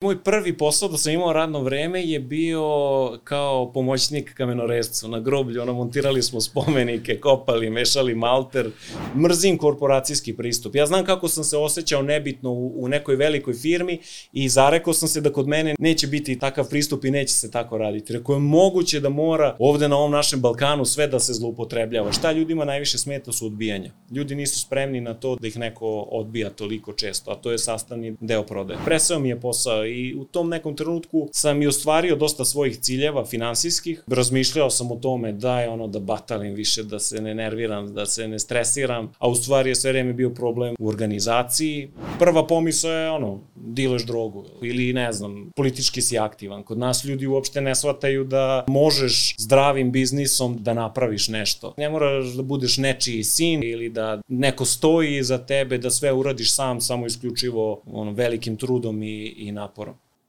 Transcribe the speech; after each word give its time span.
Moj 0.00 0.22
prvi 0.22 0.56
posao 0.56 0.88
da 0.88 0.96
sam 0.96 1.12
imao 1.12 1.32
radno 1.32 1.62
vreme 1.62 2.02
je 2.02 2.20
bio 2.20 2.62
kao 3.24 3.72
pomoćnik 3.72 4.34
kamenorezcu 4.34 5.08
na 5.08 5.20
groblju. 5.20 5.62
Ono, 5.62 5.72
montirali 5.72 6.22
smo 6.22 6.40
spomenike, 6.40 7.20
kopali, 7.20 7.70
mešali 7.70 8.14
malter. 8.14 8.70
Mrzim 9.16 9.58
korporacijski 9.58 10.36
pristup. 10.36 10.74
Ja 10.74 10.86
znam 10.86 11.04
kako 11.04 11.28
sam 11.28 11.44
se 11.44 11.56
osjećao 11.56 12.02
nebitno 12.02 12.50
u, 12.50 12.84
u 12.84 12.88
nekoj 12.88 13.16
velikoj 13.16 13.54
firmi 13.54 13.98
i 14.32 14.48
zarekao 14.48 14.94
sam 14.94 15.08
se 15.08 15.20
da 15.20 15.32
kod 15.32 15.48
mene 15.48 15.74
neće 15.78 16.06
biti 16.06 16.38
takav 16.38 16.68
pristup 16.68 17.04
i 17.04 17.10
neće 17.10 17.34
se 17.34 17.50
tako 17.50 17.78
raditi. 17.78 18.12
Rekao 18.12 18.34
je 18.34 18.40
moguće 18.40 19.00
da 19.00 19.08
mora 19.08 19.56
ovde 19.58 19.88
na 19.88 19.96
ovom 19.96 20.12
našem 20.12 20.40
Balkanu 20.40 20.84
sve 20.84 21.06
da 21.06 21.20
se 21.20 21.32
zloupotrebljava. 21.32 22.12
Šta 22.12 22.32
ljudima 22.32 22.64
najviše 22.64 22.98
smeta 22.98 23.32
su 23.32 23.46
odbijanja. 23.46 23.90
Ljudi 24.10 24.34
nisu 24.34 24.60
spremni 24.60 25.00
na 25.00 25.14
to 25.14 25.36
da 25.36 25.46
ih 25.46 25.58
neko 25.58 26.06
odbija 26.10 26.50
toliko 26.50 26.92
često, 26.92 27.30
a 27.30 27.34
to 27.34 27.50
je 27.52 27.58
sastavni 27.58 28.16
deo 28.20 28.42
prodaje. 28.42 28.80
Presao 28.84 29.18
mi 29.18 29.28
je 29.28 29.40
posao 29.40 29.87
i 29.90 30.14
u 30.14 30.24
tom 30.24 30.48
nekom 30.48 30.76
trenutku 30.76 31.28
sam 31.32 31.62
i 31.62 31.66
ostvario 31.66 32.16
dosta 32.16 32.44
svojih 32.44 32.78
ciljeva 32.78 33.24
finansijskih. 33.24 34.02
Razmišljao 34.06 34.70
sam 34.70 34.92
o 34.92 34.96
tome 34.96 35.32
da 35.32 35.60
je 35.60 35.68
ono 35.68 35.86
da 35.86 35.98
batalim 35.98 36.54
više, 36.54 36.82
da 36.82 36.98
se 36.98 37.22
ne 37.22 37.34
nerviram, 37.34 37.94
da 37.94 38.06
se 38.06 38.28
ne 38.28 38.38
stresiram, 38.38 39.12
a 39.18 39.28
u 39.28 39.34
stvari 39.34 39.70
je 39.70 39.74
sve 39.74 39.92
vreme 39.92 40.12
bio 40.12 40.30
problem 40.30 40.74
u 40.78 40.88
organizaciji. 40.88 41.90
Prva 42.18 42.46
pomisla 42.46 42.90
je 42.90 43.10
ono, 43.10 43.40
dileš 43.54 44.06
drogu 44.06 44.44
ili 44.62 44.92
ne 44.92 45.12
znam, 45.12 45.50
politički 45.56 46.02
si 46.02 46.18
aktivan. 46.18 46.62
Kod 46.62 46.78
nas 46.78 47.04
ljudi 47.04 47.26
uopšte 47.26 47.60
ne 47.60 47.74
shvataju 47.74 48.24
da 48.24 48.64
možeš 48.68 49.34
zdravim 49.38 49.92
biznisom 49.92 50.56
da 50.60 50.74
napraviš 50.74 51.28
nešto. 51.28 51.74
Ne 51.76 51.90
moraš 51.90 52.26
da 52.26 52.42
budeš 52.42 52.78
nečiji 52.78 53.24
sin 53.24 53.62
ili 53.62 53.88
da 53.88 54.20
neko 54.28 54.64
stoji 54.64 55.22
za 55.22 55.38
tebe, 55.38 55.78
da 55.78 55.90
sve 55.90 56.12
uradiš 56.12 56.54
sam, 56.54 56.80
samo 56.80 57.06
isključivo 57.06 57.82
ono, 57.92 58.12
velikim 58.12 58.56
trudom 58.56 59.02
i, 59.02 59.34
i 59.36 59.52
naporom. 59.52 59.77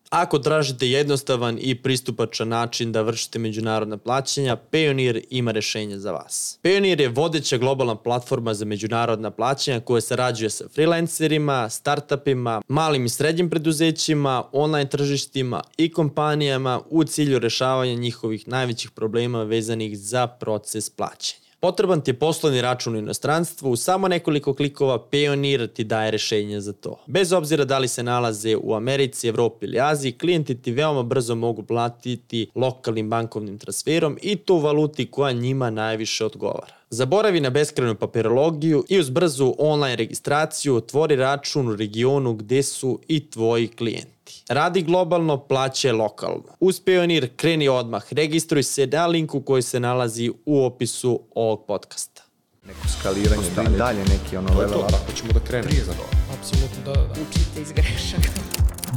Ako 0.09 0.39
tražite 0.39 0.89
jednostavan 0.89 1.57
i 1.61 1.75
pristupačan 1.75 2.47
način 2.47 2.91
da 2.91 3.01
vršite 3.01 3.39
međunarodna 3.39 3.97
plaćanja, 3.97 4.57
Payoneer 4.71 5.21
ima 5.29 5.51
rešenje 5.51 5.97
za 5.97 6.11
vas. 6.11 6.59
Payoneer 6.63 7.01
je 7.01 7.09
vodeća 7.09 7.57
globalna 7.57 7.95
platforma 7.95 8.53
za 8.53 8.65
međunarodna 8.65 9.31
plaćanja 9.31 9.79
koja 9.79 10.01
sarađuje 10.01 10.49
sa 10.49 10.67
freelancerima, 10.73 11.69
startupima, 11.69 12.61
malim 12.67 13.05
i 13.05 13.09
srednjim 13.09 13.49
preduzećima, 13.49 14.43
online 14.51 14.89
tržištima 14.89 15.61
i 15.77 15.91
kompanijama 15.91 16.81
u 16.89 17.03
cilju 17.03 17.39
rešavanja 17.39 17.93
njihovih 17.93 18.47
najvećih 18.47 18.91
problema 18.91 19.43
vezanih 19.43 19.99
za 19.99 20.27
proces 20.27 20.89
plaćanja. 20.89 21.48
Potreban 21.59 22.01
ti 22.01 22.11
je 22.11 22.19
poslovni 22.19 22.61
račun 22.61 22.95
u 22.95 22.97
inostranstvu, 22.97 23.71
u 23.71 23.75
samo 23.75 24.07
nekoliko 24.07 24.53
klikova 24.53 24.99
Payoneer 25.11 25.67
ti 25.67 25.83
daje 25.83 26.11
rešenje 26.11 26.61
za 26.61 26.73
to. 26.73 26.99
Bez 27.07 27.33
obzira 27.33 27.65
da 27.65 27.77
li 27.77 27.87
se 27.87 28.03
nalaze 28.03 28.55
u 28.55 28.73
Americi, 28.73 29.27
Evropi 29.27 29.65
ili 29.65 29.79
Aziji, 29.79 30.11
klijenti 30.11 30.61
ti 30.61 30.71
veoma 30.71 31.03
brzo 31.03 31.35
mogu 31.35 31.63
platiti 31.63 32.47
lokalnim 32.55 33.09
bankovnim 33.09 33.57
transferom 33.57 34.17
i 34.21 34.35
tu 34.35 34.57
valuti 34.57 35.11
koja 35.11 35.31
njima 35.31 35.69
najviše 35.69 36.25
odgovara. 36.25 36.73
Zaboravi 36.89 37.39
na 37.39 37.49
beskrajnu 37.49 37.95
papirologiju 37.95 38.85
i 38.89 38.99
uz 38.99 39.09
brzu 39.09 39.55
online 39.57 39.95
registraciju 39.95 40.75
otvori 40.75 41.15
račun 41.15 41.67
u 41.67 41.75
regionu 41.75 42.33
gde 42.33 42.63
su 42.63 42.99
i 43.07 43.29
tvoji 43.29 43.67
klijenti. 43.67 44.18
Radi 44.49 44.81
globalno, 44.81 45.37
plaće 45.37 45.91
lokalno. 45.91 46.43
Uz 46.59 46.79
Pionir 46.79 47.29
kreni 47.35 47.67
odmah, 47.67 48.03
registruj 48.11 48.63
se 48.63 48.87
na 48.87 49.07
linku 49.07 49.41
koji 49.41 49.61
se 49.61 49.79
nalazi 49.79 50.31
u 50.45 50.65
opisu 50.65 51.21
ovog 51.35 51.65
podcasta. 51.67 52.23
Neko 52.67 52.87
skaliranje, 52.99 53.43
dalje, 53.55 53.77
dalje 53.77 53.99
neki 53.99 54.37
ono 54.37 54.47
To 54.47 54.61
je 54.61 54.67
level 54.67 54.79
to, 54.79 54.85
up. 54.85 54.91
tako 54.91 55.11
ćemo 55.11 55.31
da 55.33 55.39
krenemo. 55.39 55.69
Prije 55.69 55.83
za 55.83 55.93
to. 55.93 56.03
Apsolutno, 56.39 56.83
da, 56.85 56.93
da, 56.93 57.07
da. 57.07 57.11
Učite 57.11 57.61
iz 57.61 57.71
grešaka. 57.71 58.29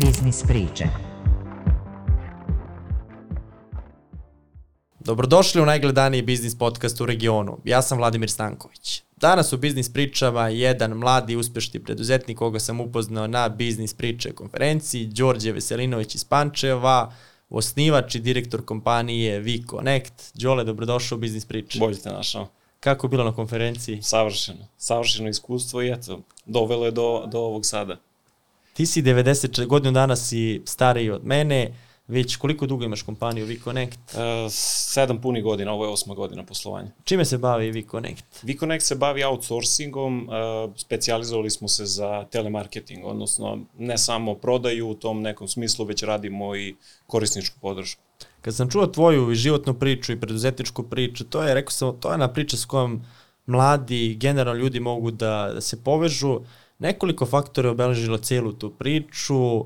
Biznis 0.04 0.42
priče. 0.42 0.84
Dobrodošli 5.00 5.62
u 5.62 5.66
najgledaniji 5.66 6.22
biznis 6.22 6.58
podcast 6.58 7.00
u 7.00 7.06
regionu. 7.06 7.58
Ja 7.64 7.82
sam 7.82 7.98
Vladimir 7.98 8.30
Stanković. 8.30 9.02
Danas 9.22 9.52
u 9.52 9.56
Biznis 9.56 9.92
pričama 9.92 10.48
jedan 10.48 10.90
mladi 10.90 11.36
uspešni 11.36 11.80
preduzetnik 11.80 12.38
koga 12.38 12.58
sam 12.58 12.80
upoznao 12.80 13.26
na 13.26 13.48
Biznis 13.48 13.94
priče 13.94 14.32
konferenciji, 14.32 15.06
Đorđe 15.06 15.52
Veselinović 15.52 16.14
iz 16.14 16.24
Pančeva, 16.24 17.12
osnivač 17.50 18.14
i 18.14 18.20
direktor 18.20 18.64
kompanije 18.64 19.40
VConnect. 19.40 20.30
Đole, 20.34 20.64
dobrodošao 20.64 21.16
u 21.16 21.18
Biznis 21.18 21.44
priče. 21.44 21.78
Bolje 21.78 21.98
te 21.98 22.10
našao. 22.10 22.48
Kako 22.80 23.06
je 23.06 23.10
bilo 23.10 23.24
na 23.24 23.34
konferenciji? 23.34 24.02
Savršeno. 24.02 24.66
Savršeno 24.76 25.28
iskustvo 25.28 25.82
i 25.82 25.90
eto, 25.92 26.20
dovelo 26.46 26.84
je 26.84 26.90
do, 26.90 27.24
do 27.26 27.38
ovog 27.38 27.66
sada. 27.66 27.96
Ti 28.72 28.86
si 28.86 29.02
90 29.02 29.66
godinu 29.66 29.92
dana 29.92 30.16
si 30.16 30.62
stariji 30.66 31.10
od 31.10 31.24
mene, 31.24 31.74
već 32.12 32.36
koliko 32.36 32.66
dugo 32.66 32.84
imaš 32.84 33.02
kompaniju 33.02 33.46
VConnect? 33.46 33.98
E, 34.14 34.48
sedam 34.50 35.20
puni 35.20 35.42
godina, 35.42 35.72
ovo 35.72 35.84
je 35.84 35.90
osma 35.90 36.14
godina 36.14 36.44
poslovanja. 36.44 36.90
Čime 37.04 37.24
se 37.24 37.38
bavi 37.38 37.70
VConnect? 37.70 38.42
VConnect 38.42 38.86
se 38.86 38.94
bavi 38.94 39.24
outsourcingom, 39.24 40.28
e, 40.30 40.72
specializovali 40.76 41.50
smo 41.50 41.68
se 41.68 41.86
za 41.86 42.24
telemarketing, 42.30 43.04
odnosno 43.04 43.58
ne 43.78 43.98
samo 43.98 44.34
prodaju 44.34 44.88
u 44.88 44.94
tom 44.94 45.22
nekom 45.22 45.48
smislu, 45.48 45.84
već 45.84 46.02
radimo 46.02 46.56
i 46.56 46.74
korisničku 47.06 47.60
podršku. 47.60 48.02
Kad 48.40 48.54
sam 48.54 48.70
čuo 48.70 48.86
tvoju 48.86 49.34
životnu 49.34 49.74
priču 49.74 50.12
i 50.12 50.20
preduzetničku 50.20 50.82
priču, 50.82 51.24
to 51.24 51.42
je, 51.42 51.54
rekao 51.54 51.70
sam, 51.70 52.00
to 52.00 52.08
je 52.08 52.14
ona 52.14 52.28
priča 52.28 52.56
s 52.56 52.64
kojom 52.64 53.02
mladi 53.46 54.14
generalno 54.14 54.60
ljudi 54.62 54.80
mogu 54.80 55.10
da, 55.10 55.50
da 55.54 55.60
se 55.60 55.84
povežu. 55.84 56.40
Nekoliko 56.78 57.26
faktora 57.26 57.68
je 57.68 57.72
obeležilo 57.72 58.18
celu 58.18 58.52
tu 58.52 58.70
priču, 58.70 59.64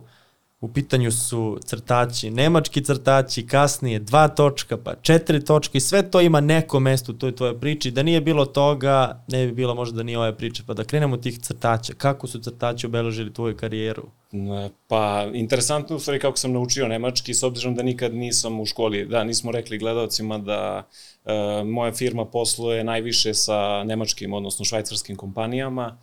u 0.67 0.73
pitanju 0.73 1.13
su 1.13 1.59
crtači, 1.65 2.31
nemački 2.31 2.85
crtači, 2.85 3.47
kasnije 3.47 3.99
dva 3.99 4.29
točka, 4.29 4.77
pa 4.77 4.95
četiri 4.95 5.45
točke 5.45 5.79
i 5.79 5.81
sve 5.81 6.11
to 6.11 6.21
ima 6.21 6.41
neko 6.41 6.81
mesto 6.81 7.13
u 7.13 7.15
toj 7.15 7.37
tvojoj 7.37 7.61
priči. 7.61 7.91
Da 7.91 8.03
nije 8.03 8.21
bilo 8.21 8.47
toga, 8.47 9.25
ne 9.29 9.47
bi 9.47 9.53
bilo 9.53 9.75
možda 9.75 10.03
ni 10.03 10.17
ove 10.17 10.37
priče. 10.37 10.63
Pa 10.67 10.75
da 10.75 10.85
krenemo 10.85 11.17
tih 11.17 11.39
crtača. 11.39 11.95
Kako 11.95 12.27
su 12.27 12.41
crtači 12.41 12.87
obeležili 12.87 13.33
tvoju 13.33 13.57
karijeru? 13.57 14.09
Pa, 14.89 15.27
interesantno 15.33 15.97
u 15.97 15.99
stvari 15.99 16.21
kako 16.21 16.37
sam 16.37 16.53
naučio 16.53 16.89
nemački, 16.89 17.35
s 17.35 17.43
obzirom 17.43 17.75
da 17.75 17.83
nikad 17.83 18.15
nisam 18.15 18.61
u 18.61 18.67
školi, 18.67 19.07
da, 19.07 19.25
nismo 19.25 19.53
rekli 19.53 19.79
gledalcima 19.79 20.39
da 20.39 20.89
e, 21.25 21.65
moja 21.65 21.93
firma 21.93 22.25
posluje 22.25 22.85
najviše 22.85 23.35
sa 23.35 23.85
nemačkim, 23.85 24.33
odnosno 24.33 24.65
švajcarskim 24.65 25.17
kompanijama 25.17 25.99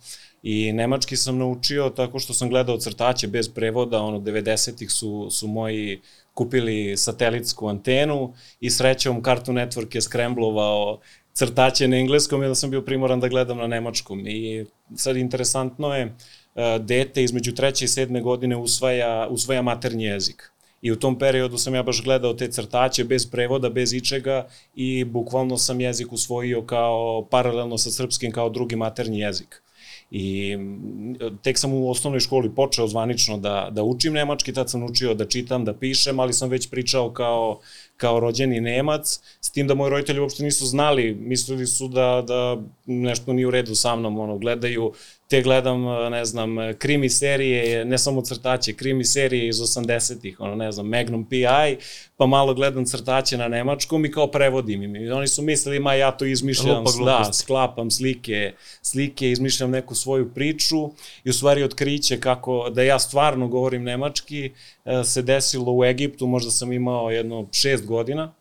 i 0.46 0.72
nemački 0.72 1.16
sam 1.16 1.38
naučio 1.38 1.90
tako 1.90 2.18
što 2.18 2.34
sam 2.34 2.48
gledao 2.48 2.78
crtaće 2.78 3.28
bez 3.28 3.48
prevoda, 3.48 4.02
ono, 4.02 4.18
90-ih 4.18 4.90
su, 4.90 5.28
su 5.30 5.48
moji 5.48 6.00
kupili 6.34 6.96
satelitsku 6.96 7.68
antenu 7.68 8.34
i 8.60 8.70
srećom 8.70 9.22
Cartoon 9.24 9.56
Network 9.58 9.94
je 9.94 10.02
skremblovao 10.02 10.98
crtaće 11.32 11.88
na 11.88 11.96
engleskom 11.96 12.42
i 12.42 12.46
da 12.46 12.54
sam 12.54 12.70
bio 12.70 12.82
primoran 12.82 13.20
da 13.20 13.28
gledam 13.28 13.58
na 13.58 13.66
nemačkom. 13.66 14.26
I 14.26 14.64
sad 14.96 15.16
interesantno 15.16 15.94
je, 15.94 16.02
e, 16.02 16.78
dete 16.78 17.24
između 17.24 17.54
treće 17.54 17.84
i 17.84 17.88
sedme 17.88 18.20
godine 18.20 18.56
usvaja, 18.56 19.28
usvaja 19.30 19.62
maternji 19.62 20.04
jezik. 20.04 20.50
I 20.82 20.92
u 20.92 20.96
tom 20.96 21.18
periodu 21.18 21.58
sam 21.58 21.74
ja 21.74 21.82
baš 21.82 22.02
gledao 22.02 22.34
te 22.34 22.50
crtaće 22.50 23.04
bez 23.04 23.30
prevoda, 23.30 23.70
bez 23.70 23.92
ičega 23.92 24.46
i 24.74 25.04
bukvalno 25.04 25.58
sam 25.58 25.80
jezik 25.80 26.12
usvojio 26.12 26.62
kao 26.62 27.26
paralelno 27.30 27.78
sa 27.78 27.90
srpskim 27.90 28.32
kao 28.32 28.50
drugi 28.50 28.76
maternji 28.76 29.18
jezik. 29.18 29.63
I 30.10 30.56
mm, 30.56 31.14
tek 31.42 31.58
sam 31.58 31.72
u 31.72 31.90
osnovnoj 31.90 32.20
školi 32.20 32.54
počeo 32.54 32.88
zvanično 32.88 33.38
da, 33.38 33.68
da 33.70 33.82
učim 33.82 34.12
nemački, 34.12 34.52
tad 34.52 34.70
sam 34.70 34.82
učio 34.82 35.14
da 35.14 35.28
čitam, 35.28 35.64
da 35.64 35.74
pišem, 35.74 36.20
ali 36.20 36.32
sam 36.32 36.50
već 36.50 36.70
pričao 36.70 37.10
kao, 37.12 37.60
kao 37.96 38.20
rođeni 38.20 38.60
Nemac, 38.60 39.20
s 39.40 39.50
tim 39.50 39.66
da 39.66 39.74
moji 39.74 39.90
roditelji 39.90 40.20
uopšte 40.20 40.42
nisu 40.42 40.66
znali, 40.66 41.14
mislili 41.14 41.66
su 41.66 41.88
da, 41.88 42.24
da 42.26 42.62
nešto 42.86 43.32
nije 43.32 43.46
u 43.46 43.50
redu 43.50 43.74
sa 43.74 43.96
mnom, 43.96 44.18
ono, 44.18 44.38
gledaju, 44.38 44.92
te 45.28 45.42
gledam, 45.42 45.84
ne 46.10 46.24
znam, 46.24 46.56
krimi 46.78 47.08
serije, 47.08 47.84
ne 47.84 47.98
samo 47.98 48.22
crtaće, 48.22 48.72
krimi 48.72 49.04
serije 49.04 49.48
iz 49.48 49.56
80-ih, 49.56 50.40
ono, 50.40 50.54
ne 50.54 50.72
znam, 50.72 50.88
Magnum 50.88 51.24
P.I., 51.24 51.76
pa 52.16 52.26
malo 52.26 52.54
gledam 52.54 52.84
crtaće 52.84 53.36
na 53.36 53.48
nemačkom 53.48 54.04
i 54.04 54.10
kao 54.10 54.26
prevodim 54.26 54.82
im. 54.82 54.96
I 54.96 55.10
oni 55.10 55.28
su 55.28 55.42
mislili, 55.42 55.80
ma 55.80 55.94
ja 55.94 56.10
to 56.10 56.24
izmišljam, 56.24 56.78
Lupa 56.78 57.04
da, 57.04 57.32
sklapam 57.32 57.90
slike, 57.90 58.52
slike, 58.82 59.30
izmišljam 59.30 59.70
neku 59.70 59.94
svoju 59.94 60.30
priču 60.34 60.90
i 61.24 61.30
u 61.30 61.32
stvari 61.32 61.62
otkriće 61.62 62.20
kako 62.20 62.70
da 62.70 62.82
ja 62.82 62.98
stvarno 62.98 63.48
govorim 63.48 63.82
nemački 63.82 64.50
e, 64.84 65.04
se 65.04 65.22
desilo 65.22 65.72
u 65.72 65.84
Egiptu, 65.84 66.26
možda 66.26 66.50
sam 66.50 66.72
imao 66.72 67.10
jedno 67.10 67.48
šest 67.52 67.86
godina, 67.86 68.34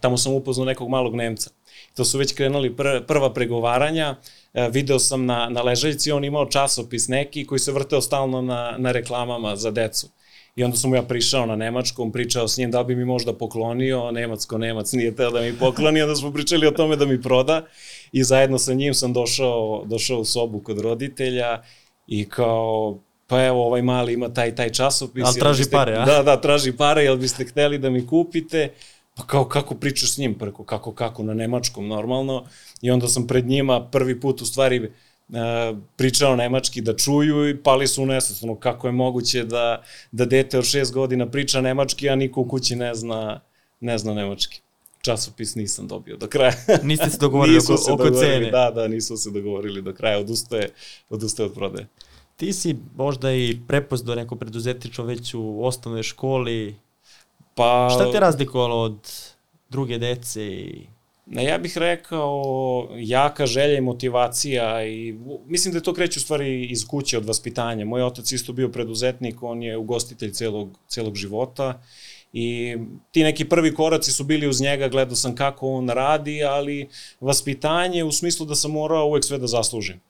tamo 0.00 0.16
sam 0.16 0.32
upoznao 0.32 0.66
nekog 0.66 0.88
malog 0.88 1.14
Nemca. 1.14 1.50
To 1.98 2.04
su 2.04 2.18
već 2.18 2.34
krenuli 2.34 2.76
pr 2.76 3.06
prva 3.06 3.32
pregovaranja, 3.32 4.16
e, 4.54 4.68
video 4.72 4.98
sam 4.98 5.26
na, 5.26 5.48
na 5.50 5.62
ležaljci, 5.62 6.12
on 6.12 6.24
imao 6.24 6.46
časopis 6.46 7.08
neki 7.08 7.46
koji 7.46 7.58
se 7.58 7.72
vrteo 7.72 8.00
stalno 8.00 8.42
na, 8.42 8.74
na 8.78 8.92
reklamama 8.92 9.56
za 9.56 9.70
decu. 9.70 10.08
I 10.56 10.64
onda 10.64 10.76
sam 10.76 10.90
mu 10.90 10.96
ja 10.96 11.02
prišao 11.02 11.46
na 11.46 11.56
nemačkom, 11.56 12.12
pričao 12.12 12.48
s 12.48 12.56
njim 12.56 12.70
da 12.70 12.82
bi 12.82 12.96
mi 12.96 13.04
možda 13.04 13.32
poklonio, 13.32 14.10
nemacko 14.10 14.58
nemac 14.58 14.92
nije 14.92 15.16
teo 15.16 15.30
da 15.30 15.40
mi 15.40 15.58
pokloni, 15.58 16.02
onda 16.02 16.14
smo 16.16 16.32
pričali 16.32 16.66
o 16.66 16.70
tome 16.70 16.96
da 16.96 17.06
mi 17.06 17.22
proda 17.22 17.66
i 18.12 18.24
zajedno 18.24 18.58
sa 18.58 18.74
njim 18.74 18.94
sam 18.94 19.12
došao, 19.12 19.84
došao 19.86 20.20
u 20.20 20.24
sobu 20.24 20.60
kod 20.60 20.80
roditelja 20.80 21.62
i 22.06 22.28
kao 22.28 22.98
pa 23.26 23.44
evo 23.44 23.66
ovaj 23.66 23.82
mali 23.82 24.12
ima 24.12 24.28
taj 24.34 24.54
taj 24.54 24.70
časopis. 24.72 25.24
Ali 25.26 25.38
traži 25.38 25.62
biste- 25.62 25.76
pare, 25.76 25.96
a? 25.96 26.04
Da, 26.04 26.22
da, 26.22 26.40
traži 26.40 26.72
pare, 26.72 27.04
jel 27.04 27.16
biste 27.16 27.44
hteli 27.44 27.78
da 27.78 27.90
mi 27.90 28.06
kupite? 28.06 28.72
Pa 29.18 29.24
kao 29.26 29.44
kako 29.44 29.74
pričaš 29.74 30.14
s 30.14 30.18
njim, 30.18 30.34
preko 30.34 30.64
kako 30.64 30.92
kako 30.92 31.22
na 31.22 31.34
nemačkom 31.34 31.88
normalno. 31.88 32.44
I 32.80 32.90
onda 32.90 33.08
sam 33.08 33.26
pred 33.26 33.46
njima 33.46 33.88
prvi 33.90 34.20
put 34.20 34.40
u 34.40 34.46
stvari 34.46 34.76
e, 34.76 34.90
pričao 35.96 36.36
nemački 36.36 36.80
da 36.80 36.96
čuju 36.96 37.48
i 37.48 37.62
pali 37.62 37.86
su 37.86 38.02
u 38.02 38.06
nesvest, 38.06 38.44
ono 38.44 38.54
kako 38.54 38.88
je 38.88 38.92
moguće 38.92 39.44
da, 39.44 39.82
da 40.12 40.24
dete 40.24 40.58
od 40.58 40.64
šest 40.64 40.92
godina 40.92 41.26
priča 41.26 41.60
nemački, 41.60 42.10
a 42.10 42.16
niko 42.16 42.40
u 42.40 42.48
kući 42.48 42.76
ne 42.76 42.94
zna, 42.94 43.40
ne 43.80 43.98
zna 43.98 44.14
nemački. 44.14 44.60
Časopis 45.02 45.54
nisam 45.54 45.88
dobio 45.88 46.16
do 46.16 46.26
kraja. 46.26 46.52
Niste 46.82 47.10
se 47.10 47.18
dogovorili 47.18 47.54
Nisu 47.54 47.72
oko, 47.72 47.82
se 47.82 47.92
oko 47.92 48.04
dogovorili, 48.04 48.34
cene. 48.34 48.50
Da, 48.50 48.70
da, 48.70 48.88
nisu 48.88 49.16
se 49.16 49.30
dogovorili 49.30 49.82
do 49.82 49.94
kraja, 49.94 50.18
odustaje, 50.18 50.70
odustaje 51.10 51.46
od 51.46 51.54
prodaje. 51.54 51.86
Ti 52.36 52.52
si 52.52 52.76
možda 52.96 53.32
i 53.32 53.58
prepoznao 53.68 54.16
neko 54.16 54.36
preduzetništvo 54.36 55.04
već 55.04 55.34
u 55.34 55.64
osnovnoj 55.64 56.02
školi. 56.02 56.76
Pa, 57.58 57.88
Šta 57.94 58.12
te 58.12 58.20
razlikovalo 58.20 58.82
od 58.82 59.12
druge 59.70 59.98
dece 59.98 60.46
i 60.46 60.86
Ne, 61.30 61.44
ja 61.44 61.58
bih 61.58 61.78
rekao 61.78 62.88
jaka 62.96 63.46
želja 63.46 63.78
i 63.78 63.80
motivacija 63.80 64.86
i 64.86 65.14
mislim 65.46 65.72
da 65.72 65.78
je 65.78 65.82
to 65.82 65.94
kreće 65.94 66.18
u 66.18 66.22
stvari 66.22 66.64
iz 66.64 66.86
kuće 66.86 67.18
od 67.18 67.26
vaspitanja. 67.26 67.84
Moj 67.84 68.02
otac 68.02 68.32
isto 68.32 68.52
bio 68.52 68.68
preduzetnik, 68.68 69.42
on 69.42 69.62
je 69.62 69.76
ugostitelj 69.76 70.32
celog, 70.32 70.68
celog 70.86 71.14
života 71.14 71.80
i 72.32 72.76
ti 73.10 73.22
neki 73.22 73.44
prvi 73.44 73.74
koraci 73.74 74.12
su 74.12 74.24
bili 74.24 74.48
uz 74.48 74.60
njega, 74.60 74.88
gledao 74.88 75.16
sam 75.16 75.34
kako 75.34 75.68
on 75.68 75.88
radi, 75.88 76.44
ali 76.44 76.88
vaspitanje 77.20 78.04
u 78.04 78.12
smislu 78.12 78.46
da 78.46 78.54
sam 78.54 78.70
morao 78.70 79.06
uvek 79.06 79.24
sve 79.24 79.38
da 79.38 79.46
zaslužim. 79.46 80.00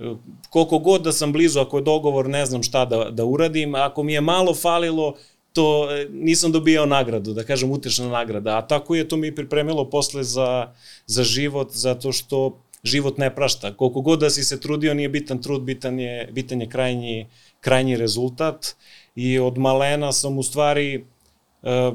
E, 0.00 0.14
Koliko 0.50 0.78
god 0.78 1.02
da 1.02 1.12
sam 1.12 1.32
blizu, 1.32 1.60
ako 1.60 1.78
je 1.78 1.82
dogovor, 1.82 2.28
ne 2.28 2.46
znam 2.46 2.62
šta 2.62 2.84
da, 2.84 3.10
da 3.10 3.24
uradim, 3.24 3.74
ako 3.74 4.02
mi 4.02 4.12
je 4.12 4.20
malo 4.20 4.54
falilo, 4.54 5.14
to 5.52 5.88
e, 5.90 6.06
nisam 6.12 6.52
dobijao 6.52 6.86
nagradu, 6.86 7.32
da 7.32 7.44
kažem 7.44 7.70
utešna 7.70 8.08
nagrada, 8.08 8.58
a 8.58 8.66
tako 8.66 8.94
je 8.94 9.08
to 9.08 9.16
mi 9.16 9.34
pripremilo 9.34 9.90
posle 9.90 10.24
za, 10.24 10.72
za 11.06 11.22
život, 11.22 11.72
zato 11.72 12.12
što 12.12 12.58
život 12.84 13.18
ne 13.18 13.34
prašta. 13.34 13.76
Koliko 13.76 14.00
god 14.00 14.20
da 14.20 14.30
si 14.30 14.44
se 14.44 14.60
trudio, 14.60 14.94
nije 14.94 15.08
bitan 15.08 15.42
trud, 15.42 15.62
bitan 15.62 15.98
je, 16.00 16.28
bitan 16.32 16.60
je 16.60 16.68
krajnji, 16.68 17.26
krajnji 17.60 17.96
rezultat 17.96 18.76
i 19.14 19.38
od 19.38 19.58
malena 19.58 20.12
sam 20.12 20.38
u 20.38 20.42
stvari 20.42 21.04
e, 21.62 21.92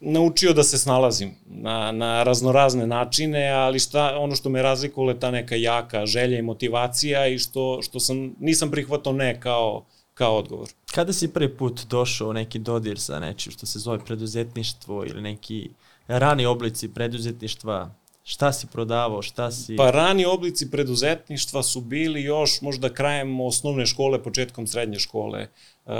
naučio 0.00 0.52
da 0.52 0.62
se 0.62 0.78
snalazim 0.78 1.34
na, 1.46 1.92
na 1.92 2.22
raznorazne 2.22 2.86
načine, 2.86 3.48
ali 3.48 3.78
šta, 3.78 4.18
ono 4.18 4.34
što 4.34 4.50
me 4.50 4.62
razlikovalo 4.62 5.10
je 5.10 5.20
ta 5.20 5.30
neka 5.30 5.56
jaka 5.56 6.06
želja 6.06 6.38
i 6.38 6.42
motivacija 6.42 7.26
i 7.26 7.38
što, 7.38 7.82
što 7.82 8.00
sam, 8.00 8.34
nisam 8.40 8.70
prihvatao 8.70 9.12
ne 9.12 9.40
kao, 9.40 9.84
kao 10.16 10.36
odgovor. 10.36 10.68
kada 10.94 11.12
si 11.12 11.32
prvi 11.32 11.56
put 11.56 11.86
došao 11.90 12.28
u 12.28 12.32
neki 12.32 12.58
dodir 12.58 13.00
sa 13.00 13.20
nečim 13.20 13.52
što 13.52 13.66
se 13.66 13.78
zove 13.78 13.98
preduzetništvo 14.04 15.04
ili 15.04 15.22
neki 15.22 15.70
rani 16.08 16.46
oblici 16.46 16.88
preduzetništva, 16.88 17.90
šta 18.24 18.52
si 18.52 18.66
prodavao, 18.66 19.22
šta 19.22 19.50
si... 19.50 19.76
Pa 19.76 19.90
rani 19.90 20.24
oblici 20.24 20.70
preduzetništva 20.70 21.62
su 21.62 21.80
bili 21.80 22.22
još 22.22 22.60
možda 22.60 22.94
krajem 22.94 23.40
osnovne 23.40 23.86
škole, 23.86 24.22
početkom 24.22 24.66
srednje 24.66 24.98
škole. 24.98 25.48
Uh, 25.84 25.92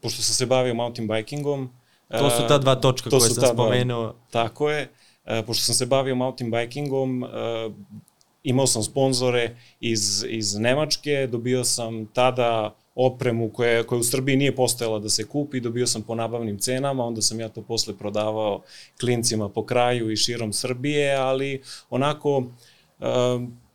pošto 0.00 0.22
sam 0.22 0.34
se 0.34 0.46
bavio 0.46 0.74
mountain 0.74 1.08
bikingom. 1.08 1.70
to 2.08 2.30
su 2.30 2.48
ta 2.48 2.58
dva 2.58 2.74
točka 2.74 3.10
to 3.10 3.18
koje 3.18 3.30
sam 3.30 3.54
spomenuo. 3.54 4.14
Tako 4.30 4.70
je. 4.70 4.88
E, 5.26 5.42
pošto 5.46 5.64
sam 5.64 5.74
se 5.74 5.86
bavio 5.86 6.14
mountain 6.14 6.50
bikingom, 6.50 7.24
e, 7.24 7.28
imao 8.42 8.66
sam 8.66 8.82
sponzore 8.82 9.56
iz, 9.80 10.24
iz 10.28 10.54
Nemačke, 10.54 11.26
dobio 11.26 11.64
sam 11.64 12.06
tada 12.06 12.74
opremu 12.94 13.48
koja, 13.48 13.82
koja 13.82 13.98
u 13.98 14.02
Srbiji 14.02 14.36
nije 14.36 14.56
postojala 14.56 14.98
da 14.98 15.08
se 15.08 15.24
kupi, 15.28 15.60
dobio 15.60 15.86
sam 15.86 16.02
po 16.02 16.14
nabavnim 16.14 16.58
cenama, 16.58 17.04
onda 17.04 17.22
sam 17.22 17.40
ja 17.40 17.48
to 17.48 17.62
posle 17.62 17.96
prodavao 17.98 18.62
klincima 19.00 19.48
po 19.48 19.66
kraju 19.66 20.10
i 20.10 20.16
širom 20.16 20.52
Srbije, 20.52 21.14
ali 21.14 21.62
onako 21.90 22.44
e, 23.00 23.04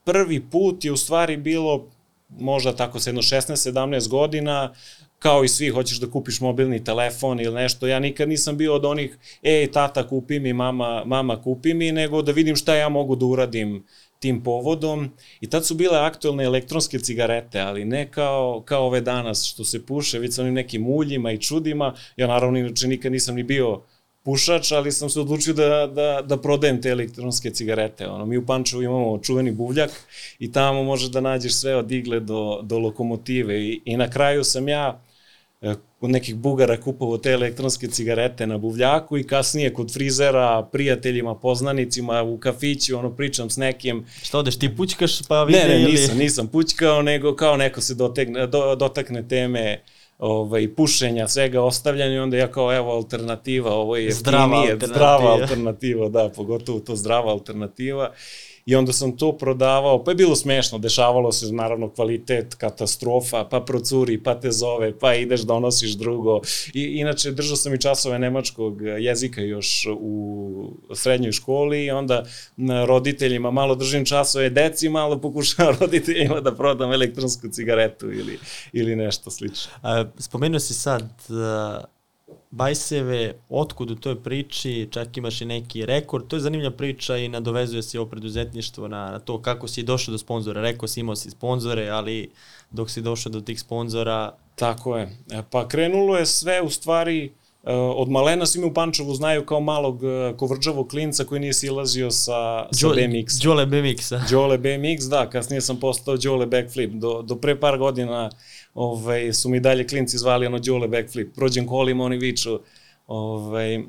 prvi 0.04 0.40
put 0.50 0.84
je 0.84 0.92
u 0.92 0.96
stvari 0.96 1.36
bilo 1.36 1.88
možda 2.28 2.76
tako 2.76 3.00
sa 3.00 3.10
jedno 3.10 3.22
16-17 3.22 4.08
godina, 4.08 4.74
kao 5.18 5.44
i 5.44 5.48
svi, 5.48 5.68
hoćeš 5.68 6.00
da 6.00 6.10
kupiš 6.10 6.40
mobilni 6.40 6.84
telefon 6.84 7.40
ili 7.40 7.54
nešto, 7.54 7.86
ja 7.86 7.98
nikad 7.98 8.28
nisam 8.28 8.56
bio 8.56 8.74
od 8.74 8.84
onih, 8.84 9.18
ej, 9.42 9.72
tata 9.72 10.08
kupi 10.08 10.40
mi, 10.40 10.52
mama, 10.52 11.02
mama 11.06 11.42
kupi 11.42 11.74
mi, 11.74 11.92
nego 11.92 12.22
da 12.22 12.32
vidim 12.32 12.56
šta 12.56 12.74
ja 12.74 12.88
mogu 12.88 13.16
da 13.16 13.26
uradim 13.26 13.84
tim 14.18 14.42
povodom. 14.42 15.10
I 15.40 15.50
tad 15.50 15.66
su 15.66 15.74
bile 15.74 15.98
aktuelne 15.98 16.44
elektronske 16.44 16.98
cigarete, 16.98 17.60
ali 17.60 17.84
ne 17.84 18.10
kao, 18.10 18.62
kao 18.64 18.86
ove 18.86 19.00
danas 19.00 19.44
što 19.44 19.64
se 19.64 19.86
puše, 19.86 20.18
već 20.18 20.34
sa 20.34 20.42
onim 20.42 20.54
nekim 20.54 20.86
uljima 20.86 21.32
i 21.32 21.38
čudima. 21.38 21.94
Ja 22.16 22.26
naravno 22.26 22.58
inače 22.58 22.88
nikad 22.88 23.12
nisam 23.12 23.34
ni 23.34 23.42
bio 23.42 23.82
pušač, 24.28 24.72
ali 24.72 24.92
sam 24.92 25.10
se 25.10 25.20
odlučio 25.20 25.54
da, 25.54 25.86
da, 25.86 26.22
da 26.26 26.36
prodajem 26.36 26.82
te 26.82 26.88
elektronske 26.88 27.50
cigarete. 27.50 28.08
Ono, 28.08 28.26
mi 28.26 28.36
u 28.36 28.46
Pančevu 28.46 28.82
imamo 28.82 29.18
čuveni 29.18 29.52
buvljak 29.52 29.90
i 30.38 30.52
tamo 30.52 30.82
možeš 30.82 31.08
da 31.10 31.20
nađeš 31.20 31.54
sve 31.54 31.76
od 31.76 31.92
igle 31.92 32.20
do, 32.20 32.60
do 32.62 32.78
lokomotive 32.78 33.60
i, 33.60 33.80
i 33.84 33.96
na 33.96 34.10
kraju 34.10 34.44
sam 34.44 34.68
ja 34.68 35.00
kod 36.00 36.10
nekih 36.10 36.36
bugara 36.36 36.80
kupovao 36.80 37.18
te 37.18 37.30
elektronske 37.30 37.86
cigarete 37.88 38.46
na 38.46 38.58
buvljaku 38.58 39.18
i 39.18 39.24
kasnije 39.24 39.72
kod 39.72 39.92
frizera, 39.92 40.68
prijateljima, 40.72 41.34
poznanicima, 41.34 42.22
u 42.22 42.38
kafiću, 42.38 42.98
ono, 42.98 43.16
pričam 43.16 43.50
s 43.50 43.56
nekim, 43.56 44.06
Šta 44.22 44.38
odeš, 44.38 44.58
ti 44.58 44.76
pućkaš 44.76 45.22
pa 45.28 45.44
vide 45.44 45.58
Ne, 45.58 45.68
ne, 45.68 45.82
ili... 45.82 45.92
nisam, 45.92 46.18
nisam 46.18 46.46
pućkao, 46.48 47.02
nego 47.02 47.36
kao 47.36 47.56
neko 47.56 47.80
se 47.80 47.94
dotegne, 47.94 48.46
do, 48.46 48.76
dotakne 48.76 49.28
teme 49.28 49.82
ovaj, 50.18 50.74
pušenja, 50.74 51.28
svega 51.28 51.62
ostavljanja 51.62 52.14
i 52.14 52.18
onda 52.18 52.36
ja 52.36 52.52
kao, 52.52 52.76
evo, 52.76 52.92
alternativa, 52.92 53.74
ovo 53.74 53.96
je 53.96 54.12
Zdrava 54.12 54.42
jeftinije, 54.42 54.72
alternativa. 54.72 54.94
zdrava 54.94 55.32
alternativa, 55.32 56.08
da, 56.08 56.30
pogotovo 56.36 56.80
to 56.80 56.96
zdrava 56.96 57.30
alternativa. 57.30 58.12
I 58.68 58.74
onda 58.76 58.92
sam 58.92 59.16
to 59.16 59.32
prodavao, 59.32 60.04
pa 60.04 60.10
je 60.10 60.14
bilo 60.14 60.36
smešno, 60.36 60.78
dešavalo 60.78 61.32
se 61.32 61.52
naravno 61.52 61.90
kvalitet, 61.90 62.54
katastrofa, 62.54 63.44
pa 63.44 63.60
procuri, 63.60 64.22
pa 64.22 64.40
te 64.40 64.50
zove, 64.52 64.98
pa 64.98 65.14
ideš 65.14 65.40
donosiš 65.40 65.90
drugo. 65.90 66.40
I, 66.74 66.82
inače, 66.82 67.30
držao 67.30 67.56
sam 67.56 67.74
i 67.74 67.80
časove 67.80 68.18
nemačkog 68.18 68.82
jezika 68.82 69.40
još 69.40 69.86
u 70.00 70.72
srednjoj 70.94 71.32
školi 71.32 71.84
i 71.84 71.90
onda 71.90 72.24
roditeljima 72.86 73.50
malo 73.50 73.74
držim 73.74 74.04
časove 74.04 74.50
deci, 74.50 74.88
malo 74.88 75.20
pokušavam 75.20 75.76
roditeljima 75.80 76.40
da 76.40 76.54
prodam 76.54 76.92
elektronsku 76.92 77.48
cigaretu 77.48 78.12
ili, 78.12 78.38
ili 78.72 78.96
nešto 78.96 79.30
slično. 79.30 79.72
A, 79.82 80.04
spomenuo 80.18 80.60
si 80.60 80.74
sad 80.74 81.02
uh, 81.28 81.97
Bajseve, 82.50 83.34
otkud 83.48 83.90
u 83.90 83.94
toj 83.94 84.22
priči, 84.22 84.88
čak 84.90 85.16
imaš 85.16 85.40
i 85.40 85.44
neki 85.44 85.86
rekord, 85.86 86.26
to 86.26 86.36
je 86.36 86.40
zanimljiva 86.40 86.70
priča 86.76 87.16
i 87.16 87.28
nadovezuje 87.28 87.82
se 87.82 88.00
ovo 88.00 88.08
preduzetništvo 88.08 88.88
na, 88.88 89.10
na 89.10 89.18
to 89.18 89.42
kako 89.42 89.68
si 89.68 89.82
došao 89.82 90.12
do 90.12 90.18
sponzora. 90.18 90.62
Rekao 90.62 90.88
si 90.88 91.00
imao 91.00 91.16
si 91.16 91.30
sponzore, 91.30 91.88
ali 91.88 92.30
dok 92.70 92.90
si 92.90 93.00
došao 93.02 93.32
do 93.32 93.40
tih 93.40 93.60
sponzora, 93.60 94.32
Tako 94.58 94.96
je. 94.96 95.16
E, 95.30 95.42
Pa 95.50 95.68
krenulo 95.68 96.16
je 96.16 96.26
sve 96.26 96.62
u 96.62 96.70
stvari 96.70 97.24
e, 97.24 97.72
od 97.72 98.08
malena 98.08 98.46
svi 98.46 98.60
me 98.60 98.66
u 98.66 98.74
Pančevu 98.74 99.14
znaju 99.14 99.46
kao 99.46 99.60
malog 99.60 100.04
e, 100.04 100.34
kovrđavog 100.36 100.88
klinca 100.88 101.24
koji 101.24 101.40
nije 101.40 101.52
silazio 101.52 102.10
sa, 102.10 102.66
sa 102.72 102.86
Đo- 102.86 102.94
BMX. 102.94 103.42
Đole 103.42 103.66
BMX-a. 103.66 104.22
Đole 104.30 104.58
BMX, 104.58 105.04
da, 105.04 105.30
kasnije 105.30 105.60
sam 105.60 105.80
postao 105.80 106.16
Đole 106.16 106.46
Backflip. 106.46 106.92
Do, 106.92 107.22
do 107.22 107.36
pre 107.36 107.60
par 107.60 107.78
godina 107.78 108.30
ovaj, 108.78 109.32
su 109.32 109.48
mi 109.48 109.60
dalje 109.60 109.86
klinci 109.86 110.18
zvali 110.18 110.46
ono 110.46 110.58
Đole 110.58 110.88
Backflip. 110.88 111.34
Prođem 111.34 111.66
kolima, 111.66 112.04
oni 112.04 112.16
viču, 112.16 112.60
ovaj, 113.06 113.74
e, 113.74 113.82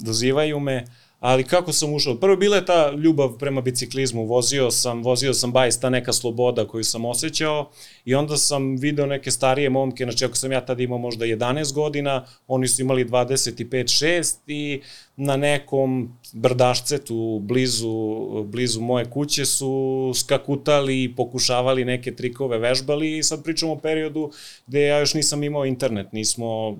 dozivaju 0.00 0.60
me, 0.60 0.84
ali 1.20 1.44
kako 1.44 1.72
sam 1.72 1.94
ušao? 1.94 2.14
Prvo 2.14 2.36
bila 2.36 2.56
je 2.56 2.66
ta 2.66 2.90
ljubav 2.90 3.38
prema 3.38 3.60
biciklizmu, 3.60 4.24
vozio 4.24 4.70
sam, 4.70 5.02
vozio 5.02 5.34
sam 5.34 5.52
bajs, 5.52 5.80
ta 5.80 5.90
neka 5.90 6.12
sloboda 6.12 6.68
koju 6.68 6.84
sam 6.84 7.04
osjećao 7.04 7.70
i 8.04 8.14
onda 8.14 8.36
sam 8.36 8.76
video 8.76 9.06
neke 9.06 9.30
starije 9.30 9.70
momke, 9.70 10.04
znači 10.04 10.24
ako 10.24 10.34
sam 10.34 10.52
ja 10.52 10.66
tada 10.66 10.82
imao 10.82 10.98
možda 10.98 11.24
11 11.24 11.72
godina, 11.74 12.26
oni 12.46 12.68
su 12.68 12.82
imali 12.82 13.04
25-6 13.04 14.36
i 14.46 14.82
na 15.20 15.36
nekom 15.36 16.18
brdašcetu 16.32 17.38
blizu, 17.42 18.28
blizu 18.44 18.80
moje 18.80 19.10
kuće 19.10 19.44
su 19.44 20.12
skakutali 20.14 21.02
i 21.02 21.14
pokušavali 21.14 21.84
neke 21.84 22.14
trikove, 22.14 22.58
vežbali 22.58 23.18
i 23.18 23.22
sad 23.22 23.42
pričamo 23.44 23.72
o 23.72 23.78
periodu 23.78 24.30
gde 24.66 24.82
ja 24.82 24.98
još 24.98 25.14
nisam 25.14 25.42
imao 25.44 25.66
internet, 25.66 26.12
nismo, 26.12 26.78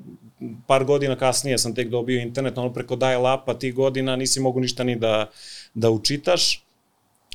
par 0.67 0.85
godina 0.85 1.17
kasnije 1.17 1.59
sam 1.59 1.75
tek 1.75 1.89
dobio 1.89 2.21
internet, 2.21 2.59
ono 2.59 2.73
preko 2.73 2.97
dial-upa 2.97 3.59
tih 3.59 3.75
godina 3.75 4.17
nisi 4.17 4.41
mogu 4.41 4.61
ništa 4.61 4.85
ni 4.85 4.97
da, 4.97 5.31
da 5.75 5.91
učitaš. 5.91 6.65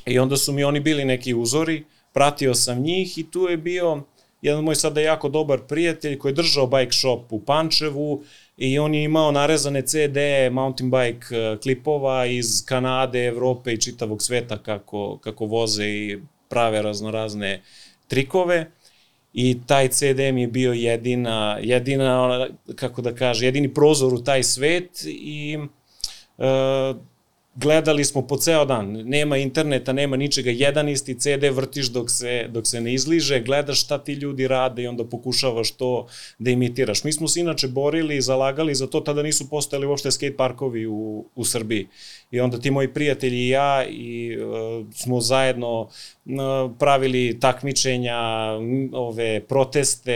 I 0.06 0.18
onda 0.18 0.36
su 0.36 0.52
mi 0.52 0.64
oni 0.64 0.80
bili 0.80 1.04
neki 1.04 1.34
uzori, 1.34 1.84
pratio 2.12 2.54
sam 2.54 2.82
njih 2.82 3.18
i 3.18 3.30
tu 3.30 3.48
je 3.48 3.56
bio 3.56 4.02
jedan 4.42 4.64
moj 4.64 4.74
sada 4.74 5.00
jako 5.00 5.28
dobar 5.28 5.60
prijatelj 5.68 6.18
koji 6.18 6.32
je 6.32 6.34
držao 6.34 6.66
bike 6.66 6.92
shop 6.92 7.32
u 7.32 7.40
Pančevu 7.40 8.24
i 8.56 8.78
on 8.78 8.94
je 8.94 9.04
imao 9.04 9.32
narezane 9.32 9.82
CD 9.82 10.16
mountain 10.50 10.90
bike 10.90 11.36
eh, 11.36 11.56
klipova 11.62 12.26
iz 12.26 12.64
Kanade, 12.66 13.26
Evrope 13.26 13.72
i 13.72 13.80
čitavog 13.80 14.22
sveta 14.22 14.58
kako, 14.58 15.18
kako 15.18 15.46
voze 15.46 15.86
i 15.86 16.18
prave 16.48 16.82
raznorazne 16.82 17.62
trikove. 18.08 18.70
i 19.32 19.58
taj 19.66 19.88
CD 19.88 20.18
mi 20.32 20.40
je 20.40 20.46
bio 20.46 20.72
jedina, 20.72 21.58
jedina, 21.62 22.46
kako 22.76 23.02
da 23.02 23.14
kaže, 23.14 23.46
jedini 23.46 23.74
prozor 23.74 24.14
u 24.14 24.24
taj 24.24 24.42
svet 24.42 25.02
i 25.06 25.58
e, 26.38 26.94
gledali 27.56 28.04
smo 28.04 28.22
po 28.22 28.36
ceo 28.36 28.64
dan, 28.64 28.92
nema 28.92 29.36
interneta, 29.36 29.92
nema 29.92 30.16
ničega, 30.16 30.50
jedan 30.50 30.88
isti 30.88 31.18
CD 31.18 31.50
vrtiš 31.52 31.86
dok 31.86 32.10
se, 32.10 32.46
dok 32.48 32.66
se 32.66 32.80
ne 32.80 32.94
izliže, 32.94 33.40
gledaš 33.40 33.84
šta 33.84 33.98
ti 33.98 34.12
ljudi 34.12 34.48
rade 34.48 34.82
i 34.82 34.86
onda 34.86 35.04
pokušavaš 35.04 35.70
to 35.70 36.06
da 36.38 36.50
imitiraš. 36.50 37.04
Mi 37.04 37.12
smo 37.12 37.28
se 37.28 37.40
inače 37.40 37.68
borili 37.68 38.16
i 38.16 38.22
zalagali 38.22 38.74
za 38.74 38.86
to, 38.86 39.00
tada 39.00 39.22
nisu 39.22 39.50
postojali 39.50 39.86
uopšte 39.86 40.10
skate 40.10 40.36
parkovi 40.36 40.86
u, 40.86 41.24
u 41.34 41.44
Srbiji. 41.44 41.88
I 42.30 42.40
onda 42.40 42.58
ti 42.58 42.70
moji 42.70 42.92
prijatelji 42.92 43.38
i 43.38 43.48
ja 43.48 43.84
i 43.86 44.36
uh, 44.36 44.86
smo 44.94 45.20
zajedno 45.20 45.80
uh, 45.80 45.90
pravili 46.78 47.38
takmičenja, 47.40 48.18
ove 48.92 49.40
proteste, 49.40 50.14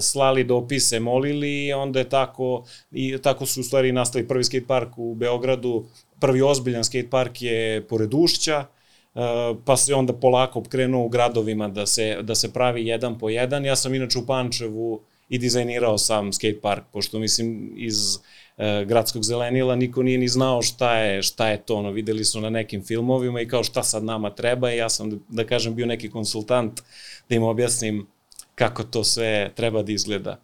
slali 0.00 0.44
dopise, 0.44 1.00
molili 1.00 1.66
i 1.66 1.72
onda 1.72 1.98
je 1.98 2.08
tako 2.08 2.64
i 2.92 3.18
tako 3.22 3.46
su 3.46 3.60
u 3.60 3.64
stvari 3.64 3.92
nastali 3.92 4.28
prvi 4.28 4.44
skate 4.44 4.66
park 4.66 4.98
u 4.98 5.14
Beogradu 5.14 5.86
prvi 6.20 6.42
ozbiljan 6.42 6.84
skate 6.84 7.10
park 7.10 7.42
je 7.42 7.86
pored 7.88 8.14
Ušća, 8.14 8.66
uh, 9.14 9.22
pa 9.64 9.76
se 9.76 9.94
onda 9.94 10.12
polako 10.12 10.62
krenuo 10.62 11.04
u 11.04 11.08
gradovima 11.08 11.68
da 11.68 11.86
se, 11.86 12.18
da 12.22 12.34
se 12.34 12.52
pravi 12.52 12.86
jedan 12.86 13.18
po 13.18 13.28
jedan. 13.28 13.64
Ja 13.64 13.76
sam 13.76 13.94
inače 13.94 14.18
u 14.18 14.26
Pančevu 14.26 15.00
i 15.28 15.38
dizajnirao 15.38 15.98
sam 15.98 16.32
skate 16.32 16.60
park, 16.62 16.84
pošto 16.92 17.18
mislim 17.18 17.72
iz 17.76 18.16
uh, 18.16 18.64
gradskog 18.86 19.22
zelenila 19.22 19.76
niko 19.76 20.02
nije 20.02 20.18
ni 20.18 20.28
znao 20.28 20.62
šta 20.62 20.98
je, 20.98 21.22
šta 21.22 21.48
je 21.48 21.62
to, 21.62 21.76
ono, 21.76 21.90
videli 21.90 22.24
su 22.24 22.40
na 22.40 22.50
nekim 22.50 22.84
filmovima 22.84 23.40
i 23.40 23.48
kao 23.48 23.64
šta 23.64 23.82
sad 23.82 24.04
nama 24.04 24.30
treba 24.30 24.72
i 24.72 24.76
ja 24.76 24.88
sam, 24.88 25.24
da 25.28 25.44
kažem, 25.46 25.74
bio 25.74 25.86
neki 25.86 26.10
konsultant 26.10 26.80
da 27.28 27.34
im 27.34 27.42
objasnim 27.42 28.06
kako 28.54 28.82
to 28.82 29.04
sve 29.04 29.50
treba 29.54 29.82
da 29.82 29.92
izgleda. 29.92 30.40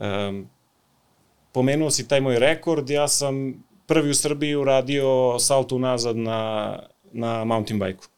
Um, 0.00 0.48
pomenuo 1.52 1.90
si 1.90 2.08
taj 2.08 2.20
moj 2.20 2.38
rekord, 2.38 2.90
ja 2.90 3.08
sam 3.08 3.64
prvi 3.86 4.10
u 4.10 4.14
Srbiji 4.14 4.54
uradio 4.54 5.38
salto 5.38 5.76
unazad 5.76 6.16
na, 6.16 6.78
na 7.12 7.44
mountain 7.44 7.80
bike-u. 7.80 8.16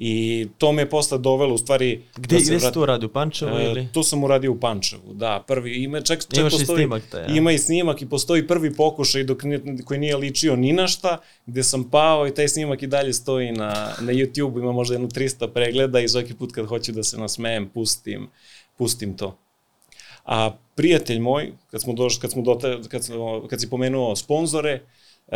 I 0.00 0.46
to 0.58 0.72
me 0.72 0.82
je 0.82 0.90
posle 0.90 1.18
dovelo, 1.18 1.54
u 1.54 1.58
stvari... 1.58 2.02
Gde, 2.16 2.36
da 2.36 2.42
gde 2.44 2.60
si 2.60 2.72
to 2.72 2.82
uradio, 2.82 3.08
u 3.08 3.12
Pančevu 3.12 3.58
e, 3.58 3.64
ili? 3.64 3.88
To 3.92 4.02
sam 4.02 4.24
uradio 4.24 4.52
u 4.52 4.60
Pančevu, 4.60 5.12
da. 5.12 5.44
Prvi, 5.46 5.74
ima, 5.74 6.00
čak, 6.00 6.20
čak 6.20 6.38
Imaš 6.38 6.52
postoji, 6.52 6.74
i 6.74 6.78
snimak 6.78 7.02
taj, 7.10 7.22
ja. 7.22 7.36
Ima 7.36 7.52
i 7.52 7.58
snimak 7.58 8.02
i 8.02 8.08
postoji 8.08 8.46
prvi 8.46 8.74
pokušaj 8.74 9.24
dok, 9.24 9.42
koji 9.84 10.00
nije 10.00 10.16
ličio 10.16 10.56
ni 10.56 10.72
na 10.72 10.86
šta, 10.86 11.18
gde 11.46 11.62
sam 11.62 11.90
pao 11.90 12.28
i 12.28 12.34
taj 12.34 12.48
snimak 12.48 12.82
i 12.82 12.86
dalje 12.86 13.12
stoji 13.12 13.52
na, 13.52 13.92
na 14.00 14.12
YouTube, 14.12 14.58
ima 14.58 14.72
možda 14.72 14.94
jedno 14.94 15.08
300 15.08 15.52
pregleda 15.52 16.00
i 16.00 16.08
svaki 16.08 16.34
put 16.34 16.52
kad 16.52 16.66
hoću 16.66 16.92
da 16.92 17.02
se 17.02 17.18
nasmejem, 17.18 17.68
pustim, 17.68 18.28
pustim 18.76 19.16
to. 19.16 19.38
A 20.24 20.50
prijatelj 20.74 21.18
moj, 21.18 21.52
kad 21.70 21.82
smo 21.82 21.92
došli, 21.92 22.20
kad 22.20 22.30
smo 22.30 22.42
dote, 22.42 22.78
kad, 22.88 23.04
smo, 23.04 23.46
kad 23.48 23.60
si 23.60 23.70
pomenuo 23.70 24.16
sponzore, 24.16 24.80
uh, 25.26 25.34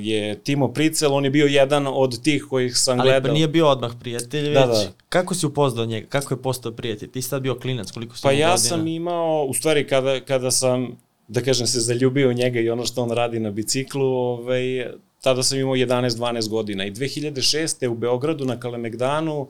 je 0.00 0.38
Timo 0.42 0.72
Pricel, 0.72 1.14
on 1.14 1.24
je 1.24 1.30
bio 1.30 1.46
jedan 1.46 1.86
od 1.86 2.22
tih 2.22 2.44
kojih 2.50 2.78
sam 2.78 3.00
Ali 3.00 3.08
gledao. 3.08 3.30
Ali 3.30 3.34
nije 3.34 3.48
bio 3.48 3.68
odmah 3.68 3.92
prijatelj, 4.00 4.54
da, 4.54 4.64
već 4.64 4.78
da. 4.78 4.92
kako 5.08 5.34
si 5.34 5.46
upoznao 5.46 5.86
njega, 5.86 6.06
kako 6.06 6.34
je 6.34 6.42
postao 6.42 6.72
prijatelj? 6.72 7.10
Ti 7.10 7.22
si 7.22 7.28
sad 7.28 7.42
bio 7.42 7.54
klinac, 7.54 7.90
koliko 7.90 8.16
si 8.16 8.22
Pa 8.22 8.32
ja 8.32 8.38
godina? 8.38 8.56
sam 8.56 8.86
imao, 8.86 9.44
u 9.44 9.54
stvari 9.54 9.86
kada, 9.86 10.20
kada 10.20 10.50
sam, 10.50 10.98
da 11.28 11.40
kažem, 11.42 11.66
se 11.66 11.80
zaljubio 11.80 12.28
u 12.28 12.32
njega 12.32 12.60
i 12.60 12.70
ono 12.70 12.86
što 12.86 13.02
on 13.02 13.10
radi 13.10 13.40
na 13.40 13.50
biciklu, 13.50 14.06
ovaj, 14.06 14.86
tada 15.20 15.42
sam 15.42 15.58
imao 15.58 15.74
11-12 15.74 16.48
godina 16.48 16.86
i 16.86 16.90
2006. 16.90 17.86
u 17.88 17.94
Beogradu 17.94 18.44
na 18.44 18.60
Kalemegdanu 18.60 19.40
uh, 19.40 19.48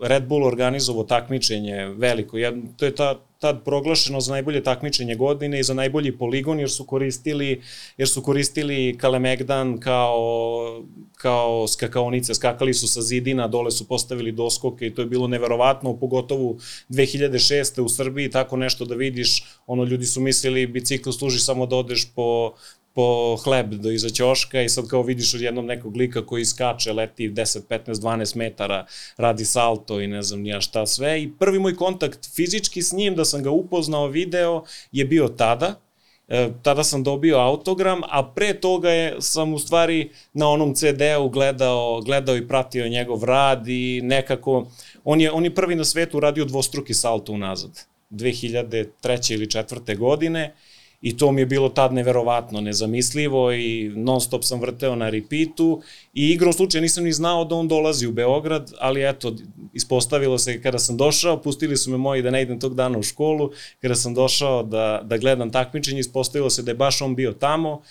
Red 0.00 0.26
Bull 0.26 0.44
organizovao 0.44 1.04
takmičenje 1.04 1.86
veliko, 1.86 2.38
jedno, 2.38 2.62
to 2.76 2.84
je 2.84 2.94
ta 2.94 3.20
tad 3.40 3.64
proglašeno 3.64 4.20
za 4.20 4.32
najbolje 4.32 4.62
takmičenje 4.62 5.14
godine 5.14 5.60
i 5.60 5.62
za 5.62 5.74
najbolji 5.74 6.18
poligon 6.18 6.60
jer 6.60 6.70
su 6.70 6.84
koristili 6.84 7.62
jer 7.96 8.08
su 8.08 8.22
koristili 8.22 8.98
Kalemegdan 8.98 9.80
kao 9.80 10.84
kao 11.14 11.68
skakaonice, 11.68 12.34
skakali 12.34 12.74
su 12.74 12.88
sa 12.88 13.02
zidina, 13.02 13.48
dole 13.48 13.70
su 13.70 13.88
postavili 13.88 14.32
doskoke 14.32 14.86
i 14.86 14.94
to 14.94 15.02
je 15.02 15.06
bilo 15.06 15.28
neverovatno, 15.28 15.96
pogotovo 15.96 16.56
2006. 16.88 17.80
u 17.80 17.88
Srbiji 17.88 18.30
tako 18.30 18.56
nešto 18.56 18.84
da 18.84 18.94
vidiš, 18.94 19.44
ono 19.66 19.84
ljudi 19.84 20.06
su 20.06 20.20
mislili 20.20 20.66
bicikl 20.66 21.10
služi 21.10 21.38
samo 21.38 21.66
da 21.66 21.76
odeš 21.76 22.12
po 22.14 22.52
po 22.94 23.36
hleb 23.44 23.74
do 23.74 23.90
iza 23.90 24.10
ćoška 24.10 24.62
i 24.62 24.68
sad 24.68 24.88
kao 24.88 25.02
vidiš 25.02 25.34
od 25.34 25.40
jednom 25.40 25.66
nekog 25.66 25.96
lika 25.96 26.26
koji 26.26 26.44
skače, 26.44 26.92
leti 26.92 27.30
10, 27.30 27.60
15, 27.68 27.94
12 27.94 28.36
metara, 28.36 28.86
radi 29.16 29.44
salto 29.44 30.00
i 30.00 30.06
ne 30.06 30.22
znam 30.22 30.40
nija 30.40 30.60
šta 30.60 30.86
sve. 30.86 31.22
I 31.22 31.32
prvi 31.38 31.58
moj 31.58 31.76
kontakt 31.76 32.34
fizički 32.34 32.82
s 32.82 32.92
njim, 32.92 33.14
da 33.14 33.24
sam 33.24 33.42
ga 33.42 33.50
upoznao 33.50 34.06
video, 34.06 34.64
je 34.92 35.04
bio 35.04 35.28
tada. 35.28 35.80
E, 36.28 36.50
tada 36.62 36.84
sam 36.84 37.02
dobio 37.02 37.38
autogram, 37.38 38.00
a 38.08 38.32
pre 38.34 38.54
toga 38.60 38.90
je, 38.90 39.16
sam 39.20 39.54
u 39.54 39.58
stvari 39.58 40.10
na 40.32 40.48
onom 40.48 40.74
CD-u 40.74 41.28
gledao, 41.28 42.00
gledao 42.00 42.36
i 42.36 42.48
pratio 42.48 42.88
njegov 42.88 43.24
rad 43.24 43.68
i 43.68 44.00
nekako, 44.02 44.66
on 45.04 45.20
je, 45.20 45.32
on 45.32 45.44
je 45.44 45.54
prvi 45.54 45.74
na 45.74 45.84
svetu 45.84 46.20
radio 46.20 46.44
dvostruki 46.44 46.94
salto 46.94 47.32
unazad. 47.32 47.70
2003. 48.10 49.32
ili 49.32 49.46
4. 49.46 49.98
godine 49.98 50.54
I 51.02 51.16
to 51.16 51.32
mi 51.32 51.40
je 51.40 51.46
bilo 51.46 51.68
tad 51.68 51.92
neverovatno, 51.92 52.60
nezamislivo 52.60 53.52
i 53.52 53.92
non 53.96 54.20
stop 54.20 54.44
sam 54.44 54.60
vrteo 54.60 54.96
na 54.96 55.08
repeatu. 55.10 55.82
I 56.14 56.30
igrom 56.30 56.52
slučaja 56.52 56.82
nisam 56.82 57.04
ni 57.04 57.12
znao 57.12 57.44
da 57.44 57.54
on 57.54 57.68
dolazi 57.68 58.06
u 58.06 58.12
Beograd, 58.12 58.72
ali 58.78 59.08
eto, 59.08 59.36
ispostavilo 59.72 60.38
se 60.38 60.62
kada 60.62 60.78
sam 60.78 60.96
došao, 60.96 61.42
pustili 61.42 61.76
su 61.76 61.90
me 61.90 61.96
moji 61.96 62.22
da 62.22 62.30
ne 62.30 62.42
idem 62.42 62.60
tog 62.60 62.74
dana 62.74 62.98
u 62.98 63.02
školu, 63.02 63.50
kada 63.80 63.94
sam 63.94 64.14
došao 64.14 64.62
da, 64.62 65.00
da 65.04 65.18
gledam 65.18 65.50
takmičenje, 65.50 66.00
ispostavilo 66.00 66.50
se 66.50 66.62
da 66.62 66.70
je 66.70 66.74
baš 66.74 67.02
on 67.02 67.14
bio 67.14 67.32
tamo, 67.32 67.82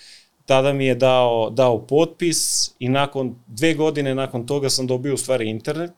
tada 0.46 0.72
mi 0.72 0.86
je 0.86 0.94
dao, 0.94 1.50
dao 1.50 1.86
potpis 1.86 2.70
i 2.78 2.88
nakon 2.88 3.34
dve 3.46 3.74
godine 3.74 4.14
nakon 4.14 4.46
toga 4.46 4.70
sam 4.70 4.86
dobio 4.86 5.14
u 5.14 5.16
stvari 5.16 5.50
internet. 5.50 5.92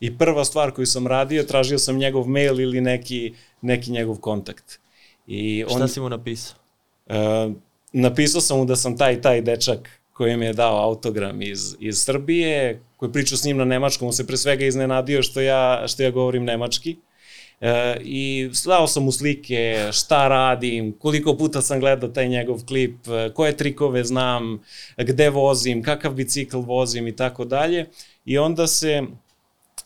I 0.00 0.18
prva 0.18 0.44
stvar 0.44 0.70
koju 0.70 0.86
sam 0.86 1.06
radio, 1.06 1.42
tražio 1.42 1.78
sam 1.78 1.96
njegov 1.96 2.28
mail 2.28 2.60
ili 2.60 2.80
neki, 2.80 3.34
neki 3.60 3.90
njegov 3.90 4.16
kontakt. 4.16 4.81
I 5.26 5.64
on, 5.64 5.76
Šta 5.76 5.88
si 5.88 6.00
mu 6.00 6.08
napisao? 6.08 6.56
Uh, 7.06 7.52
napisao 7.92 8.40
sam 8.40 8.58
mu 8.58 8.64
da 8.64 8.76
sam 8.76 8.96
taj 8.96 9.20
taj 9.20 9.40
dečak 9.40 10.02
koji 10.12 10.36
mi 10.36 10.44
je 10.44 10.52
dao 10.52 10.84
autogram 10.84 11.42
iz, 11.42 11.76
iz 11.80 12.02
Srbije, 12.02 12.80
koji 12.96 13.12
pričao 13.12 13.38
s 13.38 13.44
njim 13.44 13.56
na 13.56 13.64
nemačkom, 13.64 14.06
on 14.06 14.12
se 14.12 14.26
pre 14.26 14.36
svega 14.36 14.64
iznenadio 14.64 15.22
što 15.22 15.40
ja, 15.40 15.84
što 15.88 16.02
ja 16.02 16.10
govorim 16.10 16.44
nemački. 16.44 16.96
E, 17.60 17.96
I 18.00 18.50
dao 18.66 18.86
sam 18.86 19.04
mu 19.04 19.12
slike, 19.12 19.88
šta 19.92 20.28
radim, 20.28 20.92
koliko 20.98 21.36
puta 21.36 21.62
sam 21.62 21.80
gledao 21.80 22.10
taj 22.10 22.28
njegov 22.28 22.64
klip, 22.64 22.96
koje 23.34 23.56
trikove 23.56 24.04
znam, 24.04 24.62
gde 24.96 25.30
vozim, 25.30 25.82
kakav 25.82 26.14
bicikl 26.14 26.58
vozim 26.58 27.08
i 27.08 27.16
tako 27.16 27.44
dalje. 27.44 27.86
I 28.24 28.38
onda 28.38 28.66
se, 28.66 29.02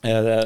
e, 0.02 0.44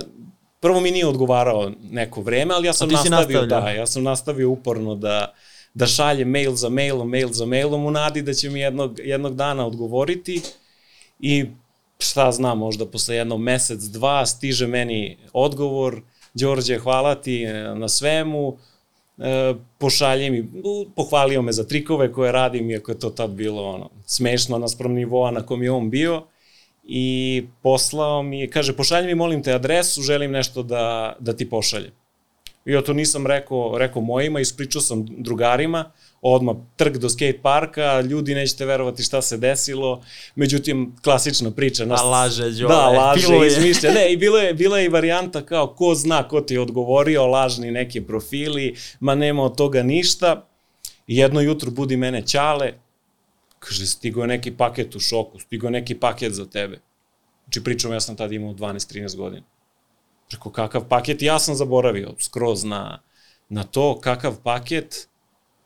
prvo 0.60 0.80
mi 0.80 0.90
nije 0.90 1.06
odgovarao 1.06 1.70
neko 1.90 2.20
vreme, 2.20 2.54
ali 2.54 2.66
ja 2.66 2.72
sam 2.72 2.88
nastavio, 2.88 3.46
da, 3.46 3.70
ja 3.70 3.86
sam 3.86 4.02
nastavio 4.02 4.50
uporno 4.50 4.94
da, 4.94 5.34
da 5.74 5.86
šalje 5.86 6.24
mail 6.24 6.54
za 6.54 6.68
mailom, 6.68 7.10
mail 7.10 7.28
za 7.28 7.46
mailom 7.46 7.86
u 7.86 7.90
nadi 7.90 8.22
da 8.22 8.34
će 8.34 8.50
mi 8.50 8.60
jednog, 8.60 8.98
jednog 8.98 9.36
dana 9.36 9.66
odgovoriti. 9.66 10.42
I 11.20 11.46
šta 11.98 12.32
znam, 12.32 12.58
možda 12.58 12.86
posle 12.86 13.16
jednog 13.16 13.40
mesec, 13.40 13.80
dva 13.80 14.26
stiže 14.26 14.66
meni 14.66 15.18
odgovor, 15.32 16.02
Đorđe, 16.34 16.78
hvala 16.78 17.14
ti 17.14 17.42
e, 17.42 17.74
na 17.74 17.88
svemu, 17.88 18.56
e, 19.18 19.54
pošalje 19.78 20.30
mi, 20.30 20.50
pohvalio 20.96 21.42
me 21.42 21.52
za 21.52 21.64
trikove 21.64 22.12
koje 22.12 22.32
radim, 22.32 22.70
iako 22.70 22.92
je 22.92 22.98
to 22.98 23.10
tad 23.10 23.30
bilo 23.30 23.64
ono, 23.64 23.90
smešno 24.06 24.58
naspram 24.58 24.92
nivoa 24.92 25.30
na 25.30 25.46
kom 25.46 25.62
je 25.62 25.70
on 25.70 25.90
bio, 25.90 26.22
i 26.92 27.46
poslao 27.62 28.22
mi, 28.22 28.50
kaže, 28.50 28.72
pošalji 28.76 29.06
mi, 29.06 29.14
molim 29.14 29.42
te, 29.42 29.52
adresu, 29.52 30.02
želim 30.02 30.30
nešto 30.30 30.62
da, 30.62 31.16
da 31.20 31.36
ti 31.36 31.50
pošaljem. 31.50 31.92
I 32.64 32.72
ja 32.72 32.82
to 32.82 32.92
nisam 32.92 33.26
rekao, 33.26 33.78
rekao 33.78 34.02
mojima, 34.02 34.40
ispričao 34.40 34.82
sam 34.82 35.06
drugarima, 35.08 35.92
odmah 36.22 36.56
trg 36.76 36.96
do 36.96 37.08
skate 37.08 37.38
parka, 37.42 38.00
ljudi 38.00 38.34
nećete 38.34 38.66
verovati 38.66 39.02
šta 39.02 39.22
se 39.22 39.36
desilo, 39.36 40.02
međutim, 40.34 40.96
klasična 41.04 41.50
priča. 41.50 41.84
Nas, 41.84 42.00
A 42.00 42.04
laže, 42.04 42.50
Đole. 42.50 42.74
Da, 42.74 42.88
laže, 42.88 43.46
izmišlja. 43.46 43.92
Ne, 43.92 44.12
i 44.12 44.16
bilo 44.24 44.38
je, 44.38 44.54
bila 44.54 44.78
je 44.78 44.84
i 44.84 44.88
varijanta 44.88 45.46
kao 45.46 45.74
ko 45.74 45.94
zna 45.94 46.28
ko 46.28 46.40
ti 46.40 46.54
je 46.54 46.60
odgovorio, 46.60 47.26
lažni 47.26 47.70
neki 47.70 48.00
profili, 48.00 48.74
ma 49.00 49.14
nema 49.14 49.42
od 49.42 49.56
toga 49.56 49.82
ništa. 49.82 50.46
I 51.06 51.16
jedno 51.16 51.40
jutro 51.40 51.70
budi 51.70 51.96
mene 51.96 52.26
Ćale, 52.26 52.72
Kaže, 53.60 53.86
stigo 53.86 54.20
je 54.20 54.26
neki 54.26 54.50
paket 54.56 54.94
u 54.94 55.00
šoku, 55.00 55.38
stigo 55.38 55.66
je 55.66 55.70
neki 55.70 55.94
paket 55.94 56.32
za 56.32 56.46
tebe. 56.46 56.80
Znači, 57.44 57.64
pričamo, 57.64 57.94
ja 57.94 58.00
sam 58.00 58.16
tada 58.16 58.34
imao 58.34 58.54
12-13 58.54 59.16
godina. 59.16 59.46
Rekao, 60.32 60.52
kakav 60.52 60.88
paket? 60.88 61.22
Ja 61.22 61.38
sam 61.38 61.54
zaboravio 61.54 62.14
skroz 62.18 62.64
na, 62.64 63.02
na 63.48 63.64
to, 63.64 64.00
kakav 64.00 64.42
paket? 64.42 65.08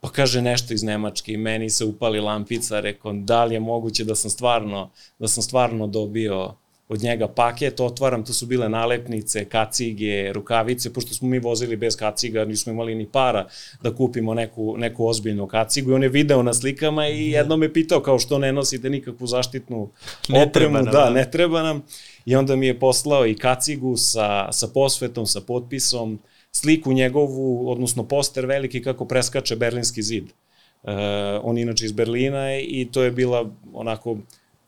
Pa 0.00 0.10
kaže 0.10 0.42
nešto 0.42 0.74
iz 0.74 0.82
Nemačke 0.82 1.32
i 1.32 1.36
meni 1.36 1.70
se 1.70 1.84
upali 1.84 2.20
lampica, 2.20 2.80
rekao, 2.80 3.12
da 3.12 3.44
li 3.44 3.54
je 3.54 3.60
moguće 3.60 4.04
da 4.04 4.14
sam 4.14 4.30
stvarno, 4.30 4.90
da 5.18 5.28
sam 5.28 5.42
stvarno 5.42 5.86
dobio, 5.86 6.54
od 6.88 7.02
njega 7.02 7.28
paket, 7.28 7.80
otvaram, 7.80 8.24
to 8.24 8.32
su 8.32 8.46
bile 8.46 8.68
nalepnice, 8.68 9.44
kacige, 9.44 10.32
rukavice, 10.32 10.92
pošto 10.92 11.14
smo 11.14 11.28
mi 11.28 11.38
vozili 11.38 11.76
bez 11.76 11.96
kaciga, 11.96 12.44
nismo 12.44 12.72
imali 12.72 12.94
ni 12.94 13.06
para 13.06 13.46
da 13.82 13.94
kupimo 13.94 14.34
neku, 14.34 14.74
neku 14.78 15.06
ozbiljnu 15.06 15.46
kacigu 15.46 15.90
i 15.90 15.94
on 15.94 16.02
je 16.02 16.08
video 16.08 16.42
na 16.42 16.54
slikama 16.54 17.08
i 17.08 17.30
jedno 17.30 17.56
me 17.56 17.72
pitao 17.72 18.00
kao 18.00 18.18
što 18.18 18.38
ne 18.38 18.52
nosite 18.52 18.90
nikakvu 18.90 19.26
zaštitnu 19.26 19.90
Ne 20.28 20.42
opremu, 20.42 20.52
treba 20.52 20.82
nam, 20.82 20.92
da, 20.92 21.04
da. 21.04 21.10
ne 21.10 21.30
treba 21.30 21.62
nam. 21.62 21.82
I 22.24 22.36
onda 22.36 22.56
mi 22.56 22.66
je 22.66 22.80
poslao 22.80 23.26
i 23.26 23.36
kacigu 23.36 23.96
sa, 23.96 24.52
sa 24.52 24.68
posvetom, 24.68 25.26
sa 25.26 25.40
potpisom, 25.40 26.18
sliku 26.52 26.92
njegovu, 26.92 27.70
odnosno 27.70 28.04
poster 28.04 28.46
veliki 28.46 28.82
kako 28.82 29.04
preskače 29.04 29.56
Berlinski 29.56 30.02
zid. 30.02 30.24
Uh, 30.82 30.90
on 31.42 31.58
inače 31.58 31.84
iz 31.84 31.92
Berlina 31.92 32.56
i 32.58 32.88
to 32.92 33.02
je 33.02 33.10
bila 33.10 33.50
onako, 33.72 34.16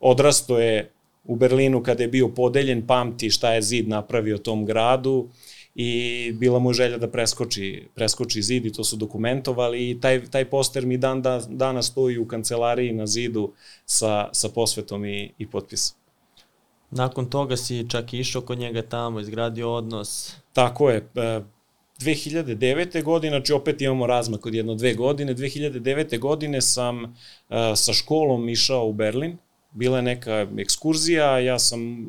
odrasto 0.01 0.59
je 0.59 0.91
u 1.27 1.37
Berlinu 1.37 1.83
kada 1.83 2.03
je 2.03 2.09
bio 2.09 2.29
podeljen, 2.29 2.87
pamti 2.87 3.31
šta 3.31 3.53
je 3.53 3.63
zid 3.63 3.89
napravio 3.89 4.39
tom 4.39 4.65
gradu 4.67 5.29
i 5.75 6.33
bila 6.33 6.59
mu 6.59 6.73
želja 6.73 6.99
da 6.99 7.11
preskoči, 7.11 7.89
preskoči 7.95 8.43
zid 8.43 8.67
i 8.67 8.73
to 8.73 8.85
su 8.85 8.97
dokumentovali 8.97 9.91
i 9.91 10.01
taj, 10.01 10.25
taj 10.27 10.45
poster 10.45 10.87
mi 10.87 10.97
dan, 10.97 11.23
da, 11.23 11.43
danas 11.49 11.87
stoji 11.87 12.19
u 12.19 12.29
kancelariji 12.29 12.93
na 12.93 13.07
zidu 13.07 13.53
sa, 13.87 14.29
sa 14.33 14.49
posvetom 14.49 15.05
i, 15.05 15.33
i 15.39 15.51
potpisom. 15.51 15.97
Nakon 16.91 17.31
toga 17.31 17.57
si 17.57 17.87
čak 17.91 18.13
i 18.13 18.19
išao 18.19 18.43
kod 18.43 18.59
njega 18.59 18.83
tamo, 18.83 19.21
izgradio 19.21 19.75
odnos. 19.75 20.37
Tako 20.53 20.91
je. 20.91 21.09
e, 21.15 21.41
2009. 22.01 23.03
godine, 23.03 23.31
znači 23.31 23.53
opet 23.53 23.83
imamo 23.83 24.07
razmak 24.07 24.47
od 24.47 24.55
jedno 24.55 24.75
dve 24.75 24.95
godine, 24.95 25.35
2009. 25.35 26.19
godine 26.19 26.61
sam 26.63 27.05
e, 27.05 27.09
sa 27.77 27.93
školom 27.93 28.49
išao 28.49 28.87
u 28.87 28.93
Berlin, 28.93 29.37
bila 29.77 29.97
je 29.97 30.03
neka 30.03 30.47
ekskurzija, 30.59 31.39
ja 31.39 31.59
sam 31.59 32.07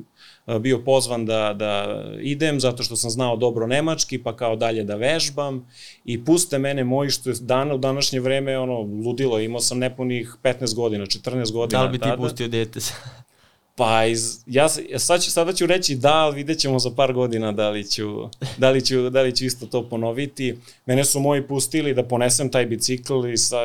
e, 0.47 0.59
bio 0.59 0.79
pozvan 0.79 1.25
da, 1.25 1.53
da 1.53 2.03
idem 2.21 2.59
zato 2.59 2.83
što 2.83 2.95
sam 2.95 3.09
znao 3.09 3.35
dobro 3.35 3.67
nemački, 3.67 4.23
pa 4.23 4.35
kao 4.35 4.55
dalje 4.55 4.83
da 4.83 4.95
vežbam 4.95 5.67
i 6.05 6.25
puste 6.25 6.59
mene 6.59 6.83
moji 6.83 7.09
što 7.09 7.29
je 7.29 7.35
dana 7.39 7.73
u 7.73 7.77
današnje 7.77 8.19
vreme 8.19 8.57
ono 8.57 8.79
ludilo, 8.81 9.39
imao 9.39 9.59
sam 9.59 9.77
nepunih 9.79 10.35
15 10.43 10.75
godina, 10.75 11.05
14 11.05 11.51
godina 11.51 11.79
Da 11.79 11.85
li 11.85 11.91
bi 11.91 11.97
ti 11.97 12.03
tada. 12.03 12.17
pustio 12.17 12.47
dete? 12.47 12.79
Pa, 13.77 14.05
iz, 14.05 14.39
ja, 14.45 14.69
sad 14.97 15.23
ću, 15.23 15.31
sada 15.31 15.53
ću 15.53 15.65
reći 15.65 15.95
da, 15.95 16.13
ali 16.13 16.35
vidjet 16.35 16.59
ćemo 16.59 16.79
za 16.79 16.91
par 16.91 17.13
godina 17.13 17.51
da 17.51 17.69
li, 17.69 17.89
ću, 17.89 18.03
da, 18.57 18.69
li 18.69 18.85
ću, 18.85 19.09
da 19.09 19.21
li 19.21 19.35
ću 19.35 19.45
isto 19.45 19.65
to 19.65 19.89
ponoviti. 19.89 20.57
Mene 20.85 21.05
su 21.05 21.19
moji 21.19 21.47
pustili 21.47 21.93
da 21.93 22.03
ponesem 22.03 22.49
taj 22.49 22.65
bicikl 22.65 23.27
i 23.27 23.37
sa, 23.37 23.57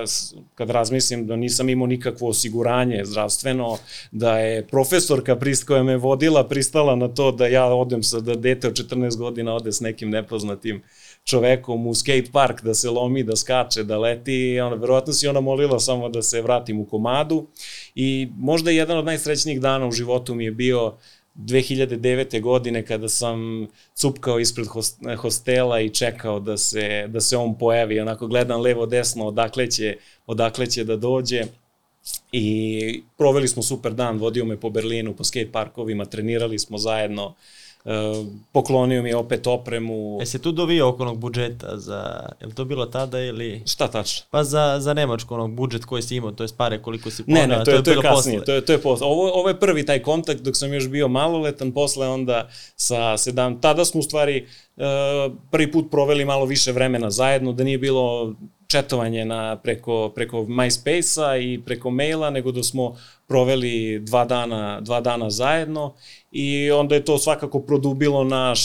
kad 0.55 0.71
razmislim 0.71 1.27
da 1.27 1.37
nisam 1.37 1.69
imao 1.69 1.87
nikakvo 1.87 2.29
osiguranje 2.29 3.05
zdravstveno, 3.05 3.79
da 4.11 4.39
je 4.39 4.67
profesorka 4.67 5.37
prist, 5.37 5.65
koja 5.65 5.83
me 5.83 5.97
vodila 5.97 6.49
pristala 6.49 6.97
na 6.97 7.09
to 7.09 7.33
da 7.33 7.47
ja 7.47 7.65
odem 7.65 8.03
sa, 8.03 8.21
da 8.21 8.35
dete 8.35 8.69
od 8.69 8.75
14 8.75 9.17
godina 9.17 9.55
ode 9.55 9.73
s 9.73 9.81
nekim 9.81 10.11
nepoznatim 10.11 10.83
čovekom 11.25 11.87
u 11.87 11.95
skate 11.95 12.31
park 12.33 12.63
da 12.63 12.75
se 12.75 12.91
lomi, 12.91 13.23
da 13.23 13.37
skače, 13.37 13.85
da 13.85 13.99
leti 13.99 14.61
ona, 14.61 14.77
verovatno 14.77 15.13
si 15.13 15.29
ona 15.29 15.41
molila 15.41 15.81
samo 15.81 16.09
da 16.09 16.23
se 16.23 16.43
vratim 16.43 16.81
u 16.81 16.87
komadu. 16.87 17.47
I 17.95 18.29
možda 18.39 18.71
jedan 18.71 18.99
od 18.99 19.05
najsrećnijih 19.05 19.61
dana 19.61 19.87
u 19.87 19.93
životu 19.93 20.35
mi 20.35 20.45
je 20.45 20.51
bio 20.51 20.95
2009. 21.35 22.41
godine 22.41 22.87
kada 22.87 23.09
sam 23.09 23.67
cupkao 23.95 24.41
ispred 24.41 24.67
host- 24.67 25.17
hostela 25.17 25.81
i 25.81 25.91
čekao 25.91 26.41
da 26.41 26.57
se, 26.57 27.07
da 27.09 27.21
se 27.21 27.37
on 27.37 27.59
pojavi, 27.59 28.01
onako 28.01 28.27
gledam 28.27 28.61
levo 28.61 28.87
desno 28.87 29.27
odakle 29.27 29.71
će, 29.71 29.97
odakle 30.27 30.67
će 30.67 30.85
da 30.85 30.97
dođe. 30.97 31.45
I 32.33 33.03
proveli 33.19 33.49
smo 33.49 33.63
super 33.63 33.93
dan, 33.93 34.19
vodio 34.19 34.45
me 34.45 34.61
po 34.61 34.71
Berlinu, 34.71 35.17
po 35.17 35.25
skate 35.25 35.53
parkovima, 35.53 36.05
trenirali 36.05 36.59
smo 36.59 36.79
zajedno, 36.79 37.35
e, 37.35 37.62
poklonio 38.53 39.03
mi 39.03 39.09
je 39.09 39.17
opet 39.17 39.47
opremu. 39.47 40.19
E 40.23 40.27
se 40.27 40.39
tu 40.39 40.53
dovio 40.53 40.89
oko 40.89 41.03
onog 41.03 41.19
budžeta 41.19 41.79
za, 41.79 42.29
je 42.41 42.47
li 42.47 42.55
to 42.55 42.65
bilo 42.65 42.87
tada 42.87 43.21
ili... 43.21 43.63
Šta 43.67 43.89
tačno? 43.89 44.27
Pa 44.31 44.45
za, 44.45 44.77
za 44.81 44.95
Nemačku, 44.95 45.35
onog 45.35 45.55
budžet 45.55 45.85
koji 45.85 46.03
si 46.03 46.17
imao, 46.17 46.33
to 46.33 46.45
je 46.45 46.49
pare 46.57 46.83
koliko 46.83 47.11
si 47.11 47.25
Ne, 47.27 47.41
poneo, 47.41 47.59
ne, 47.59 47.65
to 47.65 47.71
je, 47.71 47.83
to 47.83 47.91
je 47.91 47.95
bilo 47.95 48.03
kasnije, 48.03 48.39
posle. 48.39 48.47
to 48.47 48.53
je, 48.53 48.65
to 48.65 48.73
je 48.73 48.79
posle. 48.79 49.07
Ovo, 49.07 49.31
ovo 49.35 49.49
je 49.49 49.61
prvi 49.61 49.87
taj 49.87 50.03
kontakt 50.03 50.41
dok 50.41 50.57
sam 50.57 50.73
još 50.73 50.89
bio 50.89 51.09
maloletan, 51.09 51.73
posle 51.73 52.09
onda 52.09 52.49
sa 52.77 53.17
sedam, 53.17 53.61
tada 53.61 53.85
smo 53.85 54.01
u 54.01 54.03
stvari 54.03 54.47
uh, 54.77 54.83
prvi 55.51 55.73
put 55.73 55.91
proveli 55.91 56.25
malo 56.25 56.45
više 56.45 56.73
vremena 56.73 57.11
zajedno, 57.11 57.53
da 57.53 57.65
nije 57.65 57.79
bilo 57.79 58.35
četovanje 58.73 59.25
na, 59.25 59.57
preko, 59.57 60.13
preko 60.15 60.43
MySpace-a 60.43 61.37
i 61.37 61.61
preko 61.65 61.91
maila, 61.91 62.31
nego 62.31 62.53
da 62.53 62.63
smo 62.63 62.97
proveli 63.29 64.01
dva 64.01 64.25
dana, 64.25 64.81
dva 64.81 65.01
dana 65.01 65.31
zajedno 65.31 65.95
i 66.31 66.71
onda 66.71 66.95
je 66.95 67.05
to 67.05 67.19
svakako 67.19 67.61
produbilo 67.61 68.25
naš, 68.25 68.63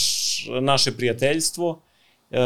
naše 0.60 0.92
prijateljstvo. 0.96 1.80
E, 2.30 2.38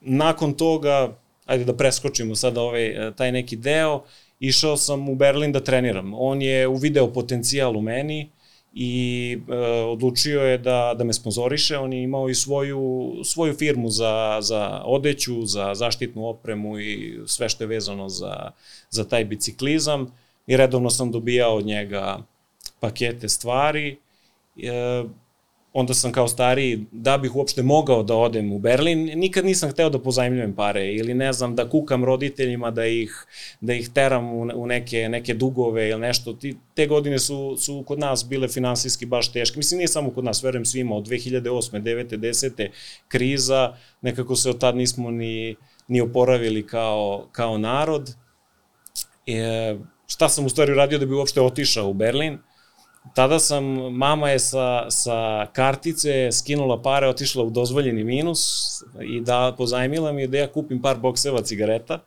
nakon 0.00 0.52
toga, 0.54 1.18
ajde 1.46 1.64
da 1.64 1.76
preskočimo 1.76 2.34
sada 2.34 2.60
ovaj, 2.60 3.12
taj 3.16 3.32
neki 3.32 3.56
deo, 3.56 4.02
išao 4.40 4.76
sam 4.76 5.08
u 5.08 5.14
Berlin 5.14 5.52
da 5.52 5.64
treniram. 5.64 6.14
On 6.14 6.42
je 6.42 6.68
uvideo 6.68 7.12
potencijal 7.12 7.76
u 7.76 7.80
meni 7.82 8.30
i 8.80 9.38
e, 9.48 9.56
odlučio 9.82 10.40
je 10.40 10.58
da, 10.58 10.94
da 10.98 11.04
me 11.04 11.12
sponzoriše. 11.12 11.78
On 11.78 11.92
je 11.92 12.02
imao 12.02 12.28
i 12.28 12.34
svoju, 12.34 13.12
svoju 13.24 13.54
firmu 13.54 13.90
za, 13.90 14.38
za 14.40 14.82
odeću, 14.84 15.46
za 15.46 15.74
zaštitnu 15.74 16.26
opremu 16.26 16.78
i 16.80 17.20
sve 17.26 17.48
što 17.48 17.64
je 17.64 17.68
vezano 17.68 18.08
za, 18.08 18.50
za 18.90 19.04
taj 19.04 19.24
biciklizam. 19.24 20.12
I 20.46 20.56
redovno 20.56 20.90
sam 20.90 21.12
dobijao 21.12 21.56
od 21.56 21.66
njega 21.66 22.18
pakete 22.80 23.28
stvari. 23.28 23.96
E, 24.56 25.04
onda 25.72 25.94
sam 25.94 26.12
kao 26.12 26.28
stariji, 26.28 26.84
da 26.92 27.18
bih 27.18 27.36
uopšte 27.36 27.62
mogao 27.62 28.02
da 28.02 28.14
odem 28.14 28.52
u 28.52 28.58
Berlin, 28.58 29.18
nikad 29.18 29.44
nisam 29.44 29.70
hteo 29.70 29.90
da 29.90 30.02
pozajmljujem 30.02 30.54
pare 30.54 30.94
ili 30.94 31.14
ne 31.14 31.32
znam, 31.32 31.56
da 31.56 31.68
kukam 31.70 32.04
roditeljima, 32.04 32.70
da 32.70 32.86
ih, 32.86 33.26
da 33.60 33.74
ih 33.74 33.88
teram 33.88 34.32
u, 34.32 34.48
u 34.54 34.66
neke, 34.66 35.08
neke 35.08 35.34
dugove 35.34 35.88
ili 35.88 36.00
nešto. 36.00 36.32
Ti, 36.32 36.56
te 36.74 36.86
godine 36.86 37.18
su, 37.18 37.56
su 37.56 37.84
kod 37.86 37.98
nas 37.98 38.26
bile 38.28 38.48
finansijski 38.48 39.06
baš 39.06 39.32
teške. 39.32 39.56
Mislim, 39.56 39.78
nije 39.78 39.88
samo 39.88 40.10
kod 40.10 40.24
nas, 40.24 40.42
verujem 40.42 40.64
svima, 40.64 40.96
od 40.96 41.06
2008. 41.06 41.82
9. 41.82 42.16
10. 42.16 42.68
kriza, 43.08 43.76
nekako 44.00 44.36
se 44.36 44.50
od 44.50 44.60
tad 44.60 44.76
nismo 44.76 45.10
ni, 45.10 45.56
ni 45.88 46.00
oporavili 46.00 46.66
kao, 46.66 47.28
kao 47.32 47.58
narod. 47.58 48.14
E, 49.26 49.76
šta 50.06 50.28
sam 50.28 50.46
u 50.46 50.48
stvari 50.48 50.72
uradio 50.72 50.98
da 50.98 51.06
bi 51.06 51.14
uopšte 51.14 51.40
otišao 51.40 51.88
u 51.88 51.94
Berlin? 51.94 52.38
Tada 53.14 53.38
sam, 53.38 53.64
mama 53.92 54.30
je 54.30 54.38
sa, 54.38 54.86
sa 54.90 55.46
kartice 55.52 56.32
skinula 56.32 56.82
pare, 56.82 57.08
otišla 57.08 57.44
u 57.44 57.50
dozvoljeni 57.50 58.04
minus 58.04 58.40
i 59.00 59.20
da 59.20 59.54
pozajmila 59.58 60.12
mi 60.12 60.26
da 60.26 60.38
ja 60.38 60.52
kupim 60.52 60.82
par 60.82 60.96
bokseva 60.96 61.42
cigareta 61.42 61.98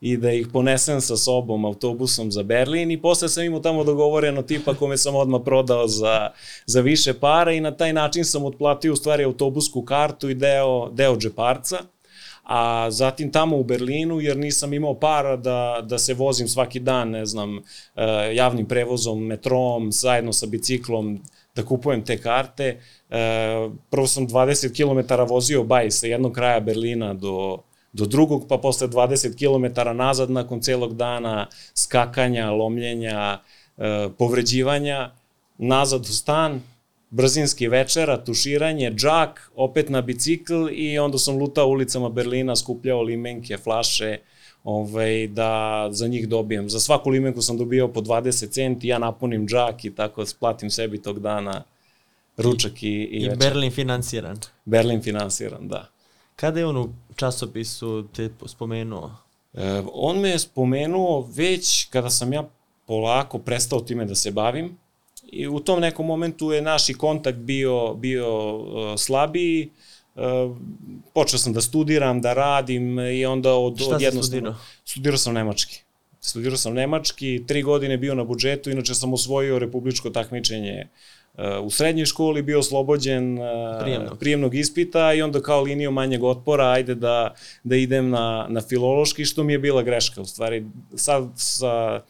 i 0.00 0.16
da 0.16 0.32
ih 0.32 0.46
ponesem 0.52 1.00
sa 1.00 1.16
sobom 1.16 1.64
autobusom 1.64 2.32
za 2.32 2.42
Berlin 2.42 2.90
i 2.90 3.00
posle 3.02 3.28
sam 3.28 3.44
imao 3.44 3.60
tamo 3.60 3.84
dogovoreno 3.84 4.42
tipa 4.42 4.74
kome 4.74 4.96
sam 4.96 5.14
odmah 5.14 5.40
prodao 5.44 5.88
za, 5.88 6.30
za 6.66 6.80
više 6.80 7.14
para 7.14 7.52
i 7.52 7.60
na 7.60 7.70
taj 7.70 7.92
način 7.92 8.24
sam 8.24 8.44
otplatio 8.44 8.92
u 8.92 8.96
stvari 8.96 9.24
autobusku 9.24 9.82
kartu 9.82 10.30
i 10.30 10.34
deo, 10.34 10.90
deo 10.90 11.16
džeparca 11.16 11.78
a 12.44 12.90
zatim 12.90 13.32
tamo 13.32 13.56
u 13.56 13.64
Berlinu, 13.64 14.20
jer 14.20 14.36
nisam 14.36 14.72
imao 14.72 14.94
para 14.94 15.36
da, 15.36 15.80
da 15.82 15.98
se 15.98 16.14
vozim 16.14 16.48
svaki 16.48 16.80
dan, 16.80 17.10
ne 17.10 17.26
znam, 17.26 17.58
eh, 17.58 18.34
javnim 18.34 18.66
prevozom, 18.66 19.26
metrom, 19.26 19.92
zajedno 19.92 20.32
sa 20.32 20.46
biciklom, 20.46 21.20
da 21.54 21.64
kupujem 21.64 22.04
te 22.04 22.18
karte. 22.18 22.80
Eh, 23.10 23.70
Prvo 23.90 24.06
sam 24.06 24.28
20 24.28 24.74
km 24.76 25.14
vozio 25.28 25.64
baj 25.64 25.90
sa 25.90 26.06
jednog 26.06 26.32
kraja 26.32 26.60
Berlina 26.60 27.14
do, 27.14 27.58
do 27.92 28.06
drugog, 28.06 28.46
pa 28.48 28.58
posle 28.58 28.88
20 28.88 29.36
km 29.38 29.96
nazad 29.96 30.30
nakon 30.30 30.60
celog 30.60 30.96
dana 30.96 31.46
skakanja, 31.74 32.50
lomljenja, 32.50 33.40
eh, 33.78 34.08
povređivanja, 34.18 35.10
nazad 35.58 36.00
u 36.00 36.12
stan, 36.12 36.62
brzinski 37.14 37.68
večera, 37.68 38.24
tuširanje, 38.24 38.90
džak, 38.90 39.50
opet 39.54 39.88
na 39.88 40.00
bicikl 40.02 40.68
i 40.72 40.98
onda 40.98 41.18
sam 41.18 41.36
lutao 41.38 41.68
ulicama 41.68 42.08
Berlina, 42.08 42.56
skupljao 42.56 43.02
limenke, 43.02 43.58
flaše, 43.58 44.18
ovaj, 44.64 45.28
da 45.28 45.88
za 45.90 46.06
njih 46.06 46.28
dobijem. 46.28 46.70
Za 46.70 46.80
svaku 46.80 47.10
limenku 47.10 47.42
sam 47.42 47.58
dobijao 47.58 47.92
po 47.92 48.00
20 48.00 48.50
centi, 48.50 48.88
ja 48.88 48.98
napunim 48.98 49.46
džak 49.46 49.84
i 49.84 49.94
tako 49.94 50.26
splatim 50.26 50.70
sebi 50.70 51.02
tog 51.02 51.20
dana 51.20 51.62
ručak 52.36 52.82
i, 52.82 52.86
i, 52.86 53.22
I 53.22 53.28
večer. 53.28 53.38
Berlin 53.38 53.70
financiran. 53.70 54.38
Berlin 54.64 55.02
finansiran, 55.02 55.68
da. 55.68 55.88
Kada 56.36 56.60
je 56.60 56.66
on 56.66 56.76
u 56.76 56.88
časopisu 57.16 58.04
te 58.16 58.30
spomenuo? 58.46 59.10
E, 59.52 59.82
on 59.92 60.20
me 60.20 60.28
je 60.28 60.38
spomenuo 60.38 61.28
već 61.34 61.84
kada 61.90 62.10
sam 62.10 62.32
ja 62.32 62.48
polako 62.86 63.38
prestao 63.38 63.80
time 63.80 64.04
da 64.04 64.14
se 64.14 64.30
bavim 64.30 64.78
i 65.34 65.48
u 65.48 65.60
tom 65.60 65.80
nekom 65.80 66.06
momentu 66.06 66.52
je 66.52 66.62
naš 66.62 66.82
kontakt 66.98 67.38
bio, 67.38 67.94
bio 67.94 68.56
uh, 68.56 68.94
slabiji. 68.98 69.70
Uh, 70.14 70.56
počeo 71.14 71.38
sam 71.38 71.52
da 71.52 71.60
studiram, 71.60 72.20
da 72.20 72.32
radim 72.34 72.98
i 72.98 73.26
onda 73.26 73.54
od, 73.54 73.80
Šta 73.80 73.94
od 73.94 74.00
jednostavno... 74.00 74.22
studirao? 74.22 74.54
Studirao 74.84 75.18
sam 75.18 75.34
nemački. 75.34 75.80
Studirao 76.20 76.56
sam 76.56 76.74
nemački, 76.74 77.44
tri 77.46 77.62
godine 77.62 77.96
bio 77.96 78.14
na 78.14 78.24
budžetu, 78.24 78.70
inače 78.70 78.94
sam 78.94 79.12
osvojio 79.12 79.58
republičko 79.58 80.10
takmičenje 80.10 80.88
u 81.62 81.70
srednjoj 81.70 82.06
školi 82.06 82.42
bio 82.42 82.58
oslobođen 82.58 83.38
uh, 83.38 83.44
Prijemnog. 83.80 84.18
prijemnog 84.18 84.54
ispita 84.54 85.12
i 85.12 85.22
onda 85.22 85.42
kao 85.42 85.62
liniju 85.62 85.90
manjeg 85.90 86.24
otpora 86.24 86.64
ajde 86.70 86.94
da, 86.94 87.34
da 87.64 87.76
idem 87.76 88.10
na, 88.10 88.46
na 88.48 88.60
filološki, 88.60 89.24
što 89.24 89.44
mi 89.44 89.52
je 89.52 89.58
bila 89.58 89.82
greška 89.82 90.20
u 90.20 90.24
stvari. 90.24 90.66
Sad 90.96 91.28
sa 91.36 92.02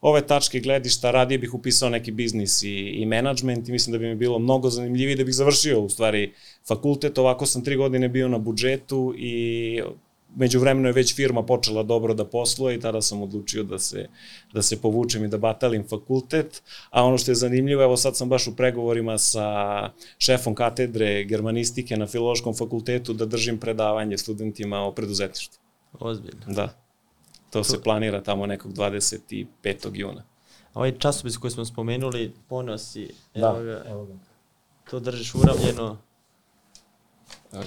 ove 0.00 0.26
tačke 0.26 0.60
gledišta 0.60 1.10
radije 1.10 1.38
bih 1.38 1.54
upisao 1.54 1.90
neki 1.90 2.12
biznis 2.12 2.62
i, 2.62 2.74
i 2.74 3.06
menadžment 3.06 3.68
i 3.68 3.72
mislim 3.72 3.92
da 3.92 3.98
bi 3.98 4.06
mi 4.06 4.14
bilo 4.14 4.38
mnogo 4.38 4.70
zanimljivije 4.70 5.16
da 5.16 5.24
bih 5.24 5.34
završio 5.34 5.80
u 5.80 5.88
stvari 5.88 6.32
fakultet. 6.68 7.18
Ovako 7.18 7.46
sam 7.46 7.64
tri 7.64 7.76
godine 7.76 8.08
bio 8.08 8.28
na 8.28 8.38
budžetu 8.38 9.14
i 9.16 9.82
među 10.36 10.60
vremenu 10.60 10.88
je 10.88 10.92
već 10.92 11.14
firma 11.14 11.42
počela 11.42 11.82
dobro 11.82 12.14
da 12.14 12.24
posluje 12.24 12.76
i 12.76 12.80
tada 12.80 13.02
sam 13.02 13.22
odlučio 13.22 13.62
da 13.62 13.78
se, 13.78 14.08
da 14.52 14.62
se 14.62 14.80
povučem 14.80 15.24
i 15.24 15.28
da 15.28 15.38
batalim 15.38 15.84
fakultet. 15.88 16.62
A 16.90 17.04
ono 17.04 17.18
što 17.18 17.30
je 17.30 17.34
zanimljivo, 17.34 17.82
evo 17.82 17.96
sad 17.96 18.16
sam 18.16 18.28
baš 18.28 18.46
u 18.46 18.56
pregovorima 18.56 19.18
sa 19.18 19.44
šefom 20.18 20.54
katedre 20.54 21.24
germanistike 21.24 21.96
na 21.96 22.06
Filološkom 22.06 22.54
fakultetu 22.54 23.12
da 23.12 23.26
držim 23.26 23.58
predavanje 23.58 24.18
studentima 24.18 24.78
o 24.78 24.92
preduzetništvu. 24.92 25.58
Ozbiljno. 26.00 26.44
Da. 26.46 26.87
To 27.50 27.64
se 27.64 27.82
planira 27.82 28.22
tamo 28.22 28.46
nekog 28.46 28.72
25. 28.72 29.46
juna. 29.92 30.22
A 30.68 30.78
ovaj 30.78 30.98
časopis 30.98 31.36
koji 31.36 31.50
smo 31.50 31.64
spomenuli, 31.64 32.34
poneo 32.48 32.78
si, 32.78 33.14
Da, 33.34 33.40
evo 33.48 33.62
ga, 33.62 33.84
evo 33.88 34.04
ga. 34.04 34.14
to 34.90 35.00
držiš 35.00 35.34
uravljeno. 35.34 35.98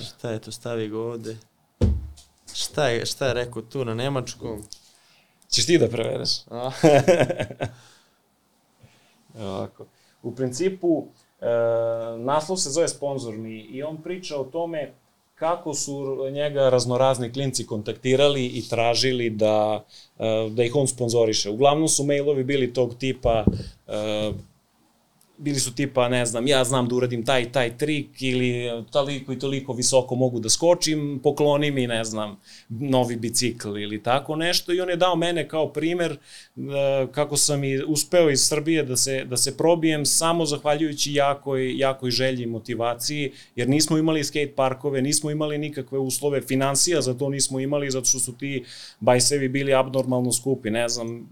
Šta 0.02 0.30
je 0.32 0.40
to, 0.40 0.52
stavi 0.52 0.88
ga 0.90 1.00
ovde. 1.00 1.38
Šta 2.54 2.88
je, 2.88 3.06
šta 3.06 3.28
je 3.28 3.34
rekao 3.34 3.62
tu 3.62 3.86
na 3.86 3.94
nemačkom? 3.94 4.64
Ćeš 5.50 5.66
ti 5.66 5.78
da 5.78 5.88
prevedeš? 5.90 6.30
A, 6.50 6.72
ovako. 9.40 9.86
U 10.24 10.36
principu, 10.36 11.08
e, 11.42 11.46
naslov 12.18 12.58
se 12.58 12.70
zove 12.70 12.88
sponzorni 12.88 13.60
i 13.62 13.84
on 13.84 14.02
priča 14.02 14.38
o 14.38 14.44
tome 14.44 14.94
kako 15.42 15.74
su 15.74 16.18
njega 16.32 16.70
raznorazni 16.70 17.34
klinci 17.34 17.66
kontaktirali 17.66 18.46
i 18.46 18.70
tražili 18.70 19.30
da, 19.30 19.84
e, 20.20 20.50
da 20.50 20.64
ih 20.64 20.76
on 20.76 20.88
sponzoriše. 20.88 21.50
Uglavnom 21.50 21.88
su 21.88 22.04
mailovi 22.04 22.44
bili 22.44 22.74
tog 22.74 22.96
tipa, 23.00 23.46
e, 23.88 24.32
bili 25.42 25.60
su 25.60 25.76
tipa, 25.76 26.10
ne 26.10 26.26
znam, 26.26 26.48
ja 26.48 26.64
znam 26.64 26.88
da 26.88 26.96
uradim 26.96 27.26
taj 27.26 27.52
taj 27.52 27.78
trik 27.78 28.22
ili 28.22 28.70
toliko 28.92 29.34
i 29.34 29.40
toliko 29.40 29.74
visoko 29.74 30.16
mogu 30.16 30.40
da 30.40 30.50
skočim, 30.50 31.20
pokloni 31.24 31.72
mi, 31.72 31.88
ne 31.88 32.04
znam, 32.04 32.38
novi 32.70 33.16
bicikl 33.16 33.78
ili 33.78 34.04
tako 34.04 34.36
nešto 34.36 34.74
i 34.74 34.82
on 34.82 34.90
je 34.90 34.96
dao 34.96 35.16
mene 35.16 35.48
kao 35.48 35.74
primer 35.74 36.12
uh, 36.12 36.64
kako 37.12 37.38
sam 37.38 37.64
i 37.64 37.84
uspeo 37.84 38.30
iz 38.30 38.48
Srbije 38.48 38.84
da 38.84 38.98
se, 38.98 39.26
da 39.26 39.38
se 39.38 39.58
probijem 39.58 40.06
samo 40.06 40.46
zahvaljujući 40.46 41.14
jakoj, 41.14 41.78
jakoj 41.78 42.12
želji 42.12 42.44
i 42.44 42.46
motivaciji, 42.46 43.32
jer 43.56 43.70
nismo 43.70 43.98
imali 43.98 44.24
skate 44.24 44.54
parkove, 44.56 45.02
nismo 45.02 45.32
imali 45.32 45.58
nikakve 45.58 46.00
uslove, 46.00 46.42
financija 46.42 47.02
za 47.02 47.14
to 47.14 47.30
nismo 47.30 47.60
imali, 47.60 47.92
zato 47.92 48.06
što 48.06 48.20
su 48.20 48.38
ti 48.38 48.64
bajsevi 49.00 49.50
bili 49.50 49.74
abnormalno 49.74 50.32
skupi, 50.32 50.70
ne 50.70 50.90
znam, 50.90 51.30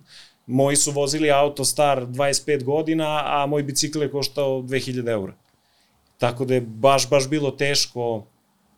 moji 0.50 0.76
su 0.76 0.92
vozili 0.92 1.32
auto 1.32 1.66
star 1.66 2.06
25 2.06 2.64
godina, 2.64 3.22
a 3.26 3.46
moj 3.46 3.64
bicikl 3.64 4.02
je 4.02 4.12
koštao 4.12 4.62
2000 4.62 5.10
eura. 5.12 5.34
Tako 6.18 6.46
da 6.46 6.54
je 6.54 6.62
baš, 6.62 7.10
baš 7.10 7.30
bilo 7.30 7.52
teško 7.52 8.26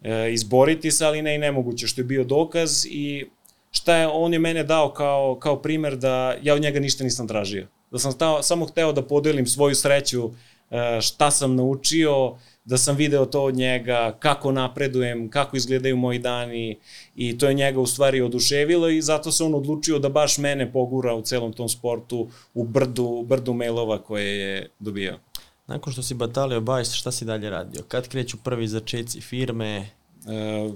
e, 0.01 0.33
izboriti 0.33 0.91
se, 0.91 1.05
ali 1.05 1.21
ne 1.21 1.35
i 1.35 1.37
nemoguće, 1.37 1.87
što 1.87 2.01
je 2.01 2.05
bio 2.05 2.23
dokaz 2.23 2.85
i 2.85 3.25
šta 3.71 3.95
je, 3.95 4.07
on 4.07 4.33
je 4.33 4.39
mene 4.39 4.63
dao 4.63 4.93
kao, 4.93 5.37
kao 5.39 5.61
primer 5.61 5.95
da 5.95 6.35
ja 6.41 6.53
od 6.53 6.61
njega 6.61 6.79
ništa 6.79 7.03
nisam 7.03 7.27
tražio. 7.27 7.67
Da 7.91 7.99
sam 7.99 8.11
stao, 8.11 8.43
samo 8.43 8.65
hteo 8.65 8.91
da 8.93 9.07
podelim 9.07 9.47
svoju 9.47 9.75
sreću, 9.75 10.29
e, 10.71 11.01
šta 11.01 11.31
sam 11.31 11.55
naučio, 11.55 12.37
da 12.65 12.77
sam 12.77 12.95
video 12.95 13.25
to 13.25 13.43
od 13.43 13.55
njega, 13.55 14.17
kako 14.19 14.51
napredujem, 14.51 15.29
kako 15.29 15.57
izgledaju 15.57 15.97
moji 15.97 16.19
dani 16.19 16.79
i 17.15 17.37
to 17.37 17.47
je 17.47 17.53
njega 17.53 17.79
u 17.79 17.87
stvari 17.87 18.21
oduševilo 18.21 18.89
i 18.89 19.01
zato 19.01 19.31
se 19.31 19.43
on 19.43 19.55
odlučio 19.55 19.99
da 19.99 20.09
baš 20.09 20.37
mene 20.37 20.71
pogura 20.71 21.15
u 21.15 21.21
celom 21.21 21.53
tom 21.53 21.69
sportu 21.69 22.29
u 22.53 22.63
brdu, 22.63 23.25
brdu 23.27 23.53
mailova 23.53 24.03
koje 24.03 24.39
je 24.39 24.69
dobio. 24.79 25.19
nakon 25.67 25.93
što 25.93 26.03
si 26.03 26.13
batalio 26.13 26.61
bajs, 26.61 26.93
šta 26.93 27.11
si 27.11 27.25
dalje 27.25 27.49
radio? 27.49 27.83
Kad 27.87 28.07
kreću 28.07 28.37
prvi 28.43 28.67
začeci 28.67 29.21
firme? 29.21 29.77
E, 29.77 30.69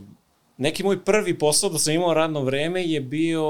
neki 0.58 0.84
moj 0.84 1.04
prvi 1.04 1.40
posao 1.40 1.70
da 1.70 1.78
sam 1.78 1.94
imao 1.94 2.14
radno 2.14 2.42
vreme 2.42 2.84
je 2.84 3.02
bio 3.02 3.44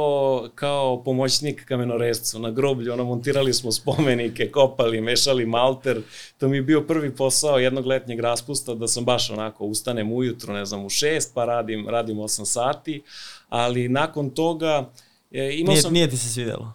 kao 0.55 1.03
pomoćnik 1.03 1.65
kamenorezcu 1.65 2.39
na 2.39 2.51
groblju, 2.51 2.93
ono 2.93 3.03
montirali 3.03 3.53
smo 3.53 3.71
spomenike, 3.71 4.51
kopali, 4.51 5.01
mešali 5.01 5.45
malter, 5.45 6.01
to 6.37 6.47
mi 6.47 6.57
je 6.57 6.61
bio 6.61 6.81
prvi 6.81 7.15
posao 7.15 7.59
jednog 7.59 7.85
letnjeg 7.85 8.19
raspusta 8.19 8.75
da 8.75 8.87
sam 8.87 9.05
baš 9.05 9.29
onako 9.29 9.65
ustanem 9.65 10.11
ujutro, 10.11 10.53
ne 10.53 10.65
znam, 10.65 10.85
u 10.85 10.89
šest 10.89 11.33
pa 11.33 11.45
radim, 11.45 11.89
radim 11.89 12.17
8 12.17 12.45
sati, 12.45 13.03
ali 13.49 13.89
nakon 13.89 14.29
toga 14.29 14.89
e, 15.31 15.51
imao 15.53 15.71
Nije, 15.71 15.81
sam... 15.81 15.93
nije 15.93 16.09
ti 16.09 16.17
se 16.17 16.29
svidelo? 16.29 16.73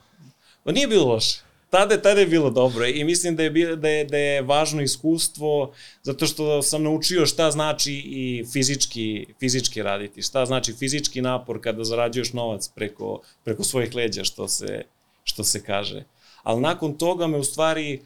Pa 0.64 0.72
nije 0.72 0.86
bilo 0.86 1.04
loše. 1.04 1.49
Tada, 1.70 2.02
tada 2.02 2.20
je 2.20 2.26
bilo 2.26 2.50
dobro 2.50 2.86
i 2.86 3.04
mislim 3.04 3.36
da 3.36 3.42
je, 3.42 3.50
bi- 3.50 3.76
da, 3.76 3.88
je, 3.88 4.04
da 4.04 4.16
je 4.16 4.42
važno 4.42 4.82
iskustvo 4.82 5.72
zato 6.02 6.26
što 6.26 6.62
sam 6.62 6.82
naučio 6.82 7.26
šta 7.26 7.50
znači 7.50 7.92
i 7.92 8.44
fizički, 8.52 9.26
fizički 9.40 9.82
raditi, 9.82 10.22
šta 10.22 10.46
znači 10.46 10.72
fizički 10.72 11.22
napor 11.22 11.60
kada 11.60 11.84
zarađuješ 11.84 12.32
novac 12.32 12.68
preko, 12.68 13.20
preko 13.44 13.64
svojih 13.64 13.94
leđa, 13.94 14.24
što 14.24 14.48
se, 14.48 14.82
što 15.24 15.44
se 15.44 15.62
kaže. 15.62 16.04
Ali 16.42 16.60
nakon 16.60 16.98
toga 16.98 17.26
me 17.26 17.38
u 17.38 17.44
stvari 17.44 17.94
e, 17.94 18.00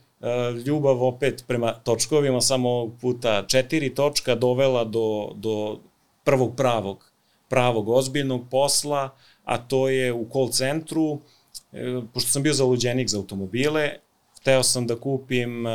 ljubav 0.67 1.03
opet 1.03 1.45
prema 1.47 1.73
točkovima, 1.73 2.41
samo 2.41 2.97
puta 3.01 3.45
četiri 3.49 3.95
točka 3.95 4.35
dovela 4.35 4.85
do, 4.85 5.33
do 5.35 5.81
prvog 6.25 6.57
pravog, 6.57 7.13
pravog 7.49 7.89
ozbiljnog 7.89 8.45
posla, 8.51 9.17
a 9.45 9.59
to 9.59 9.89
je 9.89 10.13
u 10.13 10.27
call 10.33 10.49
centru, 10.49 11.21
pošto 12.15 12.31
sam 12.31 12.43
bio 12.43 12.53
zaluđenik 12.53 13.09
za 13.09 13.19
automobile, 13.19 13.91
hteo 14.41 14.63
sam 14.63 14.87
da 14.87 14.97
kupim 15.01 15.67
e, 15.67 15.71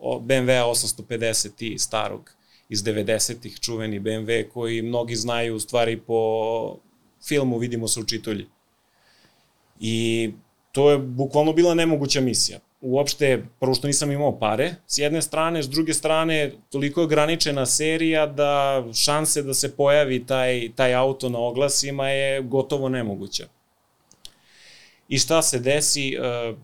BMW 0.00 0.70
850i 0.70 1.78
starog 1.78 2.30
iz 2.68 2.82
90-ih, 2.82 3.60
čuveni 3.60 4.00
BMW 4.00 4.48
koji 4.48 4.82
mnogi 4.82 5.16
znaju 5.16 5.56
u 5.56 5.60
stvari 5.60 6.00
po 6.00 6.76
filmu 7.28 7.58
Vidimo 7.58 7.88
se 7.88 8.00
u 8.00 8.04
čitulji. 8.04 8.46
I 9.80 10.30
to 10.72 10.90
je 10.90 10.98
bukvalno 10.98 11.52
bila 11.52 11.74
nemoguća 11.74 12.20
misija. 12.20 12.58
Uopšte, 12.80 13.44
prvo 13.60 13.74
što 13.74 13.86
nisam 13.86 14.10
imao 14.10 14.38
pare, 14.38 14.74
s 14.86 14.98
jedne 14.98 15.22
strane, 15.22 15.62
s 15.62 15.68
druge 15.68 15.94
strane, 15.94 16.52
toliko 16.70 17.00
je 17.00 17.04
ograničena 17.04 17.66
serija 17.66 18.26
da 18.26 18.84
šanse 18.94 19.42
da 19.42 19.54
se 19.54 19.76
pojavi 19.76 20.26
taj, 20.26 20.70
taj 20.74 20.94
auto 20.94 21.28
na 21.28 21.38
oglasima 21.38 22.08
je 22.08 22.42
gotovo 22.42 22.88
nemoguća. 22.88 23.48
I 25.10 25.18
šta 25.18 25.42
se 25.42 25.58
desi? 25.58 26.14
E, 26.14 26.54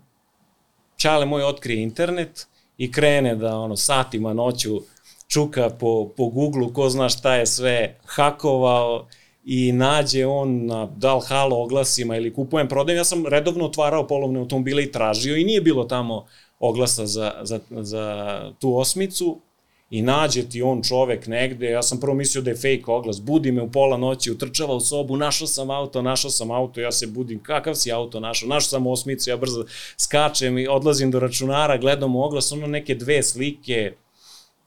Čale 0.96 1.26
moj 1.26 1.44
otkrije 1.44 1.82
internet 1.82 2.46
i 2.78 2.92
krene 2.92 3.34
da 3.34 3.58
ono 3.58 3.76
satima 3.76 4.32
noću 4.32 4.80
čuka 5.28 5.70
po, 5.70 6.08
po 6.16 6.28
Google-u 6.28 6.72
ko 6.72 6.88
zna 6.88 7.08
šta 7.08 7.34
je 7.34 7.46
sve 7.46 7.98
hakovao 8.04 9.06
i 9.44 9.72
nađe 9.72 10.26
on 10.26 10.66
na 10.66 10.86
da 10.96 11.14
li 11.14 11.22
halo 11.28 11.62
oglasima 11.62 12.16
ili 12.16 12.34
kupujem, 12.34 12.68
prodajem. 12.68 12.96
Ja 12.96 13.04
sam 13.04 13.26
redovno 13.26 13.64
otvarao 13.64 14.06
polovne 14.06 14.40
automobile 14.40 14.82
i 14.82 14.92
tražio 14.92 15.36
i 15.36 15.44
nije 15.44 15.60
bilo 15.60 15.84
tamo 15.84 16.26
oglasa 16.58 17.06
za, 17.06 17.32
za, 17.42 17.60
za 17.70 18.40
tu 18.58 18.76
osmicu 18.78 19.40
i 19.90 20.02
nađe 20.02 20.48
ti 20.48 20.62
on 20.62 20.82
čovek 20.82 21.26
negde, 21.26 21.70
ja 21.70 21.82
sam 21.82 22.00
prvo 22.00 22.14
mislio 22.14 22.42
da 22.42 22.50
je 22.50 22.56
fake 22.56 22.82
oglas, 22.86 23.20
budi 23.20 23.52
me 23.52 23.62
u 23.62 23.70
pola 23.70 23.96
noći, 23.96 24.30
utrčava 24.30 24.74
u 24.74 24.80
sobu, 24.80 25.16
našao 25.16 25.46
sam 25.46 25.70
auto, 25.70 26.02
našao 26.02 26.30
sam 26.30 26.50
auto, 26.50 26.80
ja 26.80 26.92
se 26.92 27.06
budim, 27.06 27.42
kakav 27.42 27.74
si 27.74 27.92
auto 27.92 28.20
našao, 28.20 28.48
našao 28.48 28.68
sam 28.68 28.86
osmicu, 28.86 29.30
ja 29.30 29.36
brzo 29.36 29.64
skačem 29.96 30.58
i 30.58 30.68
odlazim 30.68 31.10
do 31.10 31.20
računara, 31.20 31.76
gledam 31.76 32.16
u 32.16 32.22
oglas, 32.22 32.52
ono 32.52 32.66
neke 32.66 32.94
dve 32.94 33.22
slike, 33.22 33.92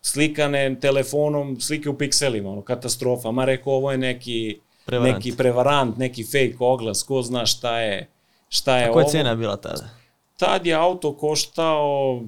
slikane 0.01 0.77
telefonom, 0.81 1.59
slike 1.59 1.89
u 1.89 1.97
pikselima, 1.97 2.49
ono, 2.49 2.61
katastrofa, 2.61 3.31
ma 3.31 3.45
rekao, 3.45 3.73
ovo 3.73 3.91
je 3.91 3.97
neki, 3.97 4.59
Prevarant. 4.85 5.15
neki 5.15 5.37
prevarant, 5.37 5.97
neki 5.97 6.23
fake 6.23 6.55
oglas, 6.59 7.03
ko 7.03 7.21
zna 7.21 7.45
šta 7.45 7.79
je, 7.79 8.09
šta 8.49 8.77
je 8.77 8.89
A 8.89 8.91
koja 8.91 9.01
je 9.01 9.05
ovo. 9.05 9.11
cena 9.11 9.35
bila 9.35 9.57
tada? 9.57 9.89
Tad 10.37 10.65
je 10.65 10.73
auto 10.73 11.17
koštao 11.17 12.21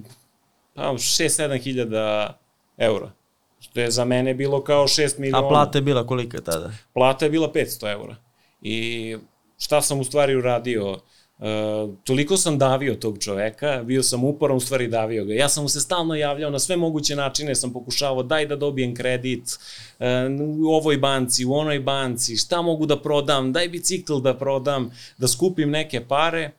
pa, 0.73 0.82
6-7 0.82 1.62
hiljada 1.63 2.38
eura. 2.82 3.12
Što 3.60 3.80
je 3.80 3.91
za 3.91 4.06
mene 4.06 4.34
bilo 4.34 4.63
kao 4.63 4.88
6 4.88 5.20
miliona. 5.20 5.48
A 5.48 5.50
plata 5.50 5.78
je 5.78 5.82
bila 5.82 6.08
kolika 6.08 6.41
tada? 6.41 6.72
Plata 6.94 7.26
je 7.26 7.32
bila 7.32 7.52
500 7.54 7.91
eura. 7.91 8.15
I 8.62 9.17
šta 9.58 9.82
sam 9.82 10.00
u 10.00 10.04
stvari 10.04 10.36
uradio? 10.36 10.91
Uh, 10.91 11.48
toliko 12.04 12.38
sam 12.38 12.58
davio 12.58 12.96
tog 12.96 13.17
čoveka, 13.20 13.84
bio 13.84 14.04
sam 14.04 14.24
uporan, 14.24 14.58
u 14.58 14.60
stvari 14.60 14.88
davio 14.88 15.26
ga. 15.26 15.34
Ja 15.34 15.50
sam 15.50 15.63
mu 15.63 15.70
se 15.70 15.80
stalno 15.82 16.15
javljao 16.15 16.52
na 16.52 16.60
sve 16.60 16.76
moguće 16.78 17.15
načine, 17.15 17.56
sam 17.56 17.74
pokušavao 17.74 18.24
daj 18.24 18.46
da 18.46 18.56
dobijem 18.56 18.96
kredit 18.96 19.44
uh, 20.00 20.06
u 20.60 20.74
ovoj 20.74 20.98
banci, 20.98 21.46
u 21.46 21.54
onoj 21.54 21.80
banci, 21.80 22.38
šta 22.38 22.62
mogu 22.62 22.86
da 22.86 23.02
prodam, 23.02 23.54
daj 23.54 23.70
bicikl 23.70 24.20
da 24.20 24.38
prodam, 24.38 24.91
da 25.17 25.28
skupim 25.28 25.70
neke 25.70 26.06
pare 26.08 26.52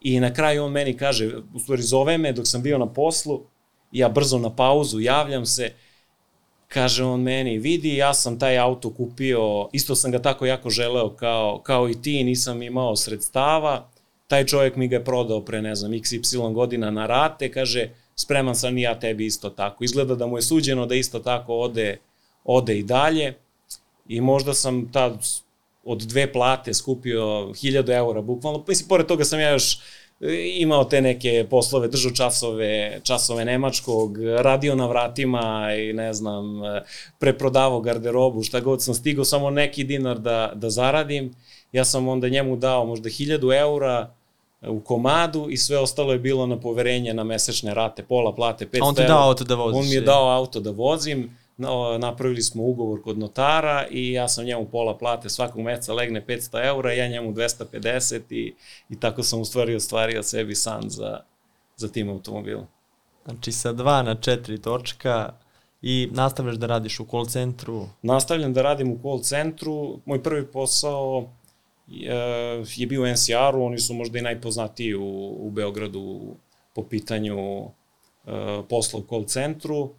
i 0.00 0.20
na 0.20 0.32
kraju 0.34 0.64
on 0.64 0.72
meni 0.72 0.96
kaže, 0.96 1.36
u 1.54 1.58
stvari 1.58 1.82
zove 1.82 2.18
me 2.18 2.32
dok 2.32 2.46
sam 2.46 2.62
bio 2.62 2.78
na 2.78 2.86
poslu 2.92 3.46
ja 3.94 4.08
brzo 4.08 4.38
na 4.38 4.50
pauzu, 4.56 5.00
javljam 5.00 5.46
se, 5.46 5.72
kaže 6.68 7.04
on 7.04 7.22
meni, 7.22 7.58
vidi, 7.58 7.96
ja 7.96 8.14
sam 8.14 8.38
taj 8.38 8.58
auto 8.58 8.90
kupio, 8.90 9.68
isto 9.72 9.94
sam 9.94 10.10
ga 10.10 10.22
tako 10.22 10.46
jako 10.46 10.70
želeo 10.70 11.10
kao, 11.16 11.60
kao 11.62 11.88
i 11.88 12.02
ti, 12.02 12.24
nisam 12.24 12.62
imao 12.62 12.96
sredstava, 12.96 13.88
taj 14.28 14.46
čovjek 14.46 14.76
mi 14.76 14.88
ga 14.88 14.96
je 14.96 15.04
prodao 15.04 15.44
pre, 15.44 15.62
ne 15.62 15.74
znam, 15.74 15.92
xy 15.92 16.52
godina 16.52 16.90
na 16.90 17.06
rate, 17.06 17.50
kaže, 17.50 17.90
spreman 18.16 18.56
sam 18.56 18.78
i 18.78 18.82
ja 18.82 19.00
tebi 19.00 19.26
isto 19.26 19.50
tako. 19.50 19.84
Izgleda 19.84 20.14
da 20.14 20.26
mu 20.26 20.38
je 20.38 20.42
suđeno 20.42 20.86
da 20.86 20.94
isto 20.94 21.18
tako 21.18 21.54
ode, 21.54 21.98
ode 22.44 22.78
i 22.78 22.82
dalje 22.82 23.34
i 24.08 24.20
možda 24.20 24.54
sam 24.54 24.92
tad 24.92 25.26
od 25.84 26.02
dve 26.02 26.32
plate 26.32 26.74
skupio 26.74 27.22
1000 27.22 27.96
eura 27.96 28.22
bukvalno. 28.22 28.64
Mislim, 28.68 28.88
pored 28.88 29.06
toga 29.06 29.24
sam 29.24 29.40
ja 29.40 29.50
još 29.50 29.78
imao 30.56 30.84
te 30.84 31.00
neke 31.00 31.46
poslove, 31.50 31.88
držao 31.88 32.12
časove, 32.12 33.00
časove 33.02 33.44
nemačkog, 33.44 34.18
radio 34.18 34.74
na 34.74 34.86
vratima 34.86 35.68
i 35.78 35.92
ne 35.92 36.12
znam, 36.12 36.44
preprodavao 37.18 37.80
garderobu, 37.80 38.42
šta 38.42 38.60
god 38.60 38.82
sam 38.82 38.94
stigao, 38.94 39.24
samo 39.24 39.50
neki 39.50 39.84
dinar 39.84 40.18
da, 40.18 40.52
da 40.54 40.70
zaradim. 40.70 41.34
Ja 41.72 41.84
sam 41.84 42.08
onda 42.08 42.28
njemu 42.28 42.56
dao 42.56 42.86
možda 42.86 43.08
1000 43.08 43.58
eura 43.60 44.10
u 44.68 44.80
komadu 44.80 45.46
i 45.50 45.56
sve 45.56 45.78
ostalo 45.78 46.12
je 46.12 46.18
bilo 46.18 46.46
na 46.46 46.60
poverenje 46.60 47.14
na 47.14 47.24
mesečne 47.24 47.74
rate, 47.74 48.02
pola 48.02 48.34
plate, 48.34 48.66
500 48.66 48.76
eura. 48.76 48.86
On 48.86 48.94
ti 48.94 49.02
dao 49.02 49.28
auto 49.28 49.44
da 49.44 49.54
voziš. 49.54 49.78
On 49.78 49.88
mi 49.88 49.94
je 49.94 50.00
dao 50.00 50.28
auto 50.28 50.60
da 50.60 50.70
vozim 50.70 51.36
napravili 51.98 52.42
smo 52.42 52.62
ugovor 52.62 53.02
kod 53.02 53.18
notara 53.18 53.86
i 53.90 54.12
ja 54.12 54.28
sam 54.28 54.44
njemu 54.44 54.68
pola 54.70 54.98
plate 54.98 55.28
svakog 55.28 55.60
meseca 55.60 55.92
legne 55.92 56.24
500 56.26 56.66
eura, 56.66 56.92
ja 56.92 57.08
njemu 57.08 57.32
250 57.32 58.20
i, 58.30 58.54
i 58.88 59.00
tako 59.00 59.22
sam 59.22 59.40
u 59.40 59.44
stvari 59.44 59.76
ostvario 59.76 60.22
sebi 60.22 60.54
san 60.54 60.82
za, 60.90 61.20
za 61.76 61.88
tim 61.88 62.10
automobilom. 62.10 62.66
Znači 63.24 63.52
sa 63.52 63.72
dva 63.72 64.02
na 64.02 64.14
četiri 64.14 64.62
točka 64.62 65.32
i 65.82 66.08
nastavljaš 66.12 66.56
da 66.56 66.66
radiš 66.66 67.00
u 67.00 67.06
call 67.10 67.26
centru? 67.26 67.86
Nastavljam 68.02 68.52
da 68.52 68.62
radim 68.62 68.92
u 68.92 68.98
call 69.02 69.20
centru. 69.20 69.98
Moj 70.04 70.22
prvi 70.22 70.46
posao 70.46 71.28
je, 71.86 72.64
je 72.76 72.86
bio 72.86 73.02
u 73.02 73.06
NCR-u, 73.06 73.64
oni 73.64 73.78
su 73.78 73.94
možda 73.94 74.18
i 74.18 74.22
najpoznatiji 74.22 74.94
u, 74.94 75.36
u 75.38 75.50
Beogradu 75.50 76.36
po 76.74 76.82
pitanju 76.82 77.58
uh, 77.58 77.70
posla 78.68 79.00
u 79.00 79.06
call 79.08 79.24
centru 79.24 79.94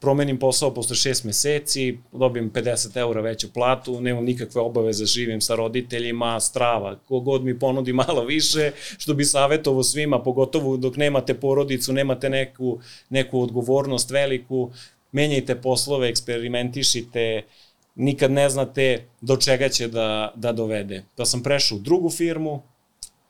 promenim 0.00 0.38
posao 0.38 0.74
posle 0.74 0.96
šest 0.96 1.24
meseci, 1.24 1.98
dobijem 2.12 2.52
50 2.52 2.96
eura 2.96 3.20
veću 3.20 3.52
platu, 3.52 4.00
nemam 4.00 4.24
nikakve 4.24 4.60
obaveze, 4.60 5.04
živim 5.04 5.40
sa 5.40 5.54
roditeljima, 5.54 6.40
strava, 6.40 6.98
kogod 6.98 7.44
mi 7.44 7.58
ponudi 7.58 7.92
malo 8.06 8.24
više, 8.24 8.72
što 8.98 9.14
bi 9.14 9.24
savjetovo 9.24 9.82
svima, 9.82 10.22
pogotovo 10.22 10.76
dok 10.76 10.96
nemate 10.96 11.34
porodicu, 11.34 11.92
nemate 11.92 12.30
neku, 12.30 12.78
neku 13.10 13.40
odgovornost 13.40 14.10
veliku, 14.10 14.70
menjajte 15.12 15.60
poslove, 15.60 16.08
eksperimentišite, 16.08 17.42
nikad 17.94 18.30
ne 18.30 18.48
znate 18.48 19.08
do 19.20 19.36
čega 19.36 19.68
će 19.68 19.88
da, 19.88 20.32
da 20.36 20.52
dovede. 20.52 21.04
Da 21.16 21.24
sam 21.24 21.42
prešao 21.42 21.78
u 21.78 21.80
drugu 21.80 22.10
firmu, 22.10 22.62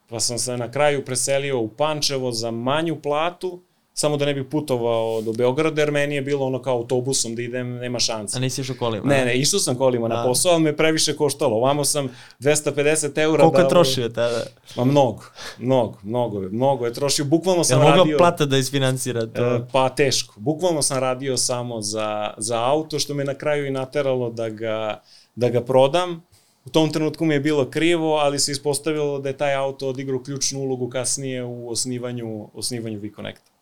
pa 0.08 0.20
sam 0.20 0.38
se 0.38 0.56
na 0.56 0.70
kraju 0.70 1.04
preselio 1.04 1.60
u 1.60 1.68
Pančevo 1.68 2.32
za 2.32 2.50
manju 2.50 3.02
platu, 3.02 3.62
samo 3.96 4.16
da 4.16 4.24
ne 4.24 4.34
bi 4.34 4.50
putovao 4.50 5.22
do 5.22 5.32
Beograda, 5.32 5.82
jer 5.82 5.90
meni 5.90 6.14
je 6.14 6.22
bilo 6.22 6.46
ono 6.46 6.62
kao 6.62 6.76
autobusom 6.76 7.34
da 7.34 7.42
idem, 7.42 7.74
nema 7.74 7.98
šanse. 7.98 8.38
A 8.38 8.40
nisi 8.40 8.60
išao 8.60 8.76
kolima? 8.78 9.06
Ne, 9.06 9.24
ne, 9.24 9.38
išao 9.38 9.60
sam 9.60 9.76
kolima 9.76 10.08
na 10.08 10.24
posao, 10.24 10.52
ali 10.52 10.62
me 10.62 10.76
previše 10.76 11.16
koštalo. 11.16 11.56
Ovamo 11.56 11.84
sam 11.84 12.08
250 12.40 13.18
eura. 13.18 13.40
Koliko 13.40 13.56
da, 13.56 13.62
je 13.62 13.68
trošio 13.68 14.08
tada? 14.08 14.42
Ma 14.76 14.84
mnogo, 14.84 15.22
mnogo, 15.58 15.98
mnogo, 16.02 16.40
mnogo 16.40 16.86
je 16.86 16.92
trošio. 16.92 17.24
Bukvalno 17.24 17.64
sam 17.64 17.78
Jel 17.78 17.88
radio... 17.88 18.04
mogla 18.04 18.18
plata 18.18 18.46
da 18.46 18.58
isfinansira 18.58 19.26
to? 19.26 19.54
E, 19.54 19.60
pa 19.72 19.88
teško. 19.88 20.34
Bukvalno 20.36 20.82
sam 20.82 20.98
radio 20.98 21.36
samo 21.36 21.80
za, 21.80 22.34
za 22.36 22.64
auto, 22.64 22.98
što 22.98 23.14
me 23.14 23.24
na 23.24 23.34
kraju 23.34 23.66
i 23.66 23.70
nateralo 23.70 24.30
da 24.30 24.48
ga, 24.48 25.00
da 25.34 25.48
ga 25.48 25.60
prodam. 25.60 26.22
U 26.64 26.70
tom 26.70 26.92
trenutku 26.92 27.24
mi 27.24 27.34
je 27.34 27.40
bilo 27.40 27.70
krivo, 27.70 28.14
ali 28.14 28.38
se 28.38 28.52
ispostavilo 28.52 29.18
da 29.18 29.28
je 29.28 29.36
taj 29.36 29.54
auto 29.54 29.88
odigrao 29.88 30.22
ključnu 30.22 30.60
ulogu 30.60 30.88
kasnije 30.90 31.44
u 31.44 31.70
osnivanju, 31.70 32.48
osnivanju 32.54 33.00
V-Connecta. 33.00 33.53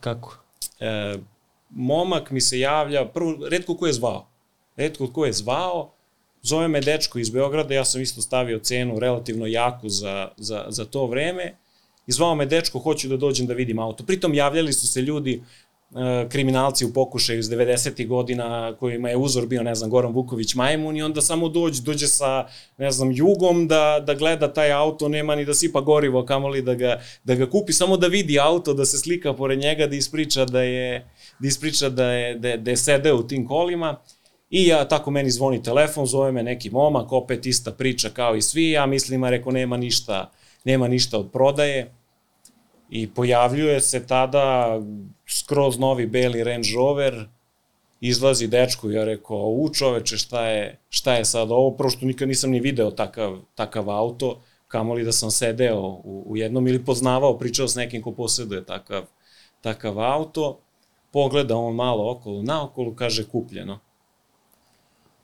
Kako? 0.00 0.38
E, 0.80 1.14
momak 1.70 2.30
mi 2.30 2.40
se 2.40 2.58
javlja, 2.58 3.04
prvo, 3.04 3.48
redko 3.48 3.76
ko 3.76 3.86
je 3.86 3.92
zvao. 3.92 4.26
Redko 4.76 5.12
ko 5.12 5.26
je 5.26 5.32
zvao, 5.32 5.92
zove 6.42 6.68
me 6.68 6.80
dečko 6.80 7.18
iz 7.18 7.30
Beograda, 7.30 7.74
ja 7.74 7.84
sam 7.84 8.02
isto 8.02 8.22
stavio 8.22 8.58
cenu 8.58 8.98
relativno 8.98 9.46
jaku 9.46 9.88
za, 9.88 10.28
za, 10.36 10.64
za 10.68 10.84
to 10.84 11.06
vreme, 11.06 11.54
i 12.06 12.12
zvao 12.12 12.34
me 12.34 12.46
dečko, 12.46 12.78
hoću 12.78 13.08
da 13.08 13.16
dođem 13.16 13.46
da 13.46 13.54
vidim 13.54 13.78
auto. 13.78 14.04
Pritom 14.04 14.34
javljali 14.34 14.72
su 14.72 14.86
se 14.86 15.00
ljudi, 15.00 15.42
kriminalci 16.28 16.84
u 16.84 16.92
pokušaju 16.92 17.38
iz 17.38 17.46
90. 17.46 18.06
godina 18.06 18.76
kojima 18.78 19.08
je 19.08 19.16
uzor 19.16 19.46
bio, 19.46 19.62
ne 19.62 19.74
znam, 19.74 19.90
Goran 19.90 20.12
Vuković 20.12 20.54
Majmun 20.54 20.96
i 20.96 21.02
onda 21.02 21.20
samo 21.20 21.48
dođe, 21.48 21.82
dođe 21.82 22.06
sa, 22.06 22.46
ne 22.78 22.90
znam, 22.90 23.12
jugom 23.12 23.68
da, 23.68 24.02
da 24.06 24.14
gleda 24.14 24.52
taj 24.52 24.72
auto, 24.72 25.08
nema 25.08 25.34
ni 25.34 25.44
da 25.44 25.54
sipa 25.54 25.80
gorivo, 25.80 26.24
kamoli 26.24 26.62
da 26.62 26.74
ga, 26.74 27.00
da 27.24 27.34
ga 27.34 27.50
kupi, 27.50 27.72
samo 27.72 27.96
da 27.96 28.06
vidi 28.06 28.40
auto, 28.40 28.74
da 28.74 28.84
se 28.84 28.98
slika 28.98 29.34
pored 29.34 29.58
njega, 29.58 29.86
da 29.86 29.96
ispriča 29.96 30.44
da 30.44 30.62
je, 30.62 31.10
da 31.38 31.48
ispriča 31.48 31.88
da 31.88 32.12
je, 32.12 32.34
da 32.34 32.56
da 32.56 32.70
je 32.70 32.76
sedeo 32.76 33.16
u 33.16 33.22
tim 33.22 33.46
kolima. 33.46 34.00
I 34.50 34.66
ja, 34.66 34.88
tako 34.88 35.10
meni 35.10 35.30
zvoni 35.30 35.62
telefon, 35.62 36.06
zove 36.06 36.32
me 36.32 36.42
neki 36.42 36.70
momak, 36.70 37.12
opet 37.12 37.46
ista 37.46 37.72
priča 37.72 38.10
kao 38.10 38.36
i 38.36 38.42
svi, 38.42 38.70
ja 38.70 38.86
mislim, 38.86 39.24
a 39.24 39.30
reko, 39.30 39.50
nema 39.50 39.76
ništa, 39.76 40.30
nema 40.64 40.88
ništa 40.88 41.18
od 41.18 41.32
prodaje. 41.32 41.95
I 42.90 43.10
pojavljuje 43.10 43.80
se 43.80 44.06
tada 44.06 44.78
skroz 45.28 45.78
novi 45.78 46.06
beli 46.06 46.44
Range 46.44 46.68
Rover, 46.76 47.28
izlazi 48.00 48.46
dečko, 48.48 48.90
ja 48.90 49.04
rekao, 49.04 49.48
u 49.48 49.70
čoveče, 49.74 50.16
šta 50.16 50.46
je, 50.46 50.78
šta 50.88 51.14
je 51.14 51.24
sad 51.24 51.50
ovo, 51.50 51.70
prvo 51.70 51.90
što 51.90 52.06
nikad 52.06 52.28
nisam 52.28 52.50
ni 52.50 52.60
video 52.60 52.90
takav, 52.90 53.38
takav 53.54 53.90
auto, 53.90 54.40
kamoli 54.68 55.04
da 55.04 55.12
sam 55.12 55.30
sedeo 55.30 55.80
u, 55.80 56.24
u 56.26 56.36
jednom 56.36 56.68
ili 56.68 56.84
poznavao, 56.84 57.38
pričao 57.38 57.68
s 57.68 57.74
nekim 57.74 58.02
ko 58.02 58.12
posjeduje 58.12 58.64
takav, 58.64 59.02
takav 59.60 60.00
auto, 60.00 60.58
pogleda 61.12 61.56
on 61.56 61.74
malo 61.74 62.10
okolo, 62.10 62.42
naokolo, 62.42 62.94
kaže 62.94 63.28
kupljeno. 63.28 63.78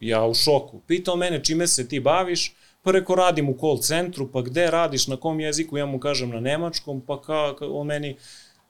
Ja 0.01 0.27
u 0.27 0.35
šoku. 0.35 0.81
Pitao 0.87 1.17
mene 1.17 1.45
čime 1.45 1.67
se 1.67 1.89
ti 1.89 2.01
baviš, 2.01 2.55
pa 2.83 2.91
reko 2.91 3.15
radim 3.15 3.49
u 3.49 3.57
call 3.61 3.79
centru, 3.79 4.29
pa 4.33 4.43
gde 4.43 4.71
radiš, 4.71 5.07
na 5.07 5.17
kom 5.17 5.41
jeziku, 5.41 5.79
ja 5.79 5.87
mu 5.87 6.01
kažem 6.01 6.31
na 6.31 6.41
nemačkom, 6.41 7.01
pa 7.07 7.21
ka, 7.23 7.57
ka 7.59 7.69
on 7.69 7.87
meni, 7.87 8.17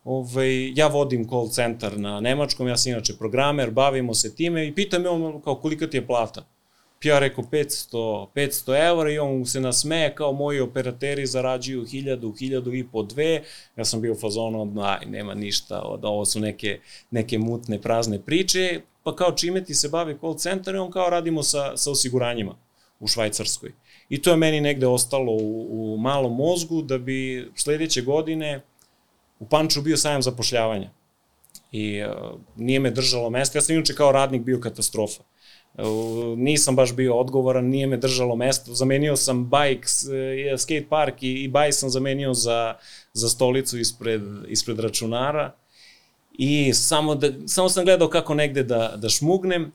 ovaj, 0.05 0.73
ja 0.77 0.87
vodim 0.87 1.29
call 1.29 1.49
centar 1.49 1.99
na 1.99 2.21
nemačkom, 2.21 2.69
ja 2.69 2.77
sam 2.77 2.93
inače 2.93 3.17
programer, 3.19 3.71
bavimo 3.71 4.15
se 4.15 4.35
time 4.35 4.67
i 4.67 4.75
pita 4.75 4.99
me 4.99 5.09
on 5.09 5.43
kao 5.43 5.55
kolika 5.55 5.87
ti 5.91 5.97
je 5.97 6.07
plata. 6.07 6.45
Ja 7.03 7.19
rekao 7.19 7.45
500, 7.45 8.27
500 8.35 8.89
eura 8.89 9.11
i 9.11 9.19
on 9.19 9.47
se 9.47 9.61
nasmeje 9.61 10.15
kao 10.15 10.33
moji 10.33 10.61
operateri 10.61 11.27
zarađuju 11.27 11.85
1000, 11.85 12.17
1000 12.17 12.79
i 12.79 12.85
po 12.93 13.03
dve. 13.03 13.43
Ja 13.77 13.85
sam 13.85 14.01
bio 14.01 14.13
u 14.13 14.17
fazonu, 14.17 14.83
aj, 14.83 15.07
nema 15.07 15.35
ništa, 15.35 15.81
od, 15.81 16.05
ovo 16.05 16.25
su 16.25 16.41
neke, 16.41 16.81
neke 17.11 17.39
mutne, 17.39 17.81
prazne 17.81 18.21
priče. 18.21 18.81
Pa 19.03 19.17
kao 19.17 19.33
čime 19.33 19.65
ti 19.65 19.75
se 19.75 19.89
bavi 19.89 20.17
call 20.21 20.39
centar 20.39 20.75
i 20.75 20.79
on 20.79 20.91
kao 20.91 21.11
radimo 21.11 21.43
sa, 21.43 21.77
sa 21.77 21.91
osiguranjima 21.91 22.55
u 23.01 23.07
Švajcarskoj. 23.07 23.73
I 24.09 24.23
to 24.23 24.31
je 24.31 24.37
meni 24.37 24.61
negde 24.61 24.87
ostalo 24.87 25.33
u, 25.33 25.95
u 25.95 25.99
malom 25.99 26.37
mozgu 26.37 26.83
da 26.83 26.99
bi 26.99 27.51
sledeće 27.55 28.03
godine 28.03 28.61
u 29.39 29.47
Panču 29.47 29.83
bio 29.83 29.97
sajam 29.97 30.23
zapošljavanja. 30.23 30.91
I 31.73 32.03
uh, 32.03 32.41
nije 32.57 32.81
me 32.81 32.91
držalo 32.91 33.31
mesto. 33.31 33.59
Ja 33.59 33.63
sam 33.63 33.75
inače 33.75 33.95
kao 33.95 34.13
radnik 34.13 34.43
bio 34.43 34.61
katastrofa. 34.61 35.23
Uh, 35.75 36.39
nisam 36.39 36.77
baš 36.77 36.95
bio 36.95 37.15
odgovoran, 37.15 37.65
nije 37.65 37.87
me 37.87 37.97
držalo 37.97 38.37
mesto. 38.37 38.75
Zamenio 38.75 39.17
sam 39.17 39.51
bike, 39.51 39.87
uh, 40.53 40.61
skate 40.61 40.87
park 40.89 41.23
i, 41.23 41.33
i 41.33 41.49
baj 41.49 41.73
sam 41.73 41.91
zamenio 41.91 42.35
za, 42.35 42.75
za 43.13 43.29
stolicu 43.29 43.79
ispred, 43.79 44.23
ispred 44.49 44.81
računara. 44.81 45.55
I 46.33 46.73
samo, 46.75 47.15
da, 47.15 47.29
samo 47.47 47.69
sam 47.69 47.85
gledao 47.85 48.09
kako 48.09 48.35
negde 48.35 48.63
da, 48.63 48.95
da 48.97 49.09
šmugnem 49.09 49.73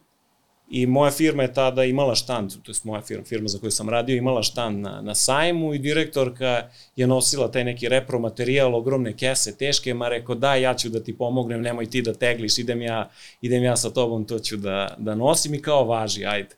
I 0.69 0.85
moja 0.85 1.11
firma 1.11 1.43
je 1.43 1.53
tada 1.53 1.83
imala 1.83 2.15
štand, 2.15 2.51
to 2.63 2.71
je 2.71 2.75
moja 2.83 3.01
firma, 3.01 3.23
firma 3.23 3.47
za 3.47 3.59
koju 3.59 3.71
sam 3.71 3.89
radio, 3.89 4.15
imala 4.15 4.43
štand 4.43 4.79
na, 4.79 5.01
na 5.01 5.15
sajmu 5.15 5.73
i 5.73 5.79
direktorka 5.79 6.69
je 6.95 7.07
nosila 7.07 7.51
taj 7.51 7.63
neki 7.63 7.89
repromaterijal, 7.89 8.75
ogromne 8.75 9.13
kese, 9.17 9.57
teške, 9.57 9.93
ma 9.93 10.09
rekao 10.09 10.35
da, 10.35 10.55
ja 10.55 10.73
ću 10.73 10.89
da 10.89 11.03
ti 11.03 11.17
pomognem, 11.17 11.61
nemoj 11.61 11.89
ti 11.89 12.01
da 12.01 12.13
tegliš, 12.13 12.57
idem 12.57 12.81
ja, 12.81 13.09
idem 13.41 13.63
ja 13.63 13.77
sa 13.77 13.89
tobom, 13.89 14.25
to 14.25 14.39
ću 14.39 14.57
da, 14.57 14.95
da 14.97 15.15
nosim 15.15 15.53
i 15.53 15.61
kao 15.61 15.85
važi, 15.85 16.25
ajde. 16.25 16.55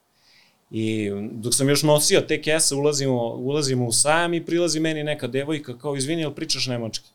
I 0.71 1.09
dok 1.31 1.55
sam 1.55 1.69
još 1.69 1.83
nosio 1.83 2.21
te 2.21 2.41
kese, 2.41 2.75
ulazimo, 2.75 3.33
ulazimo 3.33 3.85
u 3.85 3.91
sajam 3.91 4.33
i 4.33 4.45
prilazi 4.45 4.79
meni 4.79 5.03
neka 5.03 5.27
devojka 5.27 5.77
kao, 5.77 5.95
izvini, 5.95 6.21
jel 6.21 6.31
pričaš 6.31 6.67
nemački? 6.67 7.09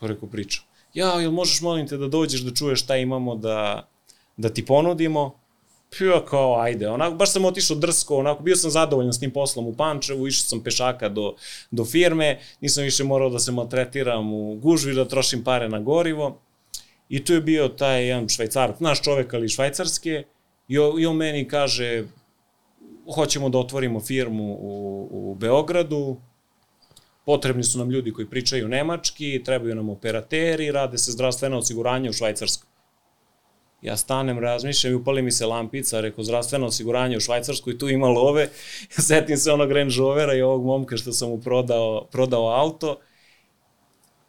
Pa 0.00 0.06
rekao, 0.06 0.28
pričam. 0.28 0.64
Ja, 0.94 1.20
jel 1.20 1.30
možeš, 1.30 1.60
molim 1.60 1.88
te, 1.88 1.96
da 1.96 2.08
dođeš 2.08 2.40
da 2.40 2.54
čuješ 2.54 2.82
šta 2.82 2.96
imamo 2.96 3.36
da, 3.36 3.88
da 4.36 4.48
ti 4.48 4.66
ponudimo? 4.66 5.45
Pio 5.98 6.24
kao, 6.28 6.60
ajde, 6.60 6.88
onako, 6.88 7.16
baš 7.16 7.32
sam 7.32 7.44
otišao 7.44 7.76
drsko, 7.76 8.16
onako, 8.16 8.42
bio 8.42 8.56
sam 8.56 8.70
zadovoljan 8.70 9.12
s 9.12 9.20
tim 9.20 9.30
poslom 9.30 9.66
u 9.66 9.74
Pančevu, 9.76 10.26
išao 10.26 10.48
sam 10.48 10.60
pešaka 10.60 11.08
do, 11.08 11.34
do 11.70 11.84
firme, 11.84 12.38
nisam 12.60 12.84
više 12.84 13.04
morao 13.04 13.30
da 13.30 13.38
se 13.38 13.52
maltretiram 13.52 14.32
u 14.32 14.54
gužvi, 14.54 14.94
da 14.94 15.08
trošim 15.08 15.44
pare 15.44 15.68
na 15.68 15.80
gorivo. 15.80 16.40
I 17.08 17.24
tu 17.24 17.32
je 17.32 17.40
bio 17.40 17.68
taj 17.68 18.06
jedan 18.06 18.28
švajcarac, 18.28 18.80
naš 18.80 19.02
čovek, 19.02 19.34
ali 19.34 19.48
švajcarske, 19.48 20.24
i, 20.68 20.74
i 20.98 21.06
on 21.06 21.16
meni 21.16 21.48
kaže, 21.48 22.04
hoćemo 23.14 23.48
da 23.48 23.58
otvorimo 23.58 24.00
firmu 24.00 24.52
u, 24.60 25.08
u 25.12 25.34
Beogradu, 25.34 26.16
potrebni 27.26 27.64
su 27.64 27.78
nam 27.78 27.90
ljudi 27.90 28.12
koji 28.12 28.26
pričaju 28.26 28.68
nemački, 28.68 29.42
trebaju 29.44 29.74
nam 29.74 29.88
operateri, 29.88 30.72
rade 30.72 30.98
se 30.98 31.12
zdravstveno 31.12 31.58
osiguranje 31.58 32.10
u 32.10 32.12
Švajcarskoj. 32.12 32.75
Ja 33.86 33.96
stanem, 33.96 34.38
razmišljam 34.38 34.92
i 34.92 34.96
upali 34.96 35.22
mi 35.22 35.30
se 35.30 35.46
lampica, 35.46 36.00
reko 36.00 36.22
zdravstveno 36.22 36.66
osiguranje 36.66 37.16
u 37.16 37.20
Švajcarskoj, 37.20 37.78
tu 37.78 37.88
ima 37.88 38.08
love, 38.08 38.48
setim 39.08 39.36
se 39.36 39.52
onog 39.52 39.72
Range 39.72 39.94
Rovera 39.98 40.34
i 40.34 40.42
ovog 40.42 40.64
momka 40.64 40.96
što 40.96 41.12
sam 41.12 41.28
mu 41.28 41.40
prodao, 41.40 42.06
prodao 42.12 42.48
auto, 42.48 42.96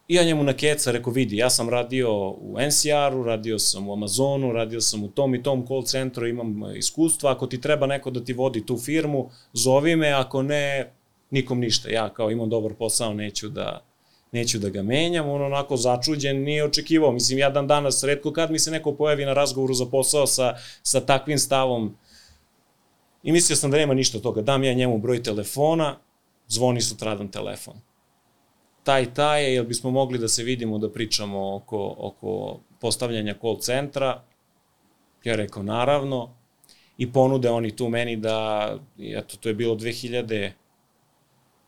I 0.08 0.14
ja 0.14 0.22
njemu 0.24 0.42
na 0.42 0.52
keca 0.52 0.90
rekao, 0.90 1.12
vidi, 1.12 1.36
ja 1.36 1.50
sam 1.50 1.68
radio 1.68 2.30
u 2.30 2.56
NCR-u, 2.66 3.22
radio 3.22 3.58
sam 3.58 3.88
u 3.88 3.92
Amazonu, 3.92 4.52
radio 4.52 4.80
sam 4.80 5.04
u 5.04 5.08
tom 5.08 5.34
i 5.34 5.42
tom 5.42 5.66
call 5.66 5.82
centru, 5.82 6.26
imam 6.26 6.76
iskustva, 6.76 7.32
ako 7.32 7.46
ti 7.46 7.60
treba 7.60 7.86
neko 7.86 8.10
da 8.10 8.24
ti 8.24 8.32
vodi 8.32 8.66
tu 8.66 8.78
firmu, 8.78 9.30
zovi 9.52 9.96
me, 9.96 10.10
ako 10.10 10.42
ne, 10.42 10.92
nikom 11.30 11.60
ništa. 11.60 11.90
Ja 11.90 12.08
kao 12.08 12.30
imam 12.30 12.48
dobar 12.48 12.74
posao, 12.74 13.14
neću 13.14 13.48
da, 13.48 13.87
neću 14.32 14.58
da 14.58 14.68
ga 14.68 14.82
menjam, 14.82 15.28
on 15.28 15.42
onako 15.42 15.76
začuđen, 15.76 16.42
nije 16.42 16.64
očekivao. 16.64 17.12
Mislim, 17.12 17.38
ja 17.38 17.50
dan 17.50 17.66
danas, 17.66 18.04
redko 18.04 18.32
kad 18.32 18.50
mi 18.50 18.58
se 18.58 18.70
neko 18.70 18.94
pojavi 18.94 19.24
na 19.24 19.32
razgovoru 19.32 19.74
za 19.74 19.86
posao 19.86 20.26
sa, 20.26 20.56
sa 20.82 21.00
takvim 21.00 21.38
stavom, 21.38 21.96
i 23.22 23.32
mislio 23.32 23.56
sam 23.56 23.70
da 23.70 23.76
nema 23.76 23.94
ništa 23.94 24.18
od 24.18 24.22
toga. 24.22 24.42
Dam 24.42 24.64
ja 24.64 24.74
njemu 24.74 24.98
broj 24.98 25.22
telefona, 25.22 25.96
zvoni 26.48 26.80
sutradan 26.80 27.28
telefon 27.28 27.80
taj 28.88 29.14
taj 29.14 29.44
je, 29.44 29.54
jel 29.54 29.64
bismo 29.64 29.90
mogli 29.90 30.18
da 30.18 30.28
se 30.28 30.42
vidimo 30.42 30.78
da 30.78 30.88
pričamo 30.90 31.56
oko, 31.56 31.94
oko 31.98 32.60
postavljanja 32.80 33.34
call 33.40 33.58
centra. 33.60 34.22
Ja 35.24 35.36
rekao, 35.36 35.62
naravno. 35.62 36.34
I 36.98 37.12
ponude 37.12 37.50
oni 37.50 37.76
tu 37.76 37.88
meni 37.88 38.16
da, 38.16 38.78
eto, 38.98 39.36
to 39.36 39.48
je 39.48 39.54
bilo 39.54 39.74
2000, 39.76 40.50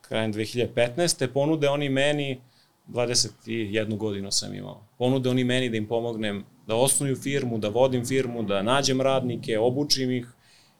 krajem 0.01 0.33
2015. 0.33 1.27
Ponude 1.27 1.69
oni 1.69 1.89
meni, 1.89 2.41
21 2.93 3.97
godinu 3.97 4.31
sam 4.31 4.55
imao, 4.55 4.87
ponude 4.99 5.31
oni 5.31 5.45
meni 5.45 5.71
da 5.71 5.77
im 5.77 5.87
pomognem 5.87 6.45
da 6.67 6.77
osnuju 6.77 7.17
firmu, 7.17 7.59
da 7.59 7.69
vodim 7.69 8.07
firmu, 8.07 8.43
da 8.43 8.63
nađem 8.63 9.01
radnike, 9.01 9.59
obučim 9.59 10.11
ih 10.11 10.27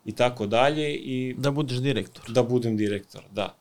i 0.05 0.13
tako 0.13 0.47
dalje. 0.47 0.95
I 0.95 1.35
Da 1.39 1.51
budeš 1.51 1.79
direktor. 1.79 2.25
da 2.29 2.43
budem 2.43 2.77
direktor, 2.77 3.23
da 3.33 3.57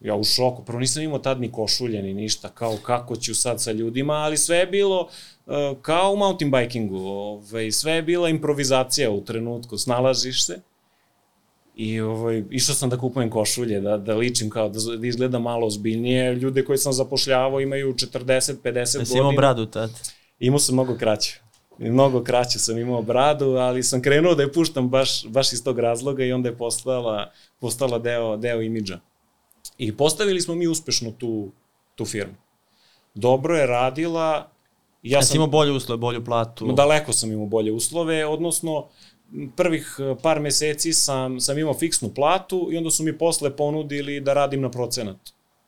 ja 0.00 0.14
u 0.14 0.24
šoku, 0.24 0.64
prvo 0.64 0.80
nisam 0.80 1.02
imao 1.02 1.18
tad 1.18 1.40
ni 1.40 1.52
košulje 1.52 2.02
ni 2.02 2.14
ništa, 2.14 2.48
kao 2.48 2.76
kako 2.82 3.16
ću 3.16 3.34
sad 3.34 3.62
sa 3.62 3.72
ljudima, 3.72 4.14
ali 4.14 4.36
sve 4.36 4.56
je 4.56 4.66
bilo 4.66 5.00
uh, 5.46 5.54
kao 5.82 6.12
u 6.12 6.16
mountain 6.16 6.50
bikingu, 6.50 6.98
ovaj, 6.98 7.72
sve 7.72 7.92
je 7.92 8.02
bila 8.02 8.28
improvizacija 8.28 9.10
u 9.10 9.24
trenutku, 9.24 9.78
snalaziš 9.78 10.46
se. 10.46 10.60
I 11.80 12.00
ovaj, 12.00 12.44
išao 12.50 12.74
sam 12.74 12.90
da 12.90 12.98
kupujem 12.98 13.30
košulje, 13.30 13.80
da, 13.80 13.96
da 13.96 14.14
ličim 14.14 14.50
kao, 14.50 14.68
da, 14.68 14.96
da 14.96 15.06
izgleda 15.06 15.38
malo 15.38 15.66
ozbiljnije. 15.66 16.34
Ljude 16.34 16.64
koje 16.64 16.78
sam 16.78 16.92
zapošljavao 16.92 17.60
imaju 17.60 17.92
40-50 17.94 18.62
godina. 18.62 18.80
Jesi 19.00 19.18
imao 19.18 19.32
bradu 19.32 19.66
tad? 19.66 19.90
Imao 20.38 20.58
sam 20.58 20.74
mnogo 20.74 20.96
kraću. 20.96 21.32
I 21.78 21.90
mnogo 21.90 22.24
kraće 22.24 22.58
sam 22.58 22.78
imao 22.78 23.02
bradu, 23.02 23.46
ali 23.46 23.82
sam 23.82 24.02
krenuo 24.02 24.34
da 24.34 24.42
je 24.42 24.52
puštam 24.52 24.88
baš, 24.88 25.26
baš 25.26 25.52
iz 25.52 25.64
tog 25.64 25.78
razloga 25.78 26.24
i 26.24 26.32
onda 26.32 26.48
je 26.48 26.56
postala, 26.56 27.30
postala 27.60 27.98
deo, 27.98 28.36
deo 28.36 28.60
imidža. 28.60 29.00
I 29.78 29.96
postavili 29.96 30.40
smo 30.40 30.54
mi 30.54 30.66
uspešno 30.66 31.10
tu, 31.10 31.50
tu 31.94 32.04
firmu. 32.04 32.34
Dobro 33.14 33.56
je 33.56 33.66
radila. 33.66 34.50
Ja 35.02 35.18
Jesi 35.18 35.28
sam, 35.28 35.36
imao 35.36 35.48
bolje 35.48 35.72
uslove, 35.72 35.98
bolju 35.98 36.24
platu? 36.24 36.72
Daleko 36.72 37.12
sam 37.12 37.32
imao 37.32 37.46
bolje 37.46 37.72
uslove, 37.72 38.26
odnosno 38.26 38.88
prvih 39.56 39.96
eh, 39.98 40.14
par 40.22 40.40
meseci 40.40 40.92
sam, 40.92 41.40
sam 41.40 41.58
imao 41.58 41.74
fiksnu 41.74 42.14
platu 42.14 42.68
i 42.72 42.76
onda 42.76 42.90
su 42.90 43.04
mi 43.04 43.18
posle 43.18 43.56
ponudili 43.56 44.20
da 44.20 44.34
radim 44.34 44.60
na 44.60 44.70
procenat. 44.70 45.16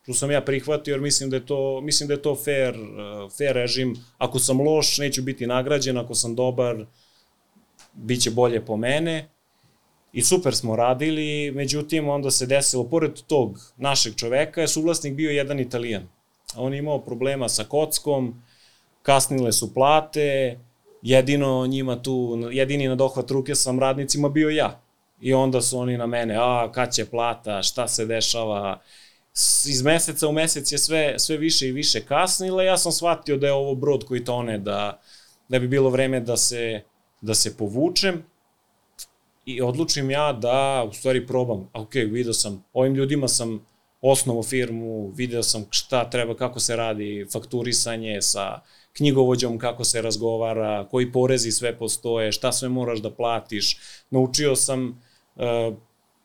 Tu 0.07 0.15
sam 0.15 0.31
ja 0.31 0.41
prihvatio 0.41 0.93
jer 0.93 1.01
mislim 1.01 1.31
da 1.31 1.37
je 1.37 1.47
to, 1.47 1.81
mislim 1.81 2.09
da 2.09 2.15
je 2.15 2.23
to 2.23 2.37
fair, 2.37 2.75
eh, 2.75 3.29
fair 3.39 3.55
režim. 3.55 3.97
Ako 4.19 4.39
sam 4.39 4.61
loš, 4.61 4.99
neću 4.99 5.23
biti 5.23 5.47
nagrađen, 5.47 5.99
ako 5.99 6.15
sam 6.15 6.35
dobar, 6.35 6.87
bit 7.93 8.23
će 8.23 8.31
bolje 8.31 8.65
po 8.65 8.77
mene. 8.77 9.29
I 10.13 10.23
super 10.23 10.55
smo 10.55 10.77
radili, 10.77 11.51
međutim 11.55 12.09
onda 12.09 12.31
se 12.31 12.47
desilo, 12.47 12.85
pored 12.85 13.23
tog 13.27 13.73
našeg 13.77 14.15
čoveka 14.17 14.61
je 14.61 14.69
suvlasnik 14.69 15.15
bio 15.15 15.31
jedan 15.31 15.61
italijan. 15.61 16.09
On 16.57 16.73
je 16.73 16.79
imao 16.79 17.05
problema 17.05 17.49
sa 17.49 17.65
kockom, 17.65 18.43
kasnile 19.03 19.53
su 19.53 19.75
plate, 19.75 20.59
jedino 21.03 21.67
njima 21.67 22.03
tu, 22.03 22.49
jedini 22.51 22.89
na 22.89 22.95
dohvat 22.95 23.31
ruke 23.31 23.55
sam 23.55 23.81
radnicima 23.81 24.29
bio 24.29 24.49
ja. 24.49 24.81
I 25.21 25.35
onda 25.35 25.61
su 25.61 25.79
oni 25.79 25.99
na 25.99 26.07
mene, 26.07 26.37
a 26.39 26.73
kad 26.73 26.95
će 26.95 27.05
plata, 27.07 27.63
šta 27.63 27.89
se 27.89 28.07
dešava, 28.07 28.81
iz 29.67 29.83
meseca 29.83 30.29
u 30.29 30.33
mesec 30.33 30.73
je 30.73 30.79
sve, 30.79 31.19
sve 31.19 31.37
više 31.37 31.69
i 31.69 31.73
više 31.73 32.01
kasnile, 32.01 32.65
ja 32.65 32.77
sam 32.77 32.93
shvatio 32.93 33.37
da 33.37 33.47
je 33.47 33.53
ovo 33.53 33.75
brod 33.75 34.05
koji 34.05 34.25
tone, 34.25 34.59
da, 34.59 35.01
da 35.49 35.59
bi 35.59 35.69
bilo 35.69 35.91
vreme 35.91 36.21
da 36.21 36.37
se, 36.37 36.83
da 37.21 37.35
se 37.35 37.57
povučem 37.57 38.25
i 39.47 39.63
odlučim 39.63 40.11
ja 40.11 40.33
da 40.33 40.87
u 40.89 40.93
stvari 40.93 41.27
probam. 41.27 41.71
Ok, 41.75 41.95
video 41.95 42.33
sam, 42.33 42.65
ovim 42.73 42.95
ljudima 42.95 43.29
sam 43.29 43.67
osnovu 44.03 44.43
firmu, 44.43 45.13
video 45.17 45.43
sam 45.43 45.67
šta 45.71 46.11
treba, 46.11 46.37
kako 46.37 46.61
se 46.61 46.77
radi, 46.77 47.27
fakturisanje 47.33 48.23
sa 48.23 48.61
knjigovođom, 48.93 49.59
kako 49.59 49.85
se 49.85 50.03
razgovara, 50.03 50.89
koji 50.91 51.13
porezi 51.13 51.53
sve 51.53 51.79
postoje, 51.79 52.33
šta 52.33 52.53
sve 52.53 52.69
moraš 52.69 52.99
da 52.99 53.11
platiš. 53.11 53.79
Naučio 54.11 54.57
sam 54.57 55.03
uh, 55.37 55.75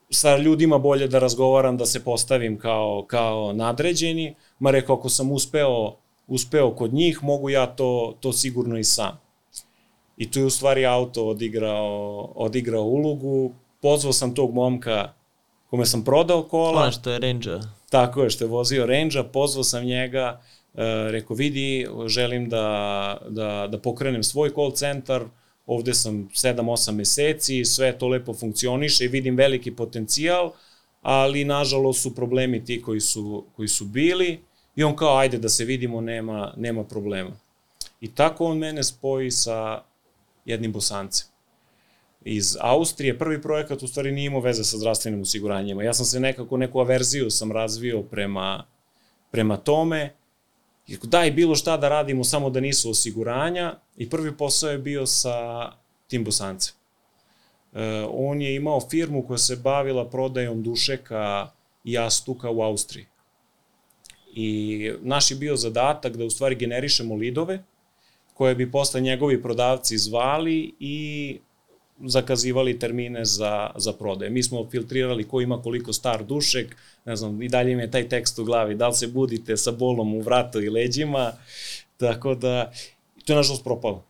sa 0.10 0.38
ljudima 0.38 0.78
bolje 0.78 1.08
da 1.08 1.20
razgovaram, 1.20 1.78
da 1.78 1.86
se 1.86 2.04
postavim 2.04 2.60
kao, 2.60 3.06
kao 3.08 3.54
nadređeni, 3.54 4.36
ma 4.60 4.72
rekao, 4.72 4.96
ako 4.96 5.10
sam 5.10 5.32
uspeo, 5.32 5.96
uspeo 6.28 6.76
kod 6.76 6.94
njih, 6.94 7.24
mogu 7.24 7.50
ja 7.50 7.66
to, 7.66 8.18
to 8.20 8.34
sigurno 8.34 8.78
i 8.78 8.84
sam. 8.84 9.20
I 10.18 10.32
tu 10.32 10.40
je 10.40 10.46
u 10.46 10.50
stvari 10.50 10.86
auto 10.86 11.28
odigrao, 11.28 12.32
odigrao 12.36 12.84
ulogu. 12.84 13.52
Pozvao 13.82 14.14
sam 14.14 14.36
tog 14.36 14.54
momka 14.54 15.14
kome 15.70 15.86
sam 15.86 16.04
prodao 16.04 16.44
kola. 16.44 16.82
Ono 16.82 16.92
što 16.92 17.12
je 17.12 17.20
Ranger. 17.20 17.60
Tako 17.90 18.24
je, 18.24 18.30
što 18.30 18.44
je 18.44 18.48
vozio 18.48 18.86
Ranger, 18.86 19.24
pozvao 19.34 19.64
sam 19.64 19.86
njega, 19.86 20.42
e, 20.74 21.12
rekao, 21.12 21.36
vidi, 21.36 21.88
želim 22.08 22.50
da, 22.50 23.18
da, 23.30 23.68
da 23.72 23.80
pokrenem 23.80 24.24
svoj 24.24 24.54
call 24.54 24.72
centar, 24.72 25.24
ovde 25.66 25.94
sam 25.94 26.30
7-8 26.30 26.92
meseci, 26.92 27.66
sve 27.66 27.98
to 27.98 28.08
lepo 28.08 28.34
funkcioniše 28.34 29.06
i 29.06 29.08
vidim 29.08 29.36
veliki 29.36 29.76
potencijal, 29.76 30.52
ali 31.02 31.46
nažalost 31.46 32.02
su 32.02 32.16
problemi 32.16 32.66
ti 32.66 32.82
koji 32.82 33.00
su, 33.00 33.46
koji 33.56 33.68
su 33.68 33.86
bili 33.86 34.40
i 34.76 34.84
on 34.84 34.96
kao, 34.96 35.18
ajde 35.18 35.38
da 35.38 35.50
se 35.50 35.66
vidimo, 35.66 36.02
nema, 36.02 36.54
nema 36.58 36.84
problema. 36.84 37.32
I 38.02 38.16
tako 38.16 38.46
on 38.46 38.58
mene 38.58 38.84
spoji 38.84 39.32
sa 39.32 39.82
jednim 40.46 40.72
bosancem 40.72 41.37
iz 42.22 42.58
Austrije. 42.62 43.18
Prvi 43.18 43.42
projekat 43.42 43.84
u 43.84 43.88
stvari 43.88 44.12
nije 44.12 44.26
imao 44.26 44.42
veze 44.42 44.64
sa 44.64 44.78
zdravstvenim 44.78 45.22
osiguranjima. 45.22 45.84
Ja 45.84 45.94
sam 45.94 46.06
se 46.06 46.20
nekako, 46.20 46.58
neku 46.58 46.80
averziju 46.80 47.30
sam 47.30 47.52
razvio 47.52 48.02
prema, 48.02 48.66
prema 49.32 49.58
tome. 49.58 50.14
Daj 51.04 51.32
bilo 51.32 51.56
šta 51.56 51.78
da 51.78 51.90
radimo 51.90 52.24
samo 52.24 52.50
da 52.50 52.60
nisu 52.60 52.90
osiguranja 52.90 53.76
i 53.98 54.10
prvi 54.10 54.38
posao 54.38 54.70
je 54.70 54.78
bio 54.78 55.06
sa 55.06 55.70
tim 56.08 56.24
bosancem. 56.24 56.76
E, 57.74 58.06
on 58.12 58.42
je 58.42 58.56
imao 58.56 58.90
firmu 58.90 59.28
koja 59.28 59.38
se 59.38 59.56
bavila 59.56 60.10
prodajom 60.10 60.64
dušeka 60.64 61.50
i 61.84 61.92
jastuka 61.92 62.50
u 62.50 62.62
Austriji. 62.62 63.06
I 64.34 64.92
naš 65.02 65.32
je 65.32 65.38
bio 65.38 65.56
zadatak 65.56 66.18
da 66.18 66.26
u 66.26 66.30
stvari 66.30 66.56
generišemo 66.56 67.16
lidove, 67.16 67.64
koje 68.34 68.56
bi 68.56 68.72
posle 68.72 69.02
njegovi 69.02 69.42
prodavci 69.42 69.98
zvali 69.98 70.74
i 70.80 71.40
zakazivali 72.06 72.80
termine 72.80 73.26
za, 73.26 73.70
za 73.76 73.94
prodaje. 73.94 74.30
Mi 74.30 74.44
smo 74.44 74.68
filtrirali 74.72 75.24
ko 75.24 75.42
ima 75.42 75.62
koliko 75.62 75.94
star 75.94 76.24
dušek, 76.24 76.76
ne 77.06 77.16
znam, 77.16 77.42
i 77.42 77.50
dalje 77.50 77.72
im 77.72 77.80
je 77.80 77.92
taj 77.92 78.10
tekst 78.10 78.40
u 78.40 78.44
glavi, 78.44 78.76
da 78.76 78.88
li 78.88 78.94
se 78.94 79.08
budite 79.08 79.58
sa 79.58 79.72
bolom 79.72 80.14
u 80.14 80.22
vratu 80.22 80.62
i 80.62 80.70
leđima, 80.70 81.32
tako 81.98 82.36
da, 82.36 82.72
to 83.26 83.34
je 83.34 83.38
nažalost 83.38 83.64
propalo. 83.64 84.04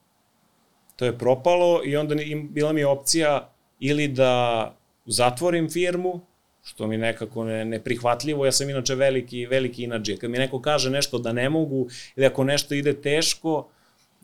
To 0.95 1.05
je 1.05 1.17
propalo 1.17 1.81
i 1.85 1.95
onda 1.97 2.21
im, 2.21 2.49
bila 2.53 2.73
mi 2.73 2.83
opcija 2.83 3.49
ili 3.79 4.07
da 4.07 4.75
zatvorim 5.05 5.69
firmu, 5.69 6.21
što 6.63 6.87
mi 6.87 6.97
nekako 6.97 7.43
ne, 7.43 7.65
neprihvatljivo, 7.65 8.45
ja 8.45 8.51
sam 8.51 8.69
inače 8.69 8.95
veliki, 8.95 9.45
veliki 9.45 9.83
inađe. 9.83 10.17
Kad 10.17 10.29
mi 10.31 10.37
neko 10.37 10.61
kaže 10.61 10.89
nešto 10.89 11.19
da 11.19 11.31
ne 11.33 11.49
mogu, 11.49 11.87
ili 12.15 12.25
ako 12.25 12.43
nešto 12.43 12.75
ide 12.75 12.93
teško, 13.01 13.67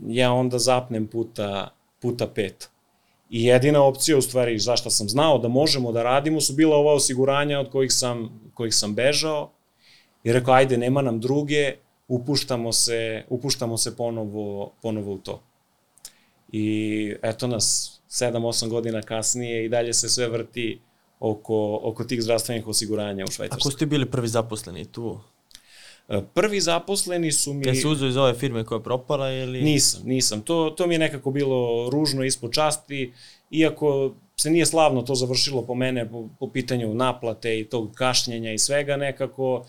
ja 0.07 0.31
onda 0.33 0.59
zapnem 0.59 1.07
puta, 1.07 1.69
puta 1.99 2.27
pet. 2.27 2.72
I 3.33 3.43
jedina 3.43 3.83
opcija, 3.83 4.17
u 4.17 4.21
stvari, 4.21 4.59
zašto 4.59 4.89
sam 4.89 5.09
znao 5.09 5.37
da 5.37 5.47
možemo 5.47 5.91
da 5.91 6.03
radimo, 6.03 6.41
su 6.41 6.53
bila 6.53 6.75
ova 6.77 6.93
osiguranja 6.93 7.59
od 7.59 7.69
kojih 7.69 7.93
sam, 7.93 8.41
kojih 8.53 8.75
sam 8.75 8.93
bežao. 8.95 9.49
I 10.23 10.33
rekao, 10.33 10.53
ajde, 10.53 10.77
nema 10.77 11.01
nam 11.01 11.19
druge, 11.19 11.73
upuštamo 12.07 12.73
se, 12.73 13.23
upuštamo 13.29 13.77
se 13.77 13.95
ponovo, 13.95 14.71
ponovo 14.81 15.13
u 15.13 15.17
to. 15.17 15.41
I 16.51 17.15
eto 17.23 17.47
nas 17.47 17.99
7-8 18.09 18.69
godina 18.69 19.01
kasnije 19.01 19.65
i 19.65 19.69
dalje 19.69 19.93
se 19.93 20.09
sve 20.09 20.27
vrti 20.27 20.81
oko, 21.19 21.79
oko 21.83 22.03
tih 22.03 22.21
zdravstvenih 22.21 22.67
osiguranja 22.67 23.25
u 23.25 23.31
Švajcarskoj. 23.31 23.71
ste 23.71 23.85
bili 23.85 24.11
prvi 24.11 24.27
zaposleni 24.27 24.85
tu? 24.85 25.19
E, 26.09 26.21
Prvi 26.33 26.61
zaposleni 26.61 27.31
su 27.31 27.53
mi... 27.53 27.65
Jel 27.65 27.95
se 27.95 28.07
iz 28.07 28.17
ove 28.17 28.33
firme 28.33 28.63
koja 28.63 28.77
je 28.77 28.83
propala 28.83 29.31
ili... 29.31 29.61
Nisam, 29.61 30.01
nisam. 30.05 30.41
To, 30.41 30.69
to 30.69 30.87
mi 30.87 30.95
je 30.95 30.99
nekako 30.99 31.31
bilo 31.31 31.89
ružno 31.89 32.23
ispod 32.23 32.53
časti, 32.53 33.13
iako 33.51 34.13
se 34.37 34.49
nije 34.49 34.65
slavno 34.65 35.01
to 35.01 35.15
završilo 35.15 35.61
po 35.61 35.75
mene 35.75 36.09
po, 36.09 36.27
po 36.39 36.49
pitanju 36.49 36.93
naplate 36.93 37.59
i 37.59 37.65
tog 37.65 37.91
kašnjenja 37.95 38.53
i 38.53 38.59
svega 38.59 38.97
nekako. 38.97 39.65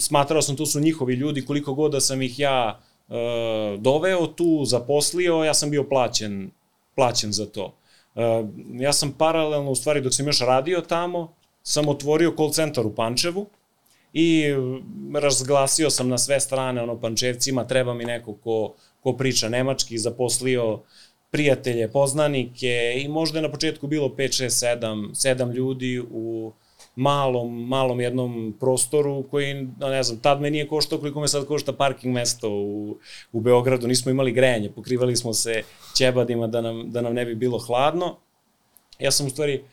Smatrao 0.00 0.42
sam 0.42 0.56
tu 0.56 0.66
su 0.66 0.80
njihovi 0.80 1.14
ljudi, 1.14 1.46
koliko 1.46 1.74
god 1.74 1.92
da 1.92 2.00
sam 2.00 2.22
ih 2.22 2.38
ja 2.38 2.80
e, 3.08 3.14
doveo 3.78 4.26
tu, 4.26 4.64
zaposlio, 4.64 5.44
ja 5.44 5.54
sam 5.54 5.70
bio 5.70 5.84
plaćen, 5.84 6.50
plaćen 6.94 7.32
za 7.32 7.46
to. 7.46 7.74
E, 8.14 8.44
ja 8.72 8.92
sam 8.92 9.12
paralelno, 9.12 9.70
u 9.70 9.74
stvari 9.74 10.00
dok 10.00 10.14
sam 10.14 10.26
još 10.26 10.40
radio 10.40 10.80
tamo, 10.80 11.34
sam 11.62 11.88
otvorio 11.88 12.34
call 12.36 12.50
centar 12.50 12.86
u 12.86 12.94
Pančevu, 12.94 13.46
i 14.14 14.44
razglasio 15.14 15.90
sam 15.90 16.08
na 16.08 16.18
sve 16.18 16.40
strane 16.40 16.82
ono 16.82 17.00
pančevcima 17.00 17.66
treba 17.66 17.94
mi 17.94 18.04
neko 18.04 18.34
ko, 18.34 18.74
ko 19.00 19.12
priča 19.12 19.48
nemački 19.48 19.98
zaposlio 19.98 20.80
prijatelje, 21.30 21.88
poznanike 21.88 22.94
i 22.96 23.08
možda 23.08 23.38
je 23.38 23.42
na 23.42 23.50
početku 23.50 23.86
bilo 23.86 24.08
5, 24.08 24.44
6, 24.44 24.78
7, 24.80 25.08
7 25.14 25.54
ljudi 25.54 26.02
u 26.10 26.52
malom, 26.96 27.68
malom 27.68 28.00
jednom 28.00 28.56
prostoru 28.60 29.24
koji, 29.30 29.68
ne 29.80 30.02
znam, 30.02 30.20
tad 30.20 30.40
me 30.40 30.50
nije 30.50 30.68
koštao 30.68 30.98
koliko 30.98 31.20
me 31.20 31.28
sad 31.28 31.46
košta 31.46 31.72
parking 31.72 32.14
mesto 32.14 32.50
u, 32.50 32.96
u 33.32 33.40
Beogradu, 33.40 33.86
nismo 33.86 34.10
imali 34.10 34.32
grejanje, 34.32 34.70
pokrivali 34.70 35.16
smo 35.16 35.32
se 35.32 35.62
ćebadima 35.96 36.46
da 36.46 36.60
nam, 36.60 36.90
da 36.90 37.00
nam 37.00 37.14
ne 37.14 37.24
bi 37.24 37.34
bilo 37.34 37.58
hladno. 37.58 38.16
Ja 38.98 39.10
sam 39.10 39.26
u 39.26 39.30
stvari 39.30 39.64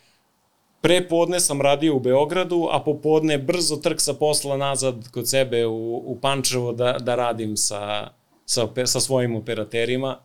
Pre 0.82 1.08
podne 1.08 1.40
sam 1.40 1.62
radio 1.62 1.96
u 1.96 2.00
Beogradu, 2.00 2.68
a 2.72 2.80
popodne 2.84 3.38
brzo 3.38 3.76
trk 3.76 4.02
sa 4.02 4.14
posla 4.14 4.58
nazad 4.58 5.10
kod 5.12 5.30
sebe 5.30 5.66
u, 5.66 5.96
u 6.06 6.18
Pančevo 6.22 6.74
da, 6.74 6.98
da 7.00 7.16
radim 7.16 7.58
sa, 7.58 8.10
sa, 8.46 8.68
sa 8.86 9.00
svojim 9.00 9.36
operaterima 9.36 10.18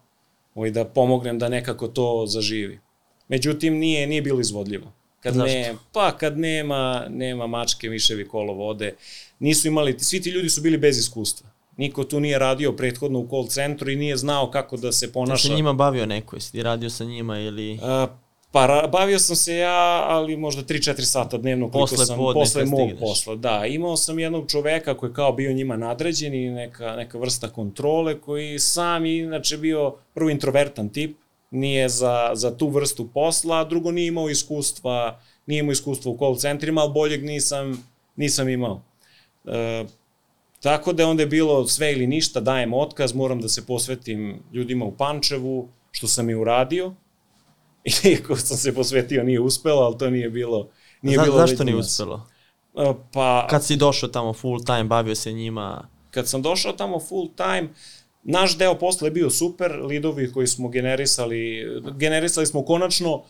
i 0.67 0.71
da 0.71 0.85
pomognem 0.85 1.39
da 1.39 1.49
nekako 1.49 1.89
to 1.89 2.25
zaživi. 2.27 2.81
Međutim, 3.29 3.79
nije, 3.79 4.07
nije 4.07 4.23
bilo 4.23 4.41
izvodljivo. 4.41 4.93
Kad 5.21 5.35
Zašto? 5.35 5.47
ne, 5.59 5.75
pa 5.93 6.17
kad 6.17 6.39
nema, 6.39 7.07
nema 7.11 7.47
mačke, 7.47 7.89
miševi 7.89 8.29
kolo 8.29 8.53
vode, 8.53 8.95
nisu 9.39 9.69
imali, 9.69 9.99
svi 9.99 10.23
ti 10.23 10.31
ljudi 10.31 10.49
su 10.49 10.61
bili 10.61 10.79
bez 10.79 10.99
iskustva. 10.99 11.51
Niko 11.77 12.05
tu 12.05 12.21
nije 12.21 12.39
radio 12.39 12.73
prethodno 12.73 13.19
u 13.19 13.29
call 13.29 13.47
centru 13.47 13.91
i 13.91 13.97
nije 13.97 14.17
znao 14.17 14.51
kako 14.51 14.77
da 14.77 14.93
se 14.93 15.07
Ti 15.07 15.13
ponaša. 15.13 15.49
se 15.49 15.55
njima 15.55 15.73
bavio 15.73 16.07
neko, 16.07 16.37
jesi 16.37 16.53
ti 16.53 16.63
radio 16.63 16.91
sa 16.91 17.05
njima 17.05 17.39
ili... 17.41 17.79
A, 17.83 18.07
pa 18.51 18.89
bavio 18.93 19.19
sam 19.19 19.37
se 19.37 19.57
ja, 19.57 20.05
ali 20.09 20.37
možda 20.37 20.63
3-4 20.63 21.01
sata 21.01 21.39
dnevno 21.39 21.71
koliko 21.71 21.91
Posle 21.91 22.07
sam, 22.07 22.17
podne 22.17 22.41
posle 22.41 22.65
mog 22.65 22.81
stigneš. 22.81 23.01
posla. 23.01 23.37
Da, 23.37 23.67
imao 23.67 23.97
sam 23.97 24.19
jednog 24.19 24.51
čoveka 24.51 24.97
koji 24.97 25.11
je 25.11 25.15
kao 25.15 25.33
bio 25.33 25.53
njima 25.53 25.77
nadređen 25.77 26.35
i 26.35 26.51
neka, 26.51 26.97
neka 26.97 27.19
vrsta 27.19 27.49
kontrole 27.49 28.21
koji 28.21 28.59
sam 28.59 29.07
inače 29.07 29.57
bio 29.57 29.95
prvo 30.15 30.31
introvertan 30.31 30.89
tip, 30.89 31.17
nije 31.51 31.89
za, 31.89 32.31
za 32.35 32.57
tu 32.57 32.69
vrstu 32.69 33.09
posla, 33.15 33.61
a 33.61 33.65
drugo 33.65 33.91
nije 33.91 34.09
imao 34.09 34.31
iskustva, 34.31 35.21
nije 35.47 35.61
imao 35.61 35.73
iskustva 35.73 36.13
u 36.13 36.19
call 36.19 36.37
centrima, 36.37 36.81
ali 36.81 36.93
boljeg 36.93 37.25
nisam, 37.25 37.85
nisam 38.17 38.49
imao. 38.49 38.83
E, 39.45 39.85
tako 40.61 40.93
da 40.93 41.03
je 41.03 41.07
onda 41.07 41.23
je 41.23 41.27
bilo 41.27 41.67
sve 41.67 41.93
ili 41.93 42.07
ništa, 42.07 42.41
dajem 42.41 42.75
otkaz, 42.75 43.15
moram 43.15 43.41
da 43.41 43.49
se 43.49 43.67
posvetim 43.67 44.43
ljudima 44.53 44.85
u 44.85 44.97
Pančevu, 44.97 45.69
što 45.91 46.07
sam 46.07 46.31
i 46.31 46.35
uradio. 46.35 46.95
Iako 48.11 48.37
sam 48.37 48.57
se 48.57 48.75
posvetio, 48.75 49.25
nije 49.25 49.41
uspelo, 49.41 49.83
ali 49.83 49.99
to 49.99 50.11
nije 50.11 50.31
bilo... 50.31 50.69
Nije 51.03 51.17
Za, 51.17 51.23
bilo 51.23 51.37
zašto 51.37 51.65
nije 51.65 51.77
uspelo? 51.77 52.27
Pa, 53.13 53.47
Kad 53.51 53.65
si 53.65 53.77
došao 53.77 54.09
tamo 54.09 54.33
full 54.33 54.65
time, 54.65 54.85
bavio 54.85 55.15
se 55.15 55.33
njima... 55.33 55.89
kad 56.11 56.29
sam 56.29 56.43
došao 56.43 56.73
tamo 56.73 57.01
full 57.01 57.29
time, 57.37 57.69
naš 58.23 58.59
deo 58.59 58.79
posla 58.79 59.07
je 59.07 59.11
bio 59.11 59.31
super, 59.31 59.73
lidovi 59.73 60.33
koji 60.33 60.47
smo 60.47 60.69
generisali, 60.69 61.67
generisali 61.99 62.47
smo 62.47 62.65
konačno 62.65 63.15
uh, 63.15 63.23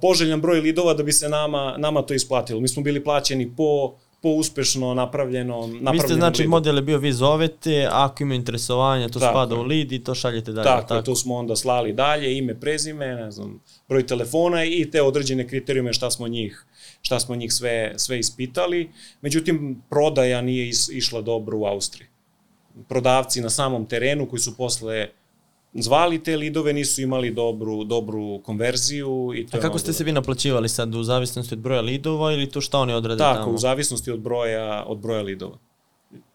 poželjan 0.00 0.40
broj 0.40 0.60
lidova 0.60 0.94
da 0.94 1.02
bi 1.02 1.12
se 1.12 1.28
nama, 1.28 1.74
nama 1.78 2.02
to 2.02 2.14
isplatilo. 2.14 2.60
Mi 2.60 2.68
smo 2.68 2.82
bili 2.82 3.04
plaćeni 3.04 3.56
po, 3.56 3.96
po 4.22 4.28
uspešno 4.28 4.94
napravljenom 4.94 5.88
Vi 5.92 5.98
ste 5.98 6.14
znači 6.14 6.42
lidu. 6.42 6.50
model 6.50 6.76
je 6.76 6.82
bio 6.82 6.98
vi 6.98 7.12
zovete, 7.12 7.88
ako 7.90 8.22
ima 8.22 8.34
interesovanja 8.34 9.08
to 9.08 9.18
Tako 9.18 9.32
spada 9.32 9.54
u 9.54 9.62
lead 9.62 9.92
i 9.92 10.04
to 10.04 10.14
šaljete 10.14 10.52
dalje. 10.52 10.64
Tako, 10.64 10.88
tako, 10.88 11.02
to 11.02 11.16
smo 11.16 11.34
onda 11.34 11.56
slali 11.56 11.92
dalje, 11.92 12.38
ime, 12.38 12.60
prezime, 12.60 13.06
ne 13.06 13.30
znam, 13.30 13.60
broj 13.88 14.06
telefona 14.06 14.64
i 14.64 14.90
te 14.90 15.02
određene 15.02 15.48
kriterijume 15.48 15.92
šta 15.92 16.10
smo 16.10 16.28
njih 16.28 16.66
šta 17.06 17.20
smo 17.20 17.36
njih 17.36 17.52
sve, 17.52 17.92
sve 17.96 18.18
ispitali. 18.18 18.90
Međutim, 19.20 19.82
prodaja 19.90 20.40
nije 20.40 20.68
is, 20.68 20.88
išla 20.88 21.20
dobro 21.22 21.58
u 21.58 21.64
Austriji. 21.64 22.08
Prodavci 22.88 23.40
na 23.40 23.50
samom 23.50 23.86
terenu 23.86 24.26
koji 24.28 24.40
su 24.40 24.56
posle 24.56 25.08
zvali 25.74 26.22
te 26.22 26.36
lidove 26.36 26.72
nisu 26.72 27.02
imali 27.02 27.30
dobru, 27.30 27.84
dobru 27.84 28.40
konverziju. 28.44 29.32
I 29.34 29.46
to 29.46 29.58
A 29.58 29.60
kako 29.60 29.78
ste 29.78 29.92
se 29.92 30.04
vi 30.04 30.12
naplaćivali 30.12 30.68
sad 30.68 30.94
u 30.94 31.02
zavisnosti 31.02 31.54
od 31.54 31.60
broja 31.60 31.80
lidova 31.80 32.32
ili 32.32 32.50
to 32.50 32.60
šta 32.60 32.78
oni 32.78 32.92
odrade 32.92 33.18
Tako, 33.18 33.40
tamo? 33.40 33.54
u 33.54 33.58
zavisnosti 33.58 34.10
od 34.10 34.20
broja, 34.20 34.84
od 34.86 34.98
broja 34.98 35.22
lidova. 35.22 35.58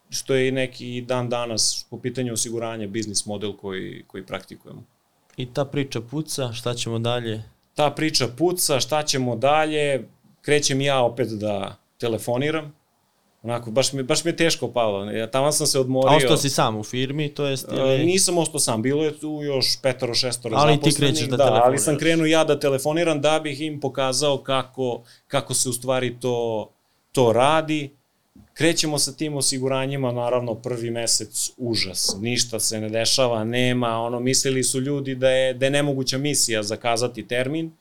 Što 0.09 0.33
je 0.33 0.47
i 0.47 0.51
neki 0.51 1.01
dan 1.01 1.29
danas 1.29 1.85
po 1.89 1.99
pitanju 1.99 2.33
osiguranja 2.33 2.87
biznis 2.87 3.25
model 3.25 3.53
koji, 3.53 4.03
koji 4.07 4.25
praktikujemo. 4.25 4.83
I 5.37 5.45
ta 5.53 5.65
priča 5.65 6.01
puca, 6.01 6.53
šta 6.53 6.73
ćemo 6.73 6.99
dalje? 6.99 7.43
ta 7.75 7.91
priča 7.91 8.27
puca, 8.37 8.79
šta 8.79 9.03
ćemo 9.03 9.35
dalje, 9.35 10.07
krećem 10.41 10.81
ja 10.81 11.01
opet 11.01 11.29
da 11.29 11.77
telefoniram, 11.97 12.73
onako, 13.41 13.71
baš 13.71 13.93
mi, 13.93 14.03
baš 14.03 14.23
mi 14.23 14.31
je 14.31 14.35
teško 14.35 14.71
palo, 14.71 15.11
ja 15.11 15.31
tamo 15.31 15.51
sam 15.51 15.67
se 15.67 15.79
odmorio. 15.79 16.13
A 16.13 16.15
ostao 16.15 16.37
si 16.37 16.49
sam 16.49 16.77
u 16.77 16.83
firmi, 16.83 17.29
to 17.29 17.45
jest... 17.45 17.71
E, 17.71 17.75
Ili... 17.75 18.05
nisam 18.05 18.37
ostao 18.37 18.59
sam, 18.59 18.81
bilo 18.81 19.03
je 19.03 19.19
tu 19.19 19.39
još 19.43 19.65
petoro, 19.81 20.13
šestoro 20.13 20.55
Ali 20.57 20.73
ti 20.73 20.91
zaposlenih, 20.91 21.13
krećeš 21.13 21.29
da 21.29 21.37
da, 21.37 21.43
ali 21.43 21.51
telefoniraš. 21.53 21.83
sam 21.83 21.97
krenuo 21.97 22.25
ja 22.25 22.43
da 22.43 22.59
telefoniram 22.59 23.21
da 23.21 23.39
bih 23.39 23.61
im 23.61 23.79
pokazao 23.79 24.37
kako, 24.37 25.03
kako 25.27 25.53
se 25.53 25.69
u 25.69 25.73
stvari 25.73 26.19
to, 26.19 26.69
to 27.11 27.33
radi. 27.33 27.95
Krećemo 28.53 28.99
sa 28.99 29.11
tim 29.11 29.35
osiguranjima, 29.35 30.11
naravno 30.11 30.55
prvi 30.55 30.91
mesec 30.91 31.49
užas, 31.57 32.15
ništa 32.19 32.59
se 32.59 32.79
ne 32.79 32.89
dešava, 32.89 33.43
nema, 33.43 33.99
ono, 33.99 34.19
mislili 34.19 34.63
su 34.63 34.79
ljudi 34.81 35.15
da 35.15 35.29
je, 35.29 35.53
da 35.53 35.65
je 35.65 35.69
nemoguća 35.69 36.17
misija 36.17 36.63
zakazati 36.63 37.27
termin. 37.27 37.71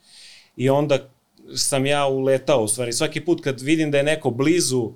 I 0.55 0.69
onda 0.69 1.09
sam 1.55 1.85
ja 1.85 2.07
uletao, 2.07 2.63
u 2.63 2.67
stvari. 2.67 2.93
Svaki 2.93 3.21
put 3.21 3.43
kad 3.43 3.61
vidim 3.61 3.91
da 3.91 3.97
je 3.97 4.03
neko 4.03 4.29
blizu 4.29 4.91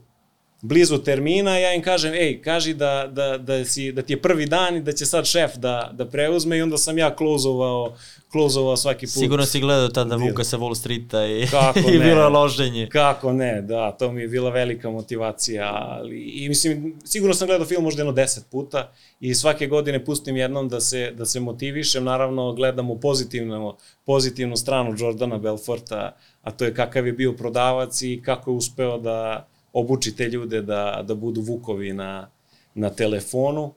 blizu 0.65 0.97
termina, 0.97 1.57
ja 1.57 1.73
im 1.73 1.81
kažem, 1.81 2.13
ej, 2.13 2.41
kaži 2.41 2.73
da, 2.73 3.07
da, 3.11 3.37
da, 3.37 3.65
si, 3.65 3.91
da 3.91 4.01
ti 4.01 4.13
je 4.13 4.21
prvi 4.21 4.45
dan 4.45 4.75
i 4.75 4.81
da 4.81 4.91
će 4.91 5.05
sad 5.05 5.25
šef 5.25 5.55
da, 5.55 5.89
da 5.93 6.05
preuzme 6.05 6.57
i 6.57 6.61
onda 6.61 6.77
sam 6.77 6.97
ja 6.97 7.15
klozovao, 7.15 7.95
klozovao 8.31 8.77
svaki 8.77 9.05
put. 9.05 9.13
Sigurno 9.13 9.45
si 9.45 9.59
gledao 9.59 9.87
tada. 9.87 10.15
Vuka 10.15 10.43
sa 10.43 10.57
Wall 10.57 10.75
Streeta 10.75 11.25
i, 11.25 11.47
Kako 11.47 11.79
i 11.93 11.97
ne? 11.97 12.05
bilo 12.05 12.21
je 12.21 12.29
loženje. 12.29 12.87
Kako 12.91 13.33
ne, 13.33 13.61
da, 13.61 13.91
to 13.91 14.11
mi 14.11 14.21
je 14.21 14.27
bila 14.27 14.49
velika 14.49 14.89
motivacija, 14.89 15.71
ali 15.73 16.19
i 16.19 16.49
mislim, 16.49 16.95
sigurno 17.05 17.33
sam 17.33 17.47
gledao 17.47 17.67
film 17.67 17.83
možda 17.83 18.01
jedno 18.01 18.13
deset 18.13 18.45
puta 18.51 18.91
i 19.19 19.35
svake 19.35 19.67
godine 19.67 20.05
pustim 20.05 20.37
jednom 20.37 20.69
da 20.69 20.79
se, 20.79 21.11
da 21.11 21.25
se 21.25 21.39
motivišem, 21.39 22.03
naravno 22.03 22.53
gledamo 22.53 22.95
pozitivnu, 22.95 23.75
pozitivnu 24.05 24.57
stranu 24.57 24.95
Jordana 24.99 25.37
Belforta, 25.37 26.15
a 26.41 26.51
to 26.51 26.65
je 26.65 26.73
kakav 26.73 27.07
je 27.07 27.13
bio 27.13 27.33
prodavac 27.33 28.01
i 28.01 28.21
kako 28.25 28.51
je 28.51 28.55
uspeo 28.55 28.97
da 28.97 29.47
obuči 29.75 30.15
te 30.15 30.29
ljude 30.29 30.61
da, 30.61 31.03
da 31.07 31.15
budu 31.15 31.41
vukovi 31.41 31.93
na, 31.93 32.29
na 32.75 32.89
telefonu. 32.89 33.73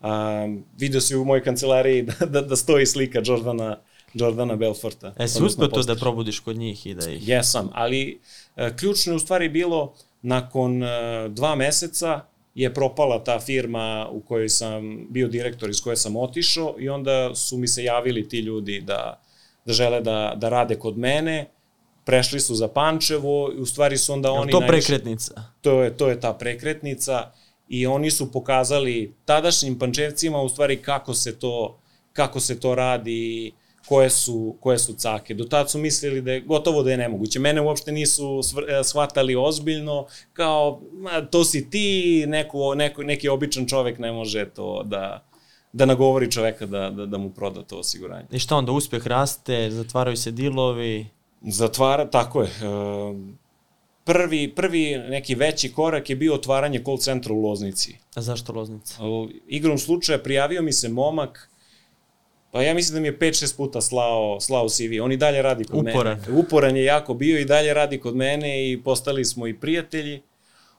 Um, 0.00 0.64
video 0.78 1.00
si 1.00 1.16
u 1.16 1.24
mojoj 1.24 1.44
kancelariji 1.44 2.02
da, 2.02 2.26
da, 2.26 2.40
da 2.40 2.56
stoji 2.56 2.86
slika 2.86 3.22
Jordana, 3.24 3.78
Jordana 4.14 4.56
Belforta. 4.56 5.14
E, 5.18 5.28
si 5.28 5.42
uspio 5.42 5.68
to 5.68 5.82
da 5.82 5.94
probudiš 5.94 6.40
kod 6.40 6.56
njih 6.56 6.86
i 6.86 6.94
da 6.94 7.10
ih... 7.10 7.28
Jesam, 7.28 7.70
ali 7.72 8.20
e, 8.56 8.76
ključno 8.76 9.12
je 9.12 9.16
u 9.16 9.18
stvari 9.18 9.48
bilo 9.48 9.94
nakon 10.22 10.82
e, 10.82 11.28
dva 11.28 11.54
meseca 11.54 12.20
je 12.54 12.74
propala 12.74 13.24
ta 13.24 13.40
firma 13.40 14.08
u 14.10 14.20
kojoj 14.20 14.48
sam 14.48 15.06
bio 15.10 15.28
direktor 15.28 15.70
iz 15.70 15.80
koje 15.82 15.96
sam 15.96 16.16
otišao 16.16 16.74
i 16.78 16.88
onda 16.88 17.34
su 17.34 17.58
mi 17.58 17.68
se 17.68 17.84
javili 17.84 18.28
ti 18.28 18.38
ljudi 18.38 18.80
da, 18.80 19.20
da 19.64 19.72
žele 19.72 20.00
da, 20.00 20.34
da 20.36 20.48
rade 20.48 20.74
kod 20.74 20.98
mene, 20.98 21.46
prešli 22.06 22.40
su 22.40 22.54
za 22.54 22.68
Pančevo 22.68 23.52
i 23.52 23.60
u 23.60 23.66
stvari 23.66 23.98
su 23.98 24.12
onda 24.12 24.28
Jel 24.28 24.40
oni 24.40 24.52
to 24.52 24.60
najviše- 24.60 24.68
prekretnica? 24.86 25.42
to 25.60 25.82
je, 25.82 25.96
to 25.96 26.08
je 26.08 26.20
ta 26.20 26.32
prekretnica 26.32 27.32
i 27.68 27.86
oni 27.86 28.10
su 28.10 28.32
pokazali 28.32 29.14
tadašnjim 29.24 29.78
pančevcima 29.78 30.40
u 30.40 30.48
stvari 30.48 30.76
kako 30.76 31.14
se 31.14 31.38
to, 31.38 31.78
kako 32.12 32.40
se 32.40 32.60
to 32.60 32.74
radi, 32.74 33.52
koje 33.86 34.10
su, 34.10 34.56
koje 34.60 34.78
su 34.78 34.94
cake. 34.94 35.34
Do 35.34 35.44
tad 35.44 35.70
su 35.70 35.78
mislili 35.78 36.20
da 36.20 36.32
je 36.32 36.40
gotovo 36.40 36.82
da 36.82 36.90
je 36.90 36.96
nemoguće. 36.96 37.38
Mene 37.38 37.60
uopšte 37.60 37.92
nisu 37.92 38.24
svr- 38.24 38.80
e, 38.80 38.84
shvatali 38.84 39.36
ozbiljno, 39.36 40.06
kao, 40.32 40.80
ma, 40.92 41.20
to 41.22 41.44
si 41.44 41.70
ti, 41.70 41.86
neko, 42.28 42.74
neko, 42.74 43.02
neki 43.02 43.28
običan 43.28 43.66
čovek 43.66 43.98
ne 43.98 44.12
može 44.12 44.44
to 44.46 44.82
da, 44.82 45.24
da 45.72 45.84
nagovori 45.86 46.30
čoveka 46.30 46.66
da, 46.66 46.90
da, 46.90 47.06
da 47.06 47.18
mu 47.18 47.30
proda 47.30 47.62
to 47.62 47.78
osiguranje. 47.78 48.26
I 48.30 48.38
šta 48.38 48.56
onda, 48.56 48.72
uspeh 48.72 49.06
raste, 49.06 49.70
zatvaraju 49.70 50.16
se 50.16 50.30
dilovi, 50.30 51.06
Zatvara, 51.42 52.10
tako 52.10 52.42
je. 52.42 52.48
e, 52.48 53.36
Prvi, 54.04 54.52
prvi 54.54 54.98
neki 55.08 55.34
veći 55.34 55.72
korak 55.72 56.10
je 56.10 56.16
bio 56.16 56.34
otvaranje 56.34 56.82
call 56.84 56.98
centra 56.98 57.34
u 57.34 57.40
Loznici. 57.40 57.96
a 58.14 58.20
zašto 58.22 58.52
Loznica? 58.52 58.94
Igrom 59.48 59.78
slučaja 59.78 60.18
prijavio 60.18 60.62
mi 60.62 60.72
se 60.72 60.88
momak, 60.88 61.50
pa 62.52 62.62
ja 62.62 62.74
mislim 62.74 62.94
da 62.94 63.00
mi 63.00 63.08
je 63.08 63.18
5-6 63.18 63.56
puta 63.56 63.80
slao, 63.80 64.40
slao 64.40 64.68
CV. 64.68 65.02
On 65.02 65.12
i 65.12 65.16
dalje 65.16 65.42
radi 65.42 65.64
kod 65.64 65.86
Uporan. 65.88 66.20
mene. 66.26 66.38
Uporan 66.38 66.76
je 66.76 66.84
jako 66.84 67.14
bio 67.14 67.38
i 67.38 67.44
dalje 67.44 67.74
radi 67.74 68.00
kod 68.00 68.16
mene 68.16 68.70
i 68.70 68.82
postali 68.82 69.24
smo 69.24 69.46
i 69.46 69.54
prijatelji. 69.54 70.22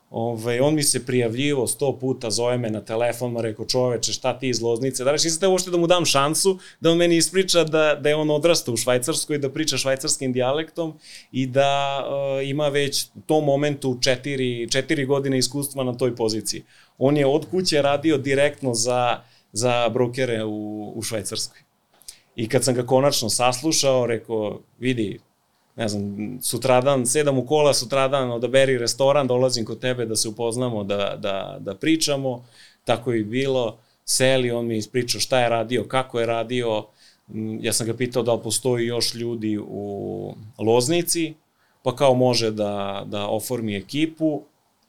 Ove, 0.10 0.62
on 0.62 0.76
mi 0.76 0.84
se 0.84 1.06
prijavljivo 1.06 1.68
sto 1.68 1.98
puta, 2.00 2.32
zove 2.32 2.58
me 2.58 2.70
na 2.70 2.82
telefon, 2.82 3.32
ma 3.32 3.42
rekao 3.42 3.66
čoveče 3.66 4.14
šta 4.14 4.40
ti 4.40 4.50
iz 4.50 4.62
Loznice, 4.62 5.04
da 5.04 5.12
li 5.12 5.20
nisam 5.24 5.40
te 5.40 5.48
uopšte 5.48 5.72
da 5.72 5.78
mu 5.78 5.88
dam 5.88 6.06
šansu 6.06 6.60
da 6.80 6.92
on 6.92 6.98
meni 6.98 7.18
ispriča 7.18 7.64
da, 7.64 7.96
da 7.96 8.10
je 8.10 8.16
on 8.16 8.32
odrastao 8.32 8.74
u 8.74 8.78
Švajcarskoj, 8.78 9.38
da 9.38 9.52
priča 9.52 9.78
švajcarskim 9.78 10.34
dijalektom 10.34 10.94
i 11.32 11.46
da 11.48 12.04
uh, 12.08 12.48
ima 12.48 12.68
već 12.68 13.06
u 13.16 13.22
tom 13.26 13.44
momentu 13.46 13.98
četiri, 14.02 14.70
četiri 14.72 15.06
godine 15.06 15.38
iskustva 15.38 15.84
na 15.84 15.94
toj 15.94 16.16
poziciji. 16.16 16.64
On 16.98 17.18
je 17.18 17.26
od 17.26 17.50
kuće 17.52 17.82
radio 17.82 18.18
direktno 18.18 18.74
za, 18.74 19.20
za 19.52 19.90
brokere 19.90 20.44
u, 20.44 20.94
u 20.96 21.02
Švajcarskoj. 21.02 21.62
I 22.36 22.50
kad 22.50 22.64
sam 22.64 22.76
ga 22.76 22.86
konačno 22.86 23.30
saslušao, 23.30 24.06
rekao, 24.06 24.60
vidi, 24.80 25.20
ne 25.78 25.88
znam, 25.88 26.38
sutradan, 26.42 27.06
sedam 27.06 27.38
u 27.38 27.46
kola, 27.46 27.74
sutradan 27.74 28.32
odaberi 28.32 28.78
restoran, 28.78 29.28
dolazim 29.28 29.66
kod 29.66 29.80
tebe 29.80 30.06
da 30.06 30.16
se 30.16 30.30
upoznamo, 30.30 30.84
da, 30.84 31.18
da, 31.20 31.58
da 31.60 31.76
pričamo, 31.76 32.46
tako 32.86 33.12
je 33.12 33.24
bilo, 33.24 33.78
seli, 34.06 34.52
on 34.52 34.66
mi 34.66 34.78
ispričao 34.78 35.22
šta 35.22 35.40
je 35.40 35.50
radio, 35.50 35.84
kako 35.84 36.20
je 36.20 36.26
radio, 36.26 36.86
Mm, 37.28 37.66
ja 37.66 37.74
sam 37.74 37.88
ga 37.88 37.94
pitao 37.94 38.24
da 38.24 38.34
li 38.34 38.44
postoji 38.44 38.86
još 38.86 39.16
ljudi 39.16 39.58
u 39.68 40.34
Loznici, 40.58 41.34
pa 41.84 41.96
kao 41.96 42.14
može 42.14 42.52
da, 42.52 43.04
da 43.06 43.28
oformi 43.28 43.76
ekipu, 43.76 44.42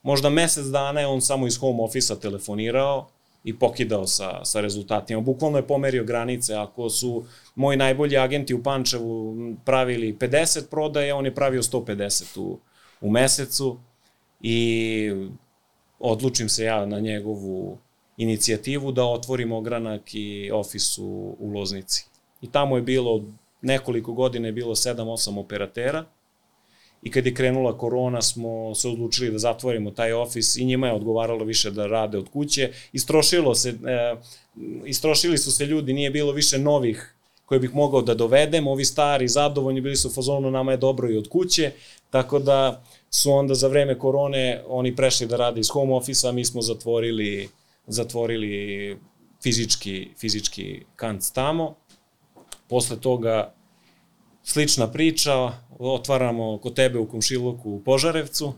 možda 0.03 0.31
mesec 0.31 0.67
dana 0.67 1.01
je 1.01 1.07
on 1.07 1.21
samo 1.21 1.47
iz 1.47 1.59
home 1.59 1.83
office-a 1.83 2.17
telefonirao 2.17 3.09
i 3.49 3.59
pokidao 3.59 4.07
sa, 4.07 4.45
sa 4.45 4.61
rezultatima. 4.61 5.21
Bukvalno 5.21 5.59
je 5.59 5.67
pomerio 5.67 6.05
granice. 6.05 6.55
Ako 6.55 6.91
su 6.91 7.25
moji 7.55 7.77
najbolji 7.77 8.17
agenti 8.17 8.55
u 8.55 8.63
Pančevu 8.63 9.37
pravili 9.65 10.17
50 10.17 10.71
prodaje, 10.71 11.15
on 11.15 11.25
je 11.25 11.35
pravio 11.35 11.63
150 11.63 12.41
u, 12.41 12.59
u 13.01 13.11
mesecu 13.11 13.79
i 14.41 15.11
odlučim 15.99 16.49
se 16.49 16.65
ja 16.65 16.87
na 16.87 17.01
njegovu 17.01 17.79
inicijativu 18.17 18.93
da 18.93 19.05
otvorim 19.05 19.53
ogranak 19.53 20.15
i 20.15 20.51
ofis 20.51 20.99
u, 20.99 21.37
u 21.39 21.51
Loznici. 21.53 22.07
I 22.41 22.51
tamo 22.51 22.77
je 22.77 22.83
bilo 22.83 23.25
nekoliko 23.63 24.13
godina 24.13 24.47
je 24.49 24.53
bilo 24.53 24.75
7-8 24.75 25.41
operatera 25.41 26.05
i 27.03 27.11
kad 27.11 27.27
je 27.27 27.35
krenula 27.35 27.79
korona 27.79 28.23
smo 28.23 28.75
se 28.75 28.89
odlučili 28.89 29.31
da 29.31 29.39
zatvorimo 29.39 29.91
taj 29.91 30.13
ofis 30.13 30.57
i 30.57 30.65
njima 30.65 30.87
je 30.87 30.93
odgovaralo 30.93 31.45
više 31.45 31.71
da 31.71 31.87
rade 31.87 32.19
od 32.19 32.29
kuće. 32.29 32.73
Istrošilo 32.93 33.55
se, 33.55 33.69
e, 33.69 34.17
istrošili 34.87 35.39
su 35.39 35.53
se 35.53 35.67
ljudi, 35.67 35.93
nije 35.93 36.11
bilo 36.11 36.33
više 36.33 36.59
novih 36.59 37.15
koje 37.49 37.61
bih 37.61 37.75
mogao 37.75 38.03
da 38.03 38.15
dovedem, 38.15 38.67
ovi 38.67 38.85
stari, 38.85 39.29
zadovoljni, 39.29 39.81
bili 39.81 39.97
su 39.97 40.09
u 40.09 40.11
fazonu, 40.11 40.51
nama 40.51 40.73
je 40.73 40.77
dobro 40.77 41.11
i 41.11 41.17
od 41.17 41.29
kuće, 41.29 41.73
tako 42.11 42.39
da 42.39 42.85
su 43.11 43.33
onda 43.33 43.55
za 43.55 43.69
vreme 43.69 43.99
korone 43.99 44.63
oni 44.69 44.97
prešli 44.97 45.27
da 45.27 45.37
rade 45.37 45.61
iz 45.61 45.71
home 45.71 45.95
office-a, 45.95 46.33
mi 46.33 46.45
smo 46.45 46.63
zatvorili, 46.63 47.49
zatvorili 47.87 48.97
fizički, 49.43 50.09
fizički 50.19 50.83
kant 50.97 51.23
tamo. 51.35 51.75
Posle 52.69 53.01
toga 53.01 53.55
slična 54.49 54.87
priča, 54.91 55.53
otvaramo 55.79 56.59
kod 56.59 56.75
tebe 56.75 56.99
u 56.99 57.07
Komšiluku 57.09 57.71
u 57.71 57.83
Požarevcu. 57.85 58.53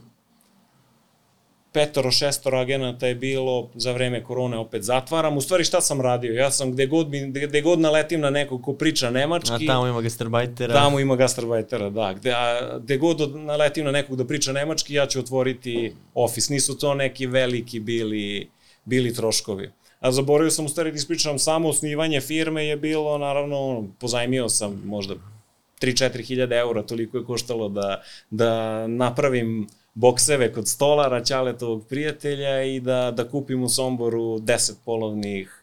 Petoro, 1.73 2.11
šestoro 2.11 2.57
agenata 2.59 3.07
je 3.07 3.15
bilo, 3.15 3.69
za 3.75 3.91
vreme 3.91 4.23
korone 4.23 4.57
opet 4.57 4.83
zatvaram. 4.83 5.37
U 5.37 5.41
stvari 5.41 5.63
šta 5.63 5.81
sam 5.81 6.01
radio? 6.01 6.33
Ja 6.33 6.51
sam 6.51 6.71
gde 6.71 6.85
god, 6.85 7.07
gde 7.47 7.61
god 7.61 7.79
naletim 7.79 8.19
na 8.21 8.29
nekog 8.29 8.61
ko 8.63 8.73
priča 8.73 9.09
nemački, 9.09 9.65
A 9.65 9.67
tamo 9.67 9.87
ima 9.87 10.01
gastarbajtera. 10.01 10.73
Tamo 10.73 10.99
ima 10.99 11.15
gastarbajtera, 11.15 11.89
da. 11.89 12.13
Gde, 12.13 12.31
a, 12.31 12.77
gde 12.79 12.97
god 12.97 13.21
od- 13.21 13.35
naletim 13.35 13.85
na 13.85 13.91
nekog 13.91 14.15
da 14.15 14.27
priča 14.27 14.51
nemački, 14.51 14.93
ja 14.93 15.07
ću 15.07 15.19
otvoriti 15.19 15.95
ofis. 16.13 16.49
Nisu 16.49 16.77
to 16.77 16.93
neki 16.93 17.25
veliki 17.25 17.79
bili, 17.79 18.49
bili 18.85 19.13
troškovi. 19.13 19.71
A 19.99 20.11
zaboravio 20.11 20.51
sam 20.51 20.65
u 20.65 20.69
stvari 20.69 20.91
da 20.91 20.95
ispričam, 20.95 21.39
samo 21.39 21.69
osnivanje 21.69 22.21
firme 22.21 22.65
je 22.65 22.77
bilo, 22.77 23.17
naravno, 23.17 23.87
pozajmio 23.99 24.49
sam 24.49 24.81
možda 24.85 25.15
3-4 25.81 26.25
hiljade 26.27 26.55
eura, 26.55 26.83
toliko 26.83 27.17
je 27.17 27.25
koštalo 27.25 27.69
da, 27.69 28.01
da 28.29 28.87
napravim 28.87 29.67
bokseve 29.93 30.53
kod 30.53 30.67
stolara, 30.67 31.23
Ćaletovog 31.23 31.87
prijatelja 31.87 32.63
i 32.63 32.79
da, 32.79 33.11
da 33.11 33.29
kupim 33.29 33.63
u 33.63 33.69
Somboru 33.69 34.39
10 34.39 34.73
polovnih 34.85 35.61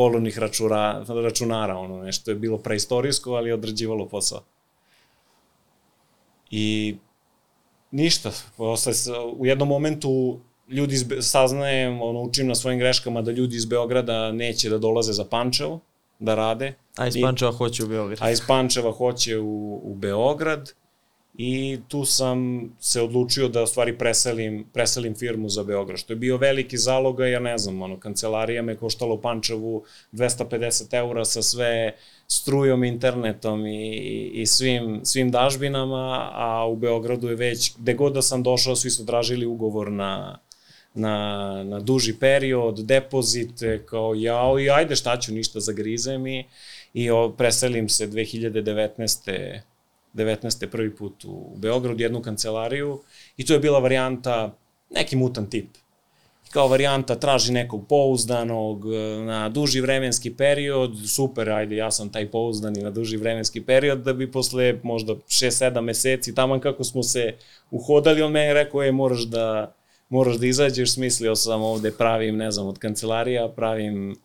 polovnih 0.00 0.38
račura, 0.38 1.04
računara, 1.08 1.76
ono 1.76 2.02
nešto 2.02 2.30
je 2.30 2.34
bilo 2.34 2.58
preistorijsko, 2.58 3.32
ali 3.32 3.50
je 3.50 3.54
odrađivalo 3.54 4.08
posao. 4.08 4.42
I 6.50 6.96
ništa, 7.90 8.32
posle, 8.56 8.92
u 9.36 9.46
jednom 9.46 9.68
momentu 9.68 10.40
ljudi 10.68 10.94
iz, 10.94 11.04
saznajem, 11.20 12.02
ono, 12.02 12.22
učim 12.22 12.46
na 12.46 12.54
svojim 12.54 12.78
greškama 12.78 13.22
da 13.22 13.30
ljudi 13.30 13.56
iz 13.56 13.64
Beograda 13.64 14.32
neće 14.32 14.70
da 14.70 14.78
dolaze 14.78 15.12
za 15.12 15.24
Pančevo, 15.24 15.80
da 16.18 16.34
rade. 16.34 16.74
A 17.00 17.06
iz 17.06 17.14
Pančeva 17.22 17.52
hoće 17.52 17.84
u 17.84 17.88
Beograd. 17.88 18.18
a 18.20 18.30
iz 18.30 18.40
Pančeva 18.46 18.92
hoće 18.92 19.38
u, 19.38 19.80
u 19.84 19.94
Beograd 19.94 20.72
i 21.34 21.78
tu 21.88 22.04
sam 22.04 22.70
se 22.80 23.02
odlučio 23.02 23.48
da 23.48 23.62
u 23.62 23.66
stvari 23.66 23.98
preselim, 23.98 24.66
preselim 24.72 25.14
firmu 25.14 25.48
za 25.48 25.64
Beograd, 25.64 25.98
što 25.98 26.12
je 26.12 26.16
bio 26.16 26.36
veliki 26.36 26.78
zaloga, 26.78 27.26
ja 27.26 27.40
ne 27.40 27.58
znam, 27.58 27.82
ono, 27.82 28.00
kancelarija 28.00 28.62
me 28.62 28.76
koštala 28.76 29.14
u 29.14 29.20
Pančevu 29.20 29.84
250 30.12 30.94
eura 30.94 31.24
sa 31.24 31.42
sve 31.42 31.94
strujom, 32.28 32.84
internetom 32.84 33.66
i, 33.66 33.96
i 34.34 34.46
svim, 34.46 35.00
svim 35.04 35.30
dažbinama, 35.30 36.30
a 36.32 36.66
u 36.66 36.76
Beogradu 36.76 37.28
je 37.28 37.36
već, 37.36 37.72
gde 37.78 37.94
god 37.94 38.12
da 38.12 38.22
sam 38.22 38.42
došao, 38.42 38.76
svi 38.76 38.90
su 38.90 39.06
tražili 39.06 39.46
ugovor 39.46 39.92
na, 39.92 40.38
na, 40.94 41.64
na 41.64 41.80
duži 41.80 42.18
period, 42.18 42.78
depozite, 42.78 43.82
kao 43.86 44.14
jao 44.14 44.58
i 44.58 44.70
ajde 44.70 44.96
šta 44.96 45.16
ću, 45.20 45.32
ništa 45.32 45.60
zagrizem 45.60 46.26
i, 46.26 46.44
i 46.94 47.10
o, 47.10 47.34
preselim 47.38 47.88
se 47.88 48.08
2019. 48.08 49.60
19. 50.14 50.66
prvi 50.66 50.96
put 50.96 51.24
u 51.24 51.56
Beograd, 51.56 52.00
jednu 52.00 52.22
kancelariju 52.22 53.00
i 53.36 53.46
to 53.46 53.52
je 53.52 53.58
bila 53.58 53.78
varijanta, 53.78 54.56
neki 54.90 55.16
mutan 55.16 55.50
tip. 55.50 55.66
Kao 56.50 56.68
varijanta 56.68 57.14
traži 57.14 57.52
nekog 57.52 57.86
pouzdanog 57.88 58.94
e, 58.94 58.98
na 59.24 59.48
duži 59.48 59.80
vremenski 59.80 60.34
period, 60.34 60.92
super, 61.06 61.50
ajde, 61.50 61.76
ja 61.76 61.90
sam 61.90 62.12
taj 62.12 62.30
pouzdani 62.30 62.82
na 62.82 62.90
duži 62.90 63.16
vremenski 63.16 63.60
period, 63.60 63.98
da 63.98 64.12
bi 64.12 64.32
posle 64.32 64.80
možda 64.82 65.14
6-7 65.14 65.80
meseci, 65.80 66.34
taman 66.34 66.60
kako 66.60 66.84
smo 66.84 67.02
se 67.02 67.34
uhodali, 67.70 68.22
on 68.22 68.32
meni 68.32 68.52
rekao, 68.54 68.82
e, 68.82 68.92
moraš 68.92 69.20
da, 69.20 69.74
moraš 70.08 70.36
da 70.36 70.46
izađeš, 70.46 70.94
smislio 70.94 71.36
sam 71.36 71.62
ovde 71.62 71.92
pravim, 71.92 72.36
ne 72.36 72.50
znam, 72.50 72.66
od 72.66 72.78
kancelarija, 72.78 73.48
pravim 73.48 74.16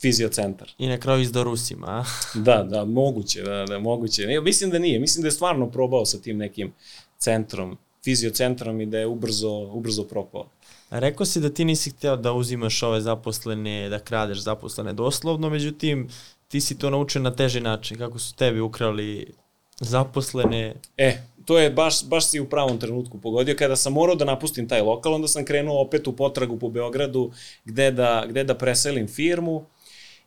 fiziocentar. 0.00 0.70
I 0.78 0.86
na 0.86 0.98
kraju 0.98 1.20
izdao 1.20 1.44
Rusima, 1.44 1.86
a? 1.88 2.04
Da, 2.34 2.62
da, 2.62 2.84
moguće, 2.84 3.42
da, 3.42 3.64
da, 3.68 3.78
moguće. 3.78 4.26
Ne, 4.26 4.40
mislim 4.40 4.70
da 4.70 4.78
nije, 4.78 4.98
mislim 4.98 5.22
da 5.22 5.28
je 5.28 5.32
stvarno 5.32 5.70
probao 5.70 6.06
sa 6.06 6.18
tim 6.18 6.38
nekim 6.38 6.72
centrom, 7.18 7.78
fiziocentrom 8.04 8.80
i 8.80 8.86
da 8.86 8.98
je 8.98 9.06
ubrzo, 9.06 9.70
ubrzo 9.72 10.04
propao. 10.04 10.46
A 10.90 10.98
Rekao 10.98 11.26
si 11.26 11.40
da 11.40 11.50
ti 11.50 11.64
nisi 11.64 11.90
hteo 11.90 12.16
da 12.16 12.32
uzimaš 12.32 12.82
ove 12.82 13.00
zaposlene, 13.00 13.88
da 13.88 13.98
kradeš 13.98 14.38
zaposlene 14.38 14.92
doslovno, 14.92 15.50
međutim, 15.50 16.08
ti 16.48 16.60
si 16.60 16.78
to 16.78 16.90
naučio 16.90 17.22
na 17.22 17.36
teži 17.36 17.60
način, 17.60 17.98
kako 17.98 18.18
su 18.18 18.34
tebi 18.34 18.60
ukrali 18.60 19.32
zaposlene. 19.80 20.74
E, 20.96 21.18
to 21.44 21.58
je 21.58 21.70
baš, 21.70 22.04
baš 22.04 22.28
si 22.28 22.40
u 22.40 22.48
pravom 22.48 22.78
trenutku 22.78 23.18
pogodio. 23.18 23.56
Kada 23.58 23.76
sam 23.76 23.92
morao 23.92 24.14
da 24.14 24.24
napustim 24.24 24.68
taj 24.68 24.82
lokal, 24.82 25.14
onda 25.14 25.28
sam 25.28 25.44
krenuo 25.44 25.82
opet 25.82 26.06
u 26.06 26.16
potragu 26.16 26.58
po 26.58 26.68
Beogradu 26.68 27.30
gde 27.64 27.90
da, 27.90 28.24
gde 28.28 28.44
da 28.44 28.54
preselim 28.54 29.08
firmu 29.08 29.64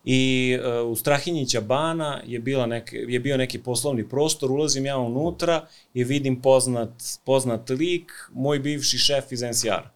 i 0.05 0.57
uh, 0.83 0.91
u 0.91 0.95
Strahinjića 0.95 1.61
bana 1.61 2.21
je, 2.25 2.39
bila 2.39 2.65
neke, 2.65 2.97
je 2.97 3.19
bio 3.19 3.37
neki 3.37 3.59
poslovni 3.59 4.09
prostor, 4.09 4.51
ulazim 4.51 4.85
ja 4.85 4.97
unutra 4.97 5.67
i 5.93 6.03
vidim 6.03 6.41
poznat, 6.41 6.89
poznat 7.25 7.69
lik, 7.69 8.11
moj 8.31 8.59
bivši 8.59 8.97
šef 8.97 9.31
iz 9.31 9.41
NCR, 9.41 9.87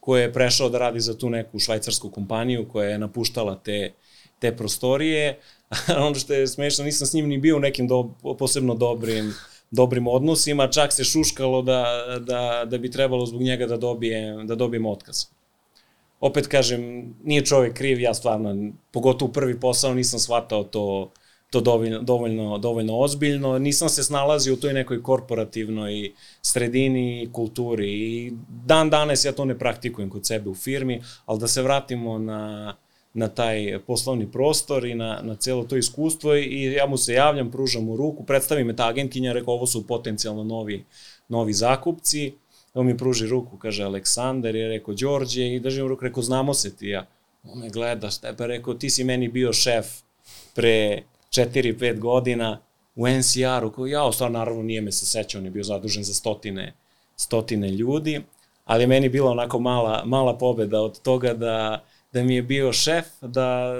koji 0.00 0.22
je 0.22 0.32
prešao 0.32 0.68
da 0.68 0.78
radi 0.78 1.00
za 1.00 1.18
tu 1.18 1.30
neku 1.30 1.58
švajcarsku 1.58 2.10
kompaniju 2.10 2.68
koja 2.68 2.88
je 2.88 2.98
napuštala 2.98 3.60
te, 3.64 3.92
te 4.38 4.56
prostorije. 4.56 5.38
ono 6.06 6.14
što 6.14 6.32
je 6.32 6.46
smešno, 6.46 6.84
nisam 6.84 7.06
s 7.06 7.12
njim 7.12 7.28
ni 7.28 7.38
bio 7.38 7.56
u 7.56 7.60
nekim 7.60 7.88
do, 7.88 8.10
posebno 8.38 8.74
dobrim 8.74 9.34
dobrim 9.74 10.06
odnosima, 10.06 10.68
čak 10.68 10.92
se 10.92 11.04
šuškalo 11.04 11.62
da, 11.62 11.84
da, 12.20 12.64
da 12.64 12.78
bi 12.78 12.90
trebalo 12.90 13.26
zbog 13.26 13.42
njega 13.42 13.66
da 13.66 13.76
dobijem, 13.76 14.46
da 14.46 14.54
dobijem 14.54 14.86
otkaz. 14.86 15.26
Opet 16.24 16.46
kažem, 16.46 17.14
nije 17.24 17.44
čovek 17.44 17.74
kriv, 17.74 18.00
ja 18.00 18.14
stvarno, 18.14 18.72
pogotovo 18.90 19.32
prvi 19.32 19.60
posao 19.60 19.94
nisam 19.94 20.18
shvatao 20.18 20.64
to, 20.64 21.12
to 21.50 21.60
dovoljno, 21.60 22.02
dovoljno, 22.02 22.58
dovoljno 22.58 22.98
ozbiljno. 22.98 23.58
Nisam 23.58 23.88
se 23.88 24.02
snalazio 24.02 24.54
u 24.54 24.56
toj 24.56 24.72
nekoj 24.72 25.02
korporativnoj 25.02 26.12
sredini 26.42 27.22
i 27.22 27.32
kulturi 27.32 27.90
i 27.92 28.32
dan 28.48 28.90
danas 28.90 29.24
ja 29.24 29.32
to 29.32 29.44
ne 29.44 29.58
praktikujem 29.58 30.10
kod 30.10 30.26
sebe 30.26 30.50
u 30.50 30.54
firmi, 30.54 31.02
ali 31.26 31.40
da 31.40 31.46
se 31.46 31.62
vratimo 31.62 32.18
na, 32.18 32.74
na 33.14 33.28
taj 33.28 33.78
poslovni 33.86 34.32
prostor 34.32 34.86
i 34.86 34.94
na, 34.94 35.20
na 35.22 35.36
celo 35.36 35.64
to 35.64 35.76
iskustvo 35.76 36.36
i 36.36 36.62
ja 36.72 36.86
mu 36.86 36.96
se 36.96 37.14
javljam, 37.14 37.50
pružam 37.50 37.84
mu 37.84 37.96
ruku, 37.96 38.24
predstavi 38.24 38.64
me 38.64 38.76
ta 38.76 38.88
agentkinja, 38.88 39.32
rekao 39.32 39.54
ovo 39.54 39.66
su 39.66 39.86
potencijalno 39.86 40.44
novi, 40.44 40.84
novi 41.28 41.52
zakupci, 41.52 42.32
on 42.74 42.86
mi 42.86 42.96
pruži 42.96 43.26
ruku, 43.26 43.56
kaže 43.58 43.84
Aleksandar, 43.84 44.56
je 44.56 44.68
rekao 44.68 44.94
Đorđe 44.94 45.46
i 45.46 45.60
držim 45.60 45.86
ruku, 45.86 46.04
rekao 46.04 46.22
znamo 46.22 46.54
se 46.54 46.76
ti 46.76 46.88
ja. 46.88 47.06
On 47.44 47.58
me 47.58 47.68
gleda, 47.68 48.10
šta 48.10 48.34
pa 48.38 48.46
rekao, 48.46 48.74
ti 48.74 48.90
si 48.90 49.04
meni 49.04 49.28
bio 49.28 49.52
šef 49.52 49.86
pre 50.54 51.02
4-5 51.30 51.98
godina 51.98 52.60
u 52.96 53.08
NCR-u, 53.08 53.72
koji 53.72 53.90
ja, 53.90 54.12
stvarno 54.12 54.38
naravno 54.38 54.62
nije 54.62 54.80
me 54.80 54.92
se 54.92 55.06
sećao, 55.06 55.38
on 55.38 55.44
je 55.44 55.50
bio 55.50 55.62
zadužen 55.62 56.04
za 56.04 56.14
stotine, 56.14 56.72
stotine 57.16 57.68
ljudi, 57.68 58.20
ali 58.64 58.86
meni 58.86 59.08
bila 59.08 59.30
onako 59.30 59.58
mala, 59.58 60.02
mala 60.04 60.38
pobeda 60.38 60.80
od 60.80 61.02
toga 61.02 61.34
da, 61.34 61.84
da 62.12 62.22
mi 62.22 62.34
je 62.34 62.42
bio 62.42 62.72
šef, 62.72 63.06
da 63.20 63.74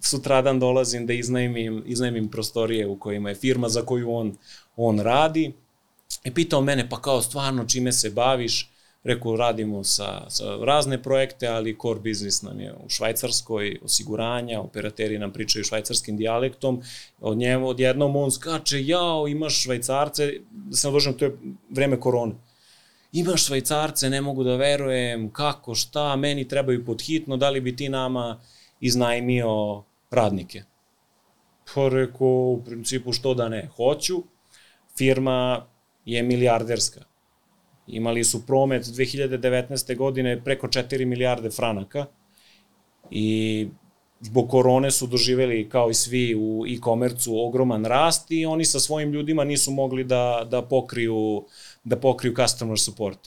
sutradan 0.00 0.60
dolazim 0.60 1.06
da 1.06 1.12
iznajmim, 1.12 1.82
iznajmim 1.86 2.28
prostorije 2.28 2.86
u 2.86 2.98
kojima 2.98 3.28
je 3.28 3.34
firma 3.34 3.68
za 3.68 3.82
koju 3.82 4.12
on, 4.12 4.36
on 4.76 5.00
radi. 5.00 5.52
I 6.26 6.34
pitao 6.34 6.60
mene, 6.60 6.88
pa 6.88 7.00
kao 7.02 7.22
stvarno 7.22 7.64
čime 7.64 7.92
se 7.92 8.10
baviš? 8.10 8.70
Rekao, 9.04 9.36
radimo 9.36 9.84
sa, 9.84 10.30
sa 10.30 10.56
razne 10.56 11.02
projekte, 11.02 11.46
ali 11.46 11.76
core 11.82 12.00
business 12.00 12.42
nam 12.42 12.60
je 12.60 12.72
u 12.72 12.88
Švajcarskoj, 12.88 13.78
osiguranja, 13.82 14.60
operateri 14.60 15.18
nam 15.18 15.32
pričaju 15.32 15.64
švajcarskim 15.64 16.16
dijalektom, 16.16 16.82
od 17.20 17.36
njemu 17.36 17.68
odjednom 17.68 18.16
on 18.16 18.30
skače, 18.30 18.86
jao, 18.86 19.28
imaš 19.28 19.62
švajcarce, 19.62 20.32
da 20.50 20.76
se 20.76 20.88
nadožem, 20.88 21.14
to 21.14 21.24
je 21.24 21.36
vreme 21.70 22.00
korone. 22.00 22.34
Imaš 23.12 23.46
švajcarce, 23.46 24.10
ne 24.10 24.20
mogu 24.20 24.44
da 24.44 24.56
verujem, 24.56 25.30
kako, 25.32 25.74
šta, 25.74 26.16
meni 26.16 26.48
trebaju 26.48 26.84
podhitno, 26.84 27.36
da 27.36 27.50
li 27.50 27.60
bi 27.60 27.76
ti 27.76 27.88
nama 27.88 28.40
iznajmio 28.80 29.82
radnike? 30.10 30.62
Pa 31.74 31.88
rekao, 31.88 32.28
u 32.28 32.62
principu 32.64 33.12
što 33.12 33.34
da 33.34 33.48
ne, 33.48 33.68
hoću. 33.76 34.22
Firma 34.98 35.66
je 36.06 36.22
milijarderska 36.22 37.04
Imali 37.86 38.24
su 38.24 38.46
promet 38.46 38.84
2019. 38.84 39.96
godine 39.96 40.44
preko 40.44 40.66
4 40.66 41.04
milijarde 41.04 41.50
franaka 41.50 42.06
i 43.10 43.68
zbog 44.20 44.48
korone 44.48 44.90
su 44.90 45.06
doživeli 45.06 45.68
kao 45.68 45.90
i 45.90 45.94
svi 45.94 46.34
u 46.34 46.64
e-komercu 46.66 47.38
ogroman 47.38 47.84
rast 47.84 48.30
i 48.30 48.46
oni 48.46 48.64
sa 48.64 48.80
svojim 48.80 49.12
ljudima 49.12 49.44
nisu 49.44 49.70
mogli 49.70 50.04
da, 50.04 50.46
da 50.50 50.62
pokriju 50.62 51.44
da 51.84 51.96
pokriju 51.96 52.34
customer 52.36 52.78
support. 52.78 53.18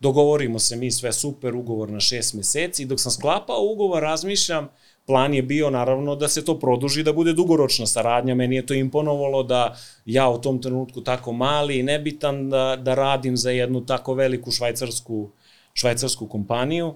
Dogovorimo 0.00 0.58
se 0.58 0.76
mi 0.76 0.90
sve 0.90 1.12
super, 1.12 1.54
ugovor 1.54 1.90
na 1.90 2.00
šest 2.00 2.34
meseci 2.34 2.82
i 2.82 2.86
dok 2.86 3.00
sam 3.00 3.12
sklapao 3.12 3.66
ugovor 3.72 4.02
razmišljam 4.02 4.68
plan 5.10 5.34
je 5.34 5.42
bio 5.42 5.70
naravno 5.70 6.14
da 6.14 6.28
se 6.28 6.44
to 6.44 6.54
produži, 6.58 7.02
da 7.02 7.12
bude 7.12 7.32
dugoročna 7.32 7.86
saradnja. 7.86 8.34
Meni 8.34 8.56
je 8.56 8.66
to 8.66 8.74
imponovalo 8.74 9.42
da 9.42 9.76
ja 10.06 10.28
u 10.28 10.38
tom 10.40 10.60
trenutku 10.62 11.00
tako 11.00 11.32
mali 11.32 11.78
i 11.78 11.82
nebitan 11.82 12.50
da, 12.50 12.76
da 12.78 12.94
radim 12.94 13.36
za 13.36 13.50
jednu 13.50 13.86
tako 13.86 14.14
veliku 14.14 14.50
švajcarsku, 14.50 15.30
švajcarsku 15.74 16.28
kompaniju. 16.28 16.94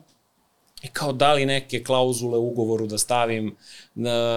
I 0.83 0.89
kao 0.93 1.13
da 1.13 1.33
li 1.33 1.47
neke 1.47 1.83
klauzule 1.83 2.39
u 2.39 2.47
ugovoru 2.47 2.87
da 2.87 2.99
stavim, 2.99 3.57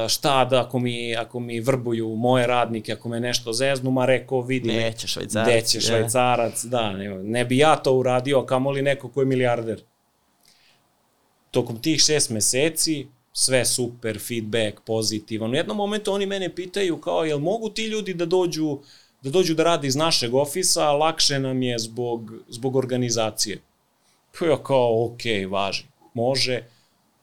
šta 0.09 0.45
da 0.45 0.61
ako 0.61 0.80
mi, 0.80 1.15
ako 1.15 1.39
mi 1.39 1.59
vrbuju 1.59 2.15
moje 2.15 2.47
radnike, 2.47 2.93
ako 2.93 3.09
me 3.09 3.19
nešto 3.19 3.53
zeznu, 3.53 3.91
ma 3.91 4.05
rekao 4.05 4.41
vidi 4.41 4.71
Neće 4.73 5.07
švajcarac. 5.07 5.53
Neće 5.53 5.82
švajcarac, 5.82 6.63
da, 6.63 6.93
ne, 6.93 7.09
ne 7.23 7.45
bi 7.45 7.57
ja 7.57 7.75
to 7.75 7.93
uradio, 7.93 8.45
kamoli 8.45 8.82
neko 8.82 9.09
ko 9.09 9.21
je 9.21 9.25
milijarder. 9.25 9.84
Tokom 11.51 11.82
tih 11.82 12.01
šest 12.01 12.30
meseci, 12.30 13.07
sve 13.39 13.65
super, 13.65 14.19
feedback, 14.19 14.79
pozitivan. 14.85 15.51
U 15.51 15.55
jednom 15.55 15.77
momentu 15.77 16.13
oni 16.13 16.25
mene 16.25 16.55
pitaju 16.55 16.97
kao, 16.97 17.25
jel 17.25 17.39
mogu 17.39 17.69
ti 17.69 17.85
ljudi 17.85 18.13
da 18.13 18.25
dođu 18.25 18.79
da 19.21 19.29
dođu 19.29 19.53
da 19.53 19.63
rade 19.63 19.88
iz 19.88 19.95
našeg 19.95 20.33
ofisa, 20.33 20.91
lakše 20.91 21.39
nam 21.39 21.61
je 21.61 21.79
zbog, 21.79 22.31
zbog 22.49 22.75
organizacije. 22.75 23.59
Pa 24.39 24.45
ja 24.45 24.63
kao, 24.63 25.05
ok, 25.05 25.21
važi, 25.49 25.83
može, 26.13 26.63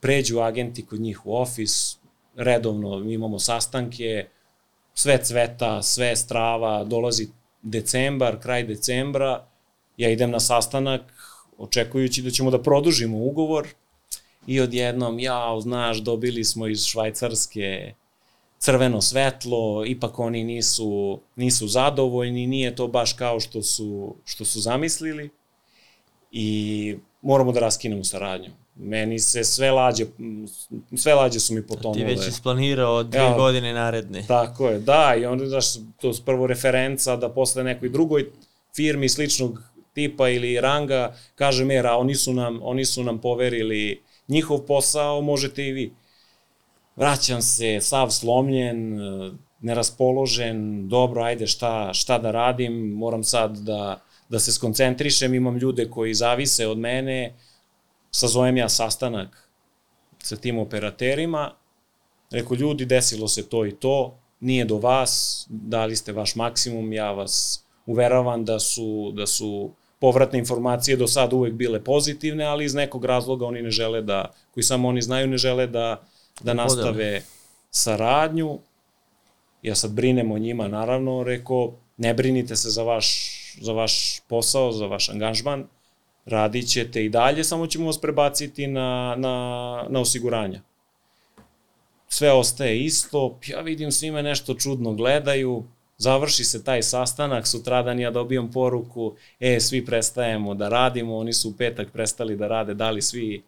pređu 0.00 0.38
agenti 0.38 0.86
kod 0.86 1.00
njih 1.00 1.26
u 1.26 1.34
ofis, 1.36 1.96
redovno 2.36 3.10
imamo 3.10 3.38
sastanke, 3.38 4.26
sve 4.94 5.18
cveta, 5.24 5.82
sve 5.82 6.16
strava, 6.16 6.84
dolazi 6.84 7.28
decembar, 7.62 8.40
kraj 8.42 8.64
decembra, 8.64 9.46
ja 9.96 10.10
idem 10.10 10.30
na 10.30 10.40
sastanak 10.40 11.02
očekujući 11.58 12.22
da 12.22 12.30
ćemo 12.30 12.50
da 12.50 12.62
produžimo 12.62 13.18
ugovor, 13.18 13.68
i 14.46 14.60
odjednom, 14.60 15.18
jao, 15.18 15.60
znaš, 15.60 15.98
dobili 15.98 16.44
smo 16.44 16.66
iz 16.66 16.84
Švajcarske 16.84 17.94
crveno 18.58 19.02
svetlo, 19.02 19.84
ipak 19.86 20.18
oni 20.18 20.44
nisu, 20.44 21.20
nisu 21.36 21.68
zadovoljni, 21.68 22.46
nije 22.46 22.76
to 22.76 22.88
baš 22.88 23.12
kao 23.12 23.40
što 23.40 23.62
su, 23.62 24.14
što 24.24 24.44
su 24.44 24.60
zamislili 24.60 25.30
i 26.32 26.96
moramo 27.22 27.52
da 27.52 27.60
raskinemo 27.60 28.04
saradnju. 28.04 28.50
Meni 28.76 29.18
se 29.18 29.44
sve 29.44 29.70
lađe, 29.70 30.06
sve 30.96 31.14
lađe 31.14 31.40
su 31.40 31.54
mi 31.54 31.66
potonule. 31.66 31.98
Ti 31.98 32.04
već 32.04 32.28
isplanirao 32.28 33.02
dve 33.02 33.20
ja, 33.20 33.36
godine 33.36 33.72
naredne. 33.72 34.24
Tako 34.26 34.68
je, 34.68 34.78
da, 34.78 35.14
i 35.20 35.26
onda 35.26 35.44
daš 35.44 35.74
to 36.00 36.08
je 36.08 36.14
prvo 36.24 36.46
referenca 36.46 37.16
da 37.16 37.28
posle 37.28 37.64
nekoj 37.64 37.88
drugoj 37.88 38.30
firmi 38.76 39.08
sličnog 39.08 39.62
tipa 39.94 40.28
ili 40.28 40.60
ranga 40.60 41.14
kaže 41.34 41.64
mera, 41.64 41.96
oni 41.96 42.14
su 42.14 42.32
nam, 42.32 42.60
oni 42.62 42.84
su 42.84 43.04
nam 43.04 43.20
poverili 43.20 44.02
njihov 44.28 44.58
posao 44.66 45.20
možete 45.20 45.66
i 45.66 45.72
vi. 45.72 45.92
Vraćam 46.96 47.42
se, 47.42 47.80
sav 47.80 48.10
slomljen, 48.10 48.98
neraspoložen, 49.60 50.88
dobro, 50.88 51.22
ajde 51.22 51.46
šta, 51.46 51.90
šta 51.92 52.18
da 52.18 52.30
radim, 52.30 52.72
moram 52.72 53.24
sad 53.24 53.58
da, 53.58 54.00
da 54.28 54.38
se 54.38 54.52
skoncentrišem, 54.52 55.34
imam 55.34 55.56
ljude 55.56 55.90
koji 55.90 56.14
zavise 56.14 56.66
od 56.66 56.78
mene, 56.78 57.34
sazovem 58.10 58.56
ja 58.56 58.68
sastanak 58.68 59.48
sa 60.18 60.36
tim 60.36 60.58
operaterima, 60.58 61.50
reko 62.30 62.54
ljudi, 62.54 62.84
desilo 62.84 63.28
se 63.28 63.48
to 63.48 63.66
i 63.66 63.72
to, 63.72 64.18
nije 64.40 64.64
do 64.64 64.78
vas, 64.78 65.46
dali 65.48 65.96
ste 65.96 66.12
vaš 66.12 66.36
maksimum, 66.36 66.92
ja 66.92 67.12
vas 67.12 67.64
uveravam 67.86 68.44
da 68.44 68.58
su, 68.58 69.12
da 69.16 69.26
su 69.26 69.70
povratne 70.04 70.38
informacije 70.38 70.96
do 70.96 71.06
sada 71.08 71.36
uvek 71.36 71.54
bile 71.54 71.78
pozitivne, 71.84 72.44
ali 72.44 72.64
iz 72.64 72.74
nekog 72.74 73.04
razloga 73.04 73.46
oni 73.46 73.62
ne 73.62 73.70
žele 73.70 74.02
da, 74.02 74.34
koji 74.50 74.64
samo 74.64 74.88
oni 74.88 75.02
znaju, 75.02 75.26
ne 75.26 75.38
žele 75.38 75.66
da, 75.66 76.02
da 76.42 76.54
nastave 76.54 77.22
saradnju. 77.70 78.58
Ja 79.62 79.74
sad 79.74 79.92
brinem 79.92 80.32
o 80.32 80.38
njima, 80.38 80.68
naravno, 80.68 81.22
rekao, 81.24 81.72
ne 81.96 82.14
brinite 82.14 82.56
se 82.56 82.70
za 82.70 82.82
vaš, 82.82 83.08
za 83.60 83.72
vaš 83.72 84.20
posao, 84.28 84.72
za 84.72 84.86
vaš 84.86 85.08
angažman, 85.08 85.64
radit 86.26 86.68
ćete 86.68 87.04
i 87.04 87.08
dalje, 87.08 87.44
samo 87.44 87.66
ćemo 87.66 87.86
vas 87.86 88.00
prebaciti 88.00 88.66
na, 88.66 89.14
na, 89.18 89.34
na 89.88 90.00
osiguranja. 90.00 90.60
Sve 92.08 92.32
ostaje 92.32 92.84
isto, 92.84 93.38
ja 93.46 93.60
vidim 93.60 93.92
svime 93.92 94.22
nešto 94.22 94.54
čudno 94.54 94.92
gledaju, 94.92 95.64
završi 95.96 96.44
se 96.44 96.64
taj 96.64 96.82
sastanak, 96.82 97.46
sutradan 97.46 98.00
ja 98.00 98.10
dobijam 98.10 98.50
poruku, 98.50 99.14
e, 99.40 99.60
svi 99.60 99.84
prestajemo 99.84 100.54
da 100.54 100.68
radimo, 100.68 101.16
oni 101.16 101.32
su 101.32 101.48
u 101.48 101.52
petak 101.52 101.92
prestali 101.92 102.36
da 102.36 102.48
rade, 102.48 102.74
dali 102.74 103.02
svi 103.02 103.42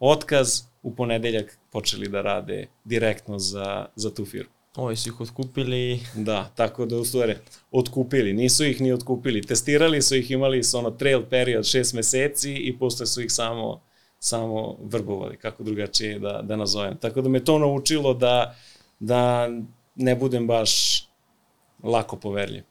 otkaz, 0.00 0.62
u 0.82 0.94
ponedeljak 0.94 1.58
počeli 1.70 2.08
da 2.08 2.22
rade 2.22 2.66
direktno 2.84 3.38
za, 3.38 3.86
za 3.96 4.14
tu 4.14 4.24
firmu. 4.24 4.50
Ovi 4.76 4.96
su 4.96 5.08
ih 5.08 5.20
otkupili. 5.20 6.00
Da, 6.14 6.50
tako 6.54 6.86
da 6.86 6.96
u 6.96 7.04
stvari 7.04 7.36
otkupili, 7.70 8.32
nisu 8.32 8.64
ih 8.64 8.80
ni 8.80 8.92
otkupili, 8.92 9.42
testirali 9.42 10.02
su 10.02 10.16
ih, 10.16 10.30
imali 10.30 10.64
su 10.64 10.78
ono 10.78 10.90
trail 10.90 11.22
period 11.30 11.66
šest 11.66 11.94
meseci 11.94 12.54
i 12.54 12.78
posle 12.78 13.06
su 13.06 13.22
ih 13.22 13.32
samo, 13.32 13.80
samo 14.18 14.78
vrbovali, 14.82 15.36
kako 15.36 15.62
drugačije 15.62 16.18
da, 16.18 16.42
da 16.42 16.56
nazovem. 16.56 16.96
Tako 16.96 17.20
da 17.20 17.28
me 17.28 17.44
to 17.44 17.58
naučilo 17.58 18.14
da, 18.14 18.56
da 19.00 19.48
ne 19.94 20.16
budem 20.16 20.46
baš 20.46 21.02
lako 21.82 22.16
poverljiv 22.16 22.62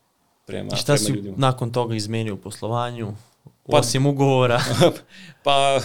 prema, 0.46 0.76
šta 0.76 0.96
prema 0.96 1.16
ljudima. 1.16 1.34
Šta 1.34 1.42
nakon 1.42 1.72
toga 1.72 1.96
izmenio 1.96 2.34
u 2.34 2.38
poslovanju, 2.38 3.14
pa, 3.68 3.78
osim 3.78 4.06
ugovora? 4.06 4.62
pa 5.44 5.82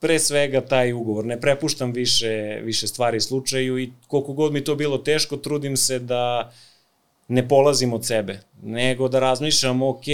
pre 0.00 0.18
svega 0.18 0.60
taj 0.60 0.92
ugovor. 0.92 1.24
Ne 1.24 1.40
prepuštam 1.40 1.92
više, 1.92 2.60
više 2.62 2.86
stvari 2.86 3.20
slučaju 3.20 3.78
i 3.78 3.92
koliko 4.06 4.32
god 4.32 4.52
mi 4.52 4.64
to 4.64 4.74
bilo 4.74 4.98
teško, 4.98 5.36
trudim 5.36 5.76
se 5.76 5.98
da 5.98 6.52
ne 7.28 7.48
polazim 7.48 7.92
od 7.92 8.06
sebe, 8.06 8.40
nego 8.62 9.08
da 9.08 9.20
razmišljam, 9.20 9.82
ok, 9.82 10.04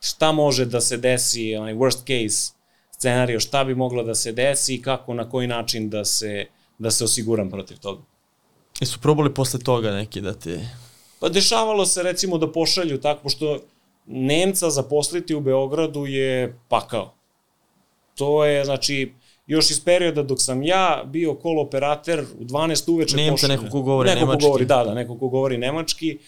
šta 0.00 0.32
može 0.32 0.64
da 0.66 0.80
se 0.80 0.96
desi, 0.96 1.56
onaj 1.56 1.74
worst 1.74 1.98
case 1.98 2.62
scenario 3.02 3.40
šta 3.40 3.64
bi 3.64 3.74
moglo 3.74 4.02
da 4.02 4.14
se 4.14 4.32
desi 4.32 4.74
i 4.74 4.82
kako, 4.82 5.14
na 5.14 5.30
koji 5.30 5.46
način 5.46 5.90
da 5.90 6.04
se, 6.04 6.46
da 6.78 6.90
se 6.90 7.04
osiguram 7.04 7.50
protiv 7.50 7.78
toga. 7.78 8.02
Jesu 8.80 9.00
probali 9.00 9.34
posle 9.34 9.60
toga 9.60 9.90
neki 9.90 10.20
da 10.20 10.34
ti... 10.34 10.58
Pa 11.22 11.28
dešavalo 11.28 11.86
se 11.86 12.02
recimo 12.02 12.38
da 12.38 12.52
pošalju 12.52 13.00
tako, 13.00 13.22
pošto 13.22 13.58
Nemca 14.06 14.70
zaposliti 14.70 15.34
u 15.34 15.40
Beogradu 15.40 16.06
je 16.06 16.58
pakao. 16.68 17.14
To 18.14 18.44
je, 18.44 18.64
znači, 18.64 19.12
još 19.46 19.70
iz 19.70 19.84
perioda 19.84 20.22
dok 20.22 20.40
sam 20.40 20.62
ja 20.62 21.02
bio 21.06 21.34
kol 21.34 21.60
operater 21.60 22.24
u 22.40 22.44
12 22.44 22.92
uveče 22.92 23.16
Nemca, 23.16 23.32
pošaljem. 23.32 23.60
neko 23.60 23.72
ko 23.72 23.82
govori 23.82 24.08
neko 24.08 24.20
nemački. 24.20 24.42
Ko 24.42 24.48
govori, 24.48 24.64
da, 24.64 24.84
da, 24.84 24.94
neko 24.94 25.18
ko 25.18 25.28
govori 25.28 25.58
nemački 25.58 26.18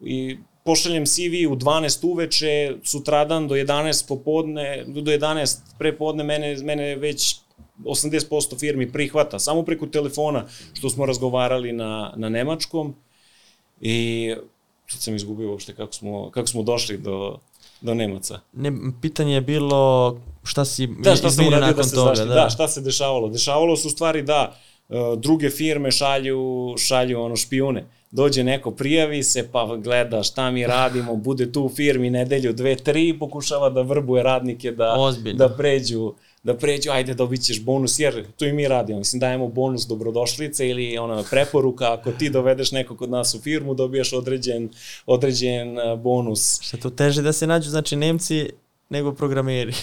i 0.00 0.38
pošaljem 0.64 1.06
CV 1.06 1.46
u 1.50 1.56
12 1.56 2.06
uveče, 2.06 2.74
sutradan 2.82 3.48
do 3.48 3.54
11 3.54 4.08
popodne, 4.08 4.84
do 4.86 5.10
11 5.10 5.58
prepodne 5.78 6.24
mene, 6.24 6.56
mene 6.56 6.96
već 6.96 7.36
80% 7.84 8.58
firmi 8.58 8.92
prihvata, 8.92 9.38
samo 9.38 9.62
preko 9.62 9.86
telefona 9.86 10.46
što 10.72 10.90
smo 10.90 11.06
razgovarali 11.06 11.72
na, 11.72 12.12
na 12.16 12.28
nemačkom 12.28 12.94
i 13.80 14.34
sad 14.86 15.00
sam 15.00 15.16
izgubio 15.16 15.50
uopšte 15.50 15.74
kako 15.74 15.92
smo, 15.92 16.30
kako 16.30 16.46
smo 16.46 16.62
došli 16.62 16.98
do, 16.98 17.38
do 17.80 17.94
Nemaca. 17.94 18.40
Ne, 18.52 18.72
pitanje 19.02 19.34
je 19.34 19.40
bilo 19.40 20.16
šta 20.44 20.64
si 20.64 20.86
Da, 20.86 21.16
šta 21.16 21.30
sam 21.30 21.46
uradio 21.46 21.66
nakon 21.66 21.76
da 21.76 21.82
se 21.84 21.94
toga. 21.94 22.08
zaštiti. 22.08 22.28
Da. 22.28 22.34
da, 22.34 22.50
šta 22.50 22.68
se 22.68 22.80
dešavalo? 22.80 23.28
Dešavalo 23.28 23.76
se 23.76 23.86
u 23.88 23.90
stvari 23.90 24.22
da 24.22 24.56
e, 24.88 24.94
druge 25.16 25.50
firme 25.50 25.90
šalju, 25.90 26.74
šalju 26.78 27.20
ono 27.20 27.36
špijune. 27.36 27.84
Dođe 28.10 28.44
neko, 28.44 28.70
prijavi 28.70 29.22
se, 29.22 29.48
pa 29.52 29.76
gleda 29.76 30.22
šta 30.22 30.50
mi 30.50 30.66
radimo, 30.66 31.16
bude 31.16 31.52
tu 31.52 31.62
u 31.62 31.68
firmi 31.68 32.10
nedelju, 32.10 32.52
dve, 32.52 32.76
tri, 32.76 33.18
pokušava 33.18 33.70
da 33.70 33.82
vrbuje 33.82 34.22
radnike 34.22 34.72
da, 34.72 34.94
Ozbiljno. 34.98 35.38
da 35.38 35.56
pređu 35.56 36.14
da 36.42 36.56
pređu, 36.56 36.90
ajde 36.90 37.14
dobit 37.14 37.42
ćeš 37.42 37.64
bonus, 37.64 37.98
jer 37.98 38.24
tu 38.36 38.44
i 38.44 38.52
mi 38.52 38.68
radimo. 38.68 38.98
Mislim, 38.98 39.20
dajemo 39.20 39.48
bonus 39.48 39.86
dobrodošlice 39.86 40.68
ili 40.68 40.98
ona 40.98 41.24
preporuka, 41.30 41.92
ako 41.92 42.12
ti 42.12 42.30
dovedeš 42.30 42.72
nekog 42.72 42.98
kod 42.98 43.10
nas 43.10 43.34
u 43.34 43.40
firmu, 43.40 43.74
dobijaš 43.74 44.12
određen, 44.12 44.68
određen 45.06 45.76
bonus. 46.02 46.60
Šta 46.60 46.76
to 46.76 46.90
teže 46.90 47.22
da 47.22 47.32
se 47.32 47.46
nađu, 47.46 47.70
znači, 47.70 47.96
Nemci 47.96 48.50
nego 48.88 49.12
programeri. 49.12 49.74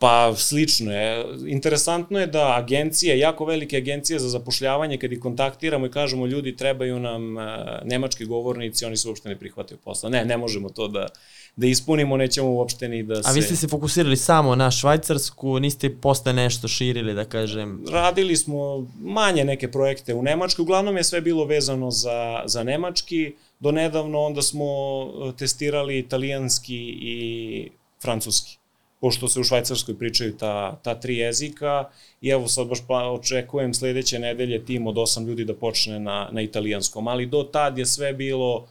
Pa 0.00 0.32
slično 0.36 0.92
je. 0.92 1.24
Interesantno 1.46 2.20
je 2.20 2.26
da 2.26 2.56
agencije, 2.56 3.18
jako 3.18 3.44
velike 3.44 3.76
agencije 3.76 4.18
za 4.18 4.28
zapošljavanje, 4.28 4.98
kad 4.98 5.12
ih 5.12 5.20
kontaktiramo 5.20 5.86
i 5.86 5.90
kažemo 5.90 6.26
ljudi 6.26 6.56
trebaju 6.56 7.00
nam 7.00 7.36
uh, 7.36 7.42
nemački 7.84 8.24
govornici, 8.24 8.84
oni 8.84 8.96
se 8.96 9.08
uopšte 9.08 9.28
ne 9.28 9.38
prihvataju 9.38 9.78
posla. 9.84 10.10
Ne, 10.10 10.24
ne 10.24 10.36
možemo 10.36 10.68
to 10.68 10.88
da, 10.88 11.08
da 11.56 11.66
ispunimo, 11.66 12.16
nećemo 12.16 12.50
uopšte 12.50 12.88
ni 12.88 13.02
da 13.02 13.22
se... 13.22 13.28
A 13.30 13.32
vi 13.32 13.42
ste 13.42 13.56
se 13.56 13.68
fokusirali 13.68 14.16
samo 14.16 14.56
na 14.56 14.70
Švajcarsku, 14.70 15.58
niste 15.58 15.90
posle 15.96 16.32
nešto 16.32 16.68
širili, 16.68 17.14
da 17.14 17.24
kažem. 17.24 17.84
Radili 17.90 18.36
smo 18.36 18.86
manje 19.00 19.44
neke 19.44 19.70
projekte 19.70 20.14
u 20.14 20.22
Nemačkoj, 20.22 20.62
uglavnom 20.62 20.96
je 20.96 21.04
sve 21.04 21.20
bilo 21.20 21.44
vezano 21.44 21.90
za, 21.90 22.42
za 22.46 22.62
nemački, 22.62 23.32
do 23.58 23.72
nedavno 23.72 24.20
onda 24.20 24.42
smo 24.42 24.64
eh, 24.64 25.32
testirali 25.36 25.98
italijanski 25.98 26.98
i 27.00 27.68
francuski 28.02 28.60
pošto 29.00 29.28
se 29.28 29.40
u 29.40 29.44
Švajcarskoj 29.44 29.98
pričaju 29.98 30.36
ta, 30.36 30.80
ta 30.82 30.94
tri 30.94 31.16
jezika 31.16 31.84
i 32.20 32.28
evo 32.28 32.48
sad 32.48 32.66
baš 32.66 32.78
pa 32.88 33.10
očekujem 33.10 33.74
sledeće 33.74 34.18
nedelje 34.18 34.64
tim 34.64 34.86
od 34.86 34.98
osam 34.98 35.26
ljudi 35.26 35.44
da 35.44 35.54
počne 35.54 36.00
na, 36.00 36.28
na 36.32 36.40
italijanskom, 36.40 37.08
ali 37.08 37.26
do 37.26 37.42
tad 37.42 37.78
je 37.78 37.86
sve 37.86 38.12
bilo 38.12 38.68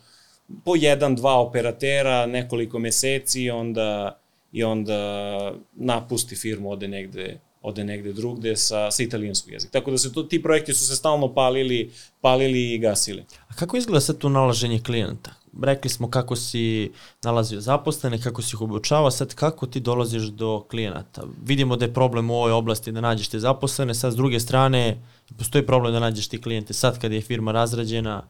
po 0.66 0.76
jedan, 0.76 1.16
dva 1.16 1.40
operatera, 1.40 2.26
nekoliko 2.26 2.80
meseci 2.80 3.50
onda, 3.50 4.20
i 4.52 4.64
onda 4.64 5.54
napusti 5.76 6.36
firmu, 6.36 6.72
ode 6.72 6.88
negde, 6.88 7.40
ode 7.62 7.84
negde 7.84 8.14
drugde 8.14 8.56
sa, 8.56 8.92
sa 8.92 9.04
italijanskog 9.04 9.54
jezika. 9.54 9.72
Tako 9.72 9.92
da 9.92 9.98
se 9.98 10.14
to, 10.14 10.24
ti 10.24 10.44
projekti 10.44 10.74
su 10.74 10.88
se 10.88 10.96
stalno 10.96 11.34
palili, 11.34 11.92
palili 12.22 12.74
i 12.74 12.78
gasili. 12.78 13.26
A 13.48 13.54
kako 13.54 13.78
izgleda 13.78 14.02
sad 14.02 14.18
to 14.18 14.30
nalaženje 14.30 14.82
klijenta? 14.86 15.32
Rekli 15.64 15.89
smo 15.89 16.10
kako 16.10 16.36
si 16.36 16.91
nalazio 17.24 17.62
zaposlene, 17.62 18.22
kako 18.22 18.41
si 18.41 18.56
ih 18.56 18.62
obučavao, 18.62 19.12
sad 19.12 19.36
kako 19.36 19.68
ti 19.68 19.80
dolaziš 19.80 20.24
do 20.24 20.66
klijenata? 20.70 21.24
Vidimo 21.45 21.76
da 21.76 21.86
je 21.86 21.93
problem 21.93 22.30
u 22.30 22.36
ovoj 22.36 22.52
oblasti 22.52 22.91
da 22.91 23.02
nađeš 23.02 23.28
te 23.28 23.39
zaposlene, 23.39 23.93
sad 23.95 24.14
s 24.14 24.16
druge 24.16 24.39
strane 24.39 25.02
postoji 25.38 25.66
problem 25.66 25.93
da 25.93 26.00
nađeš 26.00 26.28
ti 26.28 26.41
klijente. 26.41 26.74
Sad 26.74 27.00
kad 27.00 27.12
je 27.12 27.22
firma 27.22 27.52
razrađena, 27.52 28.24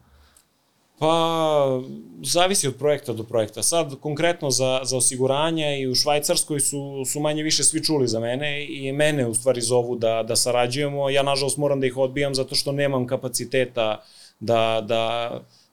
Pa, 1.00 1.80
zavisi 2.22 2.68
od 2.68 2.74
projekta 2.76 3.12
do 3.12 3.24
projekta. 3.24 3.62
Sad, 3.62 4.00
konkretno 4.00 4.50
za, 4.50 4.80
za 4.84 4.96
osiguranje 4.96 5.80
i 5.80 5.88
u 5.88 5.94
Švajcarskoj 5.94 6.60
su, 6.60 7.04
su 7.06 7.20
manje 7.20 7.42
više 7.42 7.64
svi 7.64 7.84
čuli 7.84 8.08
za 8.08 8.20
mene 8.20 8.66
i 8.68 8.92
mene 8.92 9.26
u 9.26 9.34
stvari 9.34 9.60
zovu 9.60 9.96
da, 9.96 10.22
da 10.22 10.36
sarađujemo. 10.36 11.10
Ja, 11.10 11.22
nažalost, 11.22 11.56
moram 11.56 11.80
da 11.80 11.86
ih 11.86 11.96
odbijam 11.96 12.34
zato 12.34 12.54
što 12.54 12.72
nemam 12.72 13.06
kapaciteta 13.06 14.02
da, 14.40 14.84
da, 14.88 15.30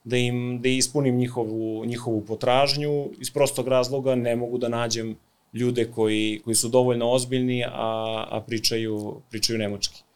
da 0.08 0.18
im 0.18 0.60
da 0.62 0.70
ispunim 0.70 1.18
njihovu, 1.18 1.86
njihovu 1.86 2.22
potražnju. 2.26 3.10
Iz 3.20 3.32
prostog 3.32 3.68
razloga 3.68 4.16
ne 4.16 4.36
mogu 4.36 4.58
da 4.58 4.70
nađem 4.70 5.16
ljude 5.54 5.86
koji, 5.92 6.42
koji 6.44 6.56
su 6.56 6.70
dovoljno 6.70 7.12
ozbiljni, 7.12 7.64
a, 7.64 8.28
a 8.32 8.42
pričaju, 8.48 9.22
pričaju 9.30 9.60
nemački 9.60 10.08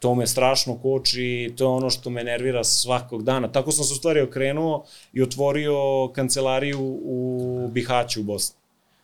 to 0.00 0.14
me 0.14 0.26
strašno 0.26 0.78
koči, 0.82 1.52
to 1.56 1.64
je 1.64 1.68
ono 1.68 1.90
što 1.90 2.10
me 2.10 2.24
nervira 2.24 2.64
svakog 2.64 3.22
dana. 3.22 3.52
Tako 3.52 3.72
sam 3.72 3.84
se 3.84 3.92
u 3.92 3.96
stvari 3.96 4.20
okrenuo 4.20 4.84
i 5.12 5.22
otvorio 5.22 5.74
kancelariju 6.14 6.80
u 7.02 7.68
Bihaću 7.72 8.20
u 8.20 8.24
Bosni. 8.24 8.56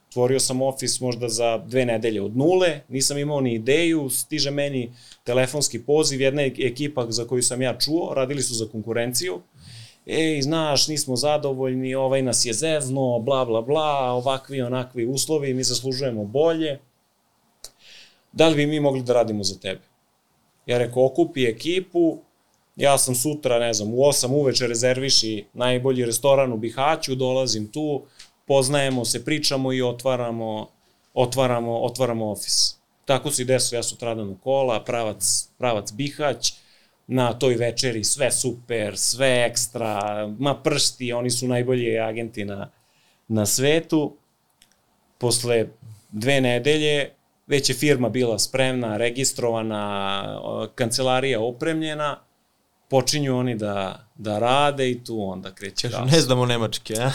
Otvorio 0.08 0.40
sam 0.40 0.62
ofis 0.62 1.00
možda 1.00 1.28
za 1.28 1.58
dve 1.58 1.84
nedelje 1.84 2.22
od 2.22 2.36
nule, 2.36 2.80
nisam 2.88 3.18
imao 3.18 3.40
ni 3.40 3.54
ideju, 3.54 4.10
stiže 4.10 4.50
meni 4.50 4.92
telefonski 5.24 5.82
poziv, 5.82 6.20
jedna 6.20 6.42
ekipa 6.42 7.06
za 7.10 7.24
koju 7.24 7.42
sam 7.42 7.62
ja 7.62 7.78
čuo, 7.78 8.14
radili 8.14 8.42
su 8.42 8.54
za 8.54 8.66
konkurenciju, 8.72 9.40
ej, 10.06 10.42
znaš, 10.42 10.88
nismo 10.88 11.16
zadovoljni, 11.16 11.94
ovaj 11.94 12.22
nas 12.22 12.44
je 12.44 12.52
zezno, 12.52 13.18
bla, 13.18 13.44
bla, 13.44 13.62
bla, 13.62 14.12
ovakvi, 14.12 14.62
onakvi 14.62 15.06
uslovi, 15.06 15.54
mi 15.54 15.64
zaslužujemo 15.64 16.24
bolje. 16.24 16.78
Da 18.32 18.48
li 18.48 18.54
bi 18.54 18.66
mi 18.66 18.80
mogli 18.80 19.02
da 19.02 19.12
radimo 19.12 19.44
za 19.44 19.58
tebe? 19.58 19.82
Ja 20.66 20.78
rekao, 20.78 21.06
okupi 21.06 21.44
ekipu, 21.44 22.18
ja 22.76 22.98
sam 22.98 23.14
sutra, 23.14 23.58
ne 23.58 23.74
znam, 23.74 23.94
u 23.94 23.96
8 23.96 24.28
uveče 24.30 24.66
rezerviši 24.66 25.44
najbolji 25.54 26.04
restoran 26.04 26.52
u 26.52 26.56
Bihaću, 26.56 27.14
dolazim 27.14 27.72
tu, 27.72 28.02
poznajemo 28.46 29.04
se, 29.04 29.24
pričamo 29.24 29.72
i 29.72 29.82
otvaramo, 29.82 30.68
otvaramo, 31.14 31.78
otvaramo 31.78 32.30
ofis. 32.30 32.76
Tako 33.04 33.30
se 33.30 33.42
i 33.42 33.44
desilo, 33.44 33.78
ja 33.78 33.82
sutradan 33.82 34.28
u 34.28 34.38
kola, 34.38 34.84
pravac, 34.84 35.48
pravac 35.58 35.92
Bihać, 35.92 36.52
na 37.06 37.32
toj 37.32 37.54
večeri 37.54 38.04
sve 38.04 38.30
super, 38.32 38.98
sve 38.98 39.46
ekstra, 39.50 40.00
ma 40.38 40.54
pršti, 40.54 41.12
oni 41.12 41.30
su 41.30 41.48
najbolji 41.48 41.98
agenti 41.98 42.44
na, 42.44 42.70
na 43.28 43.46
svetu. 43.46 44.16
Posle 45.18 45.66
dve 46.10 46.40
nedelje 46.40 47.10
već 47.46 47.68
je 47.68 47.74
firma 47.74 48.08
bila 48.08 48.38
spremna, 48.38 48.96
registrovana, 48.96 50.68
kancelarija 50.74 51.40
opremljena, 51.40 52.20
počinju 52.88 53.38
oni 53.38 53.54
da, 53.54 54.06
da 54.14 54.38
rade 54.38 54.90
i 54.90 55.04
tu 55.04 55.22
onda 55.22 55.54
kreće 55.54 55.90
kažu, 55.90 56.04
ne 56.04 56.20
znamo 56.20 56.46
nemački, 56.46 56.94
a? 56.98 57.10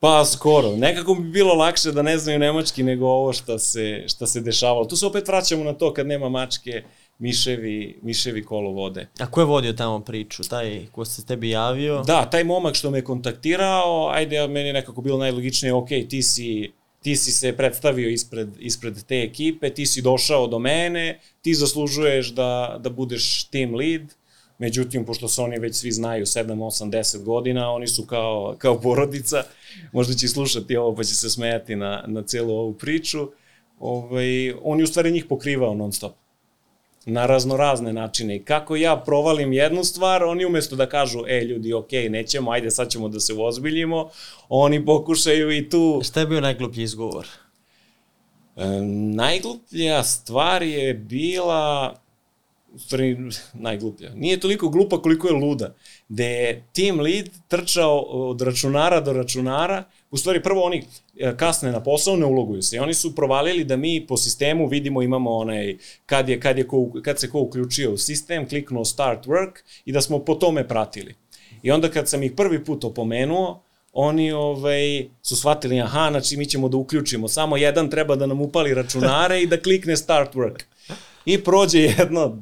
Pa 0.00 0.24
skoro. 0.24 0.76
Nekako 0.76 1.14
bi 1.14 1.30
bilo 1.30 1.54
lakše 1.54 1.92
da 1.92 2.02
ne 2.02 2.18
znaju 2.18 2.38
nemački 2.38 2.82
nego 2.82 3.06
ovo 3.06 3.32
šta 3.32 3.58
se, 3.58 4.04
šta 4.08 4.26
se 4.26 4.40
dešavalo. 4.40 4.84
Tu 4.84 4.96
se 4.96 5.06
opet 5.06 5.28
vraćamo 5.28 5.64
na 5.64 5.72
to 5.72 5.94
kad 5.94 6.06
nema 6.06 6.28
mačke, 6.28 6.82
miševi, 7.20 7.98
miševi 8.02 8.42
kolo 8.44 8.70
vode. 8.70 9.08
A 9.18 9.30
ko 9.30 9.40
je 9.40 9.44
vodio 9.44 9.72
tamo 9.72 10.00
priču? 10.00 10.42
Taj 10.42 10.86
ko 10.92 11.04
se 11.04 11.26
tebi 11.26 11.50
javio? 11.50 12.02
Da, 12.06 12.30
taj 12.30 12.44
momak 12.44 12.74
što 12.74 12.90
me 12.90 13.04
kontaktirao, 13.04 14.08
ajde, 14.12 14.48
meni 14.48 14.68
je 14.68 14.72
nekako 14.72 15.02
bilo 15.02 15.18
najlogičnije, 15.18 15.74
ok, 15.74 15.88
ti 16.08 16.22
si 16.22 16.72
ti 17.02 17.16
si 17.16 17.32
se 17.32 17.56
predstavio 17.56 18.08
ispred, 18.08 18.48
ispred 18.58 19.04
te 19.08 19.22
ekipe, 19.22 19.70
ti 19.70 19.86
si 19.86 20.02
došao 20.02 20.46
do 20.46 20.58
mene, 20.58 21.20
ti 21.42 21.54
zaslužuješ 21.54 22.34
da, 22.34 22.76
da 22.80 22.90
budeš 22.90 23.44
team 23.44 23.74
lead, 23.74 24.14
međutim, 24.58 25.04
pošto 25.04 25.28
se 25.28 25.42
oni 25.42 25.58
već 25.58 25.76
svi 25.76 25.92
znaju 25.92 26.26
7, 26.26 26.46
8, 26.46 26.90
10 26.90 27.22
godina, 27.22 27.70
oni 27.70 27.86
su 27.86 28.06
kao, 28.06 28.54
kao 28.58 28.80
porodica, 28.80 29.42
možda 29.92 30.14
će 30.14 30.28
slušati 30.28 30.76
ovo 30.76 30.94
pa 30.94 31.04
će 31.04 31.14
se 31.14 31.30
smejati 31.30 31.76
na, 31.76 32.04
na 32.06 32.22
celu 32.22 32.54
ovu 32.54 32.74
priču, 32.74 33.28
ovaj, 33.78 34.52
on 34.62 34.78
je 34.78 34.84
u 34.84 34.86
stvari 34.86 35.12
njih 35.12 35.24
pokrivao 35.28 35.74
non 35.74 35.92
stop 35.92 36.12
na 37.06 37.26
raznorazne 37.26 37.92
načine. 37.92 38.36
I 38.36 38.44
kako 38.44 38.76
ja 38.76 38.96
provalim 38.96 39.52
jednu 39.52 39.84
stvar, 39.84 40.24
oni 40.24 40.44
umesto 40.44 40.76
da 40.76 40.88
kažu, 40.88 41.24
e 41.28 41.44
ljudi, 41.44 41.72
ok, 41.72 41.92
nećemo, 42.10 42.50
ajde 42.50 42.70
sad 42.70 42.90
ćemo 42.90 43.08
da 43.08 43.20
se 43.20 43.34
ozbiljimo, 43.38 44.10
oni 44.48 44.84
pokušaju 44.84 45.56
i 45.56 45.68
tu... 45.68 46.00
Šta 46.04 46.20
je 46.20 46.26
bio 46.26 46.40
najgluplji 46.40 46.82
izgovor? 46.82 47.26
E, 48.56 48.66
najgluplja 49.14 50.02
stvar 50.02 50.62
je 50.62 50.94
bila 50.94 51.94
u 52.72 52.78
stvari 52.78 53.16
najgluplja. 53.52 54.14
Nije 54.14 54.40
toliko 54.40 54.68
glupa 54.68 55.02
koliko 55.02 55.28
je 55.28 55.34
luda. 55.34 55.74
Gde 56.08 56.24
je 56.24 56.64
team 56.72 57.00
lead 57.00 57.28
trčao 57.48 57.98
od 58.00 58.40
računara 58.40 59.00
do 59.00 59.12
računara, 59.12 59.84
u 60.10 60.16
stvari 60.16 60.42
prvo 60.42 60.62
oni 60.62 60.82
e, 61.16 61.36
kasne 61.36 61.72
na 61.72 61.82
posao, 61.82 62.16
ne 62.16 62.26
uloguju 62.26 62.62
se. 62.62 62.76
I 62.76 62.78
oni 62.78 62.94
su 62.94 63.14
provalili 63.14 63.64
da 63.64 63.76
mi 63.76 64.06
po 64.06 64.16
sistemu 64.16 64.66
vidimo 64.66 65.02
imamo 65.02 65.30
onaj, 65.30 65.76
kad, 66.06 66.28
je, 66.28 66.40
kad, 66.40 66.58
je 66.58 66.68
ko, 66.68 66.90
kad 67.04 67.20
se 67.20 67.30
ko 67.30 67.40
uključio 67.40 67.92
u 67.92 67.96
sistem, 67.96 68.48
kliknuo 68.48 68.84
start 68.84 69.26
work 69.26 69.52
i 69.84 69.92
da 69.92 70.00
smo 70.00 70.18
po 70.18 70.34
tome 70.34 70.68
pratili. 70.68 71.14
I 71.62 71.70
onda 71.70 71.90
kad 71.90 72.08
sam 72.08 72.22
ih 72.22 72.32
prvi 72.32 72.64
put 72.64 72.84
opomenuo, 72.84 73.62
oni 73.92 74.32
ovaj, 74.32 75.08
su 75.22 75.36
shvatili, 75.36 75.80
aha, 75.80 76.08
znači 76.10 76.36
mi 76.36 76.46
ćemo 76.46 76.68
da 76.68 76.76
uključimo, 76.76 77.28
samo 77.28 77.56
jedan 77.56 77.90
treba 77.90 78.16
da 78.16 78.26
nam 78.26 78.40
upali 78.40 78.74
računare 78.74 79.42
i 79.42 79.46
da 79.46 79.60
klikne 79.60 79.96
start 79.96 80.34
work. 80.34 80.62
I 81.24 81.44
prođe 81.44 81.78
jedno 81.78 82.38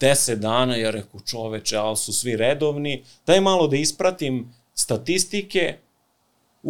10 0.00 0.34
dana, 0.34 0.76
ja 0.76 0.90
rekao, 0.90 1.20
čoveče, 1.20 1.76
ali 1.76 1.96
su 1.96 2.12
svi 2.12 2.36
redovni, 2.36 3.02
daj 3.26 3.40
malo 3.40 3.66
da 3.66 3.76
ispratim 3.76 4.54
statistike, 4.74 5.74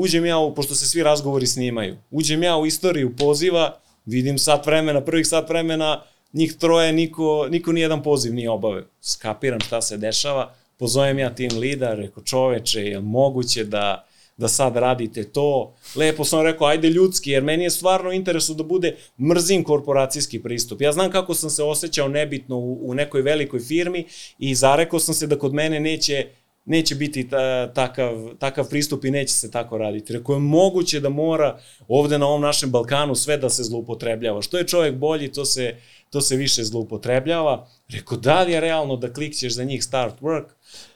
uđem 0.01 0.27
ja, 0.27 0.39
u, 0.39 0.55
pošto 0.55 0.75
se 0.75 0.87
svi 0.87 1.03
razgovori 1.03 1.47
snimaju, 1.47 1.97
uđem 2.11 2.43
ja 2.43 2.57
u 2.57 2.67
istoriju 2.67 3.17
poziva, 3.17 3.81
vidim 4.07 4.39
sat 4.39 4.67
vremena, 4.67 5.01
prvih 5.01 5.27
sat 5.27 5.49
vremena, 5.49 6.03
njih 6.33 6.55
troje, 6.57 6.93
niko, 6.93 7.47
niko 7.51 7.73
nijedan 7.73 8.03
poziv 8.03 8.35
nije 8.35 8.51
obave. 8.51 8.85
Skapiram 9.01 9.61
šta 9.61 9.83
se 9.83 9.97
dešava, 9.97 10.55
pozovem 10.79 11.19
ja 11.19 11.35
tim 11.35 11.59
lida, 11.59 11.95
rekao, 11.95 12.25
čoveče, 12.25 12.81
je 12.81 13.01
moguće 13.01 13.65
da 13.65 14.09
da 14.39 14.49
sad 14.49 14.77
radite 14.77 15.25
to. 15.25 15.75
Lepo 15.97 16.25
sam 16.25 16.43
rekao, 16.43 16.67
ajde 16.67 16.89
ljudski, 16.89 17.31
jer 17.31 17.43
meni 17.43 17.65
je 17.65 17.71
stvarno 17.71 18.13
interesu 18.13 18.55
da 18.55 18.63
bude 18.63 18.97
mrzim 19.21 19.65
korporacijski 19.65 20.43
pristup. 20.43 20.81
Ja 20.81 20.93
znam 20.93 21.11
kako 21.11 21.35
sam 21.35 21.51
se 21.51 21.63
osjećao 21.63 22.09
nebitno 22.09 22.57
u, 22.57 22.91
u 22.91 22.95
nekoj 22.95 23.23
velikoj 23.23 23.61
firmi 23.61 24.05
i 24.39 24.55
zarekao 24.55 25.01
sam 25.01 25.15
se 25.15 25.27
da 25.27 25.39
kod 25.39 25.55
mene 25.55 25.81
neće 25.81 26.27
neće 26.69 26.95
biti 26.95 27.29
ta, 27.29 27.73
takav, 27.73 28.35
takav 28.39 28.69
pristup 28.69 29.05
i 29.05 29.11
neće 29.11 29.33
se 29.33 29.51
tako 29.51 29.79
raditi. 29.79 30.13
Rekao 30.13 30.35
je 30.35 30.41
moguće 30.41 31.01
da 31.01 31.09
mora 31.09 31.59
ovde 31.89 32.19
na 32.19 32.27
ovom 32.27 32.41
našem 32.41 32.71
Balkanu 32.71 33.15
sve 33.15 33.37
da 33.37 33.51
se 33.51 33.63
zloupotrebljava. 33.63 34.43
Što 34.43 34.59
je 34.59 34.67
čovjek 34.67 34.95
bolji, 34.95 35.33
to 35.33 35.45
se, 35.45 35.77
to 36.11 36.21
se 36.21 36.37
više 36.37 36.65
zloupotrebljava. 36.65 37.69
Rekao, 37.89 38.19
da 38.19 38.43
li 38.43 38.53
je 38.53 38.61
realno 38.61 38.97
da 38.97 39.13
klikćeš 39.13 39.55
za 39.55 39.65
njih 39.65 39.85
start 39.85 40.21
work? 40.21 40.47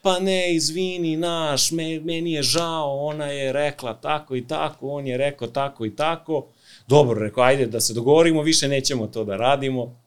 Pa 0.01 0.19
ne, 0.19 0.55
izvini, 0.55 1.17
naš, 1.17 1.71
me, 1.71 1.99
meni 1.99 2.31
je 2.31 2.43
žao, 2.43 2.97
ona 2.97 3.25
je 3.25 3.53
rekla 3.53 3.93
tako 3.93 4.35
i 4.35 4.47
tako, 4.47 4.87
on 4.87 5.07
je 5.07 5.17
rekao 5.17 5.47
tako 5.47 5.85
i 5.85 5.95
tako. 5.95 6.47
Dobro, 6.87 7.19
rekao, 7.19 7.43
ajde 7.43 7.65
da 7.65 7.79
se 7.79 7.93
dogovorimo, 7.93 8.41
više 8.41 8.67
nećemo 8.67 9.07
to 9.07 9.23
da 9.23 9.37
radimo. 9.37 10.02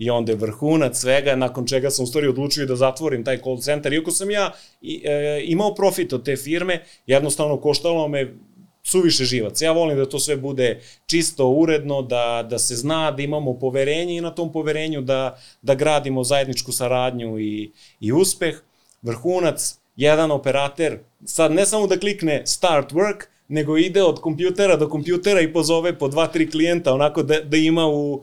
I 0.00 0.10
onda 0.10 0.32
je 0.32 0.36
vrhunac 0.36 0.96
svega, 0.96 1.36
nakon 1.36 1.66
čega 1.66 1.90
sam 1.90 2.02
u 2.02 2.06
stvari 2.06 2.28
odlučio 2.28 2.66
da 2.66 2.76
zatvorim 2.76 3.24
taj 3.24 3.38
call 3.42 3.58
center. 3.60 3.92
Iako 3.92 4.10
sam 4.10 4.30
ja 4.30 4.52
i, 4.80 5.02
e, 5.04 5.42
imao 5.44 5.74
profit 5.74 6.12
od 6.12 6.24
te 6.24 6.36
firme, 6.36 6.84
jednostavno 7.06 7.60
koštalo 7.60 8.08
me 8.08 8.34
suviše 8.82 9.24
živac. 9.24 9.62
Ja 9.62 9.72
volim 9.72 9.98
da 9.98 10.08
to 10.08 10.18
sve 10.18 10.36
bude 10.36 10.80
čisto, 11.06 11.48
uredno, 11.48 12.02
da, 12.02 12.46
da 12.50 12.58
se 12.58 12.76
zna, 12.76 13.10
da 13.10 13.22
imamo 13.22 13.58
poverenje 13.58 14.16
i 14.16 14.20
na 14.20 14.30
tom 14.30 14.52
poverenju 14.52 15.00
da, 15.00 15.38
da 15.62 15.74
gradimo 15.74 16.24
zajedničku 16.24 16.72
saradnju 16.72 17.38
i, 17.38 17.72
i 18.00 18.12
uspeh. 18.12 18.62
Vrhunac, 19.02 19.78
jedan 19.96 20.30
operater, 20.30 20.98
sad 21.24 21.52
ne 21.52 21.66
samo 21.66 21.86
da 21.86 21.98
klikne 21.98 22.42
start 22.46 22.92
work, 22.92 23.26
nego 23.50 23.76
ide 23.76 24.02
od 24.02 24.20
kompjutera 24.20 24.76
do 24.76 24.88
kompjutera 24.88 25.40
i 25.40 25.52
pozove 25.52 25.98
po 25.98 26.08
dva, 26.08 26.26
tri 26.26 26.50
klijenta, 26.50 26.94
onako 26.94 27.22
da, 27.22 27.40
da 27.40 27.56
ima 27.56 27.86
u, 27.86 28.12
u, 28.14 28.22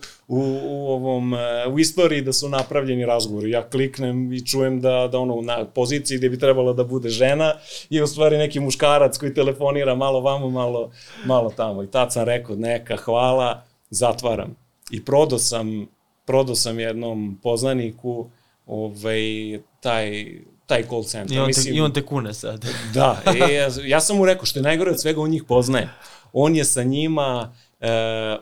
u, 0.63 0.87
ovom, 0.87 1.33
e, 1.33 1.67
u 1.67 1.79
istoriji 1.79 2.21
da 2.21 2.33
su 2.33 2.49
napravljeni 2.49 3.05
razgovori. 3.05 3.51
Ja 3.51 3.69
kliknem 3.69 4.33
i 4.33 4.45
čujem 4.45 4.81
da, 4.81 5.09
da 5.11 5.19
ono, 5.19 5.41
na 5.41 5.65
poziciji 5.65 6.17
gde 6.17 6.29
bi 6.29 6.39
trebala 6.39 6.73
da 6.73 6.83
bude 6.83 7.09
žena 7.09 7.53
je 7.89 8.03
u 8.03 8.07
stvari 8.07 8.37
neki 8.37 8.59
muškarac 8.59 9.17
koji 9.17 9.33
telefonira 9.33 9.95
malo 9.95 10.21
vamo, 10.21 10.49
malo, 10.49 10.91
malo 11.25 11.53
tamo. 11.55 11.83
I 11.83 11.91
tad 11.91 12.13
sam 12.13 12.23
rekao, 12.23 12.55
neka, 12.55 12.95
hvala, 12.95 13.63
zatvaram. 13.89 14.55
I 14.91 15.05
prodao 15.05 15.39
sam, 15.39 15.87
prodao 16.25 16.55
sam 16.55 16.79
jednom 16.79 17.39
poznaniku 17.43 18.29
ovaj, 18.65 19.59
taj 19.79 20.35
taj 20.67 20.83
call 20.89 21.03
center. 21.03 21.37
I 21.37 21.39
on, 21.39 21.47
Mislim, 21.47 21.65
te, 21.65 21.77
I 21.77 21.81
on 21.81 21.93
te 21.93 22.05
kune 22.05 22.33
sad. 22.33 22.65
Da, 22.93 23.21
e, 23.25 23.53
ja, 23.53 23.69
ja 23.83 23.99
sam 23.99 24.17
mu 24.17 24.25
rekao, 24.25 24.45
što 24.45 24.59
je 24.59 24.63
najgore 24.63 24.91
od 24.91 25.01
svega, 25.01 25.21
on 25.21 25.29
njih 25.29 25.43
poznaje. 25.43 25.89
On 26.33 26.55
je 26.55 26.65
sa 26.65 26.83
njima, 26.83 27.55
e, 27.79 27.89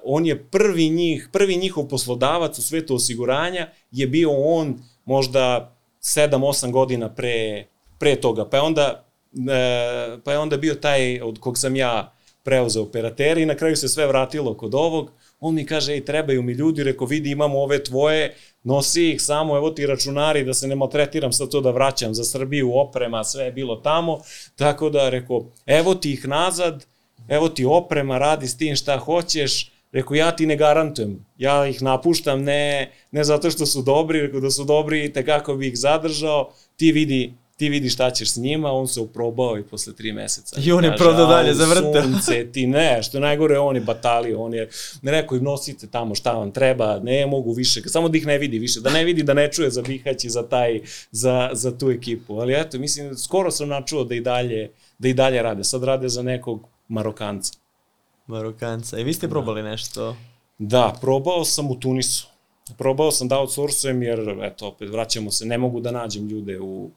on 0.03 0.25
je 0.25 0.43
prvi 0.43 0.89
njih, 0.89 1.29
prvi 1.31 1.57
njihov 1.57 1.87
poslodavac 1.87 2.59
u 2.59 2.61
svetu 2.61 2.95
osiguranja, 2.95 3.69
je 3.91 4.07
bio 4.07 4.31
on 4.31 4.79
možda 5.05 5.75
7-8 6.01 6.71
godina 6.71 7.09
pre, 7.09 7.65
pre 7.99 8.15
toga. 8.15 8.49
Pa 8.49 8.57
je 8.57 8.61
onda, 8.61 9.05
e, 9.51 10.17
pa 10.23 10.31
je 10.31 10.39
onda 10.39 10.57
bio 10.57 10.75
taj 10.75 11.21
od 11.21 11.39
kog 11.39 11.57
sam 11.57 11.75
ja 11.75 12.11
preuzeo 12.43 12.83
operateri 12.83 13.41
i 13.41 13.45
na 13.45 13.55
kraju 13.55 13.75
se 13.75 13.87
sve 13.87 14.07
vratilo 14.07 14.53
kod 14.53 14.75
ovog. 14.75 15.11
On 15.39 15.55
mi 15.55 15.65
kaže, 15.65 15.93
ej, 15.93 16.05
trebaju 16.05 16.41
mi 16.41 16.53
ljudi, 16.53 16.83
reko, 16.83 17.05
vidi, 17.05 17.31
imamo 17.31 17.59
ove 17.59 17.83
tvoje, 17.83 18.35
nosi 18.63 19.09
ih 19.09 19.21
samo, 19.21 19.57
evo 19.57 19.69
ti 19.69 19.85
računari, 19.85 20.43
da 20.43 20.53
se 20.53 20.67
ne 20.67 20.75
maltretiram 20.75 21.31
sa 21.31 21.45
to 21.45 21.61
da 21.61 21.71
vraćam 21.71 22.13
za 22.13 22.23
Srbiju, 22.23 22.71
oprema, 22.73 23.23
sve 23.23 23.45
je 23.45 23.51
bilo 23.51 23.75
tamo, 23.75 24.19
tako 24.55 24.89
da, 24.89 25.09
reko, 25.09 25.45
evo 25.65 25.95
ti 25.95 26.13
ih 26.13 26.27
nazad, 26.27 26.85
evo 27.27 27.49
ti 27.49 27.65
oprema, 27.65 28.17
radi 28.17 28.47
s 28.47 28.57
tim 28.57 28.75
šta 28.75 28.97
hoćeš, 28.97 29.75
Rekao, 29.95 30.15
ja 30.15 30.35
ti 30.35 30.45
ne 30.45 30.55
garantujem, 30.55 31.25
ja 31.37 31.67
ih 31.67 31.81
napuštam 31.81 32.43
ne, 32.43 32.91
ne 33.11 33.23
zato 33.23 33.51
što 33.51 33.65
su 33.65 33.81
dobri, 33.81 34.21
rekao 34.21 34.39
da 34.39 34.51
su 34.51 34.63
dobri, 34.63 35.13
te 35.13 35.25
kako 35.25 35.55
bi 35.55 35.67
ih 35.67 35.77
zadržao, 35.77 36.51
ti 36.75 36.91
vidi 36.91 37.33
ti 37.57 37.69
vidi 37.69 37.89
šta 37.89 38.11
ćeš 38.11 38.31
s 38.31 38.37
njima, 38.37 38.71
on 38.71 38.87
se 38.87 38.99
uprobao 38.99 39.57
i 39.57 39.63
posle 39.63 39.93
tri 39.95 40.11
meseca. 40.11 40.61
I 40.63 40.71
on 40.71 40.83
je 40.83 40.95
prodao 40.97 41.27
dalje, 41.27 41.53
zavrtao. 41.53 42.03
Sunce, 42.03 42.51
ti 42.51 42.67
ne, 42.67 43.03
što 43.03 43.17
je 43.17 43.21
najgore, 43.21 43.59
on 43.59 43.75
je 43.75 43.81
batalio, 43.81 44.41
on 44.41 44.53
je, 44.53 44.69
ne 45.01 45.11
rekao 45.11 45.35
im 45.35 45.43
nosite 45.43 45.87
tamo 45.87 46.15
šta 46.15 46.31
vam 46.31 46.51
treba, 46.51 46.99
ne 46.99 47.25
mogu 47.25 47.53
više, 47.53 47.81
samo 47.85 48.09
da 48.09 48.17
ih 48.17 48.25
ne 48.25 48.37
vidi 48.37 48.59
više, 48.59 48.79
da 48.79 48.89
ne 48.89 49.03
vidi, 49.03 49.23
da 49.23 49.33
ne 49.33 49.51
čuje 49.51 49.69
za 49.69 49.81
Bihać 49.81 50.23
i 50.23 50.29
za 50.29 50.43
taj, 50.43 50.81
za, 51.11 51.49
za 51.53 51.77
tu 51.77 51.91
ekipu. 51.91 52.39
Ali 52.39 52.53
eto, 52.53 52.79
mislim, 52.79 53.17
skoro 53.17 53.51
sam 53.51 53.69
načuo 53.69 54.03
da 54.03 54.15
i 54.15 54.21
dalje, 54.21 54.71
da 54.99 55.07
i 55.07 55.13
dalje 55.13 55.41
rade. 55.41 55.63
Sad 55.63 55.83
rade 55.83 56.09
za 56.09 56.21
nekog 56.21 56.67
Marokanca. 56.87 57.53
Marokanca. 58.27 58.99
I 58.99 59.03
vi 59.03 59.13
ste 59.13 59.27
probali 59.27 59.61
da. 59.61 59.69
nešto? 59.69 60.15
Da, 60.57 60.95
probao 61.01 61.45
sam 61.45 61.71
u 61.71 61.79
Tunisu. 61.79 62.27
Probao 62.77 63.11
sam 63.11 63.27
da 63.27 63.39
outsourcujem 63.39 64.03
jer, 64.03 64.37
eto, 64.41 64.67
opet 64.67 64.89
vraćamo 64.89 65.31
se, 65.31 65.45
ne 65.45 65.57
mogu 65.57 65.79
da 65.79 65.91
nađem 65.91 66.27
ljude 66.27 66.59
u, 66.59 66.91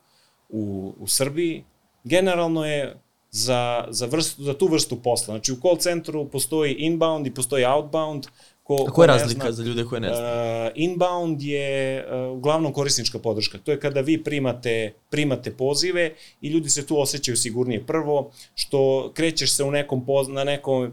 u, 0.48 0.94
u 0.98 1.06
Srbiji, 1.06 1.64
generalno 2.04 2.64
je 2.66 2.96
za, 3.30 3.84
za, 3.88 4.06
vrstu, 4.06 4.42
za 4.42 4.54
tu 4.54 4.66
vrstu 4.66 5.02
posla. 5.02 5.34
Znači 5.34 5.52
u 5.52 5.56
call 5.56 5.76
centru 5.76 6.28
postoji 6.28 6.74
inbound 6.74 7.26
i 7.26 7.34
postoji 7.34 7.64
outbound. 7.64 8.26
Ko, 8.62 8.84
A 8.88 8.90
koja 8.90 9.04
je 9.04 9.18
razlika 9.18 9.52
zna, 9.52 9.52
za 9.52 9.62
ljude 9.62 9.84
koje 9.84 10.00
ne 10.00 10.14
znaju? 10.14 10.66
Uh, 10.66 10.72
inbound 10.74 11.42
je 11.42 12.04
uh, 12.06 12.36
uglavnom 12.36 12.72
korisnička 12.72 13.18
podrška. 13.18 13.58
To 13.58 13.70
je 13.70 13.80
kada 13.80 14.00
vi 14.00 14.24
primate, 14.24 14.94
primate 15.10 15.50
pozive 15.56 16.14
i 16.40 16.48
ljudi 16.48 16.70
se 16.70 16.86
tu 16.86 17.00
osjećaju 17.00 17.36
sigurnije. 17.36 17.86
Prvo, 17.86 18.30
što 18.54 19.10
krećeš 19.14 19.52
se 19.52 19.64
u 19.64 19.70
nekom 19.70 20.06
poz, 20.06 20.28
na 20.28 20.44
nekom 20.44 20.92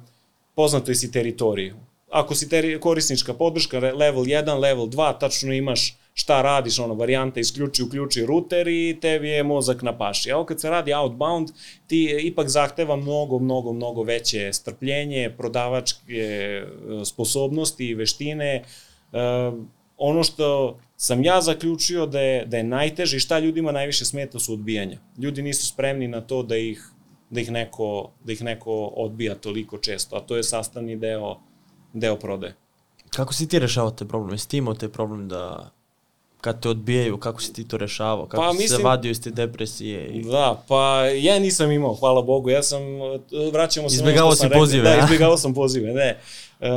poznatoj 0.56 0.96
si 0.96 1.12
teritoriji. 1.12 1.74
Ako 2.12 2.36
si 2.36 2.50
teri, 2.50 2.80
korisnička 2.80 3.34
podrška, 3.34 3.80
level 3.80 4.24
1, 4.24 4.60
level 4.60 4.86
2, 4.86 5.20
tačno 5.20 5.54
imaš 5.54 5.98
šta 6.18 6.42
radiš, 6.42 6.80
ono, 6.80 6.94
varijanta 6.94 7.40
isključi, 7.40 7.84
uključi 7.84 8.26
ruter 8.26 8.68
i 8.68 8.98
tebi 9.02 9.30
je 9.30 9.44
mozak 9.44 9.82
na 9.82 9.98
paši. 9.98 10.30
Evo 10.30 10.46
kad 10.46 10.62
se 10.62 10.70
radi 10.70 10.94
outbound, 10.94 11.50
ti 11.88 12.18
ipak 12.22 12.48
zahteva 12.48 12.96
mnogo, 12.96 13.40
mnogo, 13.40 13.74
mnogo 13.74 14.04
veće 14.04 14.54
strpljenje, 14.54 15.34
prodavačke 15.38 16.14
e, 16.14 16.66
sposobnosti 17.06 17.88
i 17.88 17.94
veštine. 17.94 18.56
E, 18.56 18.64
ono 19.98 20.24
što 20.24 20.80
sam 20.98 21.24
ja 21.24 21.42
zaključio 21.42 22.06
da 22.06 22.20
je, 22.20 22.46
da 22.46 22.58
je 22.58 22.64
najteže 22.64 23.18
i 23.18 23.20
šta 23.20 23.40
ljudima 23.40 23.72
najviše 23.72 24.06
smeta 24.06 24.40
su 24.40 24.54
odbijanja. 24.54 24.98
Ljudi 25.18 25.42
nisu 25.42 25.68
spremni 25.68 26.08
na 26.08 26.22
to 26.22 26.44
da 26.44 26.58
ih, 26.58 26.90
da 27.30 27.42
ih, 27.42 27.52
neko, 27.52 28.12
da 28.24 28.32
ih 28.32 28.44
neko 28.44 28.94
odbija 28.96 29.36
toliko 29.36 29.78
često, 29.78 30.16
a 30.16 30.20
to 30.20 30.38
je 30.38 30.44
sastavni 30.44 30.96
deo, 30.96 31.36
deo 31.94 32.16
prodaje. 32.16 32.56
Kako 33.10 33.34
si 33.34 33.48
ti 33.48 33.60
rešavao 33.60 33.92
te 33.92 34.06
probleme? 34.06 34.34
Jesi 34.34 34.50
ti 34.50 34.58
imao 34.58 34.74
te 34.74 34.90
problem 34.90 35.28
da 35.28 35.75
kad 36.46 36.62
te 36.62 36.70
odbijaju, 36.70 37.18
kako 37.18 37.42
si 37.42 37.54
ti 37.54 37.68
to 37.68 37.78
rešavao, 37.78 38.26
kako 38.26 38.44
pa, 38.44 38.52
si 38.52 38.58
mislim, 38.58 38.78
se 38.78 38.84
vadio 38.84 39.10
iz 39.10 39.22
te 39.22 39.30
depresije? 39.30 40.08
I... 40.08 40.24
Da, 40.24 40.64
pa 40.68 41.06
ja 41.06 41.40
nisam 41.40 41.72
imao, 41.72 41.94
hvala 41.94 42.22
Bogu, 42.22 42.50
ja 42.50 42.64
sam, 42.64 42.82
vraćamo 43.54 43.90
se... 43.90 43.96
Izbjegavao 43.96 44.36
si 44.36 44.48
pozive, 44.54 44.84
Da, 44.84 45.00
izbjegavao 45.04 45.38
sam 45.38 45.54
pozive, 45.54 45.94
ne. 45.94 46.18
Uh, 46.60 46.68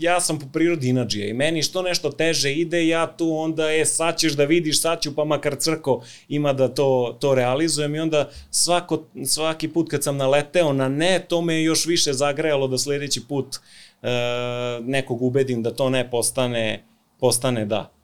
ja 0.00 0.20
sam 0.20 0.38
po 0.38 0.46
prirodi 0.52 0.88
inađija 0.88 1.26
i 1.26 1.32
meni 1.32 1.62
što 1.62 1.82
nešto 1.82 2.10
teže 2.10 2.52
ide, 2.52 2.86
ja 2.86 3.06
tu 3.16 3.36
onda, 3.36 3.72
e, 3.72 3.84
sad 3.84 4.18
ćeš 4.18 4.32
da 4.32 4.44
vidiš, 4.44 4.80
sad 4.80 5.02
ću 5.02 5.14
pa 5.14 5.24
makar 5.24 5.56
crko 5.58 6.02
ima 6.28 6.52
da 6.52 6.68
to, 6.68 7.16
to 7.20 7.34
realizujem 7.34 7.94
i 7.94 8.00
onda 8.00 8.30
svako, 8.50 9.04
svaki 9.26 9.68
put 9.68 9.90
kad 9.90 10.02
sam 10.02 10.16
naleteo 10.16 10.72
na 10.72 10.88
ne, 10.88 11.24
to 11.28 11.42
me 11.42 11.62
još 11.62 11.86
više 11.86 12.12
zagrejalo 12.12 12.68
da 12.68 12.78
sledeći 12.78 13.20
put 13.28 13.46
uh, 13.56 14.08
nekog 14.84 15.22
ubedim 15.22 15.62
da 15.62 15.70
to 15.70 15.90
ne 15.90 16.10
postane, 16.10 16.84
postane 17.20 17.64
da 17.64 17.94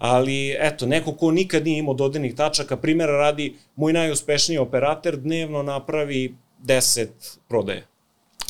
ali 0.00 0.56
eto, 0.58 0.86
neko 0.86 1.12
ko 1.12 1.30
nikad 1.30 1.64
nije 1.64 1.78
imao 1.78 1.94
dodirnih 1.94 2.34
tačaka, 2.34 2.76
primjera 2.76 3.12
radi, 3.12 3.54
moj 3.76 3.92
najuspešniji 3.92 4.58
operator 4.58 5.16
dnevno 5.16 5.62
napravi 5.62 6.34
10 6.64 7.06
prodaje. 7.48 7.86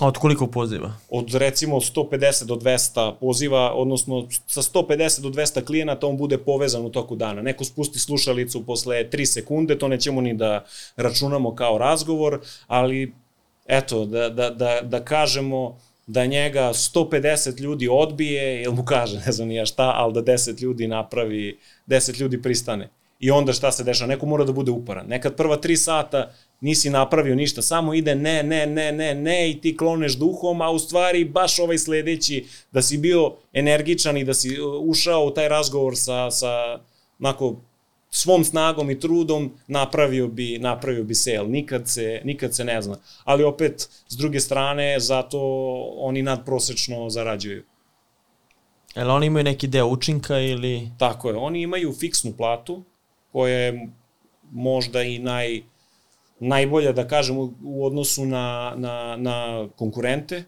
A 0.00 0.06
od 0.06 0.18
koliko 0.18 0.46
poziva? 0.46 0.92
Od 1.10 1.34
recimo 1.34 1.76
150 1.80 2.44
do 2.44 2.54
200 2.54 3.14
poziva, 3.20 3.72
odnosno 3.74 4.26
sa 4.46 4.62
150 4.62 5.20
do 5.20 5.28
200 5.28 5.64
klijenata 5.64 6.06
on 6.06 6.16
bude 6.16 6.38
povezan 6.38 6.86
u 6.86 6.90
toku 6.90 7.16
dana. 7.16 7.42
Neko 7.42 7.64
spusti 7.64 7.98
slušalicu 7.98 8.66
posle 8.66 9.08
3 9.10 9.24
sekunde, 9.24 9.78
to 9.78 9.88
nećemo 9.88 10.20
ni 10.20 10.34
da 10.34 10.64
računamo 10.96 11.54
kao 11.54 11.78
razgovor, 11.78 12.40
ali 12.66 13.12
eto, 13.66 14.04
da, 14.04 14.28
da, 14.28 14.50
da, 14.50 14.80
da 14.82 15.04
kažemo 15.04 15.78
da 16.10 16.26
njega 16.26 16.72
150 16.72 17.60
ljudi 17.60 17.88
odbije, 17.88 18.62
ili 18.62 18.74
mu 18.74 18.84
kaže, 18.84 19.20
ne 19.26 19.32
znam 19.32 19.48
nija 19.48 19.66
šta, 19.66 19.92
ali 19.96 20.12
da 20.12 20.22
10 20.22 20.62
ljudi 20.62 20.88
napravi, 20.88 21.58
10 21.86 22.20
ljudi 22.20 22.42
pristane. 22.42 22.88
I 23.20 23.30
onda 23.30 23.52
šta 23.52 23.72
se 23.72 23.84
dešava? 23.84 24.08
Neko 24.08 24.26
mora 24.26 24.44
da 24.44 24.52
bude 24.52 24.70
uporan. 24.70 25.06
Nekad 25.06 25.36
prva 25.36 25.56
tri 25.56 25.76
sata 25.76 26.32
nisi 26.60 26.90
napravio 26.90 27.34
ništa, 27.34 27.62
samo 27.62 27.94
ide 27.94 28.14
ne, 28.14 28.42
ne, 28.42 28.66
ne, 28.66 28.92
ne, 28.92 29.14
ne 29.14 29.50
i 29.50 29.60
ti 29.60 29.76
kloneš 29.76 30.16
duhom, 30.18 30.60
a 30.60 30.70
u 30.70 30.78
stvari 30.78 31.24
baš 31.24 31.58
ovaj 31.58 31.78
sledeći, 31.78 32.44
da 32.72 32.82
si 32.82 32.98
bio 32.98 33.36
energičan 33.52 34.16
i 34.16 34.24
da 34.24 34.34
si 34.34 34.60
uh, 34.60 34.82
ušao 34.82 35.26
u 35.26 35.30
taj 35.30 35.48
razgovor 35.48 35.96
sa, 35.96 36.30
sa 36.30 36.80
onako, 37.20 37.60
svom 38.10 38.44
snagom 38.44 38.90
i 38.90 39.00
trudom 39.00 39.52
napravio 39.66 40.28
bi, 40.28 40.58
napravio 40.58 41.04
bi 41.04 41.14
sale. 41.14 41.48
Nikad 41.48 41.88
se, 41.88 42.20
nikad 42.24 42.54
se 42.54 42.64
ne 42.64 42.82
zna. 42.82 42.96
Ali 43.24 43.44
opet, 43.44 43.88
s 44.08 44.16
druge 44.16 44.40
strane, 44.40 45.00
zato 45.00 45.38
oni 45.96 46.22
nadprosečno 46.22 47.10
zarađuju. 47.10 47.62
Jel 48.94 49.10
oni 49.10 49.26
imaju 49.26 49.44
neki 49.44 49.66
deo 49.66 49.86
učinka 49.86 50.38
ili... 50.38 50.90
Tako 50.98 51.30
je, 51.30 51.36
oni 51.36 51.62
imaju 51.62 51.92
fiksnu 51.92 52.32
platu, 52.36 52.84
koja 53.32 53.54
je 53.54 53.88
možda 54.52 55.02
i 55.02 55.18
naj, 55.18 55.62
najbolja, 56.40 56.92
da 56.92 57.08
kažem, 57.08 57.38
u, 57.38 57.52
u 57.64 57.86
odnosu 57.86 58.26
na, 58.26 58.74
na, 58.76 59.16
na 59.16 59.68
konkurente, 59.76 60.44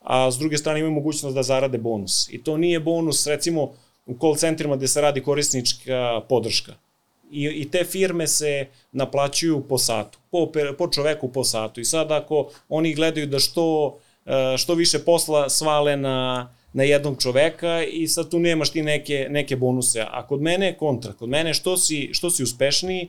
a 0.00 0.30
s 0.30 0.38
druge 0.38 0.58
strane 0.58 0.80
imaju 0.80 0.94
mogućnost 0.94 1.34
da 1.34 1.42
zarade 1.42 1.78
bonus. 1.78 2.28
I 2.32 2.42
to 2.42 2.56
nije 2.56 2.80
bonus, 2.80 3.26
recimo, 3.26 3.72
u 4.10 4.16
call 4.20 4.36
centrima 4.36 4.76
gde 4.76 4.88
se 4.88 5.00
radi 5.00 5.22
korisnička 5.22 6.20
podrška. 6.28 6.74
I, 7.30 7.44
I 7.44 7.70
te 7.70 7.84
firme 7.84 8.26
se 8.26 8.66
naplaćuju 8.92 9.64
po 9.68 9.78
satu, 9.78 10.18
po, 10.30 10.52
po 10.78 10.88
čoveku 10.88 11.28
po 11.28 11.44
satu. 11.44 11.80
I 11.80 11.84
sad 11.84 12.12
ako 12.12 12.50
oni 12.68 12.94
gledaju 12.94 13.26
da 13.26 13.38
što, 13.38 13.98
e, 14.26 14.56
što 14.58 14.74
više 14.74 14.98
posla 14.98 15.48
svale 15.48 15.96
na, 15.96 16.50
na 16.72 16.82
jednog 16.82 17.22
čoveka 17.22 17.82
i 17.82 18.08
sad 18.08 18.30
tu 18.30 18.38
nemaš 18.38 18.70
ti 18.70 18.82
neke, 18.82 19.26
neke 19.30 19.56
bonuse. 19.56 20.00
A 20.10 20.26
kod 20.26 20.42
mene 20.42 20.66
je 20.66 20.76
kontra. 20.76 21.12
Kod 21.12 21.28
mene 21.28 21.54
što 21.54 21.76
si, 21.76 22.10
što 22.12 22.30
si 22.30 22.42
uspešniji, 22.42 23.08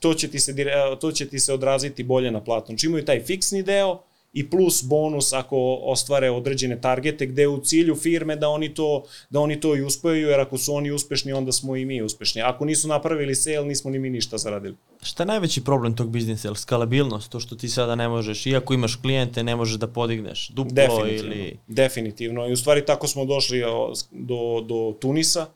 to 0.00 0.14
će, 0.14 0.28
ti 0.28 0.40
se, 0.40 0.54
to 1.00 1.12
će 1.12 1.28
ti 1.28 1.38
se 1.38 1.52
odraziti 1.52 2.02
bolje 2.02 2.30
na 2.30 2.44
platnom. 2.44 2.74
Znači 2.74 2.86
imaju 2.86 3.04
taj 3.04 3.22
fiksni 3.24 3.62
deo, 3.62 4.02
i 4.32 4.50
plus 4.50 4.84
bonus 4.84 5.32
ako 5.32 5.78
ostvare 5.82 6.30
određene 6.30 6.80
targete 6.80 7.26
gde 7.26 7.48
u 7.48 7.60
cilju 7.60 7.94
firme 7.96 8.36
da 8.36 8.48
oni 8.48 8.74
to 8.74 9.04
da 9.30 9.40
oni 9.40 9.60
to 9.60 9.76
i 9.76 9.82
uspeju 9.82 10.28
jer 10.28 10.40
ako 10.40 10.58
su 10.58 10.74
oni 10.74 10.90
uspešni 10.90 11.32
onda 11.32 11.52
smo 11.52 11.76
i 11.76 11.84
mi 11.84 12.02
uspešni. 12.02 12.42
Ako 12.42 12.64
nisu 12.64 12.88
napravili 12.88 13.34
sale 13.34 13.64
nismo 13.64 13.90
ni 13.90 13.98
mi 13.98 14.10
ništa 14.10 14.38
zaradili. 14.38 14.76
Šta 15.02 15.22
je 15.22 15.26
najveći 15.26 15.64
problem 15.64 15.96
tog 15.96 16.10
biznisa? 16.10 16.48
Je 16.48 16.54
skalabilnost? 16.54 17.30
To 17.30 17.40
što 17.40 17.56
ti 17.56 17.68
sada 17.68 17.94
ne 17.94 18.08
možeš, 18.08 18.46
iako 18.46 18.74
imaš 18.74 18.96
klijente, 18.96 19.42
ne 19.42 19.56
možeš 19.56 19.76
da 19.76 19.86
podigneš 19.86 20.48
duplo 20.48 20.74
Definitivno. 20.74 21.34
ili... 21.34 21.58
Definitivno. 21.66 22.48
I 22.48 22.52
u 22.52 22.56
stvari 22.56 22.84
tako 22.84 23.06
smo 23.06 23.24
došli 23.24 23.62
do, 24.10 24.60
do 24.60 24.96
Tunisa 25.00 25.46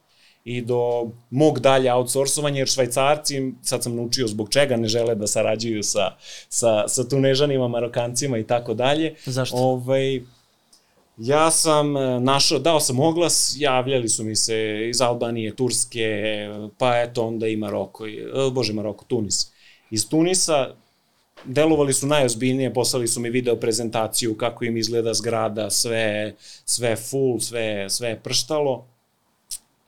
i 0.44 0.62
do 0.62 1.10
mog 1.30 1.60
dalje 1.60 1.92
outsourcovanja, 1.92 2.58
jer 2.58 2.68
švajcarci, 2.68 3.52
sad 3.62 3.82
sam 3.82 3.96
naučio 3.96 4.26
zbog 4.26 4.48
čega 4.50 4.76
ne 4.76 4.88
žele 4.88 5.14
da 5.14 5.26
sarađuju 5.26 5.82
sa, 5.82 6.10
sa, 6.48 6.88
sa 6.88 7.08
tunežanima, 7.08 7.68
marokancima 7.68 8.38
i 8.38 8.44
tako 8.46 8.74
dalje. 8.74 9.14
Zašto? 9.26 9.56
Ovaj, 9.56 10.20
ja 11.18 11.50
sam 11.50 11.96
e, 11.96 12.20
našao, 12.20 12.58
dao 12.58 12.80
sam 12.80 13.00
oglas, 13.00 13.54
javljali 13.58 14.08
su 14.08 14.24
mi 14.24 14.36
se 14.36 14.88
iz 14.88 15.00
Albanije, 15.00 15.56
Turske, 15.56 16.12
pa 16.78 17.00
eto 17.00 17.26
onda 17.26 17.46
i 17.46 17.56
Maroko, 17.56 18.06
i, 18.06 18.16
e, 18.16 18.50
bože 18.52 18.72
Maroko, 18.72 19.04
Tunis. 19.04 19.50
Iz 19.90 20.08
Tunisa 20.08 20.74
delovali 21.44 21.92
su 21.92 22.06
najozbiljnije, 22.06 22.74
poslali 22.74 23.08
su 23.08 23.20
mi 23.20 23.30
video 23.30 23.56
prezentaciju 23.56 24.36
kako 24.36 24.64
im 24.64 24.76
izgleda 24.76 25.14
zgrada, 25.14 25.70
sve, 25.70 26.34
sve 26.64 26.96
full, 26.96 27.40
sve, 27.40 27.90
sve 27.90 28.20
prštalo 28.22 28.93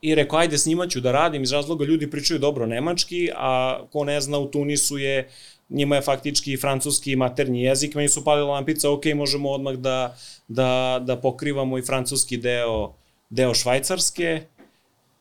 i 0.07 0.15
rekao, 0.15 0.39
ajde 0.39 0.59
s 0.59 0.67
njima 0.67 0.87
ću 0.87 1.01
da 1.01 1.13
radim, 1.13 1.43
iz 1.43 1.53
razloga 1.53 1.85
ljudi 1.85 2.11
pričaju 2.11 2.39
dobro 2.39 2.67
nemački, 2.67 3.31
a 3.35 3.81
ko 3.93 4.05
ne 4.05 4.21
zna 4.21 4.39
u 4.39 4.51
Tunisu 4.51 4.99
je, 4.99 5.29
njima 5.69 5.97
je 5.97 6.03
faktički 6.03 6.57
francuski 6.57 7.17
maternji 7.17 7.63
jezik, 7.63 7.95
meni 7.95 8.09
su 8.09 8.25
palila 8.25 8.53
lampica, 8.53 8.91
ok, 8.91 9.05
možemo 9.15 9.51
odmah 9.51 9.75
da, 9.75 10.17
da, 10.49 11.03
da 11.07 11.17
pokrivamo 11.17 11.79
i 11.79 11.83
francuski 11.83 12.37
deo, 12.37 12.93
deo 13.31 13.55
švajcarske, 13.55 14.43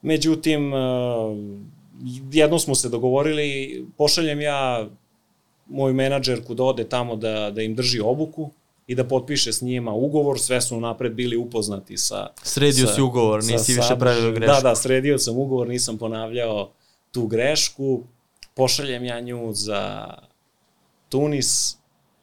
međutim, 0.01 0.73
eh, 0.73 0.77
jedno 2.31 2.59
smo 2.59 2.75
se 2.75 2.89
dogovorili, 2.89 3.85
pošaljem 3.97 4.41
ja 4.41 4.87
moju 5.65 5.93
menadžerku 5.93 6.53
da 6.53 6.63
ode 6.63 6.83
tamo 6.89 7.15
da, 7.15 7.51
da 7.51 7.61
im 7.61 7.75
drži 7.75 7.99
obuku, 7.99 8.51
i 8.87 8.95
da 8.95 9.03
potpiše 9.03 9.53
s 9.53 9.61
njima 9.61 9.93
ugovor, 9.93 10.39
sve 10.39 10.61
su 10.61 10.79
napred 10.79 11.13
bili 11.13 11.37
upoznati 11.37 11.97
sa... 11.97 12.27
Sredio 12.43 12.87
sa, 12.87 12.93
si 12.93 13.01
ugovor, 13.01 13.43
nisi 13.43 13.73
više 13.73 13.95
pravio 13.99 14.31
grešku. 14.31 14.55
Da, 14.55 14.69
da, 14.69 14.75
sredio 14.75 15.17
sam 15.17 15.37
ugovor, 15.37 15.67
nisam 15.67 15.97
ponavljao 15.97 16.71
tu 17.11 17.27
grešku, 17.27 18.03
pošaljem 18.55 19.05
ja 19.05 19.19
nju 19.19 19.53
za 19.53 20.07
Tunis 21.09 21.77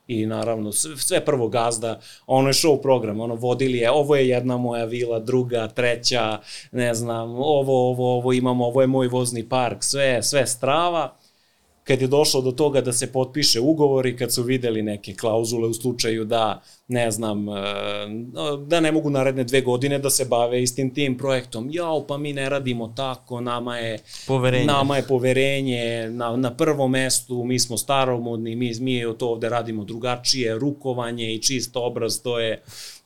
i 0.06 0.26
naravno 0.26 0.72
sve 0.72 1.24
prvo 1.24 1.48
gazda, 1.48 2.00
ono 2.26 2.48
je 2.48 2.52
show 2.52 2.82
program, 2.82 3.20
ono 3.20 3.34
vodili 3.34 3.78
je, 3.78 3.90
ovo 3.90 4.16
je 4.16 4.28
jedna 4.28 4.56
moja 4.56 4.84
vila, 4.84 5.18
druga, 5.18 5.68
treća, 5.68 6.40
ne 6.72 6.94
znam, 6.94 7.30
ovo, 7.34 7.90
ovo, 7.90 8.16
ovo 8.16 8.32
imamo, 8.32 8.66
ovo 8.66 8.80
je 8.80 8.86
moj 8.86 9.08
vozni 9.08 9.48
park, 9.48 9.78
sve, 9.80 10.22
sve 10.22 10.46
strava 10.46 11.16
kad 11.84 12.00
je 12.00 12.06
došlo 12.06 12.40
do 12.40 12.52
toga 12.52 12.80
da 12.80 12.92
se 12.92 13.12
potpiše 13.12 13.60
ugovor 13.60 14.06
i 14.06 14.16
kad 14.16 14.32
su 14.32 14.42
videli 14.42 14.82
neke 14.82 15.14
klauzule 15.14 15.68
u 15.68 15.74
slučaju 15.74 16.24
da, 16.24 16.62
ne 16.88 17.10
znam, 17.10 17.48
e, 17.48 17.52
da 18.66 18.80
ne 18.80 18.92
mogu 18.92 19.10
naredne 19.10 19.44
dve 19.44 19.60
godine 19.60 19.98
da 19.98 20.10
se 20.10 20.24
bave 20.24 20.62
istim 20.62 20.94
tim 20.94 21.18
projektom. 21.18 21.68
Jao, 21.70 22.06
pa 22.06 22.18
mi 22.18 22.32
ne 22.32 22.48
radimo 22.48 22.92
tako, 22.96 23.40
nama 23.40 23.78
je 23.78 23.98
poverenje, 24.26 24.66
nama 24.66 24.96
je 24.96 25.02
poverenje 25.02 26.10
na, 26.10 26.36
na 26.36 26.56
prvom 26.56 26.90
mestu, 26.90 27.44
mi 27.44 27.58
smo 27.58 27.76
staromodni, 27.76 28.56
mi, 28.56 28.72
mi 28.80 29.02
to 29.18 29.28
ovde 29.28 29.48
radimo 29.48 29.84
drugačije, 29.84 30.58
rukovanje 30.58 31.34
i 31.34 31.42
čist 31.42 31.76
obraz, 31.76 32.22
to 32.22 32.38
je, 32.38 32.62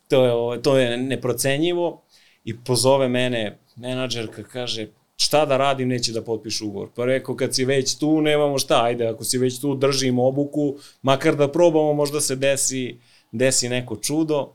to 0.09 0.25
je, 0.25 0.63
to 0.63 0.79
je 0.79 0.97
neprocenjivo. 0.97 2.03
I 2.45 2.57
pozove 2.57 3.09
mene 3.09 3.59
menadžerka, 3.77 4.43
kaže, 4.43 4.87
šta 5.17 5.47
da 5.47 5.57
radim, 5.57 5.89
neće 5.89 6.13
da 6.13 6.23
potpišu 6.23 6.67
ugovor. 6.67 6.89
Pa 6.95 7.05
rekao, 7.05 7.37
kad 7.37 7.55
si 7.55 7.65
već 7.65 7.95
tu, 7.99 8.21
nemamo 8.21 8.59
šta, 8.59 8.83
ajde, 8.85 9.07
ako 9.07 9.25
si 9.25 9.39
već 9.39 9.61
tu, 9.61 9.75
držimo 9.75 10.27
obuku, 10.27 10.77
makar 11.03 11.37
da 11.37 11.53
probamo, 11.53 11.93
možda 11.93 12.21
se 12.21 12.37
desi, 12.37 12.99
desi 13.33 13.69
neko 13.69 13.97
čudo. 13.97 14.53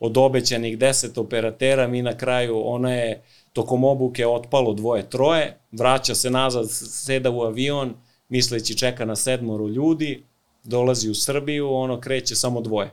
Od 0.00 0.16
obećanih 0.16 0.78
deset 0.78 1.18
operatera, 1.18 1.88
mi 1.88 2.02
na 2.02 2.16
kraju, 2.16 2.62
ona 2.64 2.94
je 2.94 3.22
tokom 3.52 3.84
obuke 3.84 4.26
otpalo 4.26 4.74
dvoje, 4.74 5.10
troje, 5.10 5.58
vraća 5.72 6.14
se 6.14 6.30
nazad, 6.30 6.70
seda 6.70 7.30
u 7.30 7.42
avion, 7.42 7.94
misleći 8.28 8.78
čeka 8.78 9.04
na 9.04 9.16
sedmoru 9.16 9.68
ljudi, 9.68 10.24
dolazi 10.64 11.10
u 11.10 11.14
Srbiju, 11.14 11.72
ono 11.72 12.00
kreće 12.00 12.34
samo 12.34 12.60
dvoje. 12.60 12.90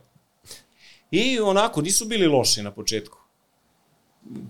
I 1.11 1.39
onako, 1.39 1.81
nisu 1.81 2.05
bili 2.05 2.27
loši 2.27 2.61
na 2.61 2.71
početku 2.71 3.20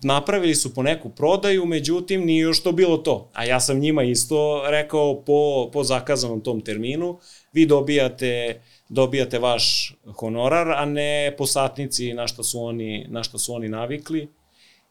napravili 0.04 0.56
su 0.56 0.74
po 0.74 0.84
neku 0.84 1.10
prodaju, 1.10 1.66
međutim 1.66 2.26
nije 2.26 2.42
još 2.42 2.64
to 2.64 2.72
bilo 2.72 2.98
to. 2.98 3.30
A 3.34 3.46
ja 3.46 3.60
sam 3.60 3.80
njima 3.80 4.04
isto 4.04 4.64
rekao 4.70 5.22
po, 5.22 5.70
po 5.74 5.84
zakazanom 5.84 6.42
tom 6.42 6.62
terminu, 6.62 7.20
vi 7.54 7.66
dobijate, 7.66 8.62
dobijate 8.90 9.40
vaš 9.40 9.96
honorar, 10.20 10.72
a 10.72 10.86
ne 10.86 11.36
po 11.38 11.46
satnici 11.46 12.14
na 12.14 12.28
što 12.28 12.44
su 12.44 12.64
oni, 12.64 13.06
na 13.10 13.24
što 13.24 13.38
su 13.38 13.54
oni 13.54 13.70
navikli. 13.70 14.28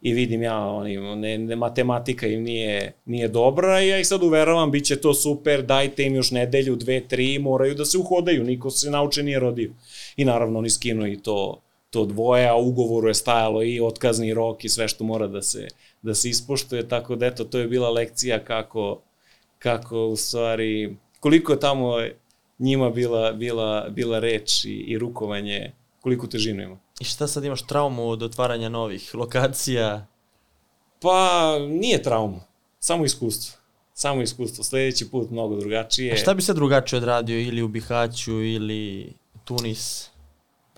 I 0.03 0.13
vidim 0.13 0.43
ja, 0.43 0.59
oni, 0.59 0.97
ne, 0.97 1.39
ne, 1.39 1.57
matematika 1.57 2.27
im 2.27 2.43
nije, 2.43 2.93
nije 3.05 3.29
dobra 3.29 3.83
i 3.83 3.89
ja 3.89 3.99
ih 3.99 4.07
sad 4.07 4.23
uveravam, 4.23 4.71
bit 4.71 4.85
će 4.85 5.01
to 5.01 5.15
super, 5.15 5.63
dajte 5.63 6.03
im 6.05 6.15
još 6.15 6.31
nedelju, 6.31 6.77
dve, 6.77 7.01
tri, 7.09 7.39
moraju 7.39 7.75
da 7.75 7.85
se 7.85 7.99
uhodaju, 7.99 8.45
niko 8.45 8.71
se 8.71 8.91
nauče 8.91 9.23
nije 9.23 9.41
rodio. 9.41 9.71
I 10.17 10.25
naravno 10.25 10.59
oni 10.59 10.71
skinu 10.71 11.07
i 11.07 11.23
to, 11.23 11.61
to 11.91 12.05
dvoje, 12.05 12.49
a 12.49 12.57
ugovoru 12.57 13.09
je 13.09 13.15
stajalo 13.15 13.63
i 13.63 13.81
otkazni 13.81 14.35
rok 14.35 14.65
i 14.65 14.69
sve 14.69 14.89
što 14.89 15.05
mora 15.05 15.27
da 15.27 15.43
se, 15.43 15.69
da 16.03 16.15
se 16.15 16.29
ispoštuje, 16.29 16.89
tako 16.89 17.17
da 17.17 17.27
eto, 17.27 17.45
to 17.45 17.59
je 17.59 17.69
bila 17.69 17.91
lekcija 17.91 18.45
kako, 18.45 19.03
kako 19.59 20.07
u 20.07 20.17
stvari, 20.17 20.97
koliko 21.21 21.53
je 21.53 21.61
tamo 21.61 21.97
njima 22.59 22.91
bila, 22.91 23.33
bila, 23.33 23.89
bila 23.91 24.19
reč 24.19 24.65
i, 24.65 24.75
i 24.75 24.99
rukovanje, 24.99 25.73
koliko 26.01 26.27
težinu 26.27 26.63
ima. 26.63 26.79
I 27.01 27.05
šta 27.05 27.27
sad 27.27 27.45
imaš 27.45 27.67
traumu 27.67 28.09
od 28.09 28.23
otvaranja 28.23 28.69
novih 28.69 29.15
lokacija? 29.15 30.07
Pa, 31.01 31.59
nije 31.69 32.03
trauma. 32.03 32.41
Samo 32.79 33.05
iskustvo. 33.05 33.61
Samo 33.95 34.23
iskustvo. 34.23 34.65
Sledeći 34.65 35.11
put 35.11 35.31
mnogo 35.31 35.57
drugačije. 35.57 36.13
A 36.13 36.17
šta 36.17 36.35
bi 36.35 36.43
se 36.43 36.55
drugačije 36.55 36.97
odradio 36.97 37.41
ili 37.41 37.63
u 37.63 37.69
Bihaću 37.69 38.43
ili 38.43 39.13
Tunis? 39.45 40.10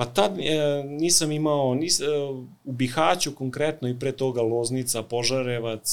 Pa 0.02 0.06
tad 0.06 0.38
e, 0.38 0.82
nisam 0.84 1.32
imao, 1.32 1.74
nis, 1.74 2.00
e, 2.00 2.04
u 2.64 2.72
Bihaću 2.72 3.34
konkretno 3.34 3.88
i 3.88 3.98
pre 3.98 4.12
toga 4.12 4.42
Loznica, 4.42 5.02
Požarevac, 5.02 5.86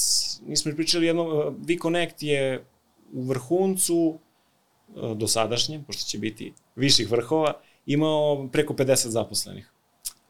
nismo 0.46 0.72
pričali 0.76 1.06
jedno, 1.06 1.22
e, 1.22 1.50
V-Connect 1.66 2.22
je 2.22 2.64
u 3.12 3.22
vrhuncu 3.22 4.18
e, 4.18 5.14
dosadašnjem, 5.14 5.84
pošto 5.84 6.02
će 6.02 6.18
biti 6.18 6.52
viših 6.76 7.10
vrhova, 7.10 7.52
imao 7.86 8.48
preko 8.52 8.74
50 8.74 9.08
zaposlenih. 9.08 9.72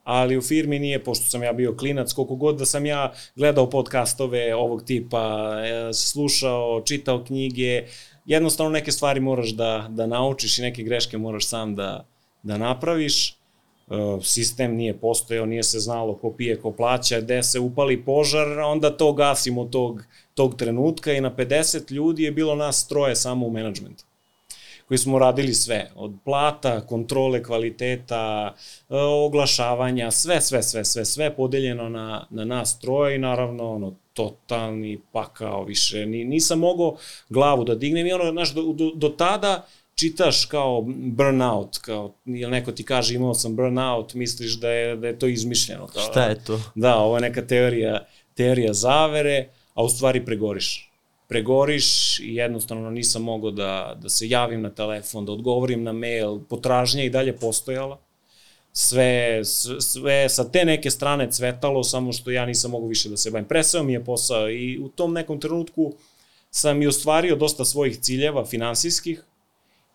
Ali 0.05 0.39
u 0.39 0.43
firmi 0.43 0.79
nije, 0.79 1.05
pošto 1.05 1.25
sam 1.25 1.43
ja 1.43 1.53
bio 1.53 1.77
klinac, 1.77 2.13
koliko 2.13 2.37
god 2.37 2.59
da 2.59 2.67
sam 2.67 2.87
ja 2.87 3.13
gledao 3.37 3.71
podcastove 3.71 4.55
ovog 4.55 4.83
tipa, 4.85 5.55
e, 5.65 5.93
slušao, 5.93 6.83
čitao 6.85 7.25
knjige, 7.25 7.87
jednostavno 8.27 8.73
neke 8.73 8.93
stvari 8.93 9.21
moraš 9.21 9.51
da, 9.51 9.87
da 9.91 10.07
naučiš 10.07 10.59
i 10.59 10.63
neke 10.63 10.83
greške 10.83 11.19
moraš 11.19 11.47
sam 11.47 11.75
da, 11.75 12.07
da 12.43 12.59
napraviš 12.59 13.40
sistem 14.23 14.75
nije 14.75 14.99
postojao, 14.99 15.47
nije 15.47 15.63
se 15.63 15.79
znalo 15.79 16.15
ko 16.15 16.33
pije, 16.33 16.61
ko 16.61 16.73
plaća, 16.73 17.21
gde 17.21 17.43
se 17.43 17.61
upali 17.61 18.05
požar, 18.05 18.59
onda 18.59 18.97
to 18.97 19.13
gasimo 19.13 19.65
tog, 19.65 20.03
tog 20.35 20.57
trenutka 20.57 21.13
i 21.13 21.21
na 21.21 21.35
50 21.37 21.93
ljudi 21.93 22.23
je 22.23 22.33
bilo 22.33 22.55
nas 22.55 22.89
troje 22.89 23.17
samo 23.17 23.47
u 23.47 23.51
menadžmentu 23.51 24.05
koji 24.91 24.99
smo 24.99 25.19
radili 25.19 25.55
sve, 25.55 25.91
od 25.95 26.15
plata, 26.25 26.81
kontrole 26.81 27.43
kvaliteta, 27.43 28.55
e, 28.89 28.97
oglašavanja, 28.97 30.11
sve, 30.11 30.41
sve, 30.41 30.63
sve, 30.63 30.85
sve, 30.85 31.05
sve 31.05 31.37
podeljeno 31.37 31.89
na, 31.89 32.27
na 32.31 32.45
nas 32.45 32.79
troje 32.79 33.17
i 33.17 33.19
naravno 33.19 33.71
ono, 33.71 33.95
totalni 34.15 35.01
pakao 35.13 35.65
više. 35.65 36.07
Ni, 36.07 36.25
nisam 36.25 36.59
mogao 36.59 36.97
glavu 37.29 37.65
da 37.65 37.75
dignem 37.75 38.07
i 38.07 38.13
ono, 38.13 38.31
znaš, 38.31 38.55
do, 38.55 38.63
do, 38.63 38.91
do 38.95 39.09
tada 39.09 39.67
čitaš 40.01 40.45
kao 40.45 40.83
burnout, 40.87 41.79
kao, 41.79 42.15
ili 42.25 42.51
neko 42.51 42.73
ti 42.73 42.85
kaže 42.85 43.15
imao 43.15 43.35
sam 43.35 43.57
burnout, 43.57 44.15
misliš 44.15 44.53
da 44.61 44.71
je, 44.71 44.97
da 44.97 45.07
je 45.07 45.19
to 45.19 45.27
izmišljeno. 45.27 45.87
Kao, 45.87 46.03
Šta 46.03 46.25
je 46.25 46.45
to? 46.45 46.61
Da, 46.75 46.97
ovo 46.97 47.17
je 47.17 47.21
neka 47.21 47.47
teorija, 47.47 48.07
teorija 48.35 48.73
zavere, 48.73 49.49
a 49.75 49.85
u 49.85 49.89
stvari 49.89 50.25
pregoriš. 50.25 50.91
Pregoriš 51.29 52.21
i 52.21 52.35
jednostavno 52.35 52.91
nisam 52.91 53.23
mogao 53.23 53.51
da, 53.51 53.99
da 54.03 54.09
se 54.09 54.29
javim 54.29 54.63
na 54.63 54.71
telefon, 54.71 55.27
da 55.27 55.33
odgovorim 55.33 55.83
na 55.83 55.93
mail, 55.93 56.39
potražnja 56.49 57.05
i 57.05 57.11
dalje 57.11 57.37
postojala. 57.37 58.01
Sve, 58.73 59.45
sve 59.81 60.29
sa 60.29 60.51
te 60.51 60.65
neke 60.65 60.91
strane 60.91 61.31
cvetalo, 61.33 61.85
samo 61.85 62.13
što 62.13 62.31
ja 62.31 62.47
nisam 62.47 62.71
mogao 62.71 62.89
više 62.89 63.09
da 63.09 63.17
se 63.17 63.31
bavim. 63.31 63.49
Presao 63.49 63.83
mi 63.83 63.93
je 63.93 64.05
posao 64.05 64.51
i 64.51 64.79
u 64.79 64.89
tom 64.89 65.13
nekom 65.13 65.41
trenutku 65.41 65.93
sam 66.51 66.83
i 66.83 66.87
ostvario 66.87 67.37
dosta 67.37 67.65
svojih 67.65 67.99
ciljeva 68.01 68.47
finansijskih, 68.47 69.25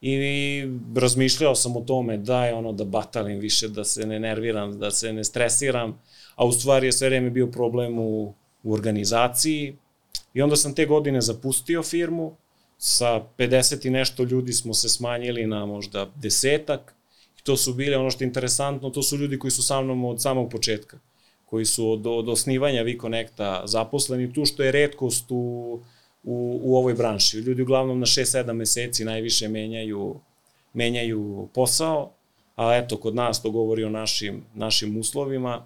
i 0.08 0.68
razmišljao 0.96 1.56
sam 1.56 1.78
o 1.78 1.82
tome 1.82 2.18
da 2.18 2.46
je 2.46 2.54
ono 2.54 2.74
da 2.74 2.84
batalim 2.84 3.40
više, 3.40 3.68
da 3.68 3.84
se 3.84 4.06
ne 4.06 4.20
nerviram, 4.20 4.80
da 4.80 4.92
se 4.92 5.14
ne 5.14 5.24
stresiram, 5.24 6.02
a 6.36 6.46
u 6.46 6.52
stvari 6.52 6.88
je 6.88 6.92
sve 6.92 7.10
vreme 7.10 7.30
bio 7.30 7.48
problem 7.48 8.00
u, 8.00 8.34
u 8.64 8.74
organizaciji. 8.74 9.76
I 10.34 10.42
onda 10.42 10.56
sam 10.56 10.76
te 10.76 10.86
godine 10.86 11.22
zapustio 11.22 11.84
firmu, 11.84 12.36
sa 12.78 13.22
50 13.38 13.88
i 13.88 13.90
nešto 13.90 14.24
ljudi 14.24 14.54
smo 14.54 14.74
se 14.74 14.90
smanjili 14.90 15.48
na 15.48 15.66
možda 15.66 16.12
desetak. 16.16 16.96
I 17.40 17.44
to 17.44 17.58
su 17.58 17.74
bile 17.74 17.98
ono 17.98 18.12
što 18.12 18.24
je 18.24 18.28
interesantno, 18.28 18.90
to 18.90 19.04
su 19.04 19.18
ljudi 19.18 19.40
koji 19.40 19.52
su 19.52 19.64
sa 19.64 19.82
mnom 19.82 20.06
od 20.06 20.22
samog 20.22 20.50
početka, 20.52 21.00
koji 21.46 21.66
su 21.66 21.92
od, 21.92 22.08
od 22.08 22.30
osnivanja 22.30 22.84
VConnecta 22.84 23.64
zaposleni, 23.66 24.34
tu 24.34 24.46
što 24.46 24.64
je 24.64 24.72
redkost 24.72 25.26
u 25.30 25.80
u, 26.26 26.60
u 26.64 26.78
ovoj 26.78 26.94
branši. 26.94 27.38
Ljudi 27.38 27.62
uglavnom 27.62 28.00
na 28.00 28.06
6-7 28.06 28.54
meseci 28.54 29.06
najviše 29.06 29.48
menjaju, 29.48 30.20
menjaju 30.74 31.50
posao, 31.54 32.12
a 32.56 32.76
eto, 32.76 32.98
kod 32.98 33.16
nas 33.16 33.42
to 33.42 33.52
govori 33.52 33.84
o 33.84 33.90
našim, 33.90 34.44
našim 34.54 34.98
uslovima. 34.98 35.66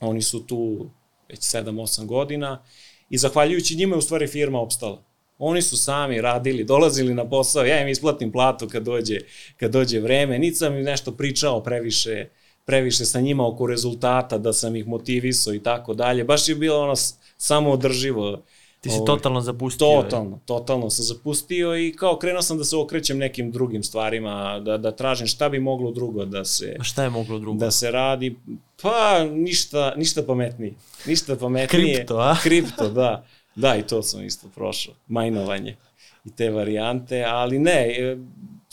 Oni 0.00 0.22
su 0.22 0.46
tu 0.46 0.90
već 1.28 1.38
7-8 1.38 2.06
godina 2.06 2.62
i 3.10 3.18
zahvaljujući 3.18 3.76
njima 3.76 3.94
je 3.94 3.98
u 3.98 4.02
stvari 4.02 4.26
firma 4.26 4.60
opstala. 4.60 5.02
Oni 5.38 5.62
su 5.62 5.76
sami 5.76 6.20
radili, 6.20 6.64
dolazili 6.64 7.14
na 7.14 7.28
posao, 7.28 7.64
ja 7.64 7.82
im 7.82 7.88
isplatim 7.88 8.32
platu 8.32 8.68
kad 8.68 8.82
dođe, 8.82 9.18
kad 9.56 9.72
dođe 9.72 10.00
vreme, 10.00 10.38
niti 10.38 10.56
sam 10.56 10.76
im 10.76 10.82
nešto 10.82 11.12
pričao 11.12 11.62
previše, 11.62 12.28
previše 12.66 13.04
sa 13.04 13.20
njima 13.20 13.46
oko 13.46 13.66
rezultata, 13.66 14.38
da 14.38 14.52
sam 14.52 14.76
ih 14.76 14.86
motivisao 14.86 15.54
i 15.54 15.62
tako 15.62 15.94
dalje. 15.94 16.24
Baš 16.24 16.48
je 16.48 16.54
bilo 16.54 16.82
ono 16.82 16.94
samo 17.36 17.70
održivo 17.70 18.42
Ti 18.80 18.90
si 18.90 18.96
ovaj, 18.96 19.06
totalno 19.06 19.40
zapustio. 19.40 19.86
Totalno, 20.02 20.38
totalno 20.44 20.90
sam 20.90 21.04
zapustio 21.04 21.76
i 21.76 21.92
kao 21.92 22.18
krenuo 22.18 22.42
sam 22.42 22.58
da 22.58 22.64
se 22.64 22.76
okrećem 22.76 23.18
nekim 23.18 23.50
drugim 23.50 23.82
stvarima, 23.82 24.60
da, 24.60 24.78
da 24.78 24.92
tražim 24.92 25.26
šta 25.26 25.48
bi 25.48 25.60
moglo 25.60 25.90
drugo 25.90 26.24
da 26.24 26.44
se... 26.44 26.76
A 26.80 26.82
šta 26.82 27.02
je 27.02 27.10
moglo 27.10 27.38
drugo? 27.38 27.58
Da 27.58 27.70
se 27.70 27.90
radi, 27.90 28.36
pa 28.82 29.24
ništa, 29.24 29.94
ništa 29.96 30.22
pametnije. 30.22 30.74
Ništa 31.06 31.36
pametnije. 31.36 31.94
Kripto, 31.94 32.16
a? 32.16 32.36
Kripto, 32.42 32.88
da. 32.88 33.26
Da, 33.54 33.76
i 33.76 33.82
to 33.82 34.02
sam 34.02 34.24
isto 34.24 34.48
prošao. 34.54 34.94
Majnovanje 35.08 35.76
i 36.24 36.30
te 36.36 36.50
varijante, 36.50 37.24
ali 37.24 37.58
ne, 37.58 37.86
e, 37.98 38.16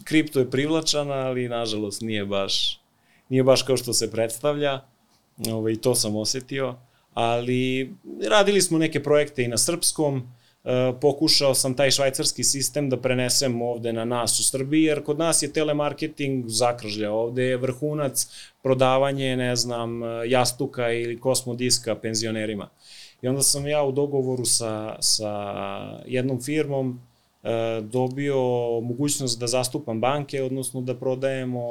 kripto 0.03 0.39
je 0.39 0.51
privlačan, 0.51 1.12
ali 1.12 1.49
nažalost 1.49 2.01
nije 2.01 2.26
baš, 2.26 2.80
nije 3.30 3.43
baš 3.43 3.62
kao 3.62 3.78
što 3.78 3.93
se 3.93 4.12
predstavlja. 4.12 4.82
Ovaj, 5.51 5.74
I 5.74 5.82
to 5.82 5.95
sam 5.95 6.16
osetio 6.16 6.76
ali 7.18 7.93
radili 8.30 8.61
smo 8.61 8.78
neke 8.78 9.03
projekte 9.03 9.43
i 9.43 9.47
na 9.47 9.57
srpskom, 9.57 10.18
e, 10.63 10.93
pokušao 11.01 11.55
sam 11.55 11.74
taj 11.74 11.91
švajcarski 11.91 12.43
sistem 12.43 12.89
da 12.89 13.01
prenesem 13.01 13.61
ovde 13.61 13.93
na 13.93 14.05
nas 14.05 14.39
u 14.39 14.43
Srbiji, 14.43 14.84
jer 14.84 15.03
kod 15.03 15.20
nas 15.20 15.41
je 15.43 15.53
telemarketing 15.53 16.45
zakržlja, 16.47 17.11
ovde 17.11 17.43
je 17.43 17.57
vrhunac 17.57 18.28
prodavanje, 18.63 19.36
ne 19.38 19.55
znam, 19.55 20.01
jastuka 20.28 20.91
ili 20.91 21.20
kosmodiska 21.20 21.95
penzionerima. 21.95 22.70
I 23.22 23.28
onda 23.28 23.41
sam 23.41 23.68
ja 23.68 23.84
u 23.84 23.91
dogovoru 23.91 24.45
sa, 24.45 24.95
sa 24.99 25.32
jednom 26.05 26.41
firmom 26.41 27.01
dobio 27.82 28.41
mogućnost 28.82 29.39
da 29.39 29.48
zastupam 29.48 30.02
banke, 30.02 30.43
odnosno 30.43 30.82
da 30.82 30.95
prodajemo, 30.95 31.64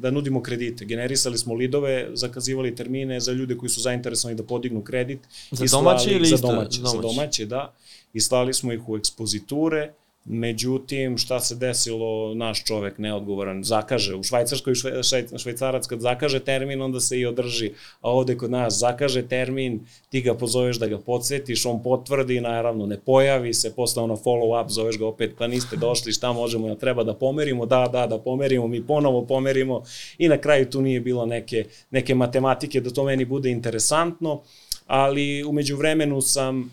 da 0.00 0.10
nudimo 0.10 0.42
kredite. 0.42 0.84
Generisali 0.84 1.38
smo 1.38 1.54
lidove, 1.54 2.10
zakazivali 2.12 2.74
termine 2.74 3.20
za 3.20 3.32
ljude 3.32 3.56
koji 3.56 3.70
su 3.70 3.80
zainteresovani 3.80 4.36
da 4.36 4.42
podignu 4.42 4.82
kredit. 4.82 5.18
Za 5.50 5.76
domaće 5.76 6.10
ili 6.10 6.26
za 6.26 6.36
domaće, 6.36 6.80
domaće? 6.80 6.96
Za 6.96 7.02
domaće, 7.02 7.46
da. 7.46 7.74
I 8.12 8.20
slali 8.20 8.54
smo 8.54 8.72
ih 8.72 8.88
u 8.88 8.96
ekspoziture 8.96 9.92
Međutim, 10.26 11.18
šta 11.18 11.40
se 11.40 11.54
desilo, 11.54 12.34
naš 12.34 12.64
čovek 12.64 12.98
neodgovoran, 12.98 13.64
zakaže. 13.64 14.14
U 14.14 14.22
Švajcarskoj 14.22 14.74
šve, 14.74 15.02
švajcarac 15.38 15.86
kad 15.86 16.00
zakaže 16.00 16.40
termin, 16.40 16.82
onda 16.82 17.00
se 17.00 17.18
i 17.18 17.26
održi. 17.26 17.72
A 18.00 18.10
ovde 18.10 18.36
kod 18.36 18.50
nas 18.50 18.78
zakaže 18.78 19.22
termin, 19.28 19.80
ti 20.08 20.20
ga 20.20 20.34
pozoveš 20.34 20.78
da 20.78 20.86
ga 20.86 20.98
podsjetiš, 20.98 21.66
on 21.66 21.82
potvrdi, 21.82 22.40
naravno 22.40 22.86
ne 22.86 23.00
pojavi 23.00 23.54
se, 23.54 23.74
posle 23.74 24.02
ono 24.02 24.16
follow 24.16 24.62
up, 24.62 24.70
zoveš 24.70 24.98
ga 24.98 25.06
opet, 25.06 25.34
pa 25.38 25.46
niste 25.46 25.76
došli, 25.76 26.12
šta 26.12 26.32
možemo, 26.32 26.68
ja 26.68 26.74
treba 26.74 27.04
da 27.04 27.14
pomerimo, 27.14 27.66
da, 27.66 27.88
da, 27.92 28.06
da 28.06 28.18
pomerimo, 28.18 28.66
mi 28.66 28.86
ponovo 28.86 29.26
pomerimo 29.26 29.82
i 30.18 30.28
na 30.28 30.38
kraju 30.38 30.70
tu 30.70 30.82
nije 30.82 31.00
bilo 31.00 31.26
neke, 31.26 31.64
neke 31.90 32.14
matematike 32.14 32.80
da 32.80 32.90
to 32.90 33.04
meni 33.04 33.24
bude 33.24 33.50
interesantno, 33.50 34.42
ali 34.86 35.44
umeđu 35.44 35.76
vremenu 35.76 36.20
sam 36.20 36.70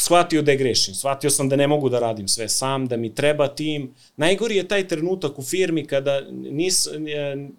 shvatio 0.00 0.42
da 0.42 0.50
je 0.50 0.56
grešim, 0.56 0.94
shvatio 0.94 1.30
sam 1.30 1.48
da 1.48 1.56
ne 1.56 1.66
mogu 1.66 1.88
da 1.88 1.98
radim 1.98 2.28
sve 2.28 2.48
sam, 2.48 2.86
da 2.86 2.96
mi 2.96 3.14
treba 3.14 3.48
tim. 3.48 3.94
Najgori 4.16 4.56
je 4.56 4.68
taj 4.68 4.88
trenutak 4.88 5.38
u 5.38 5.42
firmi 5.42 5.86
kada 5.86 6.20
nis, 6.30 6.88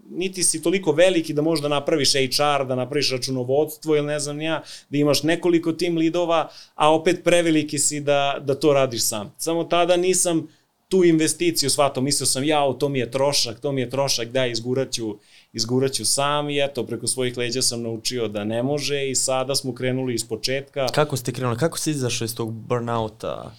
niti 0.10 0.44
si 0.44 0.62
toliko 0.62 0.92
veliki 0.92 1.34
da 1.34 1.42
možda 1.42 1.68
napraviš 1.68 2.14
HR, 2.14 2.66
da 2.68 2.76
napraviš 2.76 3.12
računovodstvo 3.12 3.96
ili 3.96 4.08
ne 4.08 4.20
znam 4.20 4.42
ja, 4.42 4.64
da 4.90 4.98
imaš 4.98 5.24
nekoliko 5.24 5.72
tim 5.72 5.98
lidova, 5.98 6.50
a 6.76 6.94
opet 6.94 7.24
preveliki 7.24 7.80
si 7.80 8.00
da, 8.00 8.38
da 8.42 8.56
to 8.56 8.74
radiš 8.74 9.04
sam. 9.04 9.34
Samo 9.38 9.64
tada 9.64 9.98
nisam 9.98 10.48
tu 10.92 11.04
investiciju 11.04 11.70
shvatao, 11.70 12.04
mislio 12.04 12.28
sam 12.28 12.44
ja, 12.44 12.74
to 12.80 12.90
mi 12.90 13.00
je 13.00 13.12
trošak, 13.12 13.60
to 13.60 13.72
mi 13.72 13.82
je 13.82 13.90
trošak, 13.90 14.28
da, 14.28 14.46
izguraću, 14.46 15.18
izguraću 15.54 16.06
sam 16.06 16.50
i 16.50 16.64
eto, 16.64 16.86
preko 16.86 17.08
svojih 17.08 17.38
leđa 17.38 17.62
sam 17.62 17.82
naučio 17.82 18.28
da 18.28 18.44
ne 18.44 18.64
može 18.64 19.10
i 19.10 19.16
sada 19.16 19.56
smo 19.56 19.76
krenuli 19.76 20.14
iz 20.14 20.28
početka. 20.28 20.88
Kako 20.88 21.18
ste 21.18 21.32
krenuli, 21.32 21.58
kako 21.58 21.78
si 21.78 21.92
izašao 21.92 22.26
iz 22.26 22.36
tog 22.36 22.52
burnouta? 22.54 23.56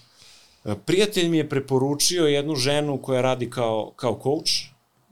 Prijatelj 0.84 1.28
mi 1.28 1.36
je 1.36 1.48
preporučio 1.48 2.26
jednu 2.26 2.54
ženu 2.54 3.02
koja 3.02 3.20
radi 3.20 3.50
kao, 3.50 3.92
kao 3.96 4.20
coach, 4.22 4.52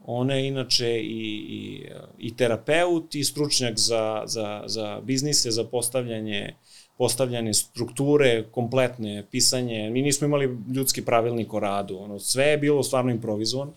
ona 0.05 0.33
je 0.33 0.47
inače 0.47 0.99
i, 0.99 1.45
i, 1.49 1.87
i 2.19 2.35
terapeut 2.35 3.15
i 3.15 3.23
stručnjak 3.23 3.77
za, 3.77 4.23
za, 4.25 4.63
za 4.65 5.01
biznise, 5.03 5.51
za 5.51 5.63
postavljanje 5.63 6.55
postavljanje 7.01 7.53
strukture, 7.53 8.43
kompletne, 8.51 9.23
pisanje, 9.31 9.89
mi 9.89 10.01
nismo 10.01 10.27
imali 10.27 10.57
ljudski 10.75 11.01
pravilnik 11.05 11.53
o 11.53 11.59
radu, 11.59 11.97
ono, 11.97 12.19
sve 12.19 12.45
je 12.45 12.57
bilo 12.57 12.83
stvarno 12.83 13.11
improvizovano. 13.11 13.73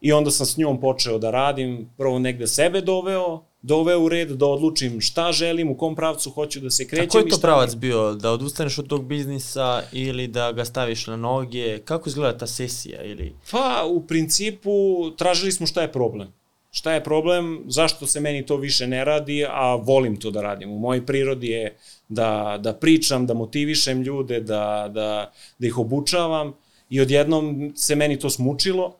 I 0.00 0.12
onda 0.12 0.30
sam 0.30 0.46
s 0.46 0.56
njom 0.56 0.80
počeo 0.80 1.18
da 1.18 1.30
radim, 1.30 1.90
prvo 1.96 2.18
negde 2.18 2.46
sebe 2.46 2.80
doveo, 2.80 3.42
doveo 3.62 4.04
u 4.04 4.08
red 4.08 4.28
da 4.28 4.46
odlučim 4.46 5.00
šta 5.00 5.32
želim, 5.32 5.70
u 5.70 5.76
kom 5.76 5.96
pravcu 5.96 6.30
hoću 6.30 6.60
da 6.60 6.70
se 6.70 6.86
krećem. 6.86 7.08
A 7.08 7.10
koji 7.10 7.24
je 7.24 7.30
to 7.30 7.40
pravac 7.40 7.74
mi- 7.74 7.80
bio? 7.80 8.14
Da 8.14 8.30
odustaneš 8.30 8.78
od 8.78 8.86
tog 8.86 9.04
biznisa 9.04 9.82
ili 9.92 10.28
da 10.28 10.52
ga 10.52 10.64
staviš 10.64 11.06
na 11.06 11.16
noge? 11.16 11.78
Kako 11.78 12.08
izgleda 12.08 12.38
ta 12.38 12.46
sesija? 12.46 13.02
Ili... 13.02 13.34
Pa, 13.50 13.84
u 13.88 14.06
principu, 14.06 14.70
tražili 15.16 15.52
smo 15.52 15.66
šta 15.66 15.82
je 15.82 15.92
problem. 15.92 16.32
Šta 16.70 16.92
je 16.92 17.04
problem, 17.04 17.64
zašto 17.66 18.06
se 18.06 18.20
meni 18.20 18.46
to 18.46 18.56
više 18.56 18.86
ne 18.86 19.04
radi, 19.04 19.44
a 19.48 19.74
volim 19.74 20.16
to 20.16 20.30
da 20.30 20.42
radim. 20.42 20.70
U 20.70 20.78
mojoj 20.78 21.06
prirodi 21.06 21.46
je 21.46 21.76
da, 22.08 22.58
da 22.60 22.72
pričam, 22.72 23.26
da 23.26 23.34
motivišem 23.34 24.02
ljude, 24.02 24.40
da, 24.40 24.90
da, 24.94 25.32
da 25.58 25.66
ih 25.66 25.78
obučavam 25.78 26.52
i 26.90 27.00
odjednom 27.00 27.72
se 27.76 27.96
meni 27.96 28.18
to 28.18 28.30
smučilo. 28.30 28.96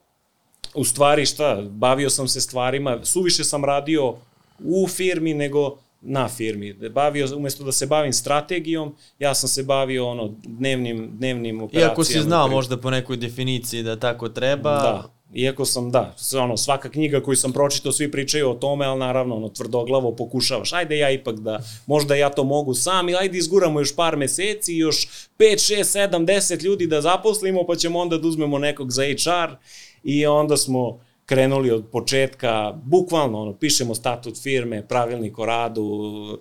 U 0.75 0.85
stvari 0.85 1.27
šta, 1.27 1.63
bavio 1.71 2.11
sam 2.11 2.29
se 2.29 2.41
stvarima, 2.41 3.05
suviše 3.05 3.45
sam 3.45 3.65
radio 3.65 4.17
u 4.59 4.89
firmi 4.89 5.35
nego 5.35 5.77
na 6.01 6.29
firmi. 6.29 6.73
Bavio, 6.73 7.37
umesto 7.37 7.65
da 7.65 7.73
se 7.73 7.87
bavim 7.87 8.13
strategijom, 8.13 8.95
ja 9.19 9.35
sam 9.35 9.49
se 9.49 9.63
bavio 9.63 10.09
ono 10.09 10.35
dnevnim, 10.43 11.11
dnevnim 11.13 11.63
operacijama. 11.63 11.91
Iako 11.91 12.05
si 12.05 12.21
znao 12.21 12.49
možda 12.49 12.77
po 12.77 12.91
nekoj 12.91 13.17
definiciji 13.17 13.83
da 13.83 13.97
tako 13.97 14.29
treba, 14.29 14.71
Da, 14.71 15.18
iako 15.35 15.65
sam, 15.65 15.91
da, 15.91 16.15
ono, 16.43 16.57
svaka 16.57 16.91
knjiga 16.91 17.21
koju 17.23 17.37
sam 17.37 17.53
pročitao, 17.53 17.93
svi 17.93 18.11
pričaju 18.11 18.51
o 18.51 18.55
tome, 18.55 18.87
ali 18.87 18.99
naravno, 18.99 19.37
ono, 19.37 19.49
tvrdoglavo 19.49 20.17
pokušavaš, 20.17 20.73
ajde 20.73 20.99
ja 20.99 21.11
ipak 21.11 21.41
da, 21.41 21.61
možda 21.87 22.15
ja 22.15 22.31
to 22.31 22.45
mogu 22.45 22.75
sam, 22.75 23.09
ili 23.09 23.19
ajde 23.21 23.39
izguramo 23.39 23.81
još 23.81 23.97
par 23.97 24.17
meseci, 24.17 24.75
još 24.75 25.09
5, 25.09 25.29
6, 25.39 26.11
7, 26.11 26.27
10 26.27 26.65
ljudi 26.65 26.87
da 26.87 27.01
zaposlimo, 27.01 27.67
pa 27.67 27.77
ćemo 27.77 27.99
onda 27.99 28.19
da 28.19 28.29
uzmemo 28.29 28.59
nekog 28.59 28.93
za 28.93 29.03
HR 29.03 29.57
i 30.05 30.27
onda 30.27 30.57
smo 30.57 31.01
krenuli 31.27 31.71
od 31.71 31.85
početka, 31.93 32.73
bukvalno, 32.85 33.43
ono, 33.43 33.55
pišemo 33.55 33.95
statut 33.95 34.43
firme, 34.43 34.89
pravilnik 34.89 35.39
o 35.39 35.47
radu, 35.47 36.39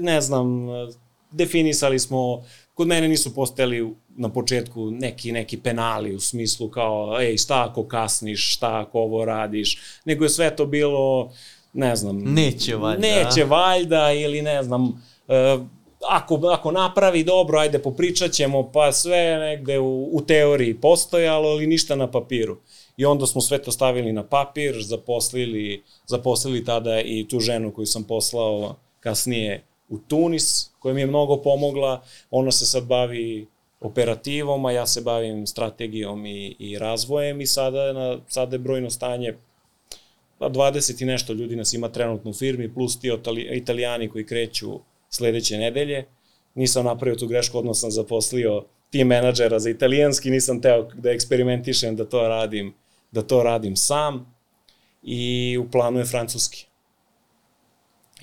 ne 0.00 0.20
znam, 0.20 0.66
definisali 1.30 1.98
smo, 1.98 2.44
kod 2.76 2.86
mene 2.86 3.08
nisu 3.08 3.34
postojali 3.34 3.94
na 4.16 4.28
početku 4.28 4.90
neki, 4.90 5.32
neki 5.32 5.56
penali 5.56 6.14
u 6.14 6.20
smislu 6.20 6.68
kao, 6.70 7.20
ej, 7.20 7.36
šta 7.36 7.66
ako 7.70 7.88
kasniš, 7.88 8.54
šta 8.54 8.80
ako 8.80 9.00
ovo 9.00 9.24
radiš, 9.24 9.78
nego 10.04 10.24
je 10.24 10.28
sve 10.28 10.56
to 10.56 10.66
bilo, 10.66 11.32
ne 11.72 11.96
znam, 11.96 12.18
Neće 12.18 12.76
valjda, 12.76 13.00
neće 13.00 13.44
valjda 13.44 14.12
ili 14.12 14.42
ne 14.42 14.62
znam, 14.62 15.02
e, 15.28 15.58
ako, 16.08 16.40
ako 16.52 16.70
napravi 16.70 17.24
dobro, 17.24 17.58
ajde 17.58 17.78
popričat 17.78 18.32
ćemo, 18.32 18.72
pa 18.72 18.92
sve 18.92 19.36
negde 19.38 19.78
u, 19.78 20.08
u 20.12 20.20
teoriji 20.20 20.80
postojalo, 20.80 21.48
ali 21.48 21.66
ništa 21.66 21.96
na 21.96 22.10
papiru. 22.10 22.56
I 22.96 23.04
onda 23.04 23.26
smo 23.26 23.40
sve 23.40 23.62
to 23.62 23.72
stavili 23.72 24.12
na 24.12 24.22
papir, 24.22 24.82
zaposlili, 24.82 25.82
zaposlili 26.06 26.64
tada 26.64 27.00
i 27.00 27.26
tu 27.28 27.40
ženu 27.40 27.72
koju 27.72 27.86
sam 27.86 28.04
poslao 28.04 28.74
kasnije 29.00 29.64
u 29.88 29.98
Tunis, 29.98 30.70
koja 30.78 30.94
mi 30.94 31.00
je 31.00 31.06
mnogo 31.06 31.36
pomogla. 31.42 32.02
Ona 32.30 32.52
se 32.52 32.66
sad 32.66 32.84
bavi 32.84 33.46
operativom, 33.80 34.64
a 34.64 34.72
ja 34.72 34.86
se 34.86 35.00
bavim 35.00 35.46
strategijom 35.46 36.26
i, 36.26 36.56
i 36.58 36.78
razvojem 36.78 37.40
i 37.40 37.46
sada, 37.46 37.82
je 37.82 37.94
na, 37.94 38.18
sada 38.28 38.54
je 38.54 38.58
brojno 38.58 38.90
stanje 38.90 39.34
pa 40.38 40.48
20 40.48 41.02
i 41.02 41.04
nešto 41.04 41.32
ljudi 41.32 41.56
nas 41.56 41.72
ima 41.72 41.88
trenutno 41.88 42.30
u 42.30 42.34
firmi, 42.34 42.74
plus 42.74 43.00
ti 43.00 43.10
italijani 43.52 44.08
koji 44.08 44.26
kreću 44.26 44.80
sledeće 45.10 45.58
nedelje. 45.58 46.04
Nisam 46.54 46.84
napravio 46.84 47.16
tu 47.16 47.26
grešku, 47.26 47.58
odmah 47.58 47.76
sam 47.76 47.90
zaposlio 47.90 48.64
tim 48.90 49.06
menadžera 49.06 49.58
za 49.58 49.70
italijanski, 49.70 50.30
nisam 50.30 50.60
teo 50.62 50.82
da 50.94 51.10
eksperimentišem 51.10 51.96
da 51.96 52.04
to 52.04 52.28
radim, 52.28 52.74
da 53.10 53.22
to 53.22 53.42
radim 53.42 53.76
sam 53.76 54.34
i 55.02 55.58
u 55.60 55.70
planu 55.70 55.98
je 55.98 56.04
francuski. 56.04 56.65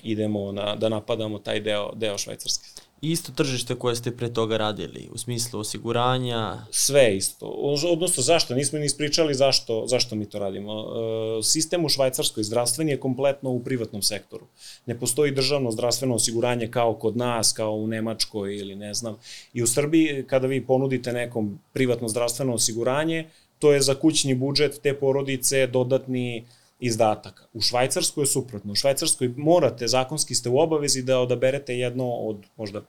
Idemo 0.04 0.52
na, 0.52 0.76
da 0.76 0.88
napadamo 0.88 1.38
taj 1.38 1.60
deo, 1.60 1.92
deo 1.94 2.18
švajcarske. 2.18 2.68
isto 3.00 3.32
tržište 3.32 3.74
koje 3.74 3.96
ste 3.96 4.16
pre 4.16 4.32
toga 4.32 4.56
radili, 4.56 5.08
u 5.12 5.18
smislu 5.18 5.60
osiguranja, 5.60 6.66
Sve 6.70 7.16
isto. 7.16 7.46
Odnosno, 7.92 8.22
zašto? 8.22 8.54
Nismo 8.54 8.78
ni 8.78 8.86
ispričali 8.86 9.34
zašto, 9.34 9.84
zašto 9.86 10.16
mi 10.16 10.26
to 10.30 10.38
radimo. 10.38 10.72
E, 10.80 11.42
Sistem 11.42 11.84
u 11.84 11.88
Švajcarskoj 11.88 12.44
zdravstveni 12.44 12.90
je 12.90 13.00
kompletno 13.00 13.50
u 13.50 13.60
privatnom 13.60 14.02
sektoru. 14.02 14.46
Ne 14.86 14.98
postoji 15.00 15.32
državno 15.32 15.70
zdravstveno 15.70 16.14
osiguranje 16.14 16.70
kao 16.70 16.94
kod 16.94 17.16
nas, 17.16 17.52
kao 17.52 17.72
u 17.72 17.86
Nemačkoj 17.86 18.56
ili 18.56 18.74
ne 18.74 18.94
znam. 18.94 19.16
I 19.54 19.62
u 19.62 19.66
Srbiji, 19.66 20.24
kada 20.26 20.46
vi 20.46 20.66
ponudite 20.66 21.12
nekom 21.12 21.58
privatno 21.72 22.08
zdravstveno 22.08 22.54
osiguranje, 22.54 23.28
to 23.58 23.72
je 23.72 23.80
za 23.80 23.94
kućni 23.94 24.34
budžet 24.34 24.80
te 24.82 24.94
porodice 24.94 25.66
dodatni 25.66 26.44
izdatak. 26.78 27.48
U 27.52 27.60
Švajcarskoj 27.60 28.22
je 28.22 28.26
suprotno. 28.26 28.72
U 28.72 28.74
Švajcarskoj 28.74 29.34
morate, 29.36 29.88
zakonski 29.88 30.34
ste 30.34 30.48
u 30.48 30.58
obavezi 30.58 31.02
da 31.02 31.20
odaberete 31.20 31.78
jedno 31.78 32.10
od 32.10 32.44
možda 32.56 32.82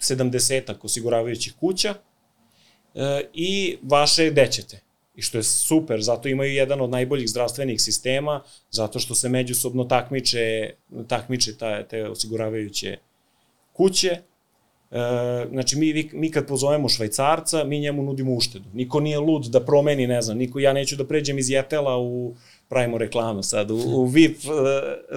70 0.00 0.74
osiguravajućih 0.82 1.54
kuća 1.60 1.94
e, 2.94 3.28
i 3.34 3.78
vaše 3.82 4.30
gde 4.30 4.46
ćete. 4.52 4.80
I 5.14 5.22
što 5.22 5.38
je 5.38 5.42
super, 5.42 6.02
zato 6.02 6.28
imaju 6.28 6.52
jedan 6.52 6.80
od 6.80 6.90
najboljih 6.90 7.28
zdravstvenih 7.28 7.80
sistema, 7.80 8.42
zato 8.70 8.98
što 8.98 9.14
se 9.14 9.28
međusobno 9.28 9.84
takmiče, 9.84 10.74
takmiče 11.08 11.56
ta, 11.56 11.82
te 11.82 12.08
osiguravajuće 12.08 12.98
kuće. 13.72 14.16
E, 14.90 15.46
znači, 15.50 15.78
mi, 15.78 16.10
mi 16.12 16.30
kad 16.30 16.46
pozovemo 16.46 16.88
švajcarca, 16.88 17.64
mi 17.64 17.80
njemu 17.80 18.02
nudimo 18.02 18.34
uštedu. 18.34 18.64
Niko 18.72 19.00
nije 19.00 19.18
lud 19.18 19.44
da 19.44 19.60
promeni, 19.60 20.06
ne 20.06 20.22
znam, 20.22 20.38
niko, 20.38 20.58
ja 20.58 20.72
neću 20.72 20.96
da 20.96 21.04
pređem 21.04 21.38
iz 21.38 21.50
Jetela 21.50 21.98
u, 21.98 22.34
pravimo 22.68 22.98
reklamu 22.98 23.42
sad, 23.42 23.70
u, 23.70 23.74
u 23.74 24.04
VIP, 24.04 24.36
e, 24.36 24.48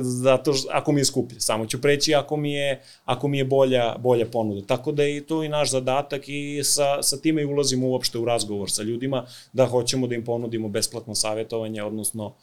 zato 0.01 0.53
što, 0.53 0.69
ako 0.71 0.91
mi 0.91 1.01
je 1.01 1.05
skuplje. 1.05 1.39
Samo 1.39 1.65
ću 1.65 1.81
preći 1.81 2.15
ako 2.15 2.37
mi 2.37 2.53
je, 2.53 2.81
ako 3.05 3.27
mi 3.27 3.37
je 3.37 3.45
bolja, 3.45 3.95
bolja 3.99 4.25
ponuda. 4.25 4.67
Tako 4.67 4.91
da 4.91 5.03
je 5.03 5.25
to 5.25 5.43
i 5.43 5.49
naš 5.49 5.71
zadatak 5.71 6.23
i 6.27 6.61
sa, 6.63 7.03
sa 7.03 7.17
time 7.17 7.41
i 7.41 7.45
ulazimo 7.45 7.87
uopšte 7.87 8.17
u 8.17 8.25
razgovor 8.25 8.71
sa 8.71 8.83
ljudima, 8.83 9.25
da 9.53 9.65
hoćemo 9.65 10.07
da 10.07 10.15
im 10.15 10.25
ponudimo 10.25 10.69
besplatno 10.69 11.15
savjetovanje, 11.15 11.83
odnosno 11.83 12.35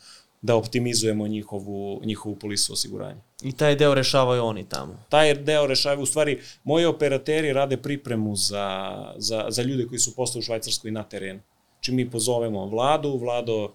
da 0.42 0.56
optimizujemo 0.56 1.28
njihovu, 1.28 2.00
njihovu 2.04 2.36
polisu 2.36 2.72
osiguranja. 2.72 3.20
i 3.42 3.52
taj 3.52 3.76
deo 3.76 3.94
rešavaju 3.94 4.44
oni 4.44 4.68
tamo. 4.68 5.04
Taj 5.08 5.34
deo 5.34 5.66
rešavaju, 5.66 6.02
u 6.02 6.06
stvari, 6.06 6.40
moji 6.64 6.84
operateri 6.84 7.52
rade 7.52 7.76
pripremu 7.76 8.36
za, 8.36 8.96
za, 9.16 9.46
za 9.48 9.62
ljude 9.62 9.86
koji 9.86 9.98
su 9.98 10.14
posle 10.14 10.38
u 10.38 10.42
Švajcarskoj 10.42 10.90
na 10.90 11.02
terenu. 11.02 11.40
Znači 11.72 11.92
mi 11.92 12.10
pozovemo 12.10 12.66
vladu, 12.66 13.16
vlado, 13.16 13.72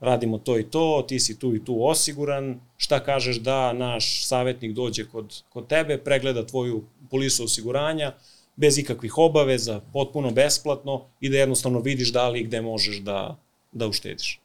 radimo 0.00 0.38
to 0.38 0.58
i 0.58 0.70
to, 0.70 1.04
ti 1.08 1.20
si 1.20 1.38
tu 1.38 1.54
i 1.54 1.64
tu 1.64 1.86
osiguran, 1.86 2.60
šta 2.76 3.00
kažeš 3.04 3.36
da 3.36 3.72
naš 3.72 4.26
savjetnik 4.26 4.72
dođe 4.72 5.04
kod, 5.04 5.42
kod 5.48 5.66
tebe, 5.66 5.98
pregleda 5.98 6.46
tvoju 6.46 6.84
polisu 7.10 7.44
osiguranja, 7.44 8.12
bez 8.56 8.78
ikakvih 8.78 9.18
obaveza, 9.18 9.80
potpuno 9.92 10.30
besplatno 10.30 11.04
i 11.20 11.28
da 11.28 11.36
jednostavno 11.36 11.80
vidiš 11.80 12.12
da 12.12 12.28
li 12.28 12.40
i 12.40 12.44
gde 12.44 12.60
možeš 12.60 12.96
da, 12.96 13.38
da 13.72 13.86
uštediš. 13.86 14.40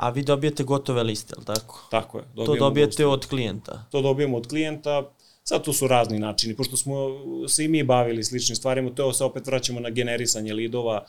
A 0.00 0.10
vi 0.10 0.22
dobijete 0.22 0.64
gotove 0.64 1.02
liste, 1.02 1.34
je 1.34 1.38
li 1.38 1.44
tako? 1.44 1.86
Tako 1.90 2.18
je. 2.18 2.24
To 2.46 2.54
dobijete 2.54 3.06
od 3.06 3.26
klijenta. 3.26 3.84
to 3.90 4.02
dobijemo 4.02 4.36
od 4.36 4.46
klijenta, 4.46 5.10
sad 5.44 5.64
tu 5.64 5.72
su 5.72 5.86
razni 5.88 6.18
načini, 6.18 6.56
pošto 6.56 6.76
smo 6.76 6.94
se 7.48 7.64
i 7.64 7.68
mi 7.68 7.82
bavili 7.82 8.24
sličnim 8.24 8.56
stvarima, 8.56 8.90
to 8.90 9.12
se 9.12 9.24
opet 9.24 9.46
vraćamo 9.46 9.80
na 9.80 9.90
generisanje 9.90 10.54
lidova, 10.54 11.04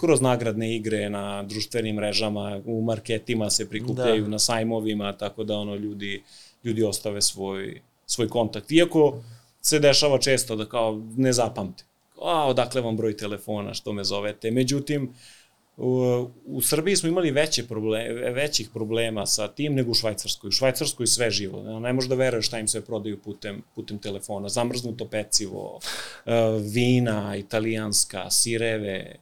kroz 0.00 0.20
nagradne 0.20 0.76
igre 0.76 1.10
na 1.10 1.42
društvenim 1.42 1.96
mrežama, 1.96 2.60
u 2.64 2.82
marketima 2.82 3.50
se 3.50 3.68
prikupljaju, 3.68 4.22
Da. 4.22 4.28
na 4.28 4.38
sajmovima, 4.38 5.12
tako 5.12 5.44
da 5.44 5.56
ono 5.56 5.74
ljudi, 5.74 6.22
ljudi 6.64 6.82
ostave 6.82 7.22
svoj, 7.22 7.80
svoj 8.06 8.28
kontakt. 8.28 8.70
Iako 8.72 9.22
se 9.60 9.78
dešava 9.78 10.18
često 10.18 10.56
da 10.56 10.64
kao 10.64 11.02
ne 11.16 11.32
zapamte. 11.32 11.84
A, 12.22 12.46
odakle 12.46 12.80
vam 12.80 12.96
broj 12.96 13.16
telefona, 13.16 13.74
što 13.74 13.92
me 13.92 14.04
zovete. 14.04 14.50
Međutim, 14.50 15.14
u, 15.78 16.26
u 16.46 16.60
Srbiji 16.60 16.96
smo 16.96 17.08
imali 17.08 17.30
veće 17.30 17.66
probleme, 17.66 18.30
većih 18.30 18.68
problema 18.74 19.26
sa 19.26 19.48
tim 19.48 19.74
nego 19.74 19.90
u 19.90 19.94
Švajcarskoj. 19.94 20.48
U 20.48 20.52
Švajcarskoj 20.52 21.06
sve 21.06 21.30
živo. 21.30 21.80
Ne 21.80 21.92
možeš 21.92 22.08
da 22.08 22.14
veruješ 22.14 22.46
šta 22.46 22.58
im 22.58 22.68
sve 22.68 22.80
prodaju 22.80 23.18
putem, 23.18 23.62
putem 23.74 23.98
telefona. 23.98 24.48
Zamrznuto 24.48 25.08
pecivo, 25.08 25.80
e, 26.26 26.32
vina, 26.74 27.36
italijanska, 27.36 28.30
sireve, 28.30 29.16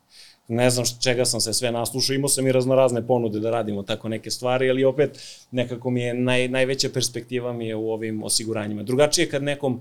ne 0.49 0.71
znam 0.71 0.87
čega 1.03 1.25
sam 1.25 1.41
se 1.41 1.53
sve 1.53 1.73
naslušao, 1.73 2.15
imao 2.15 2.29
sam 2.29 2.47
i 2.47 2.53
raznorazne 2.53 3.07
ponude 3.07 3.41
da 3.41 3.51
radimo 3.51 3.83
tako 3.83 4.09
neke 4.09 4.31
stvari, 4.31 4.71
ali 4.71 4.85
opet 4.85 5.19
nekako 5.51 5.91
mi 5.91 6.03
je 6.03 6.15
naj, 6.15 6.49
najveća 6.49 6.89
perspektiva 6.95 7.53
mi 7.53 7.69
je 7.69 7.77
u 7.77 7.91
ovim 7.91 8.23
osiguranjima. 8.23 8.83
Drugačije 8.83 9.25
je 9.25 9.31
kad 9.31 9.43
nekom 9.43 9.81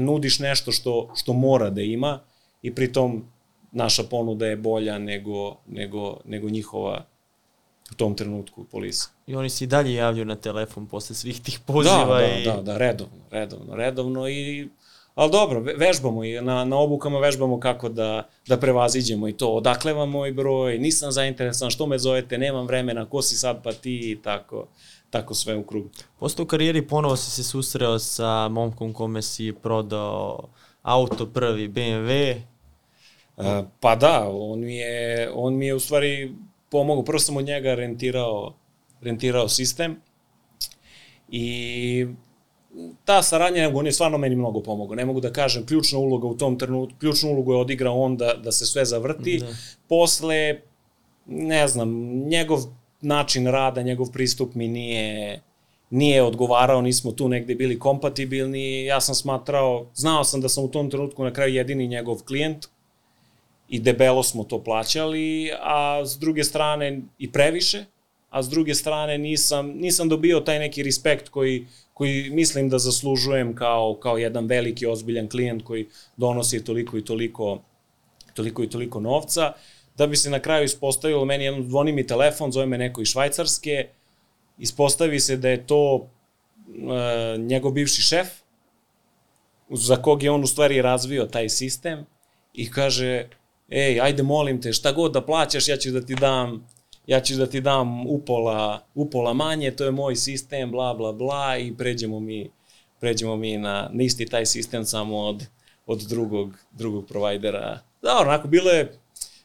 nudiš 0.00 0.38
nešto 0.38 0.72
što, 0.72 1.12
što 1.16 1.32
mora 1.32 1.70
da 1.70 1.80
ima 1.80 2.20
i 2.62 2.74
pritom 2.74 3.24
naša 3.72 4.02
ponuda 4.02 4.46
je 4.46 4.56
bolja 4.56 4.98
nego, 4.98 5.56
nego, 5.66 6.16
nego 6.24 6.50
njihova 6.50 7.04
u 7.92 7.94
tom 7.94 8.14
trenutku 8.14 8.64
polisa. 8.64 9.08
I 9.26 9.34
oni 9.34 9.50
se 9.50 9.64
i 9.64 9.66
dalje 9.66 9.94
javljaju 9.94 10.24
na 10.24 10.36
telefon 10.36 10.86
posle 10.86 11.16
svih 11.16 11.40
tih 11.40 11.58
poziva 11.66 12.18
da, 12.18 12.26
i... 12.26 12.44
da, 12.44 12.52
da, 12.52 12.62
da, 12.62 12.78
redovno, 12.78 13.18
redovno, 13.30 13.76
redovno 13.76 14.28
i 14.28 14.68
Ali 15.14 15.30
dobro, 15.30 15.60
ve- 15.60 15.74
vežbamo 15.74 16.24
i 16.24 16.40
na, 16.40 16.64
na 16.64 16.78
obukama 16.78 17.18
vežbamo 17.18 17.60
kako 17.60 17.88
da, 17.88 18.28
da 18.48 18.56
prevaziđemo 18.56 19.28
i 19.28 19.32
to. 19.32 19.48
Odakle 19.48 19.92
vam 19.92 20.10
moj 20.10 20.32
broj, 20.32 20.78
nisam 20.78 21.12
zainteresovan, 21.12 21.70
što 21.70 21.86
me 21.86 21.98
zovete, 21.98 22.38
nemam 22.38 22.66
vremena, 22.66 23.06
ko 23.06 23.22
si 23.22 23.36
sad 23.36 23.62
pa 23.62 23.72
ti 23.72 24.10
i 24.10 24.18
tako, 24.22 24.66
tako 25.10 25.34
sve 25.34 25.56
u 25.56 25.62
krugu. 25.62 25.88
Posle 26.18 26.42
u 26.42 26.46
karijeri 26.46 26.86
ponovo 26.86 27.16
si 27.16 27.30
se 27.30 27.44
susreo 27.44 27.98
sa 27.98 28.48
momkom 28.48 28.92
kome 28.92 29.22
si 29.22 29.52
prodao 29.62 30.48
auto 30.82 31.26
prvi 31.26 31.68
BMW. 31.68 32.40
Uh, 33.42 33.64
pa 33.80 33.96
da, 33.96 34.28
on 34.30 34.60
mi 34.60 34.76
je, 34.76 35.30
on 35.34 35.54
mi 35.54 35.66
je 35.66 35.74
u 35.74 35.80
stvari 35.80 36.32
pomogao. 36.70 37.04
Prvo 37.04 37.18
sam 37.18 37.36
od 37.36 37.44
njega 37.44 37.74
rentirao, 37.74 38.54
rentirao 39.00 39.48
sistem 39.48 39.96
i 41.28 42.06
ta 43.04 43.22
saradnja, 43.22 43.70
on 43.74 43.86
je 43.86 43.92
stvarno 43.92 44.18
meni 44.18 44.36
mnogo 44.36 44.60
pomogao. 44.60 44.96
Ne 44.96 45.04
mogu 45.04 45.20
da 45.20 45.32
kažem, 45.32 45.66
ključna 45.66 45.98
uloga 45.98 46.26
u 46.26 46.36
tom 46.36 46.58
trenutku, 46.58 46.98
ključnu 46.98 47.30
ulogu 47.30 47.52
je 47.52 47.58
odigrao 47.58 48.00
on 48.00 48.16
da, 48.16 48.34
da 48.34 48.52
se 48.52 48.66
sve 48.66 48.84
zavrti. 48.84 49.38
Da. 49.38 49.46
Posle, 49.88 50.60
ne 51.26 51.68
znam, 51.68 51.90
njegov 52.28 52.58
način 53.00 53.46
rada, 53.46 53.82
njegov 53.82 54.12
pristup 54.12 54.54
mi 54.54 54.68
nije 54.68 55.40
nije 55.92 56.22
odgovarao, 56.22 56.80
nismo 56.80 57.12
tu 57.12 57.28
negde 57.28 57.54
bili 57.54 57.78
kompatibilni, 57.78 58.84
ja 58.84 59.00
sam 59.00 59.14
smatrao, 59.14 59.86
znao 59.94 60.24
sam 60.24 60.40
da 60.40 60.48
sam 60.48 60.64
u 60.64 60.68
tom 60.68 60.90
trenutku 60.90 61.24
na 61.24 61.32
kraju 61.32 61.54
jedini 61.54 61.86
njegov 61.86 62.22
klijent 62.24 62.66
i 63.72 63.80
debelo 63.80 64.22
smo 64.22 64.44
to 64.44 64.64
plaćali, 64.64 65.50
a 65.60 66.02
s 66.04 66.18
druge 66.18 66.44
strane 66.44 67.00
i 67.18 67.32
previše, 67.32 67.84
a 68.30 68.42
s 68.42 68.48
druge 68.48 68.74
strane 68.74 69.18
nisam, 69.18 69.66
nisam 69.66 70.08
dobio 70.08 70.40
taj 70.40 70.58
neki 70.58 70.82
respekt 70.82 71.28
koji, 71.28 71.66
koji 71.94 72.30
mislim 72.30 72.68
da 72.68 72.78
zaslužujem 72.78 73.54
kao, 73.54 73.96
kao 74.02 74.18
jedan 74.18 74.46
veliki, 74.46 74.86
ozbiljan 74.86 75.28
klijent 75.28 75.64
koji 75.64 75.88
donosi 76.16 76.64
toliko 76.64 76.98
i 76.98 77.04
toliko, 77.04 77.62
toliko 78.34 78.62
i 78.62 78.70
toliko 78.70 79.00
novca, 79.00 79.52
da 79.96 80.06
bi 80.06 80.16
se 80.16 80.30
na 80.30 80.40
kraju 80.40 80.64
ispostavilo, 80.64 81.24
meni 81.24 81.44
jedno 81.44 81.62
zvoni 81.62 81.92
mi 81.92 82.06
telefon, 82.06 82.52
zove 82.52 82.66
me 82.66 82.78
neko 82.78 83.00
iz 83.02 83.08
Švajcarske, 83.08 83.88
ispostavi 84.58 85.20
se 85.20 85.36
da 85.36 85.48
je 85.48 85.66
to 85.66 86.08
e, 86.68 87.38
njegov 87.38 87.72
bivši 87.72 88.02
šef, 88.02 88.28
za 89.70 89.96
kog 89.96 90.22
je 90.22 90.30
on 90.30 90.44
u 90.44 90.46
stvari 90.46 90.82
razvio 90.82 91.24
taj 91.24 91.48
sistem 91.48 92.06
i 92.54 92.70
kaže, 92.70 93.28
ej, 93.72 94.00
ajde 94.00 94.22
molim 94.22 94.60
te, 94.60 94.72
šta 94.72 94.92
god 94.92 95.12
da 95.12 95.20
plaćaš, 95.20 95.68
ja 95.68 95.76
ću 95.76 95.90
da 95.90 96.00
ti 96.00 96.14
dam 96.14 96.66
ja 97.06 97.20
ću 97.20 97.36
da 97.36 97.46
ti 97.46 97.60
dam 97.60 98.06
upola, 98.06 98.80
upola 98.94 99.32
manje, 99.32 99.70
to 99.70 99.84
je 99.84 99.90
moj 99.90 100.16
sistem, 100.16 100.70
bla, 100.70 100.94
bla, 100.94 101.12
bla, 101.12 101.56
i 101.58 101.72
pređemo 101.76 102.20
mi, 102.20 102.50
pređemo 103.00 103.36
mi 103.36 103.56
na, 103.58 103.90
na 103.92 104.02
isti 104.02 104.26
taj 104.26 104.46
sistem 104.46 104.84
samo 104.84 105.18
od, 105.18 105.46
od 105.86 106.00
drugog, 106.00 106.58
drugog 106.72 107.06
provajdera. 107.06 107.78
Da, 108.02 108.18
onako, 108.20 108.48
bilo 108.48 108.70
je, 108.70 108.98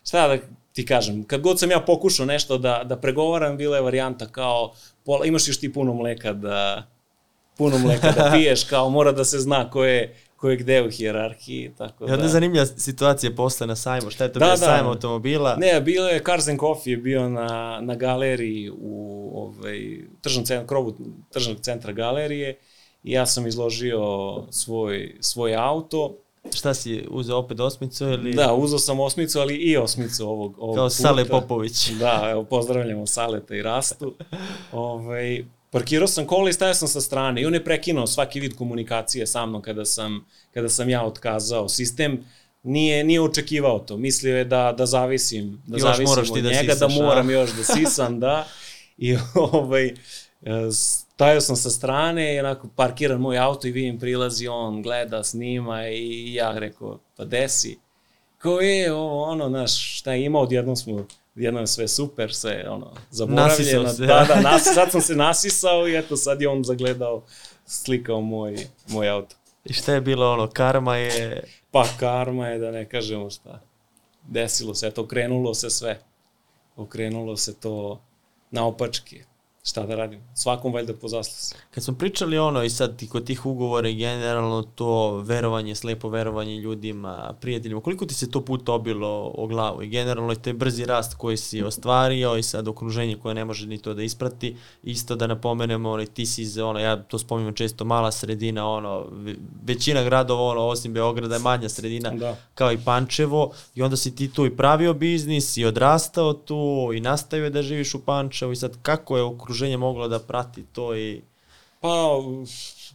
šta 0.04 0.28
da 0.28 0.38
ti 0.74 0.86
kažem, 0.86 1.24
kad 1.24 1.42
god 1.42 1.60
sam 1.60 1.72
ja 1.72 1.80
pokušao 1.80 2.26
nešto 2.26 2.58
da, 2.58 2.84
da 2.86 2.98
pregovaram, 2.98 3.58
bila 3.58 3.76
je 3.76 3.82
varijanta 3.82 4.26
kao, 4.26 4.74
pola, 5.06 5.26
imaš 5.26 5.48
još 5.48 5.60
ti 5.60 5.74
puno 5.74 5.94
mleka 5.94 6.34
da, 6.34 6.88
puno 7.58 7.78
mleka 7.78 8.12
da 8.12 8.30
piješ, 8.34 8.64
kao 8.64 8.90
mora 8.90 9.12
da 9.12 9.26
se 9.26 9.40
zna 9.40 9.70
ko 9.70 9.84
je, 9.84 10.16
ko 10.38 10.50
je 10.50 10.58
gde 10.58 10.82
u 10.84 10.90
hijerarhiji, 10.90 11.72
tako 11.78 12.04
I 12.04 12.08
da... 12.08 12.14
onda 12.14 12.26
je 12.26 12.30
zanimljiva 12.30 12.66
situacija 12.66 13.32
posle 13.36 13.68
na 13.68 13.76
sajmu. 13.76 14.10
Šta 14.10 14.24
je 14.24 14.34
to 14.34 14.40
Da, 14.40 14.46
bio 14.46 14.52
da. 14.52 14.58
sajam 14.58 14.88
automobila? 14.88 15.56
Ne, 15.56 15.82
bilo 15.82 16.08
je 16.08 16.24
Cars 16.24 16.48
and 16.48 16.60
Coffee 16.60 16.92
je 16.92 16.98
bio 16.98 17.30
na, 17.30 17.80
na 17.82 17.96
galeriji 17.96 18.72
u 18.80 19.32
ovaj, 19.36 20.00
tržnom 20.22 20.46
centru, 20.46 20.68
krovu 20.68 20.96
tržnog 21.32 21.58
centra 21.60 21.92
galerije 21.92 22.60
i 23.04 23.12
ja 23.12 23.26
sam 23.26 23.48
izložio 23.48 24.02
svoj, 24.50 25.18
svoj 25.20 25.56
auto. 25.56 26.18
Šta 26.54 26.74
si 26.74 27.06
uzeo 27.10 27.38
opet 27.38 27.60
osmicu 27.60 28.06
ili... 28.06 28.34
Da, 28.34 28.54
uzao 28.54 28.80
sam 28.80 29.00
osmicu, 29.00 29.40
ali 29.40 29.56
i 29.56 29.78
osmicu 29.78 30.30
ovog, 30.30 30.56
ovog 30.60 30.76
Kao 30.76 30.86
puta. 30.86 30.96
Sale 30.96 31.26
Popović. 31.26 31.90
Da, 31.90 32.28
evo, 32.32 32.44
pozdravljamo 32.44 33.08
Saleta 33.08 33.56
i 33.56 33.62
Rastu. 33.62 34.16
ovaj, 34.72 35.46
parkirao 35.72 36.08
sam 36.08 36.26
kola 36.26 36.50
i 36.50 36.54
stajao 36.54 36.74
sam 36.74 36.88
sa 36.88 37.02
strane 37.02 37.42
i 37.42 37.46
on 37.46 37.54
je 37.54 37.64
prekinuo 37.64 38.08
svaki 38.08 38.40
vid 38.40 38.56
komunikacije 38.56 39.28
sa 39.28 39.46
mnom 39.46 39.62
kada 39.62 39.86
sam, 39.86 40.26
kada 40.54 40.70
sam 40.70 40.90
ja 40.90 41.06
otkazao. 41.06 41.70
Sistem 41.70 42.24
nije, 42.64 43.04
nije 43.04 43.22
očekivao 43.22 43.80
to. 43.80 43.98
Mislio 43.98 44.38
je 44.38 44.46
da, 44.46 44.74
da 44.78 44.86
zavisim, 44.86 45.62
da 45.68 45.78
Još 45.78 45.82
zavisim 45.82 46.36
od 46.36 46.44
da 46.44 46.50
njega, 46.50 46.74
sisaš, 46.74 46.80
da 46.80 46.86
a? 46.86 47.06
moram 47.06 47.30
još 47.30 47.50
da 47.52 47.64
sisam, 47.64 48.20
da. 48.20 48.48
I 48.98 49.16
ovaj, 49.52 49.86
e, 49.88 49.94
stajao 50.72 51.42
sam 51.42 51.56
sa 51.56 51.70
strane 51.70 52.36
i 52.36 52.40
onako 52.40 52.70
parkiran 52.76 53.22
moj 53.22 53.38
auto 53.38 53.68
i 53.68 53.72
vidim 53.72 54.00
prilazi 54.00 54.48
on, 54.48 54.82
gleda, 54.82 55.24
snima 55.24 55.90
i 55.90 56.34
ja 56.34 56.60
rekao, 56.60 57.00
pa 57.18 57.26
desi. 57.26 57.78
Kao 58.38 58.60
je, 58.60 58.94
ovo, 58.94 59.24
ono, 59.24 59.50
znaš, 59.50 60.00
šta 60.00 60.14
je 60.14 60.26
imao, 60.26 60.42
odjednom 60.42 60.76
smo, 60.76 61.06
odjednom 61.38 61.64
je 61.64 61.68
sve 61.68 61.88
super, 61.88 62.34
sve, 62.34 62.70
ono, 62.70 62.94
zaboravljeno. 63.12 63.48
Nasisao 63.48 63.88
se. 63.88 64.06
Da, 64.06 64.26
da, 64.28 64.42
nas, 64.42 64.64
sad 64.74 64.92
sam 64.92 65.02
se 65.02 65.16
nasisao 65.16 65.88
i 65.88 65.98
eto, 65.98 66.18
sad 66.18 66.42
je 66.42 66.48
on 66.48 66.64
zagledao, 66.64 67.24
slikao 67.66 68.22
moj, 68.22 68.68
moj 68.88 69.10
auto. 69.10 69.36
I 69.66 69.74
šta 69.74 69.94
je 69.94 70.02
bilo 70.02 70.34
ono, 70.34 70.48
karma 70.48 70.98
je... 70.98 71.44
Pa 71.72 71.86
karma 72.00 72.48
je 72.48 72.60
da 72.60 72.72
ne 72.72 72.90
kažemo 72.90 73.30
šta. 73.30 73.62
Desilo 74.28 74.74
se, 74.74 74.88
eto, 74.88 75.02
okrenulo 75.02 75.54
se 75.54 75.70
sve. 75.70 76.00
Okrenulo 76.76 77.38
se 77.38 77.60
to 77.60 78.02
naopački. 78.52 79.24
Šta 79.68 79.86
da 79.86 79.96
radim? 79.96 80.20
Svakom 80.34 80.74
valjda 80.74 80.94
po 80.94 81.08
zasluzi. 81.08 81.56
Kad 81.72 81.84
smo 81.84 81.94
pričali 81.96 82.38
ono 82.38 82.64
i 82.64 82.70
sad 82.70 82.98
ti 82.98 83.08
kod 83.08 83.26
tih 83.26 83.46
ugovora 83.46 83.90
i 83.90 83.96
generalno 83.96 84.62
to 84.64 85.18
verovanje, 85.18 85.76
slepo 85.76 86.10
verovanje 86.10 86.56
ljudima, 86.56 87.34
prijateljima, 87.42 87.82
koliko 87.82 88.06
ti 88.06 88.14
se 88.14 88.32
to 88.32 88.42
puta 88.42 88.74
obilo 88.74 89.32
o 89.36 89.48
glavu 89.48 89.84
i 89.84 89.88
generalno 89.88 90.34
i 90.34 90.42
taj 90.42 90.54
brzi 90.54 90.86
rast 90.86 91.14
koji 91.14 91.38
si 91.38 91.64
ostvario 91.64 92.38
i 92.38 92.44
sad 92.44 92.68
okruženje 92.68 93.16
koje 93.16 93.36
ne 93.36 93.46
može 93.46 93.68
ni 93.68 93.78
to 93.78 93.94
da 93.94 94.04
isprati, 94.04 94.56
isto 94.84 95.16
da 95.16 95.28
napomenemo, 95.28 95.92
ono, 95.92 96.06
ti 96.06 96.26
si 96.26 96.42
iz, 96.42 96.58
ono, 96.58 96.80
ja 96.80 97.04
to 97.04 97.20
spominjem 97.20 97.54
često, 97.54 97.86
mala 97.86 98.12
sredina, 98.12 98.70
ono, 98.70 99.06
ve- 99.12 99.36
većina 99.64 100.04
gradova, 100.04 100.42
ono, 100.42 100.62
osim 100.62 100.94
Beograda 100.94 101.36
je 101.36 101.42
manja 101.42 101.70
sredina, 101.70 102.10
Da. 102.10 102.38
kao 102.56 102.72
i 102.72 102.78
Pančevo 102.86 103.52
i 103.76 103.82
onda 103.82 103.98
si 103.98 104.16
ti 104.16 104.32
tu 104.32 104.46
i 104.46 104.56
pravio 104.58 104.94
biznis 104.94 105.58
i 105.58 105.66
odrastao 105.66 106.34
tu 106.34 106.92
i 106.96 107.00
nastavio 107.00 107.50
da 107.50 107.62
živiš 107.62 107.94
u 107.96 108.00
Pančevu 108.00 108.52
i 108.52 108.56
sad 108.56 108.78
kako 108.82 109.18
je 109.18 109.24
okruženje 109.24 109.57
moglo 109.78 110.08
da 110.08 110.20
prati 110.20 110.64
to 110.74 110.96
i 110.96 111.22
Pa, 111.82 112.24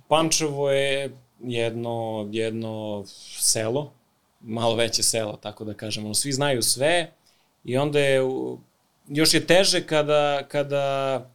Pančevo 0.08 0.70
je 0.70 1.10
jedno, 1.40 2.28
jedno 2.32 3.04
selo, 3.38 3.92
malo 4.40 4.74
veće 4.74 5.02
selo, 5.02 5.38
tako 5.42 5.64
da 5.64 5.74
kažemo. 5.74 6.14
Svi 6.14 6.32
znaju 6.32 6.62
sve 6.62 7.12
i 7.64 7.76
onda 7.76 8.00
je, 8.00 8.20
još 9.08 9.34
je 9.34 9.46
teže 9.46 9.86
kada, 9.86 10.42
kada 10.48 11.26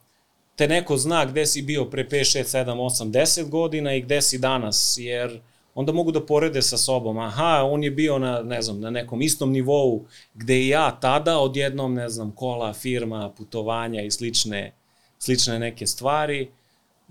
te 0.55 0.67
neko 0.67 0.97
zna 0.97 1.25
gde 1.25 1.45
si 1.45 1.61
bio 1.61 1.85
pre 1.85 2.07
5, 2.09 2.39
6, 2.39 2.65
7, 2.65 2.65
8, 2.65 3.11
10 3.11 3.49
godina 3.49 3.93
i 3.93 4.01
gde 4.01 4.21
si 4.21 4.37
danas, 4.37 4.95
jer 4.97 5.39
onda 5.75 5.91
mogu 5.91 6.11
da 6.11 6.25
porede 6.25 6.61
sa 6.61 6.77
sobom. 6.77 7.17
Aha, 7.17 7.63
on 7.71 7.83
je 7.83 7.91
bio 7.91 8.19
na, 8.19 8.41
ne 8.41 8.61
znam, 8.61 8.79
na 8.79 8.89
nekom 8.89 9.21
istom 9.21 9.51
nivou 9.51 10.05
gde 10.33 10.59
i 10.59 10.67
ja 10.67 10.97
tada, 11.01 11.39
odjednom, 11.39 11.93
ne 11.93 12.09
znam, 12.09 12.31
kola, 12.31 12.73
firma, 12.73 13.29
putovanja 13.37 14.01
i 14.01 14.11
slične, 14.11 14.73
slične 15.19 15.59
neke 15.59 15.87
stvari. 15.87 16.49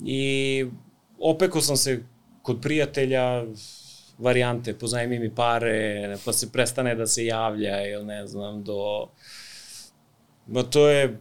I 0.05 0.65
opeko 1.19 1.61
sam 1.61 1.77
se 1.77 2.03
kod 2.43 2.61
prijatelja 2.63 3.45
varijante, 4.19 4.75
pozajmi 4.79 5.19
mi 5.19 5.35
pare, 5.35 6.17
pa 6.25 6.33
se 6.33 6.53
prestane 6.53 6.95
da 6.95 7.07
se 7.07 7.25
javlja 7.25 7.87
ili 7.87 8.05
ne 8.05 8.27
znam, 8.27 8.65
do... 8.65 9.09
Ma 10.47 10.63
to 10.63 10.89
je, 10.89 11.19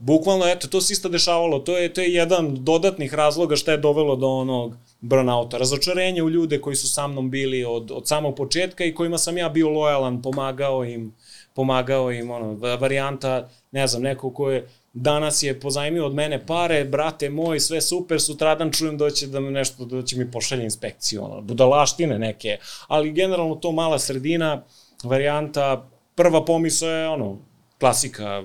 bukvalno, 0.00 0.46
eto, 0.46 0.68
to 0.68 0.80
se 0.80 0.92
isto 0.92 1.08
dešavalo, 1.08 1.58
to 1.58 1.78
je, 1.78 1.92
to 1.92 2.00
je 2.00 2.14
jedan 2.14 2.46
od 2.46 2.58
dodatnih 2.58 3.14
razloga 3.14 3.56
šta 3.56 3.72
je 3.72 3.78
dovelo 3.78 4.16
do 4.16 4.28
onog 4.28 4.76
burnouta. 5.00 5.58
Razočarenje 5.58 6.22
u 6.22 6.30
ljude 6.30 6.60
koji 6.60 6.76
su 6.76 6.88
sa 6.88 7.06
mnom 7.06 7.30
bili 7.30 7.64
od, 7.64 7.90
od 7.90 8.08
samog 8.08 8.36
početka 8.36 8.84
i 8.84 8.94
kojima 8.94 9.18
sam 9.18 9.38
ja 9.38 9.48
bio 9.48 9.68
lojalan, 9.68 10.22
pomagao 10.22 10.84
im, 10.84 11.14
pomagao 11.54 12.12
im, 12.12 12.30
ono, 12.30 12.54
va- 12.54 12.74
varijanta, 12.74 13.48
ne 13.72 13.86
znam, 13.86 14.02
neko 14.02 14.30
ko 14.30 14.50
je 14.50 14.68
danas 14.92 15.42
je 15.42 15.60
pozajmio 15.60 16.06
od 16.06 16.14
mene 16.14 16.46
pare, 16.46 16.84
brate 16.84 17.30
moj, 17.30 17.60
sve 17.60 17.80
super, 17.80 18.20
sutradan 18.20 18.72
čujem 18.72 18.98
da 18.98 19.10
će 19.10 19.26
da 19.26 19.40
nešto, 19.40 19.84
da 19.84 20.02
će 20.02 20.16
mi 20.16 20.30
pošalje 20.30 20.64
inspekciju, 20.64 21.24
ono, 21.24 21.40
budalaštine 21.40 22.18
neke, 22.18 22.58
ali 22.88 23.12
generalno 23.12 23.54
to 23.54 23.72
mala 23.72 23.98
sredina, 23.98 24.62
varijanta, 25.04 25.88
prva 26.14 26.44
pomisao 26.44 26.90
je, 26.90 27.08
ono, 27.08 27.38
klasika, 27.80 28.42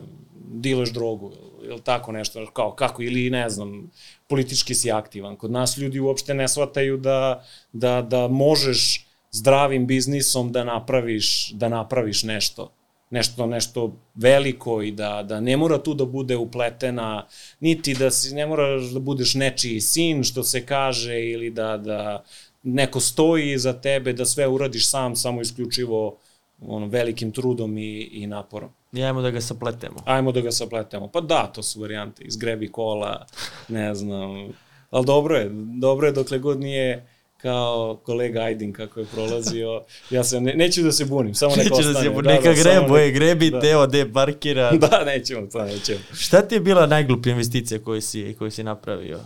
dileš 0.51 0.93
drogu, 0.93 1.31
ili 1.63 1.81
tako 1.81 2.11
nešto, 2.11 2.45
kao 2.53 2.71
kako, 2.71 3.01
ili 3.01 3.29
ne 3.29 3.49
znam, 3.49 3.91
politički 4.27 4.75
si 4.75 4.91
aktivan. 4.91 5.35
Kod 5.35 5.51
nas 5.51 5.77
ljudi 5.77 5.99
uopšte 5.99 6.33
ne 6.33 6.47
shvataju 6.47 6.97
da, 6.97 7.43
da, 7.73 8.01
da 8.01 8.27
možeš 8.27 9.07
zdravim 9.31 9.87
biznisom 9.87 10.51
da 10.51 10.63
napraviš, 10.63 11.51
da 11.51 11.69
napraviš 11.69 12.23
nešto 12.23 12.76
nešto 13.09 13.45
nešto 13.45 13.93
veliko 14.15 14.81
i 14.81 14.91
da, 14.91 15.23
da 15.23 15.39
ne 15.39 15.57
mora 15.57 15.77
tu 15.77 15.93
da 15.93 16.05
bude 16.05 16.35
upletena, 16.35 17.25
niti 17.59 17.93
da 17.93 18.11
si, 18.11 18.35
ne 18.35 18.45
moraš 18.45 18.83
da 18.83 18.99
budeš 18.99 19.35
nečiji 19.35 19.81
sin, 19.81 20.23
što 20.23 20.43
se 20.43 20.65
kaže, 20.65 21.21
ili 21.23 21.49
da, 21.49 21.77
da 21.77 22.23
neko 22.63 22.99
stoji 22.99 23.51
iza 23.51 23.73
tebe 23.73 24.13
da 24.13 24.25
sve 24.25 24.47
uradiš 24.47 24.89
sam, 24.89 25.15
samo 25.15 25.41
isključivo 25.41 26.17
ono, 26.61 26.87
velikim 26.87 27.31
trudom 27.31 27.77
i, 27.77 28.01
i 28.01 28.27
naporom. 28.27 28.69
I 28.93 29.03
ajmo 29.03 29.21
da 29.21 29.31
ga 29.31 29.41
sapletemo. 29.41 29.95
Ajmo 30.05 30.31
da 30.31 30.41
ga 30.41 30.51
sapletemo. 30.51 31.07
Pa 31.07 31.21
da, 31.21 31.47
to 31.47 31.63
su 31.63 31.81
varijante. 31.81 32.23
Izgrebi 32.23 32.71
kola, 32.71 33.25
ne 33.67 33.95
znam. 33.95 34.53
Ali 34.89 35.05
dobro 35.05 35.35
je, 35.35 35.49
dobro 35.79 36.07
je 36.07 36.13
dokle 36.13 36.39
god 36.39 36.59
nije 36.59 37.07
kao 37.47 37.99
kolega 38.03 38.39
Aydin 38.39 38.73
kako 38.73 38.99
je 38.99 39.05
prolazio. 39.05 39.83
Ja 40.09 40.23
se 40.23 40.41
ne, 40.41 40.53
neću 40.53 40.81
da 40.83 40.91
se 40.91 41.05
bunim, 41.05 41.33
samo 41.35 41.55
neka 41.55 41.73
ostane. 41.73 41.93
da 41.93 41.99
se, 41.99 42.09
neka 42.09 42.55
samo 42.55 42.63
grebo 42.63 42.97
je, 42.97 43.11
grebi 43.11 43.49
da. 43.49 43.59
Teo 43.61 43.87
de 43.87 44.11
parkira. 44.13 44.71
Da, 44.87 45.03
nećemo, 45.05 45.47
to 45.47 45.63
nećemo. 45.63 45.99
Šta 46.13 46.41
ti 46.41 46.55
je 46.55 46.59
bila 46.59 46.85
najgluplja 46.85 47.31
investicija 47.31 47.79
koju 47.83 48.01
si, 48.01 48.35
koju 48.39 48.51
si 48.51 48.63
napravio? 48.63 49.19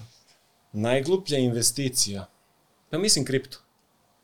Najgluplja 0.74 1.38
investicija? 1.38 2.26
Pa 2.90 2.98
mislim 2.98 3.26
kripto. 3.26 3.58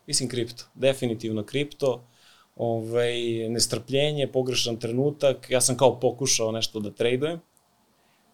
Mislim 0.07 0.29
kripto. 0.29 0.63
Definitivno 0.75 1.43
kripto. 1.43 2.07
Ovaj, 2.55 3.13
nestrpljenje, 3.49 4.27
pogrešan 4.27 4.77
trenutak. 4.77 5.49
Ja 5.49 5.61
sam 5.61 5.77
kao 5.77 5.99
pokušao 5.99 6.51
nešto 6.51 6.79
da 6.79 6.91
tradujem. 6.91 7.39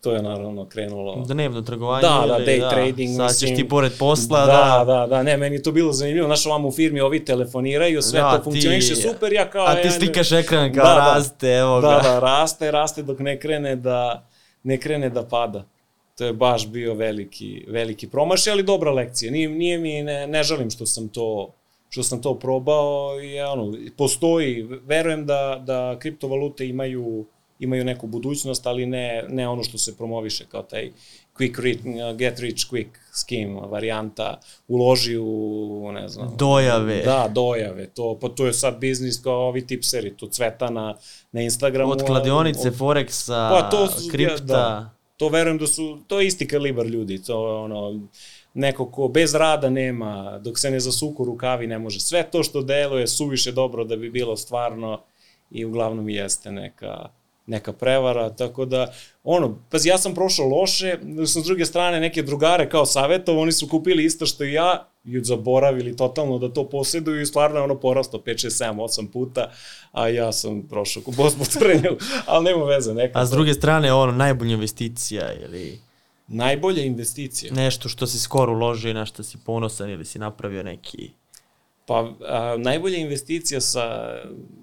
To 0.03 0.11
je 0.11 0.21
naravno 0.21 0.65
krenulo... 0.65 1.23
Dnevno 1.27 1.61
trgovanje 1.61 2.01
Da, 2.01 2.25
da, 2.27 2.37
ili, 2.37 2.45
day 2.45 2.69
trading, 2.69 3.17
Sad 3.17 3.29
ćeš 3.29 3.41
mislim. 3.41 3.57
ti 3.57 3.69
pored 3.69 3.91
posla, 3.99 4.45
da, 4.45 4.83
da. 4.85 4.93
da, 4.93 5.07
da, 5.07 5.23
ne, 5.23 5.37
meni 5.37 5.55
je 5.55 5.63
to 5.63 5.71
bilo 5.71 5.93
zanimljivo. 5.93 6.27
Znaš, 6.27 6.45
ovamo 6.45 6.67
u 6.67 6.71
firmi 6.71 7.01
ovi 7.01 7.25
telefoniraju, 7.25 8.01
sve 8.01 8.19
Da, 8.19 8.37
to 8.37 8.43
funkcioniše 8.43 8.95
super, 8.95 9.33
ja 9.33 9.49
kao... 9.49 9.65
A 9.65 9.81
ti 9.81 9.87
ja, 9.87 9.91
slikaš 9.91 10.31
ekran 10.31 10.73
kao 10.73 10.83
Da, 10.83 10.93
da. 10.93 11.13
raste, 11.15 11.53
evo 11.53 11.81
ga. 11.81 11.87
Da, 11.87 11.99
da, 12.03 12.19
raste, 12.19 12.71
raste 12.71 13.03
dok 13.03 13.19
ne 13.19 13.39
krene 13.39 13.75
da, 13.75 14.27
ne 14.63 14.77
krene 14.77 15.09
da 15.09 15.23
pada. 15.27 15.65
To 16.17 16.25
je 16.25 16.33
baš 16.33 16.67
bio 16.67 16.93
veliki, 16.93 17.65
veliki 17.67 18.09
promaš, 18.09 18.47
ali 18.47 18.63
dobra 18.63 18.91
lekcija. 18.91 19.31
Nije, 19.31 19.49
nije 19.49 19.77
mi, 19.77 20.03
ne, 20.03 20.27
ne 20.27 20.43
žalim 20.43 20.69
što 20.69 20.85
sam 20.85 21.07
to 21.07 21.53
što 21.89 22.03
sam 22.03 22.21
to 22.21 22.39
probao 22.39 23.21
i 23.21 23.39
ono, 23.39 23.77
postoji, 23.97 24.63
verujem 24.63 25.25
da, 25.25 25.63
da 25.65 25.99
kriptovalute 25.99 26.67
imaju, 26.67 27.25
imaju 27.63 27.85
neku 27.85 28.07
budućnost, 28.07 28.67
ali 28.67 28.85
ne, 28.85 29.25
ne 29.29 29.47
ono 29.47 29.63
što 29.63 29.77
se 29.77 29.97
promoviše 29.97 30.45
kao 30.45 30.63
taj 30.63 30.91
quick 31.35 31.55
ri- 31.55 31.77
get 32.15 32.39
rich 32.39 32.57
quick 32.63 32.87
scheme 33.13 33.61
varijanta, 33.61 34.39
uloži 34.67 35.17
u, 35.17 35.31
ne 35.93 36.07
znam, 36.07 36.35
Dojave. 36.37 37.01
Da, 37.01 37.29
dojave, 37.29 37.87
to, 37.87 38.17
pa 38.21 38.29
to 38.29 38.45
je 38.45 38.53
sad 38.53 38.77
biznis 38.77 39.21
kao 39.21 39.39
ovi 39.39 39.67
tipseri, 39.67 40.17
to 40.17 40.27
cveta 40.27 40.69
na, 40.69 40.95
na 41.31 41.41
Instagramu. 41.41 41.91
Od 41.91 42.03
kladionice, 42.03 42.67
od- 42.67 42.73
Forexa, 42.73 43.49
Pa 43.51 43.69
to 43.69 43.87
su- 43.87 44.09
kripta. 44.11 44.35
da. 44.37 44.89
to 45.17 45.29
verujem 45.29 45.57
da 45.57 45.67
su, 45.67 45.99
to 46.07 46.19
je 46.19 46.27
isti 46.27 46.47
kalibar 46.47 46.85
ljudi, 46.85 47.23
to 47.23 47.47
je 47.47 47.53
ono, 47.55 48.07
neko 48.53 48.85
ko 48.85 49.07
bez 49.07 49.35
rada 49.35 49.69
nema, 49.69 50.39
dok 50.39 50.59
se 50.59 50.71
ne 50.71 50.79
zasuku 50.79 51.25
rukavi 51.25 51.67
ne 51.67 51.79
može. 51.79 51.99
Sve 51.99 52.23
to 52.23 52.43
što 52.43 52.61
deluje 52.61 53.07
suviše 53.07 53.51
dobro 53.51 53.83
da 53.83 53.95
bi 53.95 54.09
bilo 54.09 54.37
stvarno 54.37 55.01
i 55.51 55.65
uglavnom 55.65 56.09
jeste 56.09 56.51
neka, 56.51 57.09
neka 57.45 57.73
prevara, 57.73 58.29
tako 58.29 58.65
da, 58.65 58.93
ono, 59.23 59.59
pazi, 59.69 59.89
ja 59.89 59.97
sam 59.97 60.13
prošao 60.13 60.47
loše, 60.47 60.97
sam 61.27 61.41
s 61.41 61.45
druge 61.45 61.65
strane 61.65 61.99
neke 61.99 62.21
drugare 62.21 62.69
kao 62.69 62.85
savjetov, 62.85 63.39
oni 63.39 63.51
su 63.51 63.67
kupili 63.67 64.05
isto 64.05 64.25
što 64.25 64.43
i 64.43 64.53
ja, 64.53 64.89
i 65.03 65.23
zaboravili 65.23 65.95
totalno 65.95 66.37
da 66.37 66.53
to 66.53 66.69
posjeduju 66.69 67.21
i 67.21 67.25
stvarno 67.25 67.57
je 67.57 67.63
ono 67.63 67.79
porasto 67.79 68.17
5, 68.17 68.47
6, 68.47 68.65
7, 68.65 68.75
8 68.75 69.11
puta, 69.11 69.51
a 69.91 70.07
ja 70.07 70.31
sam 70.31 70.67
prošao 70.69 71.03
ku 71.03 71.11
po 71.11 71.29
trnju, 71.59 71.97
ali 72.25 72.45
nema 72.45 72.63
veze, 72.65 72.93
neka. 72.93 73.19
A 73.19 73.25
s 73.25 73.29
druge 73.29 73.53
strane, 73.53 73.93
ono, 73.93 74.11
najbolja 74.11 74.53
investicija 74.53 75.33
ili 75.33 75.79
Najbolja 76.27 76.83
investicija? 76.83 77.53
nešto 77.53 77.89
što 77.89 78.07
si 78.07 78.19
skoro 78.19 78.53
uložio 78.53 78.91
i 78.91 78.93
na 78.93 79.05
što 79.05 79.23
si 79.23 79.37
ponosan 79.45 79.89
ili 79.89 80.05
si 80.05 80.19
napravio 80.19 80.63
neki... 80.63 81.11
Pa, 81.85 82.13
a, 82.21 82.55
najbolja 82.57 82.97
investicija 82.97 83.61
sa, 83.61 84.15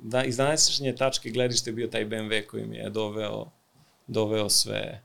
da, 0.03 0.25
iz 0.25 0.37
današnje 0.37 0.97
tačke 0.97 1.31
gledište 1.31 1.71
je 1.71 1.75
bio 1.75 1.89
taj 1.89 2.07
BMW 2.07 2.47
koji 2.47 2.67
mi 2.67 2.77
je 2.77 2.91
doveo, 2.91 3.47
doveo 4.07 4.49
sve, 4.49 5.03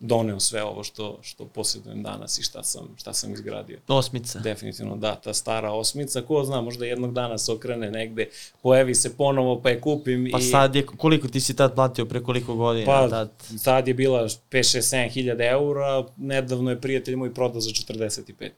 doneo 0.00 0.40
sve 0.40 0.62
ovo 0.62 0.84
što, 0.84 1.18
što 1.22 1.44
posjedujem 1.44 2.02
danas 2.02 2.38
i 2.38 2.42
šta 2.42 2.62
sam, 2.62 2.88
šta 2.96 3.12
sam 3.12 3.32
izgradio. 3.32 3.78
Osmica. 3.88 4.38
Definitivno 4.38 4.96
da, 4.96 5.14
ta 5.14 5.34
stara 5.34 5.72
osmica, 5.72 6.22
ko 6.22 6.44
zna, 6.44 6.60
možda 6.60 6.86
jednog 6.86 7.12
dana 7.12 7.38
se 7.38 7.52
okrene 7.52 7.90
negde, 7.90 8.28
pojavi 8.62 8.94
se 8.94 9.16
ponovo 9.16 9.60
pa 9.62 9.70
je 9.70 9.80
kupim 9.80 10.28
Pa 10.32 10.38
i... 10.38 10.42
sad 10.42 10.76
je, 10.76 10.86
koliko 10.86 11.28
ti 11.28 11.40
si 11.40 11.56
tad 11.56 11.74
platio, 11.74 12.06
pre 12.06 12.22
koliko 12.22 12.54
godina? 12.54 12.86
Pa, 12.86 13.08
tad? 13.08 13.30
tad 13.64 13.88
je 13.88 13.94
bila 13.94 14.28
5, 14.28 14.38
6, 14.50 14.96
7 14.96 15.10
hiljada 15.10 15.44
eura, 15.44 16.04
nedavno 16.16 16.70
je 16.70 16.80
prijatelj 16.80 17.16
moj 17.16 17.34
prodao 17.34 17.60
za 17.60 17.70
45. 17.70 18.50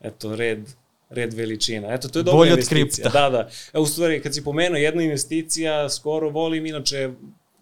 Eto, 0.00 0.36
red, 0.36 0.68
red 1.10 1.34
veličina. 1.34 1.94
Eto, 1.94 2.08
to 2.08 2.18
je 2.18 2.22
dobra 2.22 2.38
Bolje 2.38 2.50
investicija. 2.50 3.08
Da, 3.08 3.30
da. 3.30 3.48
E, 3.72 3.78
u 3.78 3.86
stvari, 3.86 4.22
kad 4.22 4.34
si 4.34 4.44
pomenuo 4.44 4.78
jedna 4.78 5.02
investicija, 5.02 5.88
skoro 5.90 6.30
volim, 6.30 6.66
inače 6.66 7.10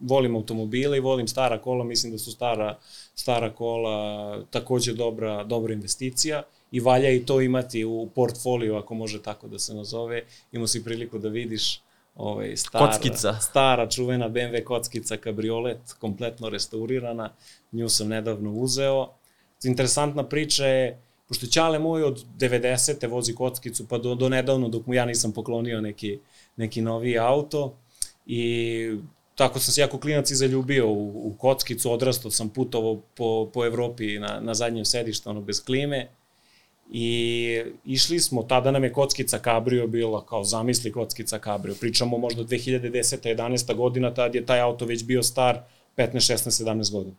volim 0.00 0.36
automobile 0.36 0.96
i 0.96 1.00
volim 1.00 1.28
stara 1.28 1.58
kola, 1.58 1.84
mislim 1.84 2.12
da 2.12 2.18
su 2.18 2.32
stara, 2.32 2.78
stara 3.14 3.50
kola 3.50 4.42
takođe 4.50 4.92
dobra, 4.92 5.44
dobra 5.44 5.72
investicija 5.72 6.42
i 6.70 6.80
valja 6.80 7.10
i 7.10 7.24
to 7.24 7.40
imati 7.40 7.84
u 7.84 8.10
portfoliju, 8.14 8.76
ako 8.76 8.94
može 8.94 9.22
tako 9.22 9.48
da 9.48 9.58
se 9.58 9.74
nazove. 9.74 10.22
Imao 10.52 10.66
si 10.66 10.84
priliku 10.84 11.18
da 11.18 11.28
vidiš 11.28 11.80
ovaj, 12.14 12.56
stara, 12.56 12.86
Kockica. 12.86 13.32
stara 13.40 13.88
čuvena 13.88 14.28
BMW 14.30 14.64
kockica 14.64 15.16
kabriolet, 15.16 15.78
kompletno 15.98 16.48
restaurirana, 16.48 17.30
nju 17.72 17.88
sam 17.88 18.08
nedavno 18.08 18.52
uzeo. 18.52 19.08
Interesantna 19.64 20.24
priča 20.24 20.66
je, 20.66 21.02
pošto 21.28 21.46
Ćale 21.46 21.78
moj 21.78 22.02
od 22.02 22.24
90. 22.38 23.08
vozi 23.10 23.34
kockicu, 23.34 23.88
pa 23.88 23.98
do, 23.98 24.14
do 24.14 24.28
nedavno, 24.28 24.68
dok 24.68 24.86
mu 24.86 24.94
ja 24.94 25.04
nisam 25.04 25.32
poklonio 25.32 25.80
neki, 25.80 26.18
neki 26.56 26.80
novi 26.80 27.18
auto, 27.18 27.76
i 28.26 28.90
tako 29.34 29.58
sam 29.58 29.72
se 29.72 29.80
jako 29.80 29.98
klinac 29.98 30.30
i 30.30 30.34
zaljubio 30.36 30.88
u, 30.88 31.28
u 31.28 31.34
kockicu, 31.38 31.92
odrastao 31.92 32.30
sam 32.30 32.48
putovao 32.48 33.02
po, 33.14 33.50
po 33.54 33.66
Evropi 33.66 34.18
na, 34.18 34.40
na 34.40 34.54
zadnjem 34.54 34.84
sedištu, 34.84 35.30
ono, 35.30 35.40
bez 35.40 35.64
klime, 35.64 36.08
I 36.90 37.62
išli 37.84 38.20
smo, 38.20 38.42
tada 38.42 38.70
nam 38.70 38.84
je 38.84 38.92
kockica 38.92 39.38
Cabrio 39.38 39.86
bila, 39.86 40.26
kao 40.26 40.44
zamisli 40.44 40.92
kockica 40.92 41.38
Cabrio. 41.38 41.74
Pričamo 41.80 42.18
možda 42.18 42.44
2010. 42.44 43.34
11. 43.36 43.74
godina, 43.74 44.14
tad 44.14 44.34
je 44.34 44.46
taj 44.46 44.60
auto 44.60 44.84
već 44.84 45.04
bio 45.04 45.22
star 45.22 45.60
15, 45.96 46.12
16, 46.14 46.64
17 46.64 46.92
godina. 46.92 47.16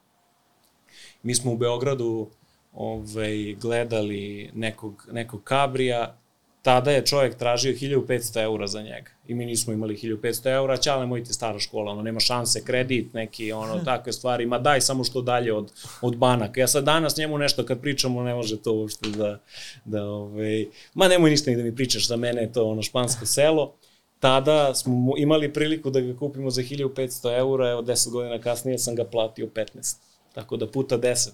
Mi 1.24 1.36
smo 1.36 1.52
u 1.52 1.58
Beogradu 1.58 2.30
ovaj, 2.78 3.56
gledali 3.62 4.52
nekog, 4.54 5.08
nekog 5.12 5.42
Cabrija, 5.48 6.18
tada 6.62 6.92
je 6.92 7.06
čovjek 7.06 7.36
tražio 7.36 7.74
1500 7.74 8.44
eura 8.44 8.68
za 8.68 8.82
njega. 8.82 9.12
I 9.28 9.36
mi 9.36 9.46
nismo 9.46 9.74
imali 9.74 9.96
1500 9.98 10.54
eura, 10.54 10.78
ćale 10.78 11.06
moj 11.06 11.24
ti 11.24 11.34
stara 11.34 11.60
škola, 11.60 11.92
ono, 11.92 12.02
nema 12.02 12.20
šanse, 12.20 12.64
kredit, 12.64 13.14
neki, 13.14 13.52
ono, 13.52 13.80
takve 13.80 14.14
stvari, 14.14 14.46
ma 14.46 14.60
daj 14.60 14.82
samo 14.82 15.04
što 15.04 15.22
dalje 15.22 15.54
od, 15.54 15.72
od 16.02 16.16
banaka. 16.18 16.60
Ja 16.60 16.68
sad 16.68 16.84
danas 16.84 17.18
njemu 17.18 17.38
nešto 17.38 17.66
kad 17.66 17.82
pričamo, 17.82 18.24
ne 18.24 18.34
može 18.36 18.62
to 18.62 18.74
uopšte 18.74 19.10
da, 19.10 19.40
da 19.86 20.06
ovaj, 20.06 20.66
ma 20.94 21.08
nemoj 21.08 21.30
ništa 21.30 21.52
ni 21.52 21.58
da 21.58 21.64
mi 21.64 21.76
pričaš, 21.76 22.08
za 22.08 22.16
mene 22.16 22.42
je 22.42 22.54
to 22.54 22.70
ono 22.70 22.82
špansko 22.82 23.26
selo. 23.26 23.74
Tada 24.20 24.76
smo 24.76 25.14
imali 25.18 25.54
priliku 25.54 25.90
da 25.90 26.02
ga 26.02 26.18
kupimo 26.20 26.50
za 26.50 26.62
1500 26.62 27.38
eura, 27.38 27.70
evo 27.70 27.82
10 27.82 28.12
godina 28.12 28.40
kasnije 28.40 28.78
sam 28.78 28.96
ga 28.96 29.04
platio 29.04 29.48
15. 29.48 29.96
Tako 30.34 30.58
da 30.58 30.68
puta 30.68 30.98
10. 30.98 31.30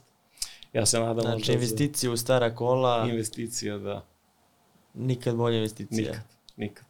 Ja 0.73 0.85
se 0.85 0.99
nadam 0.99 1.21
Znači, 1.21 1.53
investicije 1.53 2.09
u 2.09 2.17
stara 2.17 2.55
kola, 2.55 3.07
investicija, 3.09 3.77
da. 3.77 4.05
nikad 4.93 5.35
bolja 5.35 5.57
investicija. 5.57 5.97
Nikad, 5.97 6.23
nikad. 6.57 6.85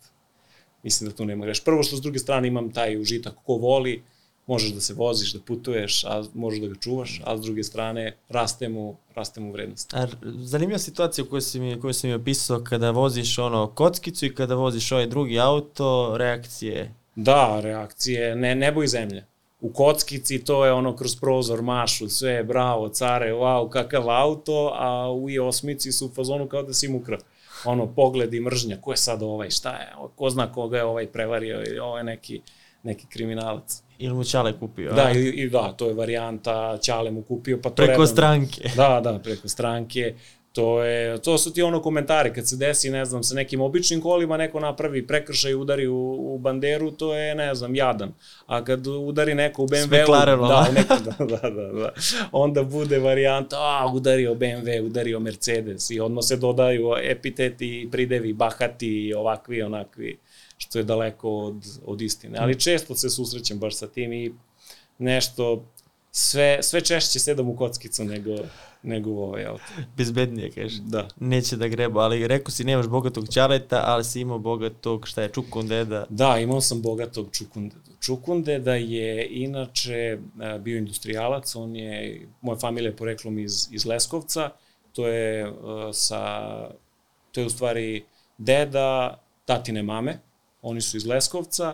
Mislim 0.84 1.10
da 1.10 1.16
tu 1.16 1.26
nema 1.26 1.46
greš. 1.46 1.64
Prvo 1.64 1.84
što 1.84 1.96
s 1.98 2.02
druge 2.02 2.20
strane 2.20 2.48
imam 2.48 2.72
taj 2.72 3.02
užitak 3.02 3.34
ko 3.46 3.54
voli, 3.54 4.04
možeš 4.48 4.72
da 4.72 4.82
se 4.82 4.94
voziš, 4.94 5.34
da 5.34 5.40
putuješ, 5.40 6.04
a 6.04 6.24
možeš 6.34 6.60
da 6.60 6.68
ga 6.68 6.76
čuvaš, 6.76 7.22
a 7.26 7.38
s 7.38 7.42
druge 7.42 7.64
strane 7.64 8.18
raste 8.30 8.70
mu, 8.70 8.98
raste 9.16 9.40
mu 9.42 9.52
vrednost. 9.52 9.94
A, 9.94 10.08
zanimljiva 10.36 10.80
situacija 10.80 11.26
koju 11.26 11.42
si 11.42 11.60
mi, 11.60 11.82
koju 11.82 11.94
si 11.94 12.08
mi 12.08 12.14
opisao 12.14 12.64
kada 12.64 12.92
voziš 12.92 13.40
ono 13.40 13.68
kockicu 13.68 14.26
i 14.26 14.36
kada 14.36 14.56
voziš 14.56 14.92
ovaj 14.92 15.08
drugi 15.08 15.40
auto, 15.40 16.18
reakcije. 16.18 16.94
Da, 17.16 17.60
reakcije, 17.62 18.36
ne, 18.36 18.56
nebo 18.56 18.84
i 18.84 18.88
zemlja. 18.88 19.26
U 19.64 19.70
kockici 19.74 20.44
to 20.44 20.66
je 20.66 20.72
ono 20.72 20.96
kroz 20.96 21.16
prozor 21.16 21.62
mašu, 21.62 22.10
sve, 22.10 22.44
bravo, 22.44 22.90
care, 22.90 23.34
wow, 23.34 23.70
kakav 23.70 24.10
auto, 24.10 24.72
a 24.74 25.12
u 25.12 25.30
i 25.30 25.40
osmici 25.40 25.92
su 25.92 26.06
u 26.06 26.10
fazonu 26.16 26.48
kao 26.48 26.64
da 26.64 26.74
si 26.74 26.86
im 26.86 26.96
ukrao. 26.96 27.20
Ono, 27.66 27.88
pogled 27.88 28.34
i 28.34 28.40
mržnja, 28.40 28.78
ko 28.82 28.92
je 28.92 28.98
sad 28.98 29.24
ovaj, 29.24 29.50
šta 29.50 29.70
je, 29.70 29.88
ko 30.16 30.30
zna 30.30 30.52
koga 30.52 30.78
je 30.78 30.84
ovaj 30.84 31.08
prevario, 31.08 31.64
ili 31.68 31.80
ovo 31.80 31.98
je 31.98 32.04
neki, 32.04 32.42
neki 32.84 33.06
kriminalac. 33.08 33.82
Ili 33.98 34.14
mu 34.14 34.24
Čale 34.24 34.60
kupio? 34.60 34.94
Da, 34.94 35.12
i, 35.12 35.28
i 35.28 35.50
da, 35.50 35.74
to 35.78 35.88
je 35.88 35.94
varijanta, 35.94 36.78
Ćale 36.82 37.12
mu 37.12 37.22
kupio, 37.22 37.60
pa 37.64 37.70
to 37.70 37.76
Preko 37.76 37.92
redovno- 37.92 38.08
stranke. 38.08 38.70
Da, 38.76 39.02
da, 39.04 39.20
preko 39.20 39.48
stranke. 39.50 40.14
To, 40.54 40.84
je, 40.84 41.22
to 41.22 41.38
su 41.38 41.54
ti 41.54 41.62
ono 41.62 41.82
komentari, 41.82 42.34
kad 42.34 42.50
se 42.50 42.56
desi, 42.56 42.90
ne 42.90 43.06
znam, 43.06 43.24
sa 43.24 43.36
nekim 43.36 43.62
običnim 43.62 44.02
kolima, 44.02 44.38
neko 44.38 44.60
napravi 44.60 45.08
prekršaj 45.08 45.56
udari 45.56 45.88
u, 45.88 46.18
u 46.36 46.38
banderu, 46.38 46.92
to 46.92 47.16
je, 47.16 47.36
ne 47.36 47.56
znam, 47.56 47.76
jadan. 47.76 48.14
A 48.46 48.64
kad 48.64 48.88
udari 48.88 49.36
neko 49.36 49.64
u 49.64 49.68
BMW-u, 49.68 50.04
McLarenu, 50.04 50.48
da, 50.48 50.68
neko, 50.76 50.96
da, 51.06 51.26
da, 51.26 51.50
da, 51.50 51.72
da, 51.72 51.94
onda 52.32 52.64
bude 52.64 53.00
varijanta, 53.00 53.56
a, 53.60 53.92
udario 53.94 54.34
BMW, 54.34 54.86
udario 54.86 55.20
Mercedes 55.20 55.90
i 55.90 56.00
odmah 56.00 56.24
se 56.24 56.38
dodaju 56.38 56.94
epiteti, 57.04 57.90
pridevi, 57.92 58.34
bahati, 58.34 59.14
ovakvi, 59.18 59.62
onakvi, 59.62 60.20
što 60.58 60.80
je 60.80 60.84
daleko 60.84 61.30
od, 61.30 61.66
od 61.86 62.02
istine. 62.02 62.38
Ali 62.42 62.60
često 62.60 62.96
se 62.96 63.10
susrećem 63.10 63.60
baš 63.60 63.76
sa 63.76 63.88
tim 63.88 64.14
i 64.14 64.34
nešto, 64.98 65.66
sve, 66.12 66.60
sve 66.62 66.82
češće 66.82 67.20
sedam 67.20 67.50
u 67.50 67.56
kockicu 67.56 68.04
nego, 68.04 68.36
nego 68.84 69.10
u 69.10 69.20
ovaj 69.20 69.46
auto. 69.46 69.64
Bezbednije, 69.98 70.52
kaže. 70.52 70.82
Da. 70.82 71.08
Neće 71.20 71.58
da 71.58 71.68
greba, 71.68 72.02
ali 72.02 72.28
rekao 72.28 72.52
si 72.52 72.64
nemaš 72.64 72.88
bogatog 72.88 73.28
ćaleta, 73.28 73.84
ali 73.86 74.04
si 74.04 74.22
imao 74.22 74.40
bogatog, 74.40 75.08
šta 75.08 75.22
je, 75.22 75.30
čukun 75.30 75.68
deda. 75.68 76.06
Da, 76.10 76.40
imao 76.40 76.62
sam 76.62 76.82
bogatog 76.82 77.28
Čukundedu. 77.32 77.92
Čukundeda 78.00 78.76
je 78.76 79.28
inače 79.30 79.94
e, 79.94 80.20
bio 80.60 80.78
industrijalac, 80.78 81.56
on 81.56 81.76
je, 81.76 82.28
moja 82.42 82.60
familija 82.60 82.90
je 82.90 82.96
poreklom 82.96 83.40
iz, 83.40 83.68
iz 83.72 83.86
Leskovca, 83.86 84.50
to 84.94 85.08
je 85.08 85.50
uh, 85.50 85.56
sa, 85.92 86.42
to 87.32 87.42
je 87.42 87.46
u 87.46 87.50
stvari 87.50 88.04
deda 88.38 89.20
tatine 89.46 89.84
mame, 89.84 90.20
oni 90.62 90.82
su 90.82 90.98
iz 90.98 91.06
Leskovca 91.06 91.74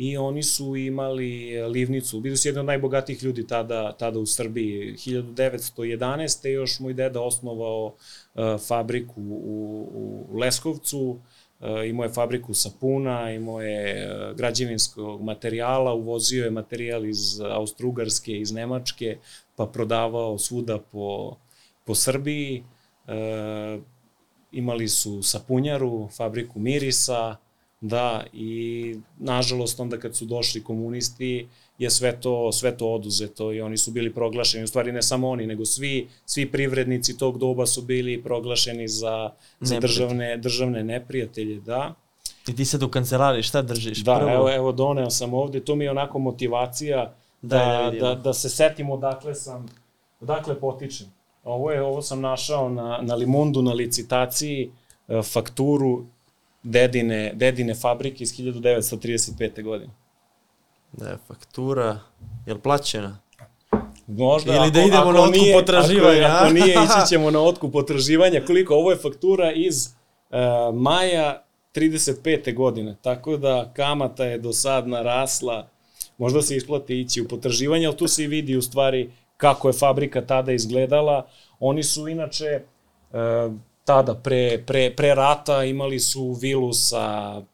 i 0.00 0.16
oni 0.16 0.42
su 0.42 0.76
imali 0.76 1.62
livnicu, 1.68 2.20
bili 2.20 2.36
su 2.36 2.48
jedni 2.48 2.60
od 2.60 2.66
najbogatijih 2.66 3.22
ljudi 3.22 3.46
tada, 3.46 3.92
tada 3.92 4.18
u 4.18 4.26
Srbiji. 4.26 4.94
1911. 4.94 6.48
još 6.48 6.80
moj 6.80 6.94
deda 6.94 7.20
osnovao 7.20 7.86
uh, 7.86 8.60
fabriku 8.68 9.20
u, 9.20 10.26
u 10.30 10.38
Leskovcu, 10.38 11.20
Uh, 11.60 11.66
imao 11.88 12.04
je 12.04 12.12
fabriku 12.12 12.54
sapuna, 12.54 13.32
imao 13.32 13.60
je 13.60 14.08
građevinskog 14.36 15.22
materijala, 15.22 15.94
uvozio 15.94 16.44
je 16.44 16.50
materijal 16.50 17.06
iz 17.06 17.40
Austrougarske, 17.40 18.38
iz 18.38 18.52
Nemačke, 18.52 19.18
pa 19.56 19.66
prodavao 19.66 20.38
svuda 20.38 20.78
po, 20.78 21.36
po 21.84 21.94
Srbiji. 21.94 22.64
E, 23.08 23.78
imali 24.52 24.88
su 24.88 25.22
sapunjaru, 25.22 26.08
fabriku 26.08 26.58
mirisa, 26.58 27.36
da, 27.80 28.24
i 28.32 28.94
nažalost 29.18 29.80
onda 29.80 29.98
kad 29.98 30.16
su 30.16 30.24
došli 30.24 30.64
komunisti, 30.64 31.48
je 31.78 31.90
sve 31.90 32.20
to, 32.20 32.52
sve 32.52 32.76
to 32.76 32.88
oduzeto 32.88 33.52
i 33.52 33.60
oni 33.60 33.76
su 33.76 33.90
bili 33.90 34.14
proglašeni, 34.14 34.64
u 34.64 34.66
stvari 34.66 34.92
ne 34.92 35.02
samo 35.02 35.28
oni, 35.28 35.46
nego 35.46 35.64
svi, 35.64 36.08
svi 36.26 36.52
privrednici 36.52 37.18
tog 37.18 37.38
doba 37.38 37.66
su 37.66 37.82
bili 37.82 38.22
proglašeni 38.22 38.88
za, 38.88 39.30
za 39.60 39.80
državne, 39.80 40.36
državne 40.36 40.84
neprijatelje, 40.84 41.60
da. 41.60 41.94
I 42.48 42.56
ti 42.56 42.64
sad 42.64 42.82
u 42.82 42.88
kancelariji 42.88 43.42
šta 43.42 43.62
držiš? 43.62 43.98
Da, 43.98 44.18
Prvo, 44.18 44.30
evo, 44.30 44.54
evo 44.54 44.72
doneo 44.72 45.10
sam 45.10 45.34
ovde, 45.34 45.64
to 45.64 45.76
mi 45.76 45.84
je 45.84 45.90
onako 45.90 46.18
motivacija 46.18 47.14
da, 47.42 47.58
da 47.58 47.90
da, 48.00 48.06
da, 48.06 48.14
da 48.14 48.32
se 48.32 48.48
setim 48.48 48.90
odakle 48.90 49.34
sam, 49.34 49.66
odakle 50.20 50.60
potičem. 50.60 51.06
Ovo 51.44 51.70
je, 51.70 51.82
ovo 51.82 52.02
sam 52.02 52.20
našao 52.20 52.68
na, 52.68 52.98
na 53.02 53.14
Limundu 53.14 53.62
na 53.62 53.72
licitaciji 53.72 54.70
e, 55.08 55.22
fakturu 55.22 56.04
dedine, 56.62 57.32
dedine 57.34 57.74
fabrike 57.74 58.24
iz 58.24 58.32
1935. 58.32 59.62
godine. 59.62 59.92
Da 60.92 61.08
je 61.08 61.18
faktura, 61.28 61.98
jel 62.46 62.58
plaćena? 62.58 63.18
Možda, 64.06 64.56
Ili 64.56 64.70
da 64.70 64.82
idemo 64.82 65.12
na 65.12 65.20
otkup 65.20 65.42
potraživanja, 65.54 66.26
Ako, 66.26 66.44
ako 66.44 66.52
nije, 66.52 66.74
ići 66.74 67.08
ćemo 67.10 67.30
na 67.30 67.40
otkup 67.40 67.72
potraživanja. 67.72 68.42
Koliko? 68.46 68.74
Ovo 68.74 68.90
je 68.90 68.96
faktura 68.96 69.52
iz 69.52 69.86
uh, 69.86 70.74
maja 70.74 71.44
35. 71.74 72.54
godine, 72.54 72.96
tako 73.02 73.36
da 73.36 73.70
kamata 73.76 74.24
je 74.24 74.38
do 74.38 74.52
sad 74.52 74.88
narasla, 74.88 75.68
možda 76.18 76.42
se 76.42 76.56
isplati 76.56 77.00
ići 77.00 77.20
u 77.20 77.28
potraživanje, 77.28 77.86
ali 77.86 77.96
tu 77.96 78.08
se 78.08 78.24
i 78.24 78.26
vidi 78.26 78.56
u 78.56 78.62
stvari 78.62 79.10
kako 79.36 79.68
je 79.68 79.72
fabrika 79.72 80.26
tada 80.26 80.52
izgledala. 80.52 81.26
Oni 81.60 81.82
su 81.82 82.08
inače 82.08 82.62
uh, 83.10 83.52
tada 83.90 84.14
pre, 84.14 84.62
pre, 84.66 84.90
pre 84.94 85.14
rata 85.14 85.64
imali 85.64 85.98
su 85.98 86.32
vilu 86.32 86.72
sa 86.72 87.02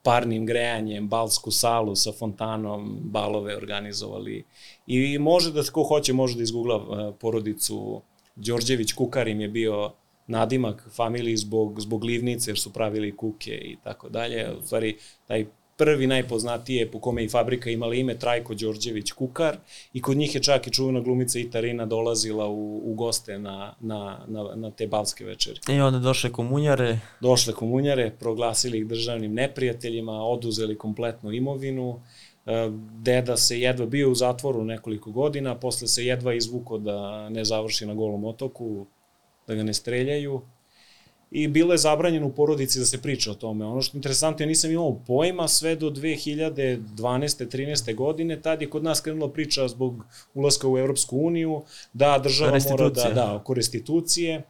parnim 0.02 0.46
grejanjem, 0.46 1.08
balsku 1.08 1.50
salu 1.50 1.94
sa 1.96 2.12
fontanom, 2.12 2.98
balove 3.02 3.56
organizovali. 3.56 4.44
I 4.86 5.18
može 5.18 5.52
da 5.52 5.64
ko 5.72 5.82
hoće 5.82 6.12
može 6.12 6.36
da 6.36 6.42
izgugla 6.42 6.76
uh, 6.76 7.14
porodicu 7.20 8.02
Đorđević 8.36 8.92
Kukar 8.92 9.28
im 9.28 9.40
je 9.40 9.48
bio 9.48 9.92
nadimak 10.26 10.88
familiji 10.92 11.36
zbog, 11.36 11.80
zbog 11.80 12.04
livnice 12.04 12.50
jer 12.50 12.58
su 12.58 12.72
pravili 12.72 13.16
kuke 13.16 13.54
i 13.54 13.76
tako 13.84 14.08
dalje. 14.08 14.50
U 14.58 14.62
stvari, 14.62 14.96
taj 15.26 15.46
prvi 15.76 16.06
najpoznatije 16.06 16.90
po 16.90 17.00
kome 17.00 17.24
i 17.24 17.28
fabrika 17.28 17.70
imala 17.70 17.94
ime 17.94 18.18
Trajko 18.18 18.54
Đorđević 18.54 19.12
Kukar 19.12 19.56
i 19.92 20.02
kod 20.02 20.16
njih 20.16 20.34
je 20.34 20.42
čak 20.42 20.66
i 20.66 20.70
čuvena 20.70 21.00
glumica 21.00 21.38
Itarina 21.38 21.86
dolazila 21.86 22.48
u, 22.48 22.90
u 22.90 22.94
goste 22.94 23.38
na, 23.38 23.74
na, 23.80 24.18
na, 24.28 24.54
na 24.54 24.70
te 24.70 24.86
balske 24.86 25.24
večeri. 25.24 25.60
I 25.68 25.80
onda 25.80 25.98
došle 25.98 26.32
komunjare, 26.32 27.00
Došle 27.20 27.52
komunjare, 27.52 28.10
proglasili 28.18 28.78
ih 28.78 28.86
državnim 28.86 29.34
neprijateljima, 29.34 30.12
oduzeli 30.12 30.78
kompletnu 30.78 31.32
imovinu, 31.32 32.00
E, 32.46 32.70
deda 33.02 33.36
se 33.36 33.60
jedva 33.60 33.86
bio 33.86 34.10
u 34.10 34.14
zatvoru 34.14 34.64
nekoliko 34.64 35.10
godina, 35.10 35.54
posle 35.54 35.88
se 35.88 36.04
jedva 36.06 36.34
izvuko 36.34 36.78
da 36.78 37.28
ne 37.28 37.44
završi 37.44 37.86
na 37.86 37.94
golom 37.94 38.24
otoku, 38.24 38.86
da 39.46 39.54
ga 39.54 39.62
ne 39.62 39.74
streljaju. 39.74 40.42
I 41.30 41.48
bilo 41.48 41.74
je 41.74 41.78
zabranjeno 41.78 42.26
u 42.26 42.32
porodici 42.32 42.78
da 42.78 42.84
se 42.84 43.02
priča 43.02 43.30
o 43.30 43.34
tome. 43.34 43.64
Ono 43.64 43.82
što 43.82 43.96
je 43.96 43.98
interesantno, 43.98 44.44
ja 44.44 44.48
nisam 44.48 44.70
imao 44.70 45.00
pojma 45.06 45.48
sve 45.48 45.76
do 45.76 45.90
2012. 45.90 46.80
13. 46.96 47.94
godine, 47.94 48.42
tad 48.42 48.62
je 48.62 48.70
kod 48.70 48.84
nas 48.84 49.00
krenula 49.00 49.32
priča 49.32 49.68
zbog 49.68 50.04
ulaska 50.34 50.68
u 50.68 50.78
Evropsku 50.78 51.18
uniju, 51.18 51.62
da 51.92 52.18
država 52.18 52.58
mora 52.70 52.88
da, 52.88 53.10
da, 53.14 53.34
oko 53.34 53.54
restitucije 53.54 54.42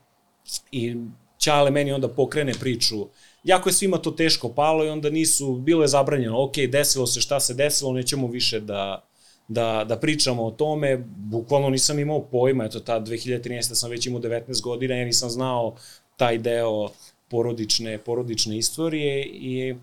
i 0.73 0.97
Ćale 1.39 1.71
meni 1.71 1.93
onda 1.93 2.09
pokrene 2.09 2.53
priču. 2.61 3.07
Jako 3.45 3.69
je 3.69 3.73
svima 3.73 3.99
to 3.99 4.11
teško 4.11 4.49
palo 4.49 4.85
i 4.85 4.89
onda 4.89 5.11
nisu, 5.11 5.55
bilo 5.55 5.83
je 5.83 5.89
zabranjeno, 5.89 6.45
ok, 6.45 6.55
desilo 6.73 7.07
se 7.07 7.21
šta 7.21 7.41
se 7.41 7.55
desilo, 7.55 7.93
nećemo 7.93 8.29
više 8.29 8.61
da, 8.61 9.05
da, 9.49 9.85
da 9.89 9.99
pričamo 9.99 10.45
o 10.45 10.51
tome, 10.51 11.05
bukvalno 11.17 11.71
nisam 11.71 11.99
imao 11.99 12.23
pojma, 12.23 12.65
eto 12.65 12.81
ta 12.81 13.01
2013. 13.01 13.75
sam 13.75 13.91
već 13.91 14.07
imao 14.07 14.21
19 14.21 14.63
godina, 14.63 14.95
ja 14.95 15.05
nisam 15.05 15.31
znao 15.31 15.77
taj 16.17 16.39
deo 16.39 16.89
porodične, 17.29 17.99
porodične 17.99 18.59
istorije 18.59 19.25
i 19.27 19.75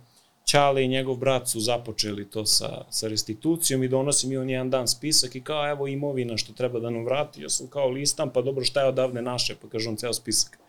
Ćale 0.45 0.83
i 0.83 0.87
njegov 0.87 1.15
brat 1.15 1.47
su 1.47 1.59
započeli 1.59 2.29
to 2.29 2.45
sa, 2.45 2.81
sa 2.89 3.07
restitucijom 3.07 3.83
i 3.83 3.87
donosi 3.87 4.27
mi 4.27 4.37
on 4.37 4.49
jedan 4.49 4.69
dan 4.69 4.87
spisak 4.87 5.35
i 5.35 5.41
kao 5.41 5.69
evo 5.69 5.87
imovina 5.87 6.37
što 6.37 6.53
treba 6.53 6.79
da 6.79 6.89
nam 6.89 7.05
vrati. 7.05 7.41
Ja 7.41 7.49
sam 7.49 7.67
kao 7.67 7.89
listam, 7.89 8.29
pa 8.29 8.41
dobro 8.41 8.65
šta 8.65 8.81
je 8.81 8.87
odavde 8.87 9.21
naše, 9.21 9.55
pa 9.61 9.69
kaže 9.69 9.89
on 9.89 9.95
ceo 9.95 10.13
spisak. 10.13 10.59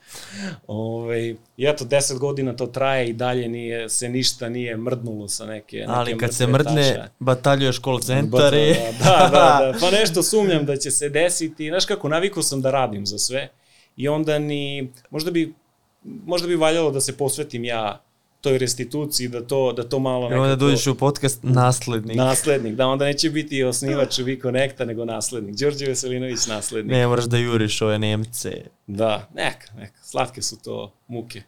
Ove, 0.67 1.29
I 1.57 1.67
eto, 1.67 1.85
deset 1.85 2.19
godina 2.19 2.57
to 2.57 2.67
traje 2.67 3.09
i 3.09 3.13
dalje 3.13 3.49
nije, 3.49 3.89
se 3.89 4.09
ništa 4.09 4.49
nije 4.49 4.77
mrdnulo 4.77 5.29
sa 5.29 5.47
neke, 5.47 5.77
neke 5.77 5.91
ali 5.91 6.19
kad 6.19 6.35
se 6.35 6.47
mrdne, 6.47 6.95
taše. 6.95 7.09
bataljuješ 7.19 7.81
call 7.81 8.01
centar 8.01 8.55
i... 8.55 8.75
Da, 8.99 9.05
da, 9.05 9.29
da, 9.33 9.75
pa 9.81 9.91
nešto 9.91 10.23
sumnjam 10.23 10.67
da 10.67 10.77
će 10.77 10.91
se 10.91 11.09
desiti. 11.09 11.69
Znaš 11.69 11.85
kako, 11.85 12.09
navikao 12.09 12.43
sam 12.43 12.61
da 12.63 12.71
radim 12.71 13.07
za 13.07 13.19
sve 13.19 13.49
i 13.97 14.09
onda 14.09 14.39
ni, 14.39 14.93
možda 15.11 15.31
bi, 15.31 15.55
možda 16.03 16.49
bi 16.49 16.57
valjalo 16.57 16.91
da 16.91 17.01
se 17.01 17.17
posvetim 17.17 17.65
ja 17.65 18.01
toj 18.41 18.59
restituciji, 18.59 19.29
da 19.29 19.47
to, 19.47 19.73
da 19.73 19.89
to 19.89 19.99
malo 19.99 20.21
I 20.27 20.31
nekako... 20.31 20.43
onda 20.43 20.57
dođeš 20.57 20.87
u 20.87 20.95
podcast 20.95 21.39
naslednik. 21.43 22.17
Naslednik, 22.17 22.75
da, 22.75 22.87
onda 22.87 23.05
neće 23.05 23.31
biti 23.31 23.65
osnivač 23.65 24.19
V-Connecta, 24.19 24.85
nego 24.85 25.05
naslednik. 25.05 25.57
Đorđe 25.57 25.87
Veselinović 25.87 26.47
naslednik. 26.47 26.93
Ne 26.93 27.07
moraš 27.07 27.25
da 27.25 27.37
juriš 27.39 27.83
ove 27.83 27.99
Nemce. 27.99 28.63
Da, 28.87 29.29
neka, 29.35 29.67
neka, 29.77 29.99
slatke 30.03 30.43
su 30.43 30.63
to 30.63 30.93
muke. 31.09 31.43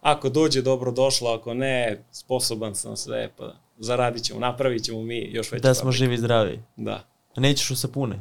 Ako 0.00 0.28
dođe, 0.28 0.62
dobro 0.62 0.90
došlo, 0.92 1.30
ako 1.30 1.54
ne, 1.54 2.04
sposoban 2.12 2.74
sam 2.74 2.96
sve, 2.96 3.30
pa 3.36 3.54
zaradit 3.78 4.22
ćemo, 4.22 4.40
napravit 4.40 4.82
ćemo 4.84 5.02
mi 5.02 5.28
još 5.32 5.52
veće 5.52 5.62
Da 5.62 5.74
smo 5.74 5.82
fabrike. 5.82 5.98
živi 5.98 6.14
i 6.14 6.18
zdravi. 6.18 6.60
Da. 6.76 7.04
Nećeš 7.36 7.70
u 7.70 7.76
sapune. 7.76 8.20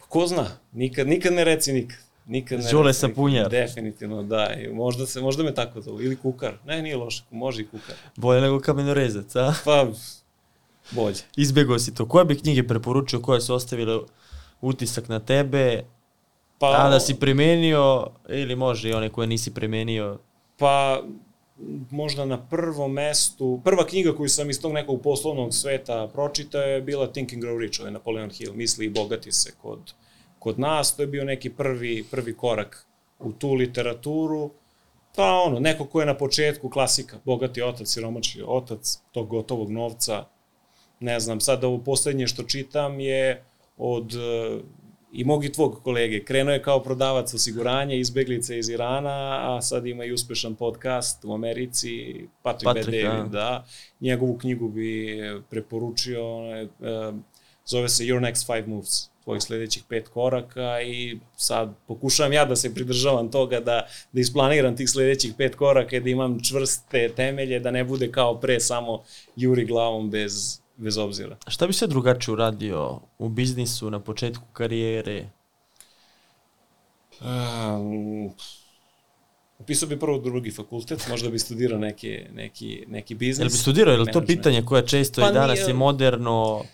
Pa 0.00 0.06
Ko 0.06 0.26
zna, 0.26 0.46
nikad, 0.72 1.08
nikad 1.08 1.32
ne 1.32 1.44
reci 1.44 1.72
nikad. 1.72 1.98
Nikad 2.30 2.58
ne 2.58 2.70
Đule 2.70 2.86
reci 2.86 3.06
nikad. 3.06 3.10
Sapunjar. 3.10 3.50
Definitivno, 3.50 4.22
da. 4.22 4.54
I 4.54 4.68
možda, 4.68 5.06
se, 5.06 5.20
možda 5.20 5.42
me 5.42 5.54
tako 5.54 5.80
zovu. 5.80 6.02
Ili 6.02 6.16
kukar. 6.16 6.54
Ne, 6.66 6.82
nije 6.82 6.96
loše, 6.96 7.24
može 7.30 7.62
i 7.62 7.66
kukar. 7.66 7.94
Bolje 8.16 8.40
nego 8.40 8.60
kamenorezac, 8.60 9.36
a? 9.36 9.54
Pa, 9.64 9.86
bolje. 10.90 11.16
Izbegao 11.36 11.78
si 11.78 11.94
to. 11.94 12.08
Koje 12.08 12.24
bi 12.24 12.38
knjige 12.38 12.66
preporučio 12.66 13.20
koje 13.20 13.40
su 13.40 13.54
ostavile 13.54 13.98
utisak 14.60 15.08
na 15.08 15.20
tebe, 15.20 15.82
Pa, 16.60 16.86
a 16.86 16.90
da 16.90 17.00
si 17.00 17.14
primenio, 17.14 18.06
ili 18.28 18.56
može 18.56 18.88
i 18.88 18.92
one 18.92 19.08
koje 19.08 19.26
nisi 19.26 19.54
primenio? 19.54 20.18
Pa, 20.56 21.02
možda 21.90 22.24
na 22.24 22.46
prvom 22.46 22.92
mestu, 22.92 23.60
prva 23.64 23.86
knjiga 23.86 24.12
koju 24.16 24.28
sam 24.28 24.50
iz 24.50 24.60
tog 24.60 24.72
nekog 24.72 25.02
poslovnog 25.02 25.54
sveta 25.54 26.08
pročitao 26.12 26.62
je 26.62 26.82
bila 26.82 27.12
Think 27.12 27.32
and 27.32 27.42
Grow 27.42 27.58
Rich, 27.58 27.80
ovaj 27.80 27.92
Napoleon 27.92 28.30
Hill, 28.30 28.54
Misli 28.54 28.86
i 28.86 28.90
bogati 28.90 29.32
se 29.32 29.52
kod, 29.62 29.92
kod 30.40 30.58
nas, 30.58 30.96
to 30.96 31.02
je 31.02 31.06
bio 31.06 31.24
neki 31.24 31.50
prvi, 31.50 32.04
prvi 32.10 32.36
korak 32.36 32.86
u 33.18 33.32
tu 33.32 33.52
literaturu 33.54 34.50
Pa 35.16 35.42
ono, 35.46 35.60
neko 35.60 35.84
ko 35.84 36.00
je 36.00 36.06
na 36.06 36.16
početku 36.16 36.68
klasika, 36.68 37.18
bogati 37.24 37.62
otac, 37.62 37.88
siromačni 37.88 38.42
otac, 38.46 38.98
tog 39.12 39.28
gotovog 39.28 39.70
novca, 39.70 40.24
ne 41.00 41.20
znam, 41.20 41.40
sad 41.40 41.64
ovo 41.64 41.78
poslednje 41.78 42.26
što 42.26 42.42
čitam 42.42 43.00
je 43.00 43.44
od 43.78 44.14
e, 44.14 44.60
i 45.12 45.24
mog 45.24 45.44
i 45.44 45.52
tvog 45.52 45.80
kolege. 45.82 46.24
Krenuo 46.24 46.52
je 46.52 46.62
kao 46.62 46.82
prodavac 46.82 47.34
osiguranja, 47.34 47.94
izbeglice 47.94 48.58
iz 48.58 48.68
Irana, 48.68 49.56
a 49.56 49.62
sad 49.62 49.86
ima 49.86 50.04
i 50.04 50.12
uspešan 50.12 50.54
podcast 50.54 51.24
u 51.24 51.34
Americi, 51.34 52.14
Patrick, 52.42 52.64
Patrick, 52.64 52.90
B. 52.90 53.02
David, 53.02 53.32
da. 53.32 53.38
da. 53.38 53.66
Njegovu 54.00 54.38
knjigu 54.38 54.68
bi 54.68 55.18
preporučio, 55.50 56.36
ona 56.36 56.56
je, 56.56 56.64
e, 56.64 56.68
zove 57.66 57.88
se 57.88 58.04
Your 58.04 58.20
Next 58.20 58.46
Five 58.46 58.66
Moves, 58.66 59.09
tvojih 59.24 59.42
sledećih 59.42 59.82
pet 59.88 60.08
koraka 60.08 60.80
i 60.80 61.18
sad 61.36 61.74
pokušavam 61.86 62.32
ja 62.32 62.44
da 62.44 62.56
se 62.56 62.74
pridržavam 62.74 63.30
toga 63.30 63.60
da, 63.60 63.86
da 64.12 64.20
isplaniram 64.20 64.76
tih 64.76 64.90
sledećih 64.90 65.34
pet 65.38 65.54
koraka 65.54 65.96
i 65.96 66.00
da 66.00 66.10
imam 66.10 66.38
čvrste 66.42 67.08
temelje, 67.08 67.60
da 67.60 67.70
ne 67.70 67.84
bude 67.84 68.12
kao 68.12 68.40
pre 68.40 68.60
samo 68.60 69.02
juri 69.36 69.64
glavom 69.64 70.10
bez, 70.10 70.60
bez 70.76 70.98
obzira. 70.98 71.36
Šta 71.48 71.66
bi 71.66 71.72
se 71.72 71.86
drugačije 71.86 72.32
uradio 72.32 73.00
u 73.18 73.28
biznisu 73.28 73.90
na 73.90 74.00
početku 74.00 74.44
karijere? 74.52 75.28
Um, 77.20 78.30
upisao 79.58 79.88
bi 79.88 79.98
prvo 79.98 80.18
drugi 80.18 80.50
fakultet, 80.50 81.06
možda 81.08 81.30
bi 81.30 81.38
studirao 81.38 81.78
neki, 81.78 82.18
neki, 82.34 82.84
neki 82.88 83.14
biznis. 83.14 83.38
Jel 83.38 83.48
bi 83.48 83.58
studirao, 83.58 83.92
je 83.92 83.98
li 83.98 84.06
to 84.06 84.10
management. 84.10 84.38
pitanje 84.38 84.62
koje 84.62 84.86
često 84.86 85.20
Pa 85.20 85.30
i 85.30 85.32
danas 85.32 85.58
nije- 85.58 85.68
je 85.68 85.74
moderno? 85.74 86.64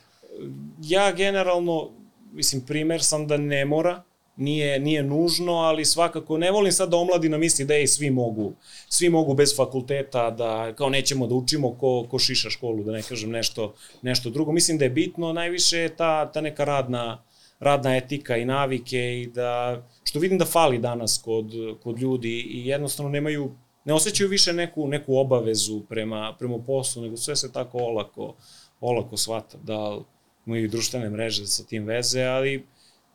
Ja 0.80 1.12
generalno, 1.12 1.90
mislim, 2.36 2.66
primer 2.66 3.02
sam 3.02 3.26
da 3.26 3.36
ne 3.36 3.64
mora, 3.64 4.02
nije, 4.36 4.80
nije 4.80 5.02
nužno, 5.02 5.52
ali 5.52 5.84
svakako 5.84 6.38
ne 6.38 6.50
volim 6.50 6.72
sad 6.72 6.90
da 6.90 6.96
omladina 6.96 7.38
misli 7.38 7.64
da 7.64 7.74
ej, 7.74 7.86
svi 7.86 8.10
mogu, 8.10 8.52
svi 8.88 9.08
mogu 9.08 9.34
bez 9.34 9.56
fakulteta, 9.56 10.30
da 10.30 10.72
kao 10.76 10.88
nećemo 10.90 11.26
da 11.26 11.34
učimo 11.34 11.74
ko, 11.74 12.06
ko 12.10 12.18
šiša 12.18 12.50
školu, 12.50 12.84
da 12.84 12.92
ne 12.92 13.02
kažem 13.02 13.30
nešto, 13.30 13.74
nešto 14.02 14.30
drugo. 14.30 14.52
Mislim 14.52 14.78
da 14.78 14.84
je 14.84 14.90
bitno 14.90 15.32
najviše 15.32 15.78
je 15.78 15.96
ta, 15.96 16.32
ta 16.32 16.40
neka 16.40 16.64
radna, 16.64 17.22
radna 17.60 17.96
etika 17.96 18.36
i 18.36 18.44
navike 18.44 19.20
i 19.22 19.26
da, 19.26 19.82
što 20.04 20.18
vidim 20.18 20.38
da 20.38 20.44
fali 20.44 20.78
danas 20.78 21.20
kod, 21.24 21.52
kod 21.82 21.98
ljudi 21.98 22.40
i 22.40 22.66
jednostavno 22.66 23.10
nemaju, 23.10 23.50
ne 23.84 23.94
osjećaju 23.94 24.28
više 24.28 24.52
neku, 24.52 24.88
neku 24.88 25.16
obavezu 25.16 25.80
prema, 25.88 26.36
prema 26.38 26.58
poslu, 26.58 27.02
nego 27.02 27.16
sve 27.16 27.36
se 27.36 27.52
tako 27.52 27.78
olako, 27.78 28.34
olako 28.80 29.16
shvata, 29.16 29.58
da 29.62 29.98
imaju 30.46 30.68
društvene 30.68 31.10
mreže 31.10 31.46
sa 31.46 31.64
tim 31.64 31.84
veze, 31.84 32.22
ali 32.22 32.66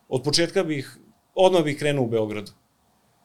od 0.08 0.22
početka 0.22 0.64
bih, 0.64 0.98
odmah 1.34 1.64
bih 1.64 1.78
krenuo 1.78 2.04
u 2.04 2.08
Beogradu. 2.08 2.52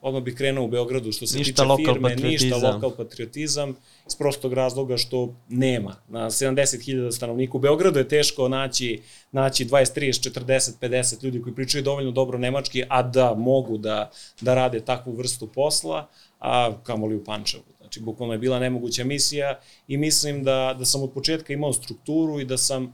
Odmah 0.02 0.24
bih 0.24 0.36
krenuo 0.36 0.66
u 0.66 0.68
Beogradu 0.68 1.12
što 1.12 1.28
se 1.28 1.38
Ništa 1.38 1.64
tiče 1.64 1.92
firme, 1.94 2.16
ništa 2.16 2.50
patriotizam. 2.50 2.74
lokal 2.74 2.92
patriotizam, 2.98 3.76
iz 4.08 4.16
prostog 4.16 4.54
razloga 4.54 4.98
što 4.98 5.36
nema. 5.50 5.96
Na 6.08 6.30
70.000 6.30 7.12
stanovnika 7.12 7.58
u 7.58 7.60
Beogradu 7.60 8.00
je 8.00 8.08
teško 8.08 8.50
naći, 8.50 9.02
naći 9.32 9.66
20, 9.66 10.00
30, 10.00 10.40
40, 10.46 10.72
50 10.82 11.24
ljudi 11.24 11.42
koji 11.42 11.56
pričaju 11.56 11.84
dovoljno 11.84 12.12
dobro 12.12 12.38
nemački, 12.38 12.84
a 12.90 13.02
da 13.04 13.34
mogu 13.34 13.78
da, 13.78 14.12
da 14.42 14.56
rade 14.56 14.80
takvu 14.80 15.14
vrstu 15.14 15.48
posla, 15.48 16.08
a 16.40 16.74
kamoli 16.84 17.16
u 17.16 17.24
Pančevu. 17.24 17.64
Znači, 17.78 18.00
bukvalno 18.00 18.34
je 18.34 18.40
bila 18.40 18.60
nemoguća 18.60 19.04
misija 19.04 19.60
i 19.88 19.98
mislim 19.98 20.44
da, 20.44 20.76
da 20.80 20.86
sam 20.86 21.04
od 21.04 21.14
početka 21.14 21.54
imao 21.54 21.74
strukturu 21.74 22.40
i 22.40 22.46
da 22.46 22.58
sam 22.58 22.94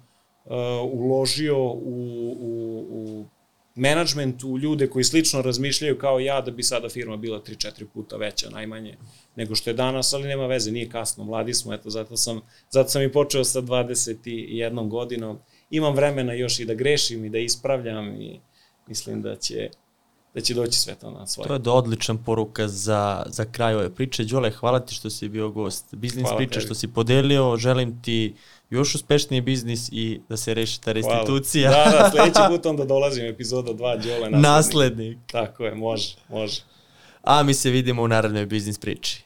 uložio 0.91 1.57
u, 1.57 2.36
u, 2.40 2.86
u 2.90 3.26
management, 3.76 4.44
u 4.44 4.57
ljude 4.60 4.90
koji 4.90 5.03
slično 5.03 5.41
razmišljaju 5.41 5.98
kao 5.98 6.20
ja 6.20 6.41
da 6.41 6.52
bi 6.52 6.64
sada 6.64 6.90
firma 6.90 7.18
bila 7.18 7.41
3-4 7.41 7.86
puta 7.94 8.18
veća 8.18 8.49
najmanje 8.49 8.98
nego 9.36 9.56
što 9.56 9.70
je 9.70 9.74
danas, 9.74 10.14
ali 10.14 10.28
nema 10.28 10.48
veze, 10.48 10.72
nije 10.72 10.90
kasno, 10.90 11.24
mladi 11.24 11.53
smo, 11.53 11.74
eto, 11.74 11.90
zato 11.90 12.18
sam, 12.18 12.41
zato 12.70 12.90
sam 12.90 13.02
i 13.02 13.11
počeo 13.11 13.44
sa 13.44 13.61
21 13.61 14.90
godinom. 14.90 15.40
Imam 15.70 15.95
vremena 15.95 16.34
još 16.34 16.60
i 16.60 16.65
da 16.65 16.74
grešim 16.74 17.26
i 17.26 17.30
da 17.30 17.38
ispravljam 17.38 18.22
i 18.22 18.40
mislim 18.88 19.22
da 19.22 19.36
će, 19.36 19.70
da 20.34 20.41
će 20.41 20.53
doći 20.53 20.80
sve 20.80 20.95
to 20.95 21.11
na 21.11 21.28
svoje. 21.28 21.48
To 21.48 21.53
je 21.53 21.60
da 21.60 21.72
odličan 21.72 22.24
poruka 22.24 22.68
za, 22.68 23.24
za 23.28 23.45
kraj 23.45 23.76
ove 23.76 23.95
priče. 23.95 24.24
Đole, 24.24 24.52
hvala 24.52 24.80
ti 24.80 24.95
što 24.95 25.10
si 25.10 25.30
bio 25.30 25.49
gost. 25.49 25.95
Biznis 25.95 26.24
Hvala 26.24 26.38
priče 26.38 26.53
tebi. 26.53 26.65
što 26.65 26.76
si 26.76 26.88
podelio. 26.88 27.57
Želim 27.57 28.02
ti 28.02 28.34
još 28.74 28.95
uspešniji 28.95 29.41
biznis 29.41 29.90
i 29.91 30.20
da 30.30 30.38
se 30.38 30.54
reši 30.54 30.82
ta 30.82 30.94
Hvala. 30.94 31.16
restitucija. 31.16 31.72
Da, 31.72 31.98
da, 31.98 32.10
sledeći 32.12 32.40
put 32.50 32.66
onda 32.66 32.86
dolazim 32.86 33.26
epizoda 33.26 33.72
2 33.72 33.78
Đole 33.78 34.30
naslednik. 34.30 34.41
Naslednik. 34.41 35.18
Tako 35.32 35.66
je, 35.66 35.76
može, 35.76 36.16
može. 36.30 36.62
A 37.24 37.44
mi 37.44 37.54
se 37.54 37.70
vidimo 37.70 38.02
u 38.04 38.08
narednoj 38.08 38.45
biznis 38.45 38.78
priči. 38.78 39.24